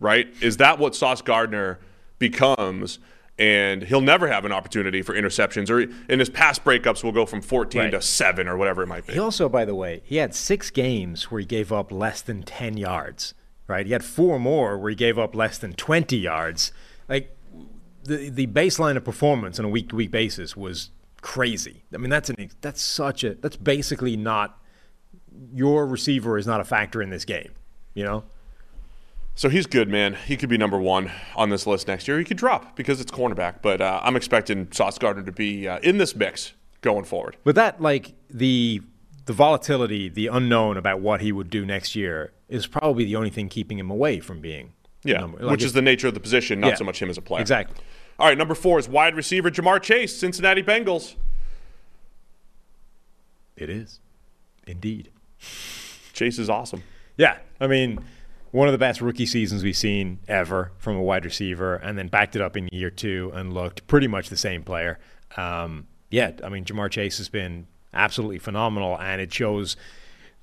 right? 0.00 0.28
Is 0.40 0.56
that 0.56 0.78
what 0.78 0.96
Sauce 0.96 1.22
Gardner 1.22 1.78
becomes? 2.18 2.98
And 3.38 3.84
he'll 3.84 4.02
never 4.02 4.28
have 4.28 4.44
an 4.44 4.52
opportunity 4.52 5.00
for 5.00 5.14
interceptions, 5.14 5.70
or 5.70 5.80
in 6.12 6.18
his 6.18 6.28
pass 6.28 6.58
breakups 6.58 7.02
will 7.02 7.12
go 7.12 7.24
from 7.24 7.40
14 7.40 7.80
Right. 7.80 7.90
to 7.92 8.02
seven 8.02 8.46
or 8.46 8.56
whatever 8.58 8.82
it 8.82 8.86
might 8.86 9.06
be. 9.06 9.14
He 9.14 9.18
also, 9.18 9.48
by 9.48 9.64
the 9.64 9.74
way, 9.74 10.02
he 10.04 10.16
had 10.16 10.34
six 10.34 10.68
games 10.70 11.30
where 11.30 11.40
he 11.40 11.46
gave 11.46 11.72
up 11.72 11.90
less 11.90 12.20
than 12.20 12.42
10 12.42 12.76
yards, 12.76 13.32
right? 13.66 13.86
He 13.86 13.92
had 13.92 14.04
four 14.04 14.38
more 14.38 14.76
where 14.76 14.90
he 14.90 14.96
gave 14.96 15.18
up 15.18 15.34
less 15.34 15.56
than 15.56 15.72
20 15.72 16.18
yards. 16.18 16.70
Like, 17.08 17.34
the, 18.04 18.28
the 18.28 18.46
baseline 18.48 18.96
of 18.98 19.04
performance 19.04 19.58
on 19.58 19.64
a 19.64 19.70
week 19.70 19.88
to 19.88 19.96
week 19.96 20.10
basis 20.10 20.54
was 20.54 20.90
crazy. 21.22 21.84
I 21.94 21.96
mean, 21.96 22.10
that's, 22.10 22.28
an, 22.28 22.50
that's 22.60 22.82
such 22.82 23.24
a, 23.24 23.34
that's 23.36 23.56
basically 23.56 24.18
not, 24.18 24.58
your 25.54 25.86
receiver 25.86 26.36
is 26.36 26.46
not 26.46 26.60
a 26.60 26.64
factor 26.64 27.00
in 27.00 27.08
this 27.08 27.24
game, 27.24 27.52
you 27.94 28.04
know? 28.04 28.24
So 29.34 29.48
he's 29.48 29.66
good, 29.66 29.88
man. 29.88 30.14
He 30.26 30.36
could 30.36 30.48
be 30.48 30.58
number 30.58 30.78
one 30.78 31.10
on 31.34 31.48
this 31.50 31.66
list 31.66 31.88
next 31.88 32.06
year. 32.06 32.18
He 32.18 32.24
could 32.24 32.36
drop 32.36 32.76
because 32.76 33.00
it's 33.00 33.10
cornerback, 33.10 33.62
but 33.62 33.80
uh, 33.80 34.00
I'm 34.02 34.16
expecting 34.16 34.70
Sauce 34.72 34.98
Gardner 34.98 35.22
to 35.22 35.32
be 35.32 35.66
uh, 35.66 35.78
in 35.78 35.98
this 35.98 36.14
mix 36.14 36.52
going 36.82 37.04
forward. 37.04 37.36
But 37.44 37.54
that, 37.54 37.80
like, 37.80 38.12
the, 38.28 38.82
the 39.24 39.32
volatility, 39.32 40.08
the 40.08 40.26
unknown 40.26 40.76
about 40.76 41.00
what 41.00 41.20
he 41.22 41.32
would 41.32 41.48
do 41.48 41.64
next 41.64 41.96
year 41.96 42.32
is 42.48 42.66
probably 42.66 43.04
the 43.04 43.16
only 43.16 43.30
thing 43.30 43.48
keeping 43.48 43.78
him 43.78 43.90
away 43.90 44.20
from 44.20 44.40
being. 44.40 44.72
Yeah, 45.04 45.20
number- 45.20 45.38
like 45.38 45.52
which 45.52 45.64
is 45.64 45.72
the 45.72 45.80
nature 45.82 46.08
of 46.08 46.14
the 46.14 46.20
position, 46.20 46.60
not 46.60 46.68
Yeah, 46.68 46.74
so 46.74 46.84
much 46.84 47.00
him 47.00 47.08
as 47.08 47.16
a 47.16 47.22
player. 47.22 47.40
Exactly. 47.40 47.76
All 48.18 48.26
right, 48.28 48.36
number 48.36 48.54
four 48.54 48.78
is 48.78 48.86
wide 48.86 49.14
receiver 49.16 49.50
Ja'Marr 49.50 49.80
Chase, 49.80 50.14
Cincinnati 50.18 50.62
Bengals. 50.62 51.14
It 53.56 53.70
is. 53.70 54.00
Indeed. 54.66 55.10
Chase 56.12 56.38
is 56.38 56.50
awesome. 56.50 56.82
Yeah, 57.16 57.38
I 57.58 57.66
mean, 57.66 57.98
one 58.50 58.68
of 58.68 58.72
the 58.72 58.78
best 58.78 59.00
rookie 59.00 59.26
seasons 59.26 59.62
we've 59.62 59.76
seen 59.76 60.18
ever 60.26 60.72
from 60.78 60.96
a 60.96 61.02
wide 61.02 61.24
receiver, 61.24 61.76
and 61.76 61.96
then 61.96 62.08
backed 62.08 62.34
it 62.36 62.42
up 62.42 62.56
in 62.56 62.68
year 62.72 62.90
two 62.90 63.30
and 63.34 63.52
looked 63.52 63.86
pretty 63.86 64.06
much 64.06 64.28
the 64.28 64.36
same 64.36 64.62
player. 64.62 64.98
Um, 65.36 65.86
yeah, 66.10 66.32
I 66.42 66.48
mean, 66.48 66.64
Ja'Marr 66.64 66.90
Chase 66.90 67.18
has 67.18 67.28
been 67.28 67.66
absolutely 67.94 68.38
phenomenal, 68.38 68.98
and 68.98 69.20
it 69.20 69.32
shows 69.32 69.76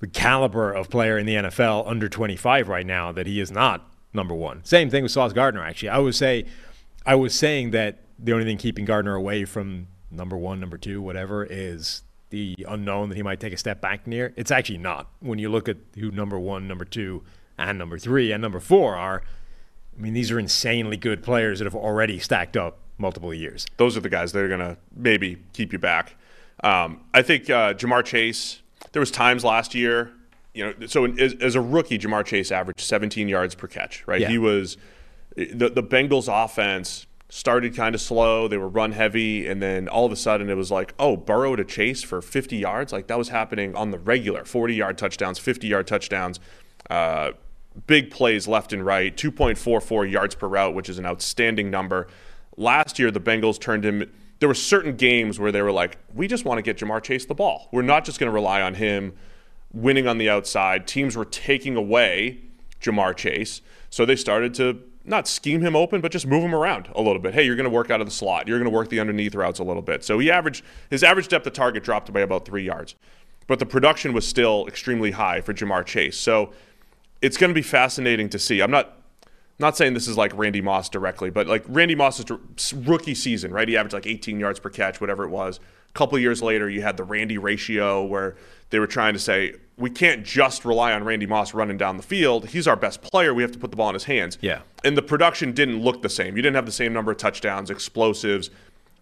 the 0.00 0.06
caliber 0.06 0.72
of 0.72 0.88
player 0.88 1.18
in 1.18 1.26
the 1.26 1.34
NFL 1.34 1.86
under 1.86 2.08
25 2.08 2.68
right 2.68 2.86
now 2.86 3.12
that 3.12 3.26
he 3.26 3.40
is 3.40 3.50
not 3.50 3.90
number 4.12 4.34
one. 4.34 4.64
Same 4.64 4.90
thing 4.90 5.02
with 5.02 5.12
Sauce 5.12 5.32
Gardner, 5.32 5.62
actually. 5.62 5.90
I 5.90 5.98
would 5.98 6.14
say, 6.14 6.46
I 7.04 7.14
was 7.14 7.34
saying 7.34 7.72
that 7.72 7.98
the 8.18 8.32
only 8.32 8.44
thing 8.44 8.58
keeping 8.58 8.84
Gardner 8.84 9.14
away 9.14 9.44
from 9.44 9.88
number 10.10 10.36
one, 10.36 10.60
number 10.60 10.78
two, 10.78 11.02
whatever, 11.02 11.44
is 11.44 12.02
the 12.30 12.56
unknown 12.68 13.08
that 13.08 13.16
he 13.16 13.22
might 13.22 13.40
take 13.40 13.52
a 13.52 13.56
step 13.56 13.80
back 13.80 14.06
near. 14.06 14.32
It's 14.36 14.50
actually 14.50 14.78
not. 14.78 15.08
When 15.20 15.38
you 15.38 15.48
look 15.48 15.68
at 15.68 15.76
who 15.98 16.10
number 16.10 16.38
one, 16.38 16.68
number 16.68 16.84
two, 16.84 17.22
and 17.58 17.78
number 17.78 17.98
three, 17.98 18.32
and 18.32 18.40
number 18.40 18.60
four 18.60 18.96
are, 18.96 19.22
I 19.96 20.00
mean, 20.00 20.14
these 20.14 20.30
are 20.30 20.38
insanely 20.38 20.96
good 20.96 21.22
players 21.22 21.58
that 21.58 21.64
have 21.66 21.74
already 21.74 22.18
stacked 22.18 22.56
up 22.56 22.78
multiple 22.98 23.34
years. 23.34 23.66
Those 23.76 23.96
are 23.96 24.00
the 24.00 24.08
guys 24.08 24.32
that 24.32 24.40
are 24.40 24.48
going 24.48 24.60
to 24.60 24.76
maybe 24.94 25.38
keep 25.52 25.72
you 25.72 25.78
back. 25.78 26.14
Um, 26.62 27.00
I 27.14 27.22
think 27.22 27.50
uh, 27.50 27.74
Ja'Marr 27.74 28.04
Chase. 28.04 28.62
There 28.92 29.00
was 29.00 29.10
times 29.10 29.44
last 29.44 29.74
year, 29.74 30.12
you 30.54 30.64
know. 30.64 30.86
So 30.86 31.04
in, 31.04 31.18
as, 31.20 31.34
as 31.34 31.54
a 31.54 31.60
rookie, 31.60 31.98
Ja'Marr 31.98 32.24
Chase 32.24 32.50
averaged 32.50 32.80
17 32.80 33.28
yards 33.28 33.54
per 33.54 33.66
catch. 33.66 34.06
Right. 34.06 34.20
Yeah. 34.20 34.28
He 34.28 34.38
was 34.38 34.76
the 35.36 35.68
the 35.68 35.82
Bengals 35.82 36.28
offense 36.28 37.06
started 37.28 37.76
kind 37.76 37.94
of 37.94 38.00
slow. 38.00 38.48
They 38.48 38.56
were 38.56 38.68
run 38.68 38.92
heavy, 38.92 39.46
and 39.46 39.62
then 39.62 39.88
all 39.88 40.06
of 40.06 40.12
a 40.12 40.16
sudden 40.16 40.48
it 40.48 40.56
was 40.56 40.70
like, 40.70 40.94
oh, 40.98 41.16
Burrow 41.16 41.56
to 41.56 41.64
Chase 41.64 42.02
for 42.02 42.22
50 42.22 42.56
yards. 42.56 42.92
Like 42.92 43.06
that 43.08 43.18
was 43.18 43.28
happening 43.28 43.74
on 43.74 43.90
the 43.90 43.98
regular 43.98 44.44
40 44.44 44.74
yard 44.74 44.98
touchdowns, 44.98 45.38
50 45.38 45.66
yard 45.66 45.86
touchdowns, 45.86 46.40
uh, 46.90 47.32
big 47.86 48.10
plays 48.10 48.48
left 48.48 48.72
and 48.72 48.84
right, 48.84 49.16
2.44 49.16 50.10
yards 50.10 50.34
per 50.34 50.48
route, 50.48 50.74
which 50.74 50.88
is 50.88 50.98
an 50.98 51.06
outstanding 51.06 51.70
number. 51.70 52.08
Last 52.56 52.98
year, 52.98 53.10
the 53.10 53.20
Bengals 53.20 53.60
turned 53.60 53.84
him. 53.84 54.10
There 54.40 54.48
were 54.48 54.54
certain 54.54 54.96
games 54.96 55.38
where 55.38 55.52
they 55.52 55.62
were 55.62 55.72
like, 55.72 55.98
we 56.14 56.28
just 56.28 56.44
want 56.44 56.58
to 56.58 56.62
get 56.62 56.78
Ja'Marr 56.78 57.02
Chase 57.02 57.24
the 57.24 57.34
ball. 57.34 57.68
We're 57.72 57.82
not 57.82 58.04
just 58.04 58.18
going 58.18 58.28
to 58.28 58.34
rely 58.34 58.62
on 58.62 58.74
him 58.74 59.14
winning 59.72 60.06
on 60.06 60.18
the 60.18 60.28
outside. 60.28 60.86
Teams 60.86 61.16
were 61.16 61.24
taking 61.24 61.76
away 61.76 62.40
Ja'Marr 62.80 63.16
Chase. 63.16 63.60
So 63.90 64.04
they 64.04 64.16
started 64.16 64.54
to 64.54 64.82
not 65.04 65.26
scheme 65.26 65.62
him 65.62 65.74
open, 65.74 66.00
but 66.00 66.12
just 66.12 66.26
move 66.26 66.42
him 66.42 66.54
around 66.54 66.88
a 66.94 67.00
little 67.00 67.20
bit. 67.20 67.34
Hey, 67.34 67.44
you're 67.44 67.56
going 67.56 67.64
to 67.64 67.70
work 67.70 67.90
out 67.90 68.00
of 68.00 68.06
the 68.06 68.12
slot. 68.12 68.46
You're 68.46 68.58
going 68.58 68.70
to 68.70 68.76
work 68.76 68.90
the 68.90 69.00
underneath 69.00 69.34
routes 69.34 69.58
a 69.58 69.64
little 69.64 69.82
bit. 69.82 70.04
So 70.04 70.18
he 70.18 70.30
averaged 70.30 70.64
his 70.90 71.02
average 71.02 71.28
depth 71.28 71.46
of 71.46 71.54
target 71.54 71.82
dropped 71.82 72.12
by 72.12 72.20
about 72.20 72.44
three 72.44 72.64
yards, 72.64 72.94
but 73.46 73.58
the 73.58 73.66
production 73.66 74.12
was 74.12 74.26
still 74.26 74.66
extremely 74.66 75.12
high 75.12 75.40
for 75.40 75.54
Ja'Marr 75.54 75.86
Chase. 75.86 76.16
So 76.16 76.52
it's 77.20 77.36
going 77.36 77.50
to 77.50 77.54
be 77.54 77.62
fascinating 77.62 78.28
to 78.30 78.38
see. 78.38 78.60
I'm 78.60 78.70
not 78.70 78.94
not 79.58 79.76
saying 79.76 79.94
this 79.94 80.06
is 80.06 80.16
like 80.16 80.36
Randy 80.36 80.60
Moss 80.60 80.88
directly, 80.88 81.30
but 81.30 81.48
like 81.48 81.64
Randy 81.66 81.96
Moss's 81.96 82.24
rookie 82.74 83.14
season, 83.14 83.52
right? 83.52 83.66
He 83.66 83.76
averaged 83.76 83.94
like 83.94 84.06
18 84.06 84.38
yards 84.38 84.60
per 84.60 84.70
catch, 84.70 85.00
whatever 85.00 85.24
it 85.24 85.30
was. 85.30 85.58
A 85.88 85.92
couple 85.98 86.16
years 86.18 86.42
later, 86.42 86.70
you 86.70 86.82
had 86.82 86.96
the 86.96 87.02
Randy 87.02 87.38
ratio 87.38 88.04
where 88.04 88.36
they 88.70 88.78
were 88.78 88.86
trying 88.86 89.14
to 89.14 89.18
say 89.18 89.54
we 89.76 89.90
can't 89.90 90.24
just 90.24 90.64
rely 90.64 90.92
on 90.92 91.02
Randy 91.02 91.26
Moss 91.26 91.54
running 91.54 91.76
down 91.76 91.96
the 91.96 92.02
field. 92.02 92.48
He's 92.48 92.68
our 92.68 92.76
best 92.76 93.02
player. 93.02 93.34
We 93.34 93.42
have 93.42 93.52
to 93.52 93.58
put 93.58 93.70
the 93.70 93.76
ball 93.76 93.88
in 93.88 93.94
his 93.94 94.04
hands. 94.04 94.38
Yeah. 94.40 94.60
And 94.84 94.96
the 94.96 95.02
production 95.02 95.52
didn't 95.52 95.82
look 95.82 96.02
the 96.02 96.08
same. 96.08 96.36
You 96.36 96.42
didn't 96.42 96.56
have 96.56 96.66
the 96.66 96.72
same 96.72 96.92
number 96.92 97.10
of 97.10 97.16
touchdowns, 97.16 97.70
explosives, 97.70 98.50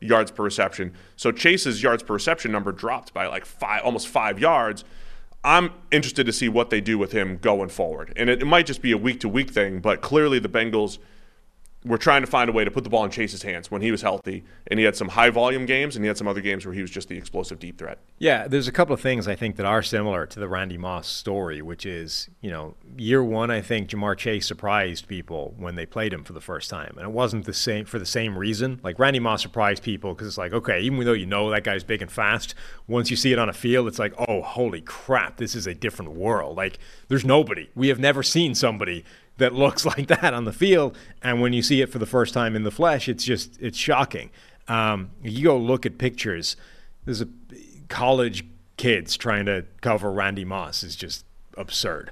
yards 0.00 0.30
per 0.30 0.42
reception. 0.42 0.94
So 1.16 1.32
Chase's 1.32 1.82
yards 1.82 2.02
per 2.02 2.14
reception 2.14 2.52
number 2.52 2.72
dropped 2.72 3.12
by 3.12 3.26
like 3.26 3.44
five, 3.44 3.82
almost 3.84 4.08
five 4.08 4.38
yards. 4.38 4.84
I'm 5.46 5.70
interested 5.90 6.26
to 6.26 6.32
see 6.32 6.50
what 6.50 6.68
they 6.68 6.82
do 6.82 6.98
with 6.98 7.12
him 7.12 7.38
going 7.38 7.70
forward. 7.70 8.12
And 8.16 8.28
it, 8.28 8.42
it 8.42 8.46
might 8.46 8.66
just 8.66 8.82
be 8.82 8.92
a 8.92 8.98
week 8.98 9.20
to 9.20 9.28
week 9.28 9.50
thing, 9.50 9.80
but 9.80 10.02
clearly 10.02 10.38
the 10.38 10.50
Bengals– 10.50 10.98
we're 11.86 11.96
trying 11.96 12.22
to 12.22 12.26
find 12.26 12.50
a 12.50 12.52
way 12.52 12.64
to 12.64 12.70
put 12.70 12.84
the 12.84 12.90
ball 12.90 13.04
in 13.04 13.10
Chase's 13.10 13.42
hands 13.42 13.70
when 13.70 13.80
he 13.80 13.90
was 13.90 14.02
healthy. 14.02 14.44
And 14.66 14.78
he 14.78 14.84
had 14.84 14.96
some 14.96 15.08
high 15.08 15.30
volume 15.30 15.66
games 15.66 15.94
and 15.94 16.04
he 16.04 16.08
had 16.08 16.18
some 16.18 16.26
other 16.26 16.40
games 16.40 16.66
where 16.66 16.74
he 16.74 16.82
was 16.82 16.90
just 16.90 17.08
the 17.08 17.16
explosive 17.16 17.58
deep 17.58 17.78
threat. 17.78 17.98
Yeah, 18.18 18.48
there's 18.48 18.66
a 18.66 18.72
couple 18.72 18.92
of 18.92 19.00
things 19.00 19.28
I 19.28 19.36
think 19.36 19.56
that 19.56 19.66
are 19.66 19.82
similar 19.82 20.26
to 20.26 20.40
the 20.40 20.48
Randy 20.48 20.76
Moss 20.76 21.06
story, 21.06 21.62
which 21.62 21.86
is, 21.86 22.28
you 22.40 22.50
know, 22.50 22.74
year 22.96 23.22
one, 23.22 23.50
I 23.50 23.60
think 23.60 23.88
Ja'Marr 23.88 24.16
Chase 24.16 24.46
surprised 24.46 25.06
people 25.06 25.54
when 25.56 25.76
they 25.76 25.86
played 25.86 26.12
him 26.12 26.24
for 26.24 26.32
the 26.32 26.40
first 26.40 26.68
time. 26.70 26.94
And 26.96 27.06
it 27.06 27.12
wasn't 27.12 27.44
the 27.44 27.54
same 27.54 27.84
for 27.84 27.98
the 27.98 28.06
same 28.06 28.36
reason. 28.36 28.80
Like 28.82 28.98
Randy 28.98 29.20
Moss 29.20 29.42
surprised 29.42 29.82
people 29.82 30.12
because 30.12 30.26
it's 30.26 30.38
like, 30.38 30.52
okay, 30.52 30.80
even 30.80 31.04
though 31.04 31.12
you 31.12 31.26
know 31.26 31.50
that 31.50 31.62
guy's 31.62 31.84
big 31.84 32.02
and 32.02 32.10
fast, 32.10 32.54
once 32.88 33.10
you 33.10 33.16
see 33.16 33.32
it 33.32 33.38
on 33.38 33.48
a 33.48 33.52
field, 33.52 33.86
it's 33.86 33.98
like, 33.98 34.14
oh, 34.28 34.42
holy 34.42 34.80
crap, 34.80 35.36
this 35.36 35.54
is 35.54 35.66
a 35.66 35.74
different 35.74 36.12
world. 36.12 36.56
Like, 36.56 36.78
there's 37.08 37.24
nobody. 37.24 37.68
We 37.74 37.88
have 37.88 38.00
never 38.00 38.22
seen 38.22 38.54
somebody 38.54 39.04
that 39.38 39.54
looks 39.54 39.84
like 39.96 40.08
that 40.08 40.34
on 40.34 40.44
the 40.44 40.52
field. 40.52 40.96
And 41.22 41.40
when 41.40 41.52
you 41.52 41.62
see 41.62 41.80
it 41.80 41.90
for 41.90 41.98
the 41.98 42.06
first 42.06 42.34
time 42.34 42.56
in 42.56 42.64
the 42.64 42.70
flesh, 42.70 43.08
it's 43.08 43.24
just 43.24 43.60
it's 43.60 43.78
shocking. 43.78 44.30
Um, 44.68 45.10
you 45.22 45.44
go 45.44 45.56
look 45.56 45.86
at 45.86 45.98
pictures. 45.98 46.56
There's 47.04 47.20
a 47.20 47.28
college 47.88 48.44
kids 48.76 49.16
trying 49.16 49.46
to 49.46 49.64
cover 49.80 50.10
Randy 50.10 50.44
Moss 50.44 50.82
is 50.82 50.96
just 50.96 51.24
absurd. 51.56 52.10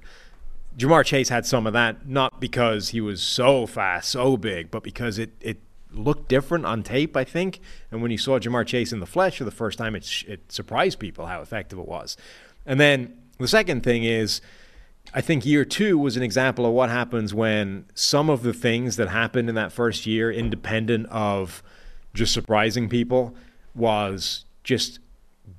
Ja'Marr 0.78 1.04
Chase 1.04 1.28
had 1.28 1.46
some 1.46 1.66
of 1.66 1.72
that, 1.72 2.08
not 2.08 2.40
because 2.40 2.88
he 2.88 3.00
was 3.00 3.22
so 3.22 3.66
fast, 3.66 4.10
so 4.10 4.36
big, 4.36 4.70
but 4.70 4.82
because 4.82 5.18
it 5.18 5.30
it 5.40 5.58
looked 5.92 6.28
different 6.28 6.66
on 6.66 6.82
tape, 6.82 7.16
I 7.16 7.22
think. 7.22 7.60
And 7.92 8.02
when 8.02 8.10
you 8.10 8.18
saw 8.18 8.38
Ja'Marr 8.40 8.66
Chase 8.66 8.92
in 8.92 8.98
the 8.98 9.06
flesh 9.06 9.38
for 9.38 9.44
the 9.44 9.50
first 9.50 9.78
time, 9.78 9.94
it 9.94 10.24
it 10.26 10.50
surprised 10.50 10.98
people 10.98 11.26
how 11.26 11.40
effective 11.42 11.78
it 11.78 11.86
was. 11.86 12.16
And 12.66 12.80
then 12.80 13.16
the 13.38 13.48
second 13.48 13.82
thing 13.82 14.04
is 14.04 14.40
I 15.16 15.20
think 15.20 15.46
year 15.46 15.64
two 15.64 15.96
was 15.96 16.16
an 16.16 16.24
example 16.24 16.66
of 16.66 16.72
what 16.72 16.90
happens 16.90 17.32
when 17.32 17.86
some 17.94 18.28
of 18.28 18.42
the 18.42 18.52
things 18.52 18.96
that 18.96 19.08
happened 19.08 19.48
in 19.48 19.54
that 19.54 19.70
first 19.70 20.06
year, 20.06 20.30
independent 20.30 21.06
of 21.06 21.62
just 22.12 22.34
surprising 22.34 22.88
people, 22.88 23.34
was 23.76 24.44
just 24.64 24.98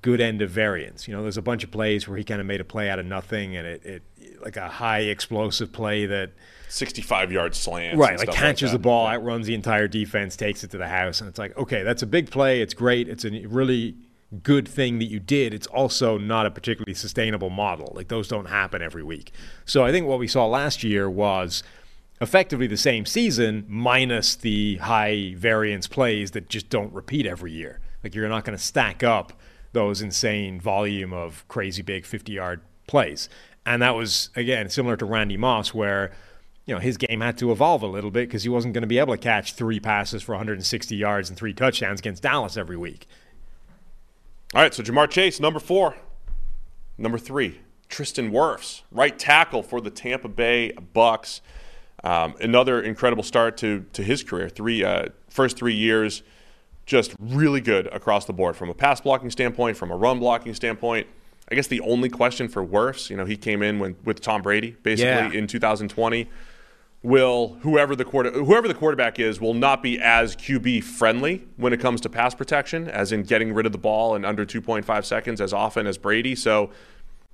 good 0.02 0.20
end 0.20 0.42
of 0.42 0.50
variance. 0.50 1.08
You 1.08 1.16
know, 1.16 1.22
there's 1.22 1.38
a 1.38 1.42
bunch 1.42 1.64
of 1.64 1.72
plays 1.72 2.06
where 2.06 2.18
he 2.18 2.26
kind 2.26 2.42
of 2.42 2.48
made 2.48 2.60
a 2.60 2.66
play 2.66 2.90
out 2.90 3.00
of 3.00 3.06
nothing, 3.06 3.56
and 3.56 3.66
it, 3.66 3.86
it 3.86 4.04
like 4.42 4.58
a 4.58 4.68
high 4.68 5.00
explosive 5.02 5.72
play 5.72 6.06
that 6.06 6.32
65 6.68 7.32
yard 7.32 7.56
slant, 7.56 7.98
right? 7.98 8.18
Like 8.18 8.32
catches 8.32 8.72
like 8.72 8.74
the 8.74 8.80
ball, 8.80 9.08
outruns 9.08 9.48
the 9.48 9.56
entire 9.56 9.88
defense, 9.88 10.36
takes 10.36 10.66
it 10.66 10.72
to 10.72 10.78
the 10.78 10.88
house, 10.88 11.22
and 11.22 11.30
it's 11.30 11.40
like, 11.40 11.58
okay, 11.58 11.84
that's 11.84 12.02
a 12.02 12.08
big 12.08 12.30
play. 12.30 12.62
It's 12.62 12.74
great. 12.74 13.08
It's 13.08 13.24
a 13.24 13.30
really 13.48 13.96
good 14.44 14.68
thing 14.68 15.00
that 15.00 15.06
you 15.06 15.20
did, 15.20 15.54
it's 15.54 15.68
also 15.68 16.18
not 16.18 16.46
a 16.46 16.52
particularly 16.52 16.94
sustainable 16.94 17.50
model. 17.50 17.92
Like 17.96 18.08
those 18.08 18.28
don't 18.28 18.48
happen 18.48 18.82
every 18.82 19.04
week. 19.04 19.32
So 19.66 19.86
I 19.86 19.92
think 19.92 20.08
what 20.08 20.20
we 20.20 20.28
saw 20.28 20.46
last 20.46 20.84
year 20.84 21.10
was 21.10 21.64
effectively 22.22 22.68
the 22.68 22.78
same 22.78 23.06
season 23.06 23.66
minus 23.68 24.36
the 24.36 24.78
high 24.78 25.34
variance 25.38 25.88
plays 25.88 26.32
that 26.32 26.50
just 26.50 26.70
don't 26.70 26.94
repeat 26.94 27.26
every 27.26 27.52
year. 27.52 27.80
Like 28.04 28.16
you're 28.16 28.30
not 28.30 28.46
going 28.46 28.58
to 28.58 28.64
stack 28.64 29.04
up 29.04 29.34
those 29.74 30.02
insane 30.02 30.60
volume 30.60 31.14
of 31.14 31.46
crazy 31.48 31.82
big 31.82 32.06
50 32.06 32.32
yard 32.32 32.62
plays. 32.88 33.30
And 33.66 33.82
that 33.82 33.96
was 33.96 34.30
again 34.36 34.70
similar 34.70 34.96
to 34.98 35.06
Randy 35.06 35.38
Moss 35.38 35.74
where 35.74 36.12
you 36.66 36.74
know 36.74 36.80
his 36.80 36.98
game 36.98 37.22
had 37.22 37.38
to 37.40 37.52
evolve 37.52 37.84
a 37.84 37.88
little 37.88 38.12
bit 38.12 38.28
because 38.28 38.44
he 38.44 38.50
wasn't 38.50 38.74
going 38.74 38.84
to 38.84 38.88
be 38.88 39.00
able 39.00 39.14
to 39.14 39.22
catch 39.22 39.54
three 39.54 39.80
passes 39.80 40.24
for 40.24 40.34
160 40.34 40.96
yards 40.96 41.30
and 41.30 41.38
three 41.38 41.54
touchdowns 41.54 42.00
against 42.00 42.24
Dallas 42.24 42.58
every 42.58 42.78
week. 42.78 43.08
All 44.56 44.62
right, 44.62 44.74
so 44.74 44.82
Ja'Marr 44.82 45.10
Chase, 45.10 45.42
number 45.42 45.60
four. 45.60 45.98
Number 46.98 47.18
three, 47.18 47.60
Tristan 47.90 48.32
Wirfs, 48.32 48.84
right 48.90 49.20
tackle 49.20 49.62
for 49.62 49.82
the 49.82 49.90
Tampa 49.90 50.30
Bay 50.30 50.72
Bucks. 50.94 51.42
Um, 52.06 52.36
another 52.40 52.82
incredible 52.82 53.22
start 53.24 53.58
to 53.58 53.86
to 53.92 54.02
his 54.02 54.24
career. 54.24 54.48
Three 54.48 54.82
uh, 54.82 55.08
first 55.28 55.58
three 55.58 55.74
years, 55.74 56.24
just 56.86 57.16
really 57.20 57.60
good 57.60 57.88
across 57.88 58.24
the 58.24 58.32
board 58.32 58.56
from 58.56 58.70
a 58.70 58.74
pass 58.74 59.02
blocking 59.02 59.30
standpoint, 59.30 59.76
from 59.76 59.92
a 59.92 59.96
run 59.98 60.20
blocking 60.20 60.54
standpoint. 60.54 61.08
I 61.52 61.56
guess 61.56 61.68
the 61.68 61.82
only 61.82 62.08
question 62.08 62.48
for 62.48 62.66
Wirfs, 62.66 63.10
you 63.10 63.18
know, 63.18 63.26
he 63.26 63.36
came 63.36 63.62
in 63.62 63.78
when, 63.80 63.98
with 64.06 64.22
Tom 64.22 64.42
Brady 64.42 64.78
basically 64.84 65.36
yeah. 65.36 65.40
in 65.40 65.48
2020 65.48 66.30
will 67.04 67.58
whoever 67.62 67.96
the 67.96 68.06
quarter 68.06 68.32
whoever 68.32 68.68
the 68.68 68.74
quarterback 68.74 69.20
is 69.20 69.40
will 69.40 69.54
not 69.54 69.84
be 69.84 70.00
as 70.00 70.36
QB 70.36 70.84
friendly 70.84 71.48
when 71.58 71.72
it 71.72 71.80
comes 71.80 72.02
to 72.02 72.10
pass 72.10 72.34
protection, 72.34 72.88
as 72.88 73.12
in 73.12 73.24
getting 73.24 73.54
rid 73.54 73.66
of 73.66 73.72
the 73.72 73.78
ball 73.78 74.16
in 74.16 74.26
under 74.26 74.46
2.5 74.46 75.06
seconds 75.06 75.40
as 75.40 75.54
often 75.54 75.86
as 75.88 75.98
Brady. 75.98 76.36
So 76.36 76.72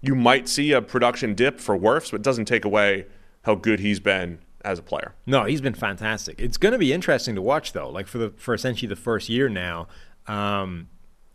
you 0.01 0.15
might 0.15 0.49
see 0.49 0.71
a 0.71 0.81
production 0.81 1.35
dip 1.35 1.59
for 1.59 1.77
Wirfs, 1.77 2.11
but 2.11 2.17
it 2.17 2.23
doesn't 2.23 2.45
take 2.45 2.65
away 2.65 3.05
how 3.43 3.55
good 3.55 3.79
he's 3.79 3.99
been 3.99 4.39
as 4.63 4.79
a 4.79 4.83
player. 4.83 5.15
No, 5.25 5.45
he's 5.45 5.61
been 5.61 5.73
fantastic. 5.73 6.39
It's 6.39 6.57
going 6.57 6.73
to 6.73 6.77
be 6.77 6.93
interesting 6.93 7.35
to 7.35 7.41
watch 7.41 7.73
though, 7.73 7.89
like 7.89 8.07
for 8.07 8.17
the 8.17 8.29
for 8.37 8.53
essentially 8.53 8.89
the 8.89 8.95
first 8.95 9.29
year 9.29 9.49
now, 9.49 9.87
um, 10.27 10.89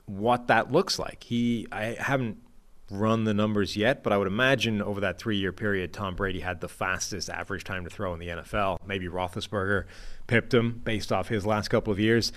what 0.04 0.46
that 0.48 0.70
looks 0.70 0.98
like. 0.98 1.24
He 1.24 1.66
I 1.72 1.96
haven't 1.98 2.38
run 2.90 3.24
the 3.24 3.34
numbers 3.34 3.76
yet, 3.76 4.02
but 4.02 4.12
I 4.12 4.18
would 4.18 4.26
imagine 4.26 4.80
over 4.80 5.00
that 5.00 5.18
three 5.18 5.36
year 5.36 5.52
period, 5.52 5.92
Tom 5.92 6.14
Brady 6.14 6.40
had 6.40 6.60
the 6.60 6.68
fastest 6.68 7.28
average 7.28 7.64
time 7.64 7.84
to 7.84 7.90
throw 7.90 8.12
in 8.14 8.20
the 8.20 8.28
NFL. 8.28 8.78
Maybe 8.86 9.08
Roethlisberger 9.08 9.84
pipped 10.26 10.54
him 10.54 10.80
based 10.84 11.12
off 11.12 11.28
his 11.28 11.44
last 11.44 11.68
couple 11.68 11.92
of 11.92 11.98
years. 11.98 12.32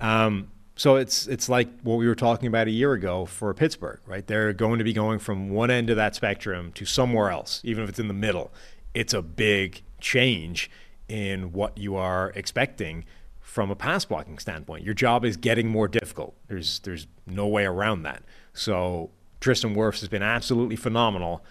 Um, 0.00 0.48
so 0.76 0.96
it's 0.96 1.26
it's 1.26 1.48
like 1.50 1.68
what 1.82 1.96
we 1.96 2.06
were 2.06 2.14
talking 2.14 2.46
about 2.46 2.66
a 2.66 2.70
year 2.70 2.94
ago 2.94 3.26
for 3.26 3.52
Pittsburgh, 3.52 4.00
right? 4.06 4.26
They're 4.26 4.54
going 4.54 4.78
to 4.78 4.84
be 4.84 4.94
going 4.94 5.18
from 5.18 5.50
one 5.50 5.70
end 5.70 5.90
of 5.90 5.96
that 5.96 6.14
spectrum 6.14 6.72
to 6.72 6.86
somewhere 6.86 7.30
else, 7.30 7.60
even 7.64 7.84
if 7.84 7.90
it's 7.90 7.98
in 7.98 8.08
the 8.08 8.14
middle. 8.14 8.50
It's 8.94 9.12
a 9.12 9.20
big 9.20 9.82
change 10.00 10.70
in 11.08 11.52
what 11.52 11.76
you 11.76 11.96
are 11.96 12.32
expecting 12.34 13.04
from 13.40 13.70
a 13.70 13.76
pass 13.76 14.06
blocking 14.06 14.38
standpoint. 14.38 14.84
Your 14.84 14.94
job 14.94 15.24
is 15.24 15.36
getting 15.36 15.68
more 15.68 15.88
difficult. 15.88 16.34
There's 16.48 16.78
there's 16.80 17.06
no 17.26 17.46
way 17.46 17.66
around 17.66 18.04
that. 18.04 18.22
So 18.54 19.10
Tristan 19.40 19.74
Wirfs 19.74 20.00
has 20.00 20.08
been 20.08 20.22
absolutely 20.22 20.76
phenomenal 20.76 21.42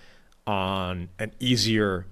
on 0.45 1.09
an 1.17 1.31
easier 1.39 2.05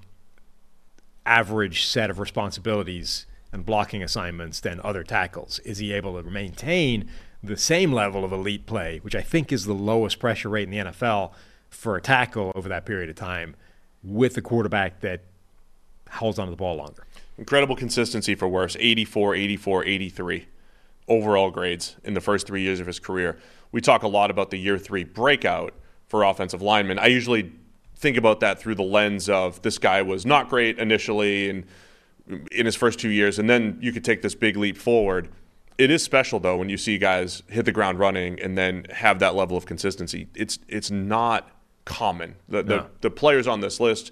average 1.25 1.85
set 1.85 2.09
of 2.09 2.19
responsibilities 2.19 3.25
and 3.51 3.65
blocking 3.65 4.03
assignments 4.03 4.59
than 4.59 4.81
other 4.83 5.03
tackles. 5.03 5.59
Is 5.59 5.77
he 5.77 5.93
able 5.93 6.21
to 6.21 6.29
maintain 6.29 7.09
the 7.43 7.57
same 7.57 7.91
level 7.91 8.25
of 8.25 8.31
elite 8.31 8.65
play, 8.65 8.99
which 8.99 9.15
I 9.15 9.21
think 9.21 9.51
is 9.51 9.65
the 9.65 9.73
lowest 9.73 10.19
pressure 10.19 10.49
rate 10.49 10.63
in 10.63 10.71
the 10.71 10.91
NFL 10.91 11.31
for 11.69 11.95
a 11.95 12.01
tackle 12.01 12.51
over 12.55 12.67
that 12.69 12.85
period 12.85 13.09
of 13.09 13.15
time, 13.15 13.55
with 14.03 14.37
a 14.37 14.41
quarterback 14.41 15.01
that 15.01 15.21
holds 16.11 16.39
onto 16.39 16.51
the 16.51 16.57
ball 16.57 16.75
longer? 16.75 17.05
Incredible 17.37 17.75
consistency 17.75 18.33
for 18.35 18.47
Wirfs 18.47 18.75
84, 18.79 19.35
84, 19.35 19.85
83 19.85 20.47
overall 21.07 21.51
grades 21.51 21.95
in 22.03 22.13
the 22.13 22.21
first 22.21 22.47
three 22.47 22.61
years 22.61 22.79
of 22.79 22.87
his 22.87 22.99
career 22.99 23.37
we 23.72 23.81
talk 23.81 24.03
a 24.03 24.07
lot 24.07 24.31
about 24.31 24.49
the 24.52 24.57
year 24.57 24.77
three 24.77 25.03
breakout 25.03 25.73
for 26.07 26.23
offensive 26.23 26.61
linemen. 26.61 26.99
I 26.99 27.07
usually 27.07 27.52
think 27.95 28.18
about 28.18 28.39
that 28.41 28.60
through 28.60 28.76
the 28.76 28.84
lens 28.84 29.30
of 29.30 29.61
this 29.61 29.77
guy 29.77 30.02
was 30.02 30.26
not 30.26 30.49
great 30.49 30.77
initially 30.80 31.49
and 31.49 31.65
in 32.52 32.65
his 32.65 32.76
first 32.76 32.99
two 32.99 33.10
years, 33.10 33.39
and 33.39 33.49
then 33.49 33.77
you 33.81 33.91
could 33.94 34.03
take 34.03 34.22
this 34.22 34.35
big 34.35 34.57
leap 34.57 34.77
forward. 34.77 35.30
It 35.77 35.89
is 35.91 36.03
special 36.03 36.39
though 36.39 36.57
when 36.57 36.69
you 36.69 36.77
see 36.77 36.98
guys 36.98 37.44
hit 37.48 37.65
the 37.65 37.72
ground 37.72 37.99
running 37.99 38.39
and 38.41 38.57
then 38.57 38.85
have 38.91 39.19
that 39.19 39.35
level 39.35 39.56
of 39.56 39.65
consistency. 39.65 40.27
It's 40.35 40.60
it's 40.68 40.91
not 40.91 41.49
common. 41.85 42.35
The 42.49 42.64
the, 42.64 42.76
No. 42.77 42.88
the 43.02 43.10
players 43.11 43.48
on 43.48 43.61
this 43.61 43.80
list, 43.80 44.11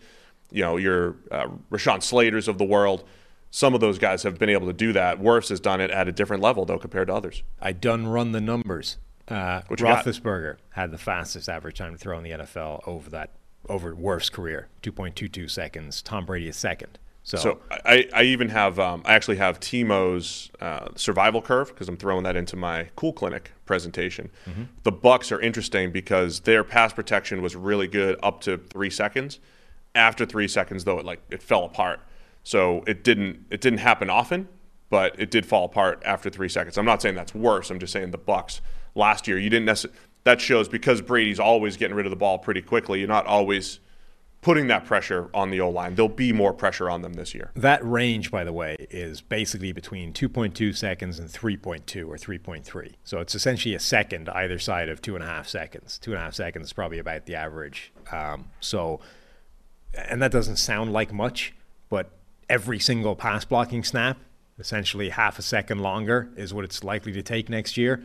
you 0.51 0.61
know, 0.61 0.77
your 0.77 1.15
uh, 1.31 1.47
Rashawn 1.71 2.01
Slaters 2.01 2.47
of 2.47 2.57
the 2.57 2.63
world, 2.63 3.03
some 3.51 3.73
of 3.73 3.81
those 3.81 3.97
guys 3.97 4.23
have 4.23 4.37
been 4.39 4.49
able 4.49 4.67
to 4.67 4.73
do 4.73 4.93
that. 4.93 5.19
Wirfs 5.19 5.49
has 5.49 5.59
done 5.59 5.81
it 5.81 5.91
at 5.91 6.07
a 6.07 6.11
different 6.11 6.41
level 6.43 6.65
though 6.65 6.79
compared 6.79 7.07
to 7.07 7.13
others. 7.15 7.43
I 7.59 7.71
done 7.73 8.07
run 8.07 8.31
the 8.31 8.41
numbers. 8.41 8.97
Uh? 9.27 9.61
Roethlisberger 9.69 10.57
had 10.71 10.91
the 10.91 10.97
fastest 10.97 11.49
average 11.49 11.77
time 11.77 11.93
to 11.93 11.97
throw 11.97 12.17
in 12.17 12.23
the 12.23 12.31
NFL 12.31 12.87
over 12.87 13.09
that 13.09 13.31
over 13.67 13.95
Wirfs's 13.95 14.29
career, 14.29 14.67
2.22 14.83 15.49
seconds. 15.49 16.01
Tom 16.01 16.25
Brady 16.25 16.47
is 16.47 16.55
second. 16.55 16.99
So, 17.23 17.37
So 17.37 17.59
I, 17.71 18.07
I 18.13 18.23
even 18.23 18.49
have 18.49 18.79
um, 18.79 19.01
I 19.03 19.15
actually 19.15 19.37
have 19.37 19.59
Timo's 19.59 20.51
uh, 20.61 20.89
survival 20.95 21.41
curve 21.41 21.69
because 21.69 21.89
I'm 21.89 21.97
throwing 21.97 22.23
that 22.23 22.35
into 22.35 22.55
my 22.55 22.89
Cool 22.95 23.13
Clinic 23.13 23.51
presentation. 23.65 24.29
The 24.83 24.91
Bucks 24.91 25.31
are 25.31 25.41
interesting 25.41 25.91
because 25.91 26.41
their 26.41 26.63
pass 26.63 26.93
protection 26.93 27.41
was 27.41 27.55
really 27.55 27.87
good 27.87 28.19
up 28.21 28.41
to 28.41 28.57
three 28.57 28.91
seconds. 28.91 29.39
After 29.95 30.25
three 30.25 30.47
seconds, 30.47 30.83
though, 30.83 30.99
it 30.99 31.05
like 31.05 31.21
it 31.31 31.41
fell 31.41 31.65
apart. 31.65 31.99
So 32.43 32.83
it 32.85 33.03
didn't 33.03 33.45
it 33.49 33.59
didn't 33.59 33.79
happen 33.79 34.07
often, 34.11 34.47
but 34.91 35.19
it 35.19 35.31
did 35.31 35.47
fall 35.47 35.65
apart 35.65 36.03
after 36.05 36.29
three 36.29 36.49
seconds. 36.49 36.77
I'm 36.77 36.85
not 36.85 37.01
saying 37.01 37.15
that's 37.15 37.33
worse. 37.33 37.71
I'm 37.71 37.79
just 37.79 37.91
saying 37.91 38.11
the 38.11 38.19
Bucks 38.19 38.61
last 38.95 39.27
year 39.27 39.37
you 39.37 39.49
didn't 39.49 39.65
necessarily. 39.65 39.99
That 40.23 40.41
shows 40.41 40.67
because 40.67 41.01
Brady's 41.01 41.39
always 41.39 41.77
getting 41.77 41.95
rid 41.95 42.07
of 42.07 42.09
the 42.09 42.15
ball 42.15 42.39
pretty 42.39 42.61
quickly. 42.63 42.97
You're 42.99 43.07
not 43.07 43.27
always 43.27 43.79
putting 44.45 44.67
that 44.67 44.85
pressure 44.85 45.27
on 45.33 45.49
the 45.49 45.59
O 45.59 45.71
line. 45.71 45.95
There'll 45.95 46.07
be 46.07 46.31
more 46.31 46.53
pressure 46.53 46.87
on 46.87 47.01
them 47.01 47.13
this 47.13 47.33
year. 47.33 47.49
that 47.55 47.83
range, 47.83 48.29
by 48.29 48.43
the 48.43 48.53
way, 48.53 48.75
is 48.91 49.19
basically 49.19 49.71
between 49.71 50.13
2.2 50.13 50.77
seconds 50.77 51.17
and 51.17 51.29
3.2 51.29 52.07
or 52.07 52.15
3.3. 52.15 52.93
So 53.03 53.19
it's 53.19 53.33
essentially 53.33 53.73
a 53.73 53.79
second 53.79 54.29
either 54.29 54.59
side 54.59 54.87
of 54.87 55.01
two 55.01 55.15
and 55.15 55.23
a 55.23 55.27
half 55.27 55.47
seconds. 55.47 55.97
Two 55.97 56.11
and 56.11 56.19
a 56.19 56.23
half 56.23 56.35
seconds 56.35 56.67
is 56.67 56.73
probably 56.73 56.99
about 56.99 57.25
the 57.25 57.33
average. 57.33 57.91
Um, 58.11 58.45
so, 58.59 58.99
and 59.95 60.21
that 60.21 60.31
doesn't 60.31 60.57
sound 60.57 60.93
like 60.93 61.11
much, 61.11 61.55
but 61.89 62.11
every 62.47 62.77
single 62.77 63.15
pass 63.15 63.45
blocking 63.45 63.83
snap, 63.83 64.19
essentially 64.59 65.09
half 65.09 65.39
a 65.39 65.41
second 65.41 65.79
longer, 65.79 66.29
is 66.37 66.53
what 66.53 66.65
it's 66.65 66.83
likely 66.83 67.11
to 67.13 67.23
take 67.23 67.49
next 67.49 67.77
year. 67.77 68.03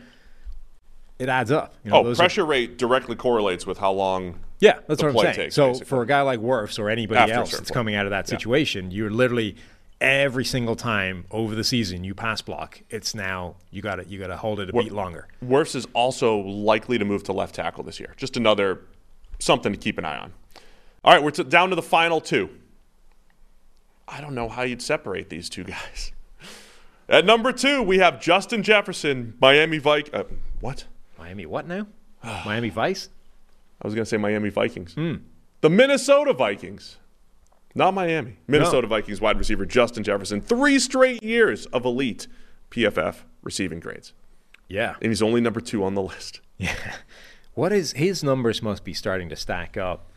It 1.20 1.28
adds 1.28 1.50
up. 1.52 1.74
You 1.84 1.90
know, 1.90 1.98
Oh, 1.98 2.04
those 2.04 2.18
are- 2.18 2.22
pressure 2.22 2.44
rate 2.46 2.78
directly 2.78 3.14
correlates 3.14 3.66
with 3.66 3.78
how 3.78 3.92
long. 3.92 4.40
Yeah, 4.58 4.78
that's 4.88 5.02
what 5.02 5.10
I'm 5.12 5.18
saying. 5.18 5.34
takes, 5.34 5.54
so 5.54 5.68
basically. 5.68 5.86
for 5.88 6.02
a 6.02 6.06
guy 6.06 6.22
like 6.22 6.40
Wirfs 6.40 6.78
or 6.78 6.90
anybody 6.90 7.18
After 7.20 7.34
else 7.34 7.50
that's 7.52 7.62
point. 7.70 7.74
coming 7.74 7.94
out 7.94 8.06
of 8.06 8.10
that 8.10 8.26
Yeah. 8.26 8.36
situation, 8.36 8.90
you're 8.90 9.10
literally 9.10 9.56
every 10.00 10.44
single 10.46 10.76
time 10.76 11.24
over 11.30 11.54
the 11.54 11.62
season 11.64 12.04
you 12.04 12.14
pass 12.14 12.40
block. 12.42 12.80
It's 12.90 13.14
now 13.14 13.56
you 13.70 13.82
got 13.82 13.96
to 13.96 14.06
you 14.06 14.18
got 14.18 14.28
to 14.28 14.36
hold 14.36 14.58
it 14.60 14.68
a 14.70 14.72
beat 14.72 14.92
longer. 14.92 15.28
Wirfs 15.44 15.74
is 15.76 15.86
also 15.94 16.38
likely 16.38 16.98
to 16.98 17.04
move 17.04 17.22
to 17.24 17.32
left 17.32 17.54
tackle 17.54 17.84
this 17.84 18.00
year. 18.00 18.14
Just 18.16 18.36
another 18.36 18.80
something 19.38 19.72
to 19.72 19.78
keep 19.78 19.98
an 19.98 20.04
eye 20.06 20.18
on. 20.18 20.32
All 21.04 21.12
right, 21.14 21.22
we're 21.22 21.30
t- 21.30 21.44
down 21.44 21.68
to 21.70 21.76
the 21.76 21.82
final 21.82 22.20
two. 22.20 22.50
I 24.08 24.20
don't 24.20 24.34
know 24.34 24.48
how 24.48 24.62
you'd 24.62 24.82
separate 24.82 25.28
these 25.30 25.48
two 25.48 25.64
guys. 25.76 26.12
At 27.08 27.24
number 27.24 27.52
two, 27.52 27.82
we 27.82 27.98
have 27.98 28.20
Justin 28.20 28.62
Jefferson, 28.62 29.34
Miami 29.40 29.78
Vik. 29.78 30.10
Uh, 30.12 30.24
what? 30.60 30.84
Miami, 31.20 31.46
what 31.46 31.68
now? 31.68 31.86
Miami 32.24 32.70
Vice. 32.70 33.10
I 33.80 33.86
was 33.86 33.94
going 33.94 34.04
to 34.04 34.08
say 34.08 34.16
Miami 34.16 34.48
Vikings. 34.48 34.94
Hmm. 34.94 35.16
The 35.60 35.70
Minnesota 35.70 36.32
Vikings. 36.32 36.96
Not 37.74 37.94
Miami. 37.94 38.38
Minnesota 38.48 38.86
Vikings 38.86 39.20
wide 39.20 39.38
receiver 39.38 39.64
Justin 39.64 40.02
Jefferson. 40.02 40.40
Three 40.40 40.78
straight 40.78 41.22
years 41.22 41.66
of 41.66 41.84
elite 41.84 42.26
PFF 42.70 43.16
receiving 43.42 43.78
grades. 43.78 44.12
Yeah. 44.68 44.96
And 45.00 45.10
he's 45.10 45.22
only 45.22 45.40
number 45.40 45.60
two 45.60 45.84
on 45.84 45.94
the 45.94 46.02
list. 46.02 46.40
Yeah. 46.60 46.74
What 47.54 47.72
is 47.72 47.92
his 47.92 48.22
numbers 48.22 48.62
must 48.62 48.84
be 48.84 48.92
starting 48.92 49.30
to 49.30 49.36
stack 49.36 49.78
up. 49.78 50.10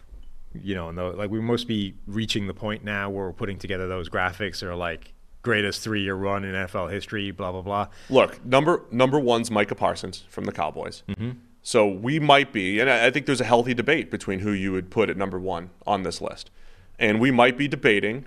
You 0.53 0.75
know, 0.75 0.89
and 0.89 0.97
like 1.17 1.29
we 1.29 1.39
must 1.39 1.69
be 1.69 1.95
reaching 2.05 2.47
the 2.47 2.53
point 2.53 2.83
now 2.83 3.09
where 3.09 3.25
we're 3.27 3.31
putting 3.31 3.57
together 3.57 3.87
those 3.87 4.09
graphics 4.09 4.61
or 4.61 4.75
like 4.75 5.12
greatest 5.43 5.81
three-year 5.81 6.15
run 6.15 6.43
in 6.43 6.55
NFL 6.55 6.91
history. 6.91 7.29
Blah 7.29 7.51
blah 7.51 7.61
blah. 7.61 7.87
Look, 8.09 8.43
number 8.43 8.83
number 8.89 9.19
one's 9.19 9.51
Micah 9.51 9.75
Parsons 9.75 10.23
from 10.29 10.45
the 10.45 10.51
Cowboys. 10.51 11.03
Mm-hmm. 11.07 11.31
So 11.61 11.87
we 11.87 12.19
might 12.19 12.51
be, 12.51 12.79
and 12.79 12.89
I 12.89 13.07
I 13.07 13.11
think 13.11 13.27
there's 13.27 13.41
a 13.41 13.45
healthy 13.45 13.75
debate 13.75 14.09
between 14.09 14.39
who 14.39 14.51
you 14.51 14.71
would 14.71 14.89
put 14.89 15.09
at 15.09 15.17
number 15.17 15.39
one 15.39 15.69
on 15.85 16.03
this 16.03 16.19
list, 16.19 16.49
and 16.97 17.21
we 17.21 17.29
might 17.29 17.57
be 17.57 17.67
debating 17.67 18.25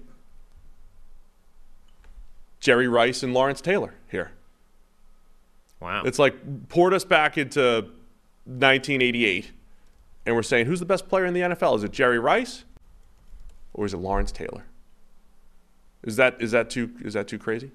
Jerry 2.61 2.87
Rice 2.87 3.23
and 3.23 3.35
Lawrence 3.35 3.61
Taylor 3.61 3.95
here. 4.09 4.33
Wow. 5.81 6.03
It's 6.05 6.19
like 6.19 6.69
poured 6.69 6.95
us 6.95 7.05
back 7.05 7.37
into 7.37 7.83
1988, 8.45 9.53
and 10.25 10.35
we're 10.35 10.43
saying 10.43 10.67
who's 10.67 10.81
the 10.81 10.87
best 10.87 11.09
player 11.09 11.27
in 11.27 11.35
the 11.35 11.41
NFL? 11.41 11.77
Is 11.77 11.85
it 11.85 11.93
Jerry 11.93 12.19
Rice, 12.19 12.65
or 13.75 13.85
is 13.85 13.93
it 13.93 13.99
Lawrence 13.99 14.33
Taylor? 14.33 14.65
Is 16.07 16.17
that 16.17 16.41
is 16.41 16.53
that 16.53 16.71
too 16.71 16.93
is 17.03 17.13
that 17.13 17.29
too 17.29 17.39
crazy? 17.39 17.73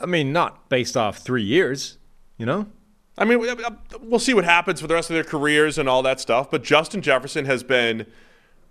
I 0.00 0.06
mean, 0.06 0.32
not 0.32 0.68
based 0.68 0.96
off 0.96 1.18
three 1.18 1.42
years. 1.42 1.98
You 2.38 2.46
know. 2.46 2.68
I 3.16 3.24
mean, 3.24 3.48
uh, 3.48 3.70
we'll 4.00 4.18
see 4.18 4.34
what 4.34 4.44
happens 4.44 4.80
for 4.80 4.88
the 4.88 4.94
rest 4.94 5.08
of 5.08 5.14
their 5.14 5.24
careers 5.24 5.78
and 5.78 5.88
all 5.88 6.02
that 6.02 6.18
stuff. 6.20 6.50
But 6.50 6.64
Justin 6.64 7.00
Jefferson 7.00 7.44
has 7.44 7.62
been 7.62 8.06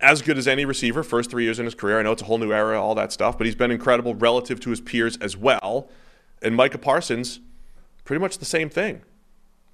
as 0.00 0.20
good 0.20 0.36
as 0.36 0.46
any 0.46 0.66
receiver 0.66 1.02
first 1.02 1.30
three 1.30 1.44
years 1.44 1.58
in 1.58 1.64
his 1.64 1.74
career. 1.74 1.98
I 1.98 2.02
know 2.02 2.12
it's 2.12 2.20
a 2.20 2.26
whole 2.26 2.36
new 2.36 2.52
era, 2.52 2.80
all 2.80 2.94
that 2.94 3.10
stuff, 3.10 3.38
but 3.38 3.46
he's 3.46 3.54
been 3.54 3.70
incredible 3.70 4.14
relative 4.14 4.60
to 4.60 4.70
his 4.70 4.82
peers 4.82 5.16
as 5.16 5.34
well. 5.34 5.88
And 6.42 6.54
Micah 6.54 6.76
Parsons, 6.76 7.40
pretty 8.04 8.20
much 8.20 8.36
the 8.36 8.44
same 8.44 8.68
thing. 8.68 9.00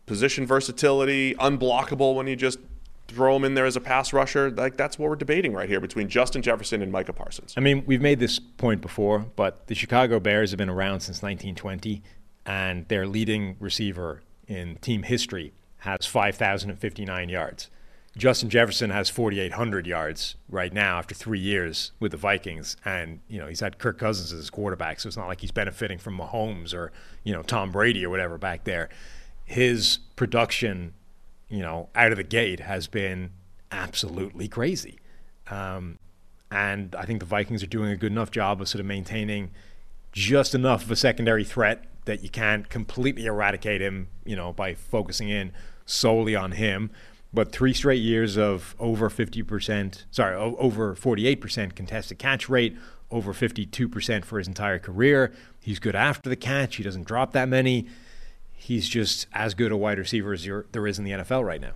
Position 0.06 0.46
versatility, 0.46 1.34
unblockable 1.34 2.14
when 2.14 2.28
you 2.28 2.36
just 2.36 2.60
throw 3.10 3.36
him 3.36 3.44
in 3.44 3.54
there 3.54 3.66
as 3.66 3.76
a 3.76 3.80
pass 3.80 4.12
rusher. 4.12 4.50
Like 4.50 4.76
that's 4.76 4.98
what 4.98 5.08
we're 5.10 5.16
debating 5.16 5.52
right 5.52 5.68
here 5.68 5.80
between 5.80 6.08
Justin 6.08 6.42
Jefferson 6.42 6.82
and 6.82 6.92
Micah 6.92 7.12
Parsons. 7.12 7.54
I 7.56 7.60
mean, 7.60 7.84
we've 7.86 8.00
made 8.00 8.20
this 8.20 8.38
point 8.38 8.80
before, 8.80 9.20
but 9.36 9.66
the 9.66 9.74
Chicago 9.74 10.20
Bears 10.20 10.50
have 10.50 10.58
been 10.58 10.70
around 10.70 11.00
since 11.00 11.22
1920, 11.22 12.02
and 12.46 12.86
their 12.88 13.06
leading 13.06 13.56
receiver 13.58 14.22
in 14.46 14.76
team 14.76 15.02
history 15.02 15.52
has 15.78 16.06
5,059 16.06 17.28
yards. 17.28 17.70
Justin 18.16 18.50
Jefferson 18.50 18.90
has 18.90 19.08
4,800 19.08 19.86
yards 19.86 20.34
right 20.48 20.72
now 20.72 20.98
after 20.98 21.14
three 21.14 21.38
years 21.38 21.92
with 22.00 22.10
the 22.10 22.16
Vikings, 22.16 22.76
and 22.84 23.20
you 23.28 23.38
know 23.38 23.46
he's 23.46 23.60
had 23.60 23.78
Kirk 23.78 23.98
Cousins 23.98 24.32
as 24.32 24.38
his 24.38 24.50
quarterback, 24.50 24.98
so 24.98 25.06
it's 25.06 25.16
not 25.16 25.28
like 25.28 25.40
he's 25.40 25.52
benefiting 25.52 25.98
from 25.98 26.18
Mahomes 26.18 26.74
or 26.74 26.90
you 27.22 27.32
know 27.32 27.42
Tom 27.42 27.70
Brady 27.70 28.04
or 28.04 28.10
whatever 28.10 28.36
back 28.36 28.64
there. 28.64 28.88
His 29.44 29.98
production, 30.16 30.94
you 31.50 31.60
know, 31.60 31.88
out 31.94 32.12
of 32.12 32.16
the 32.16 32.24
gate 32.24 32.60
has 32.60 32.86
been 32.86 33.30
absolutely 33.70 34.48
crazy. 34.48 34.98
Um, 35.48 35.98
and 36.50 36.94
I 36.94 37.04
think 37.04 37.20
the 37.20 37.26
Vikings 37.26 37.62
are 37.62 37.68
doing 37.68 37.90
a 37.90 37.96
good 37.96 38.12
enough 38.12 38.30
job 38.30 38.60
of 38.60 38.68
sort 38.68 38.80
of 38.80 38.86
maintaining 38.86 39.50
just 40.12 40.54
enough 40.54 40.84
of 40.84 40.90
a 40.90 40.96
secondary 40.96 41.44
threat 41.44 41.84
that 42.04 42.22
you 42.22 42.28
can't 42.28 42.68
completely 42.68 43.26
eradicate 43.26 43.80
him, 43.80 44.08
you 44.24 44.34
know, 44.34 44.52
by 44.52 44.74
focusing 44.74 45.28
in 45.28 45.52
solely 45.86 46.34
on 46.34 46.52
him. 46.52 46.90
But 47.32 47.52
three 47.52 47.72
straight 47.72 48.02
years 48.02 48.36
of 48.36 48.74
over 48.80 49.08
50%, 49.08 50.04
sorry, 50.10 50.34
over 50.34 50.96
48% 50.96 51.76
contested 51.76 52.18
catch 52.18 52.48
rate, 52.48 52.76
over 53.10 53.32
52% 53.32 54.24
for 54.24 54.38
his 54.38 54.48
entire 54.48 54.80
career. 54.80 55.32
He's 55.60 55.78
good 55.78 55.94
after 55.94 56.28
the 56.28 56.36
catch. 56.36 56.76
He 56.76 56.82
doesn't 56.82 57.06
drop 57.06 57.32
that 57.32 57.48
many. 57.48 57.86
He's 58.62 58.88
just 58.88 59.26
as 59.32 59.54
good 59.54 59.72
a 59.72 59.76
wide 59.76 59.98
receiver 59.98 60.34
as 60.34 60.44
there- 60.44 60.66
there 60.72 60.86
is 60.86 60.98
in 60.98 61.04
the 61.04 61.12
NFL 61.12 61.42
right 61.44 61.60
now. 61.60 61.72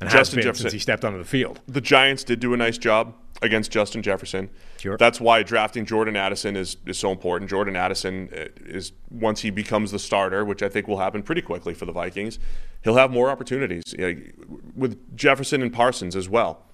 And 0.00 0.08
has 0.08 0.18
Justin 0.20 0.36
been 0.38 0.44
Jefferson- 0.44 0.62
since 0.64 0.72
he 0.72 0.78
stepped 0.78 1.04
onto 1.04 1.18
the 1.18 1.24
field. 1.24 1.60
the 1.68 1.80
Giants 1.82 2.24
did 2.24 2.40
do 2.40 2.54
a 2.54 2.56
nice 2.56 2.78
job 2.78 3.14
against 3.42 3.70
Justin 3.70 4.00
Jefferson. 4.02 4.48
Sure. 4.80 4.96
That's 4.96 5.20
why 5.20 5.42
drafting 5.42 5.84
Jordan 5.84 6.16
Addison 6.16 6.56
is, 6.56 6.76
is 6.86 6.96
so 6.98 7.10
important. 7.12 7.50
Jordan 7.50 7.76
Addison 7.76 8.30
uh, 8.32 8.44
is 8.64 8.92
once 9.10 9.42
he 9.42 9.50
becomes 9.50 9.90
the 9.90 9.98
starter, 9.98 10.44
which 10.44 10.62
I 10.62 10.68
think 10.68 10.88
will 10.88 10.98
happen 10.98 11.22
pretty 11.22 11.42
quickly 11.42 11.74
for 11.74 11.84
the 11.84 11.92
Vikings, 11.92 12.38
he'll 12.82 12.96
have 12.96 13.10
more 13.10 13.28
opportunities 13.28 13.94
with 14.74 15.16
Jefferson 15.16 15.60
and 15.62 15.72
Parsons 15.72 16.16
as 16.16 16.28
well. 16.28 16.64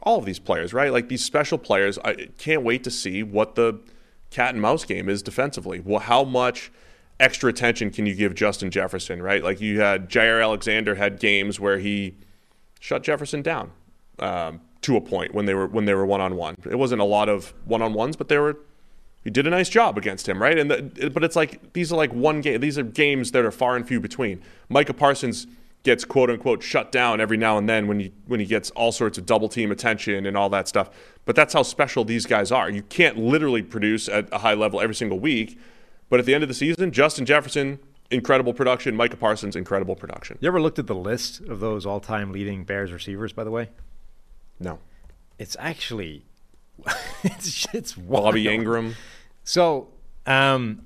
All 0.00 0.18
of 0.18 0.24
these 0.24 0.38
players, 0.38 0.72
right? 0.72 0.92
Like 0.92 1.08
these 1.08 1.24
special 1.24 1.58
players, 1.58 1.98
I 2.04 2.28
can't 2.38 2.62
wait 2.62 2.84
to 2.84 2.90
see 2.90 3.22
what 3.22 3.54
the 3.56 3.80
cat 4.30 4.54
and 4.54 4.62
mouse 4.62 4.84
game 4.84 5.08
is 5.08 5.22
defensively. 5.22 5.80
Well, 5.80 6.00
how 6.00 6.22
much 6.22 6.70
extra 7.20 7.50
attention 7.50 7.90
can 7.90 8.06
you 8.06 8.14
give 8.14 8.34
Justin 8.34 8.70
Jefferson, 8.70 9.22
right? 9.22 9.42
Like 9.42 9.60
you 9.60 9.80
had 9.80 10.08
Jaire 10.08 10.42
Alexander 10.42 10.94
had 10.94 11.18
games 11.18 11.58
where 11.58 11.78
he 11.78 12.16
shut 12.80 13.02
Jefferson 13.02 13.42
down 13.42 13.72
um, 14.18 14.60
to 14.82 14.96
a 14.96 15.00
point 15.00 15.34
when 15.34 15.46
they 15.46 15.54
were 15.54 15.66
when 15.66 15.84
they 15.84 15.94
were 15.94 16.06
one 16.06 16.20
on 16.20 16.36
one. 16.36 16.56
It 16.70 16.78
wasn't 16.78 17.00
a 17.00 17.04
lot 17.04 17.28
of 17.28 17.54
one 17.64 17.82
on 17.82 17.92
ones, 17.92 18.16
but 18.16 18.28
they 18.28 18.38
were. 18.38 18.58
He 19.24 19.30
did 19.30 19.46
a 19.46 19.50
nice 19.50 19.68
job 19.68 19.98
against 19.98 20.28
him, 20.28 20.40
right? 20.40 20.56
And 20.56 20.70
the, 20.70 21.10
but 21.12 21.24
it's 21.24 21.36
like 21.36 21.72
these 21.72 21.92
are 21.92 21.96
like 21.96 22.12
one 22.12 22.40
game. 22.40 22.60
These 22.60 22.78
are 22.78 22.84
games 22.84 23.32
that 23.32 23.44
are 23.44 23.50
far 23.50 23.76
and 23.76 23.86
few 23.86 24.00
between. 24.00 24.40
Micah 24.68 24.94
Parsons 24.94 25.46
gets 25.82 26.04
quote 26.04 26.30
unquote 26.30 26.62
shut 26.62 26.92
down 26.92 27.20
every 27.20 27.36
now 27.36 27.58
and 27.58 27.68
then 27.68 27.88
when 27.88 28.00
he 28.00 28.12
when 28.26 28.40
he 28.40 28.46
gets 28.46 28.70
all 28.70 28.92
sorts 28.92 29.18
of 29.18 29.26
double 29.26 29.48
team 29.48 29.70
attention 29.70 30.24
and 30.24 30.36
all 30.36 30.48
that 30.48 30.68
stuff. 30.68 30.90
But 31.24 31.34
that's 31.34 31.52
how 31.52 31.62
special 31.62 32.04
these 32.04 32.26
guys 32.26 32.52
are. 32.52 32.70
You 32.70 32.82
can't 32.82 33.18
literally 33.18 33.62
produce 33.62 34.08
at 34.08 34.28
a 34.32 34.38
high 34.38 34.54
level 34.54 34.80
every 34.80 34.94
single 34.94 35.18
week. 35.18 35.58
But 36.10 36.20
at 36.20 36.26
the 36.26 36.34
end 36.34 36.42
of 36.42 36.48
the 36.48 36.54
season, 36.54 36.90
Justin 36.90 37.26
Jefferson, 37.26 37.78
incredible 38.10 38.54
production. 38.54 38.96
Micah 38.96 39.16
Parsons, 39.16 39.54
incredible 39.56 39.94
production. 39.96 40.38
You 40.40 40.48
ever 40.48 40.60
looked 40.60 40.78
at 40.78 40.86
the 40.86 40.94
list 40.94 41.40
of 41.40 41.60
those 41.60 41.84
all-time 41.84 42.32
leading 42.32 42.64
Bears 42.64 42.92
receivers? 42.92 43.32
By 43.32 43.44
the 43.44 43.50
way, 43.50 43.68
No. 44.58 44.78
it's 45.38 45.56
actually 45.58 46.24
it's 47.24 47.66
it's 47.74 47.92
Bobby. 47.94 48.48
Ingram. 48.48 48.94
So, 49.44 49.88
um, 50.26 50.82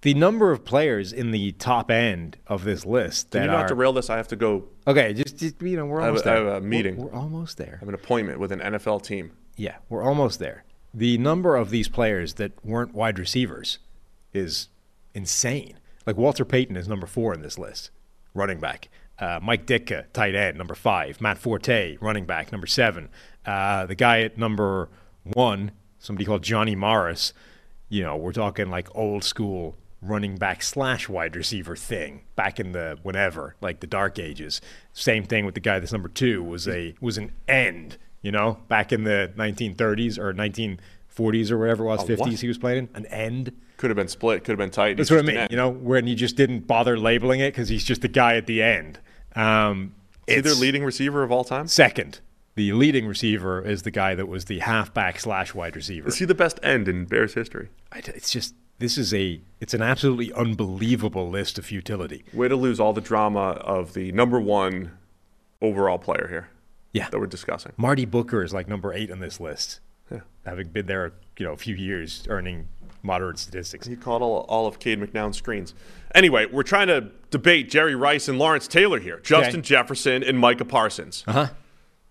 the 0.00 0.14
number 0.14 0.50
of 0.50 0.64
players 0.64 1.12
in 1.12 1.30
the 1.30 1.52
top 1.52 1.90
end 1.90 2.36
of 2.48 2.64
this 2.64 2.84
list 2.86 3.30
that 3.32 3.38
Can 3.40 3.46
you 3.46 3.52
not 3.52 3.64
are 3.66 3.68
derail 3.68 3.92
this? 3.92 4.10
I 4.10 4.16
have 4.16 4.28
to 4.28 4.36
go 4.36 4.64
okay, 4.86 5.12
just, 5.14 5.36
just 5.38 5.60
you 5.62 5.76
know 5.76 5.86
we're 5.86 6.00
I 6.00 6.06
have 6.06 6.14
almost 6.14 6.26
a- 6.26 6.30
I 6.30 6.34
there. 6.34 6.44
have 6.44 6.52
a 6.54 6.58
We're- 6.60 6.66
meeting. 6.68 6.96
We're, 6.96 7.12
almost 7.12 7.58
there. 7.58 7.74
I 7.76 7.78
have 7.80 7.88
an 7.88 7.94
appointment 7.94 8.40
with 8.40 8.50
an 8.52 8.60
NFL 8.60 9.02
team. 9.04 9.32
Yeah, 9.56 9.76
we're 9.88 10.02
almost 10.02 10.38
there. 10.40 10.64
The 10.94 11.18
number 11.18 11.54
of 11.56 11.70
these 11.70 11.88
players 11.88 12.34
that 12.34 12.52
weren't 12.64 12.94
wide 12.94 13.18
receivers 13.18 13.78
is 14.32 14.68
insane. 15.14 15.78
Like 16.06 16.16
Walter 16.16 16.44
Payton 16.44 16.76
is 16.76 16.88
number 16.88 17.06
four 17.06 17.32
in 17.34 17.42
this 17.42 17.58
list, 17.58 17.90
running 18.34 18.58
back. 18.58 18.88
Uh, 19.18 19.38
Mike 19.40 19.66
Ditka, 19.66 20.06
tight 20.12 20.34
end, 20.34 20.58
number 20.58 20.74
five. 20.74 21.20
Matt 21.20 21.38
Forte, 21.38 21.96
running 22.00 22.24
back, 22.24 22.50
number 22.50 22.66
seven. 22.66 23.08
Uh, 23.46 23.86
the 23.86 23.94
guy 23.94 24.22
at 24.22 24.36
number 24.36 24.88
one, 25.22 25.72
somebody 25.98 26.24
called 26.24 26.42
Johnny 26.42 26.74
Morris. 26.74 27.32
You 27.88 28.02
know, 28.02 28.16
we're 28.16 28.32
talking 28.32 28.68
like 28.70 28.88
old 28.96 29.22
school 29.22 29.76
running 30.00 30.36
back 30.36 30.62
slash 30.62 31.08
wide 31.08 31.36
receiver 31.36 31.76
thing 31.76 32.22
back 32.34 32.58
in 32.58 32.72
the 32.72 32.98
whenever, 33.02 33.54
like 33.60 33.80
the 33.80 33.86
dark 33.86 34.18
ages. 34.18 34.60
Same 34.92 35.24
thing 35.24 35.46
with 35.46 35.54
the 35.54 35.60
guy 35.60 35.78
that's 35.78 35.92
number 35.92 36.08
two 36.08 36.42
was 36.42 36.66
a 36.66 36.94
was 37.00 37.18
an 37.18 37.32
end. 37.46 37.98
You 38.22 38.32
know, 38.32 38.58
back 38.68 38.92
in 38.92 39.04
the 39.04 39.32
1930s 39.36 40.18
or 40.18 40.32
1940s 41.16 41.50
or 41.50 41.58
whatever 41.58 41.84
it 41.84 41.86
was, 41.86 42.08
A 42.08 42.16
what? 42.16 42.28
50s, 42.30 42.40
he 42.40 42.48
was 42.48 42.58
playing 42.58 42.78
in, 42.78 42.88
an 42.94 43.06
end. 43.06 43.52
Could 43.76 43.90
have 43.90 43.96
been 43.96 44.08
split. 44.08 44.44
Could 44.44 44.52
have 44.52 44.58
been 44.58 44.70
tight. 44.70 44.96
That's 44.96 45.10
what 45.10 45.20
I 45.20 45.22
mean. 45.22 45.46
You 45.50 45.56
know, 45.56 45.68
when 45.70 46.06
you 46.06 46.14
just 46.14 46.36
didn't 46.36 46.66
bother 46.66 46.98
labeling 46.98 47.40
it 47.40 47.52
because 47.52 47.68
he's 47.68 47.84
just 47.84 48.02
the 48.02 48.08
guy 48.08 48.36
at 48.36 48.46
the 48.46 48.62
end. 48.62 49.00
Um, 49.34 49.94
Is 50.26 50.36
he 50.36 50.40
their 50.42 50.54
leading 50.54 50.84
receiver 50.84 51.22
of 51.22 51.32
all 51.32 51.44
time? 51.44 51.66
second. 51.66 52.20
The 52.54 52.72
leading 52.74 53.06
receiver 53.06 53.62
is 53.66 53.80
the 53.82 53.90
guy 53.90 54.14
that 54.14 54.26
was 54.28 54.44
the 54.44 54.58
halfback 54.58 55.18
slash 55.18 55.54
wide 55.54 55.74
receiver. 55.74 56.08
Is 56.08 56.18
he 56.18 56.26
the 56.26 56.34
best 56.34 56.60
end 56.62 56.86
in 56.86 57.06
Bears 57.06 57.32
history? 57.32 57.70
I 57.90 57.98
It's 58.00 58.30
just 58.30 58.54
this 58.78 58.98
is 58.98 59.14
a 59.14 59.40
it's 59.58 59.72
an 59.72 59.80
absolutely 59.80 60.30
unbelievable 60.34 61.30
list 61.30 61.56
of 61.58 61.64
futility. 61.64 62.24
Way 62.34 62.48
to 62.48 62.56
lose 62.56 62.78
all 62.78 62.92
the 62.92 63.00
drama 63.00 63.52
of 63.62 63.94
the 63.94 64.12
number 64.12 64.38
one 64.38 64.92
overall 65.62 65.96
player 65.98 66.26
here 66.28 66.48
Yeah, 66.92 67.08
that 67.08 67.18
we're 67.18 67.26
discussing. 67.26 67.72
Marty 67.78 68.04
Booker 68.04 68.42
is 68.42 68.52
like 68.52 68.68
number 68.68 68.92
eight 68.92 69.10
on 69.10 69.20
this 69.20 69.40
list, 69.40 69.80
Yeah. 70.12 70.20
having 70.44 70.68
been 70.68 70.86
there 70.86 71.12
you 71.38 71.46
know 71.46 71.52
a 71.52 71.56
few 71.56 71.74
years, 71.74 72.24
earning 72.28 72.68
moderate 73.02 73.38
statistics. 73.38 73.86
He 73.86 73.96
caught 73.96 74.22
all, 74.22 74.44
all 74.48 74.66
of 74.66 74.78
Cade 74.78 75.00
McNown's 75.00 75.36
screens. 75.36 75.74
Anyway, 76.14 76.46
we're 76.46 76.62
trying 76.62 76.86
to 76.86 77.10
debate 77.30 77.68
Jerry 77.70 77.94
Rice 77.94 78.28
and 78.28 78.38
Lawrence 78.38 78.68
Taylor 78.68 79.00
here. 79.00 79.18
Justin 79.20 79.62
Jefferson 79.62 80.22
and 80.22 80.38
Micah 80.38 80.64
Parsons. 80.64 81.24
Uh 81.26 81.32
huh. 81.32 81.48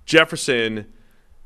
Jefferson 0.05 0.91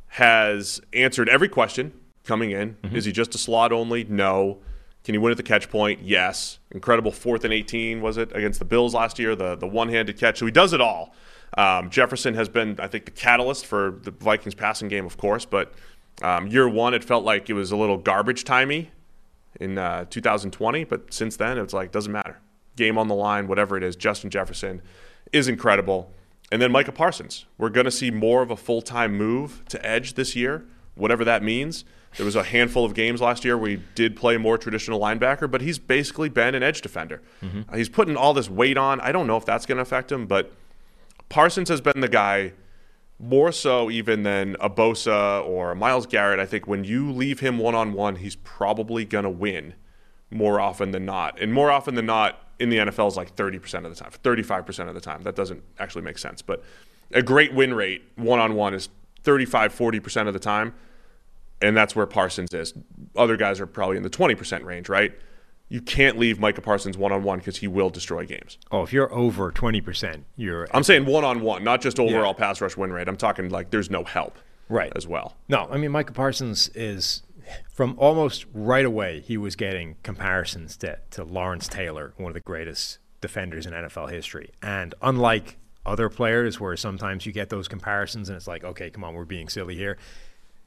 has 0.07 0.81
answered 0.93 1.29
every 1.29 1.49
question 1.49 1.93
coming 2.23 2.51
in. 2.51 2.77
Is 2.91 3.05
he 3.05 3.11
just 3.11 3.35
a 3.35 3.37
slot 3.37 3.71
only? 3.71 4.03
No. 4.05 4.59
Can 5.03 5.13
he 5.13 5.19
win 5.19 5.29
at 5.29 5.37
the 5.37 5.43
catch 5.43 5.69
point? 5.69 6.01
Yes. 6.01 6.57
Incredible 6.71 7.11
fourth 7.11 7.43
and 7.43 7.53
18, 7.53 8.01
was 8.01 8.17
it, 8.17 8.35
against 8.35 8.57
the 8.57 8.65
Bills 8.65 8.95
last 8.95 9.19
year, 9.19 9.35
the, 9.35 9.55
the 9.55 9.67
one 9.67 9.89
handed 9.89 10.17
catch. 10.17 10.39
So 10.39 10.45
he 10.45 10.51
does 10.51 10.73
it 10.73 10.81
all. 10.81 11.13
Um, 11.57 11.89
Jefferson 11.89 12.33
has 12.33 12.49
been, 12.49 12.79
I 12.79 12.87
think, 12.87 13.05
the 13.05 13.11
catalyst 13.11 13.65
for 13.65 13.99
the 14.01 14.11
Vikings 14.11 14.55
passing 14.55 14.87
game, 14.87 15.05
of 15.05 15.17
course, 15.17 15.45
but 15.45 15.73
um, 16.21 16.47
year 16.47 16.67
one, 16.67 16.93
it 16.93 17.03
felt 17.03 17.23
like 17.23 17.49
it 17.49 17.53
was 17.53 17.71
a 17.71 17.75
little 17.75 17.97
garbage 17.97 18.43
timey 18.43 18.91
in 19.59 19.77
uh, 19.77 20.05
2020, 20.09 20.83
but 20.85 21.13
since 21.13 21.37
then, 21.37 21.57
it's 21.57 21.73
like, 21.73 21.91
doesn't 21.91 22.11
matter. 22.11 22.39
Game 22.75 22.97
on 22.97 23.07
the 23.07 23.15
line, 23.15 23.47
whatever 23.47 23.77
it 23.77 23.83
is, 23.83 23.95
Justin 23.95 24.29
Jefferson 24.29 24.81
is 25.31 25.47
incredible. 25.47 26.11
And 26.51 26.61
then 26.61 26.71
Micah 26.71 26.91
Parsons. 26.91 27.45
We're 27.57 27.69
going 27.69 27.85
to 27.85 27.91
see 27.91 28.11
more 28.11 28.41
of 28.41 28.51
a 28.51 28.55
full 28.57 28.81
time 28.81 29.17
move 29.17 29.63
to 29.69 29.85
edge 29.85 30.13
this 30.13 30.35
year, 30.35 30.65
whatever 30.95 31.23
that 31.25 31.41
means. 31.43 31.85
There 32.17 32.25
was 32.25 32.35
a 32.35 32.43
handful 32.43 32.85
of 32.85 32.93
games 32.93 33.19
last 33.19 33.43
year 33.43 33.57
where 33.57 33.71
he 33.71 33.79
did 33.93 34.15
play 34.15 34.37
more 34.37 34.57
traditional 34.57 34.99
linebacker, 34.99 35.51
but 35.51 35.61
he's 35.61 35.79
basically 35.79 36.29
been 36.29 36.55
an 36.55 36.63
edge 36.63 36.81
defender. 36.81 37.21
Uh, 37.43 37.75
he's 37.75 37.89
putting 37.89 38.15
all 38.15 38.33
this 38.33 38.49
weight 38.49 38.77
on. 38.77 39.01
I 39.01 39.11
don't 39.11 39.27
know 39.27 39.35
if 39.35 39.45
that's 39.45 39.65
going 39.65 39.77
to 39.77 39.81
affect 39.81 40.11
him, 40.11 40.25
but 40.25 40.53
Parsons 41.27 41.67
has 41.67 41.81
been 41.81 41.99
the 41.99 42.07
guy 42.07 42.53
more 43.19 43.51
so 43.51 43.89
even 43.89 44.23
than 44.23 44.55
a 44.59 44.69
Bosa 44.69 45.45
or 45.45 45.71
a 45.71 45.75
Myles 45.75 46.05
Garrett. 46.05 46.39
I 46.39 46.45
think 46.45 46.67
when 46.67 46.83
you 46.83 47.11
leave 47.11 47.39
him 47.39 47.57
one 47.57 47.75
on 47.75 47.93
one, 47.93 48.17
he's 48.17 48.35
probably 48.35 49.05
going 49.05 49.23
to 49.23 49.29
win 49.29 49.73
more 50.29 50.59
often 50.59 50.91
than 50.91 51.05
not. 51.05 51.39
And 51.39 51.53
more 51.53 51.71
often 51.71 51.95
than 51.95 52.05
not 52.05 52.41
in 52.59 52.69
the 52.69 52.77
NFL 52.77 53.07
is 53.07 53.17
like 53.17 53.35
30% 53.35 53.85
of 53.85 53.95
the 53.95 53.95
time, 53.95 54.11
35% 54.23 54.87
of 54.87 54.93
the 54.93 55.01
time. 55.01 55.23
That 55.23 55.35
doesn't 55.35 55.63
actually 55.79 56.01
make 56.03 56.17
sense. 56.17 56.41
But 56.41 56.63
a 57.11 57.21
great 57.21 57.53
win 57.53 57.73
rate 57.73 58.03
one 58.15 58.39
on 58.39 58.55
one 58.55 58.73
is 58.73 58.89
35, 59.23 59.73
40% 59.73 60.27
of 60.27 60.33
the 60.33 60.39
time. 60.39 60.73
And 61.61 61.75
that's 61.75 61.95
where 61.95 62.05
Parsons 62.05 62.53
is. 62.53 62.73
Other 63.15 63.37
guys 63.37 63.61
are 63.61 63.67
probably 63.67 63.97
in 63.97 64.03
the 64.03 64.09
20% 64.09 64.63
range, 64.65 64.89
right? 64.89 65.13
You 65.75 65.81
can't 65.81 66.17
leave 66.17 66.39
Micah 66.39 66.61
Parsons 66.61 66.97
one 66.97 67.11
on 67.11 67.21
one 67.21 67.39
because 67.39 67.57
he 67.57 67.67
will 67.67 67.89
destroy 67.89 68.25
games. 68.25 68.57
Oh, 68.71 68.83
if 68.83 68.93
you're 68.93 69.11
over 69.13 69.51
twenty 69.51 69.81
percent, 69.81 70.23
you're 70.37 70.69
I'm 70.73 70.83
saying 70.83 71.05
one 71.05 71.25
on 71.25 71.41
one, 71.41 71.65
not 71.65 71.81
just 71.81 71.99
overall 71.99 72.27
Yeah. 72.33 72.45
pass 72.45 72.61
rush 72.61 72.77
win 72.77 72.93
rate. 72.93 73.09
I'm 73.09 73.17
talking 73.17 73.49
like 73.49 73.71
there's 73.71 73.89
no 73.89 74.05
help 74.05 74.37
right 74.69 74.93
as 74.95 75.05
well. 75.05 75.35
No, 75.49 75.67
I 75.69 75.75
mean 75.75 75.91
Micah 75.91 76.13
Parsons 76.13 76.69
is 76.75 77.23
from 77.73 77.95
almost 77.97 78.45
right 78.53 78.85
away 78.85 79.19
he 79.19 79.35
was 79.35 79.57
getting 79.57 79.97
comparisons 80.01 80.77
to, 80.77 80.97
to 81.11 81.25
Lawrence 81.25 81.67
Taylor, 81.67 82.13
one 82.15 82.29
of 82.29 82.33
the 82.35 82.39
greatest 82.39 82.99
defenders 83.19 83.65
in 83.65 83.73
NFL 83.73 84.09
history. 84.11 84.51
And 84.61 84.95
unlike 85.01 85.57
other 85.85 86.07
players 86.07 86.57
where 86.57 86.77
sometimes 86.77 87.25
you 87.25 87.33
get 87.33 87.49
those 87.49 87.67
comparisons 87.67 88.29
and 88.29 88.37
it's 88.37 88.47
like, 88.47 88.63
okay, 88.63 88.89
come 88.89 89.03
on, 89.03 89.13
we're 89.13 89.25
being 89.25 89.49
silly 89.49 89.75
here. 89.75 89.97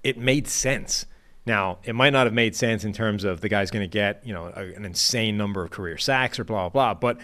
It 0.04 0.18
made 0.18 0.46
sense. 0.48 1.06
Now, 1.46 1.78
it 1.84 1.94
might 1.94 2.10
not 2.10 2.26
have 2.26 2.34
made 2.34 2.54
sense 2.54 2.84
in 2.84 2.92
terms 2.92 3.24
of 3.24 3.40
the 3.40 3.48
guy's 3.48 3.70
going 3.70 3.84
to 3.84 3.92
get, 3.92 4.22
you 4.24 4.34
know, 4.34 4.52
a, 4.54 4.74
an 4.74 4.84
insane 4.84 5.36
number 5.36 5.64
of 5.64 5.70
career 5.70 5.96
sacks 5.96 6.38
or 6.38 6.44
blah 6.44 6.68
blah 6.68 6.92
blah, 6.92 6.94
but 6.94 7.18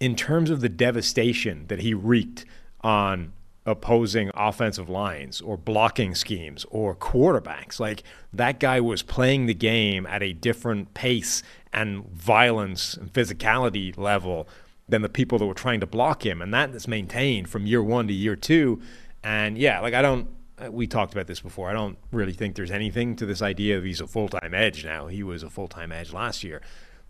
in 0.00 0.14
terms 0.14 0.50
of 0.50 0.60
the 0.60 0.68
devastation 0.68 1.66
that 1.68 1.80
he 1.80 1.94
wreaked 1.94 2.44
on 2.82 3.32
opposing 3.66 4.30
offensive 4.34 4.88
lines 4.88 5.40
or 5.40 5.56
blocking 5.56 6.14
schemes 6.14 6.66
or 6.70 6.94
quarterbacks. 6.94 7.80
Like 7.80 8.02
that 8.32 8.60
guy 8.60 8.80
was 8.80 9.02
playing 9.02 9.46
the 9.46 9.54
game 9.54 10.06
at 10.06 10.22
a 10.22 10.32
different 10.32 10.94
pace 10.94 11.42
and 11.72 12.04
violence 12.10 12.94
and 12.94 13.12
physicality 13.12 13.96
level 13.96 14.48
than 14.88 15.02
the 15.02 15.08
people 15.08 15.38
that 15.38 15.46
were 15.46 15.54
trying 15.54 15.80
to 15.80 15.86
block 15.86 16.26
him. 16.26 16.42
And 16.42 16.52
that 16.52 16.70
is 16.74 16.86
maintained 16.86 17.48
from 17.48 17.66
year 17.66 17.82
one 17.82 18.06
to 18.08 18.12
year 18.12 18.36
two. 18.36 18.82
And 19.22 19.56
yeah, 19.56 19.80
like 19.80 19.94
I 19.94 20.02
don't, 20.02 20.28
Uh, 20.62 20.70
we 20.70 20.86
talked 20.86 21.12
about 21.12 21.26
this 21.26 21.40
before. 21.40 21.68
I 21.68 21.72
don't 21.72 21.98
really 22.12 22.32
think 22.32 22.54
there's 22.54 22.70
anything 22.70 23.16
to 23.16 23.26
this 23.26 23.42
idea 23.42 23.76
of 23.76 23.84
he's 23.84 24.00
a 24.00 24.06
full 24.06 24.28
time 24.28 24.54
edge 24.54 24.84
now. 24.84 25.08
He 25.08 25.22
was 25.22 25.42
a 25.42 25.50
full 25.50 25.68
time 25.68 25.92
edge 25.92 26.12
last 26.12 26.44
year. 26.44 26.60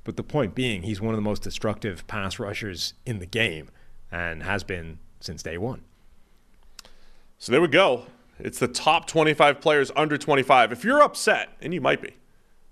But 0.03 0.17
the 0.17 0.23
point 0.23 0.55
being, 0.55 0.83
he's 0.83 1.01
one 1.01 1.15
of 1.15 1.17
the 1.17 1.23
most 1.23 1.43
destructive 1.43 2.07
pass 2.07 2.39
rushers 2.39 2.95
in 3.07 3.19
the 3.19 3.27
game 3.27 3.71
and 4.13 4.43
has 4.43 4.63
been 4.63 4.99
since 5.21 5.43
day 5.43 5.57
one. 5.59 5.83
So 7.39 7.53
there 7.53 7.61
we 7.61 7.69
go. 7.69 8.07
It's 8.39 8.59
the 8.59 8.69
top 8.69 9.07
25 9.07 9.61
players 9.61 9.91
under 9.97 10.19
25. 10.19 10.73
If 10.73 10.85
you're 10.85 11.03
upset, 11.03 11.51
and 11.61 11.73
you 11.73 11.81
might 11.81 12.03
be, 12.03 12.17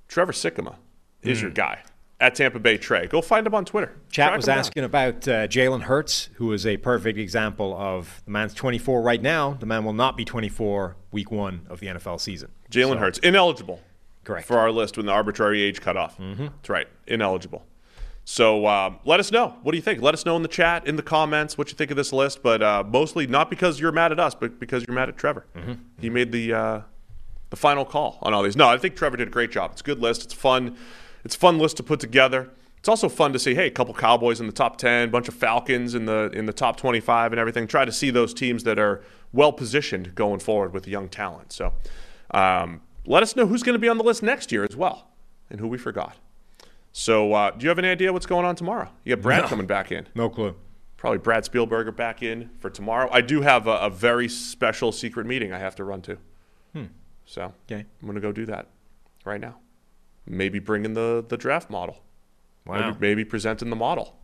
Trevor 0.08 0.32
Sikkema 0.32 0.76
is 1.22 1.38
hmm. 1.38 1.44
your 1.44 1.52
guy 1.52 1.80
at 2.22 2.34
Tampa 2.36 2.58
Bay 2.60 2.78
Trey. 2.78 3.06
Go 3.08 3.20
find 3.20 3.46
him 3.46 3.54
on 3.54 3.64
Twitter. 3.64 3.88
Chat 4.10 4.28
Track 4.28 4.36
was 4.36 4.46
down. 4.46 4.58
asking 4.58 4.84
about 4.84 5.26
uh, 5.28 5.48
Jalen 5.48 5.82
Hurts, 5.82 6.30
who 6.34 6.52
is 6.52 6.64
a 6.64 6.76
perfect 6.78 7.18
example 7.18 7.74
of 7.76 8.22
the 8.24 8.30
man's 8.30 8.54
24 8.54 9.02
right 9.02 9.20
now. 9.20 9.54
The 9.54 9.66
man 9.66 9.84
will 9.84 9.92
not 9.92 10.16
be 10.16 10.24
24 10.24 10.96
week 11.10 11.30
one 11.30 11.66
of 11.68 11.80
the 11.80 11.88
NFL 11.88 12.20
season. 12.20 12.50
Jalen 12.70 12.92
So- 12.94 12.98
Hurts, 12.98 13.18
ineligible 13.18 13.80
Correct. 14.24 14.46
for 14.46 14.58
our 14.58 14.70
list 14.70 14.96
when 14.96 15.06
the 15.06 15.12
arbitrary 15.12 15.62
age 15.62 15.80
cut 15.80 15.96
off. 15.96 16.16
Mm-hmm. 16.16 16.44
That's 16.46 16.68
right, 16.70 16.86
ineligible. 17.08 17.66
So 18.24 18.68
um, 18.68 19.00
let 19.04 19.18
us 19.18 19.32
know. 19.32 19.56
What 19.64 19.72
do 19.72 19.76
you 19.76 19.82
think? 19.82 20.00
Let 20.00 20.14
us 20.14 20.24
know 20.24 20.36
in 20.36 20.42
the 20.42 20.48
chat, 20.48 20.86
in 20.86 20.94
the 20.94 21.02
comments, 21.02 21.58
what 21.58 21.70
you 21.70 21.74
think 21.76 21.90
of 21.90 21.96
this 21.96 22.12
list. 22.12 22.40
But 22.40 22.62
uh, 22.62 22.84
mostly 22.86 23.26
not 23.26 23.50
because 23.50 23.80
you're 23.80 23.90
mad 23.90 24.12
at 24.12 24.20
us, 24.20 24.32
but 24.36 24.60
because 24.60 24.84
you're 24.86 24.94
mad 24.94 25.08
at 25.08 25.16
Trevor. 25.16 25.44
Mm-hmm. 25.56 25.72
He 26.00 26.08
made 26.08 26.30
the 26.30 26.52
uh, 26.52 26.80
the 27.50 27.56
final 27.56 27.84
call 27.84 28.18
on 28.22 28.32
all 28.32 28.44
these. 28.44 28.54
No, 28.54 28.68
I 28.68 28.78
think 28.78 28.94
Trevor 28.94 29.16
did 29.16 29.26
a 29.26 29.30
great 29.32 29.50
job. 29.50 29.72
It's 29.72 29.80
a 29.80 29.84
good 29.84 29.98
list. 29.98 30.22
It's 30.22 30.34
fun. 30.34 30.76
It's 31.24 31.36
a 31.36 31.38
fun 31.38 31.58
list 31.58 31.76
to 31.78 31.82
put 31.82 32.00
together. 32.00 32.50
It's 32.78 32.88
also 32.88 33.08
fun 33.08 33.32
to 33.32 33.38
see, 33.38 33.54
hey, 33.54 33.68
a 33.68 33.70
couple 33.70 33.94
Cowboys 33.94 34.40
in 34.40 34.46
the 34.46 34.52
top 34.52 34.76
ten, 34.76 35.08
a 35.08 35.10
bunch 35.10 35.28
of 35.28 35.34
Falcons 35.34 35.94
in 35.94 36.04
the 36.06 36.30
in 36.34 36.46
the 36.46 36.52
top 36.52 36.76
twenty-five, 36.76 37.32
and 37.32 37.38
everything. 37.38 37.66
Try 37.68 37.84
to 37.84 37.92
see 37.92 38.10
those 38.10 38.34
teams 38.34 38.64
that 38.64 38.78
are 38.78 39.02
well 39.32 39.52
positioned 39.52 40.14
going 40.16 40.40
forward 40.40 40.72
with 40.74 40.88
young 40.88 41.08
talent. 41.08 41.52
So, 41.52 41.72
um, 42.32 42.80
let 43.06 43.22
us 43.22 43.36
know 43.36 43.46
who's 43.46 43.62
going 43.62 43.74
to 43.74 43.78
be 43.78 43.88
on 43.88 43.98
the 43.98 44.04
list 44.04 44.22
next 44.22 44.50
year 44.50 44.64
as 44.64 44.74
well, 44.76 45.08
and 45.48 45.60
who 45.60 45.68
we 45.68 45.78
forgot. 45.78 46.16
So, 46.90 47.32
uh, 47.32 47.52
do 47.52 47.62
you 47.62 47.68
have 47.68 47.78
any 47.78 47.88
idea 47.88 48.12
what's 48.12 48.26
going 48.26 48.44
on 48.44 48.56
tomorrow? 48.56 48.88
You 49.04 49.14
got 49.16 49.22
Brad 49.22 49.42
No. 49.42 49.48
coming 49.48 49.66
back 49.66 49.92
in. 49.92 50.08
No 50.14 50.28
clue. 50.28 50.54
Probably 50.96 51.18
Brad 51.18 51.44
Spielberger 51.44 51.94
back 51.94 52.22
in 52.22 52.50
for 52.58 52.68
tomorrow. 52.68 53.08
I 53.12 53.22
do 53.22 53.40
have 53.40 53.66
a, 53.66 53.76
a 53.78 53.90
very 53.90 54.28
special 54.28 54.92
secret 54.92 55.26
meeting 55.26 55.52
I 55.52 55.58
have 55.58 55.74
to 55.76 55.84
run 55.84 56.02
to. 56.02 56.18
Hmm. 56.74 56.84
So 57.26 57.54
Okay. 57.66 57.86
I'm 58.00 58.06
going 58.06 58.14
to 58.16 58.20
go 58.20 58.30
do 58.32 58.44
that 58.46 58.66
right 59.24 59.40
now. 59.40 59.56
Maybe 60.26 60.58
bring 60.58 60.84
in 60.84 60.94
the, 60.94 61.24
the 61.28 61.36
draft 61.36 61.68
model. 61.70 62.02
Wow. 62.66 62.90
Maybe, 62.90 62.96
maybe 63.00 63.24
presenting 63.24 63.70
the 63.70 63.76
model. 63.76 64.16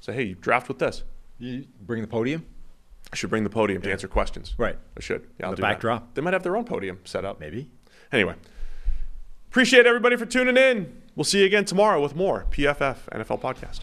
Say, 0.00 0.12
hey, 0.14 0.22
you 0.24 0.34
draft 0.34 0.68
with 0.68 0.78
this. 0.78 1.02
You 1.38 1.66
bring 1.80 2.00
the 2.02 2.08
podium? 2.08 2.46
I 3.12 3.16
should 3.16 3.30
bring 3.30 3.44
the 3.44 3.50
podium 3.50 3.82
to 3.82 3.92
answer 3.92 4.08
questions. 4.08 4.54
Right. 4.56 4.78
I 4.96 5.00
should. 5.00 5.28
Yeah, 5.38 5.46
I'll 5.46 5.50
The 5.52 5.56
do 5.56 5.62
that. 5.62 5.68
backdrop? 5.72 6.14
They 6.14 6.22
might 6.22 6.32
have 6.32 6.42
their 6.42 6.56
own 6.56 6.64
podium 6.64 6.98
set 7.04 7.24
up. 7.24 7.38
Maybe. 7.40 7.68
Anyway, 8.10 8.34
appreciate 9.50 9.86
everybody 9.86 10.16
for 10.16 10.24
tuning 10.24 10.56
in. 10.56 11.02
We'll 11.14 11.24
see 11.24 11.40
you 11.40 11.46
again 11.46 11.64
tomorrow 11.66 12.00
with 12.00 12.16
more 12.16 12.46
PFF 12.50 12.96
NFL 13.12 13.40
podcast. 13.42 13.80